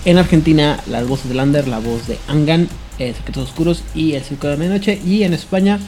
En 0.05 0.19
Argentina, 0.19 0.81
las 0.89 1.07
voces 1.07 1.29
de 1.29 1.37
Lander, 1.37 1.69
la 1.69 1.79
voz 1.79 2.09
de 2.09 2.19
Angan, 2.27 2.69
eh, 2.99 3.15
Secretos 3.17 3.51
Oscuros 3.51 3.85
y 3.95 4.15
El 4.15 4.25
Circo 4.25 4.49
de 4.49 4.55
la 4.55 4.59
Medianoche. 4.59 5.01
Y 5.05 5.23
en 5.23 5.33
España, 5.33 5.79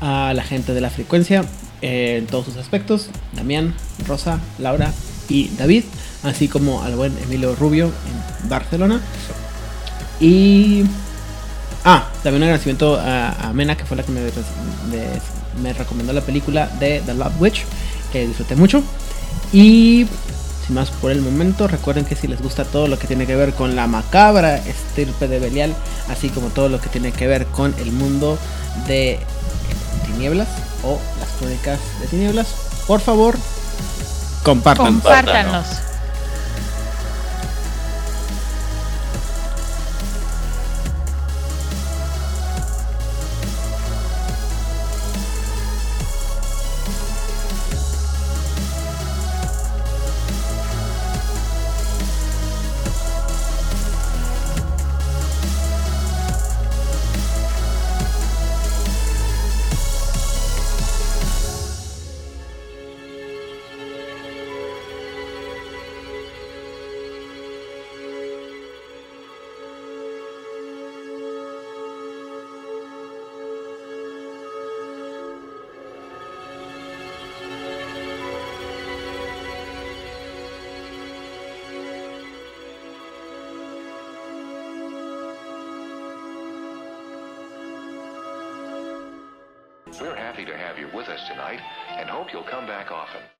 a 0.00 0.32
la 0.34 0.42
gente 0.42 0.72
de 0.72 0.80
la 0.80 0.88
frecuencia 0.88 1.44
eh, 1.82 2.16
en 2.18 2.26
todos 2.26 2.46
sus 2.46 2.56
aspectos: 2.56 3.10
Damián, 3.34 3.74
Rosa, 4.06 4.40
Laura 4.58 4.94
y 5.28 5.48
David, 5.58 5.84
así 6.22 6.48
como 6.48 6.82
al 6.82 6.96
buen 6.96 7.16
Emilio 7.18 7.54
Rubio 7.54 7.86
en 7.86 8.48
Barcelona. 8.48 9.00
Y. 10.20 10.84
Ah, 11.84 12.06
también 12.22 12.36
un 12.36 12.42
agradecimiento 12.44 12.98
a, 12.98 13.30
a 13.48 13.52
Mena, 13.52 13.76
que 13.76 13.84
fue 13.84 13.96
la 13.96 14.02
que 14.02 14.12
me, 14.12 14.20
de- 14.20 14.32
me 15.62 15.72
recomendó 15.72 16.12
la 16.12 16.20
película 16.20 16.66
de 16.78 17.00
The 17.06 17.14
Love 17.14 17.40
Witch, 17.40 17.64
que 18.12 18.26
disfruté 18.26 18.54
mucho. 18.56 18.82
Y 19.52 20.06
sin 20.66 20.74
más 20.74 20.90
por 20.90 21.10
el 21.10 21.20
momento, 21.22 21.66
recuerden 21.68 22.04
que 22.04 22.14
si 22.16 22.28
les 22.28 22.40
gusta 22.42 22.64
todo 22.64 22.86
lo 22.86 22.98
que 22.98 23.06
tiene 23.06 23.26
que 23.26 23.34
ver 23.34 23.54
con 23.54 23.74
la 23.76 23.86
macabra 23.86 24.56
estirpe 24.58 25.26
de 25.26 25.38
Belial, 25.38 25.74
así 26.10 26.28
como 26.28 26.48
todo 26.48 26.68
lo 26.68 26.80
que 26.80 26.88
tiene 26.90 27.12
que 27.12 27.26
ver 27.26 27.46
con 27.46 27.74
el 27.78 27.92
mundo 27.92 28.38
de 28.86 29.18
tinieblas 30.06 30.48
o 30.84 30.98
las 31.18 31.28
crónicas 31.38 31.78
de 32.00 32.06
tinieblas, 32.08 32.48
por 32.86 33.00
favor, 33.00 33.36
compartan. 34.42 34.86
Compártanos. 34.86 35.66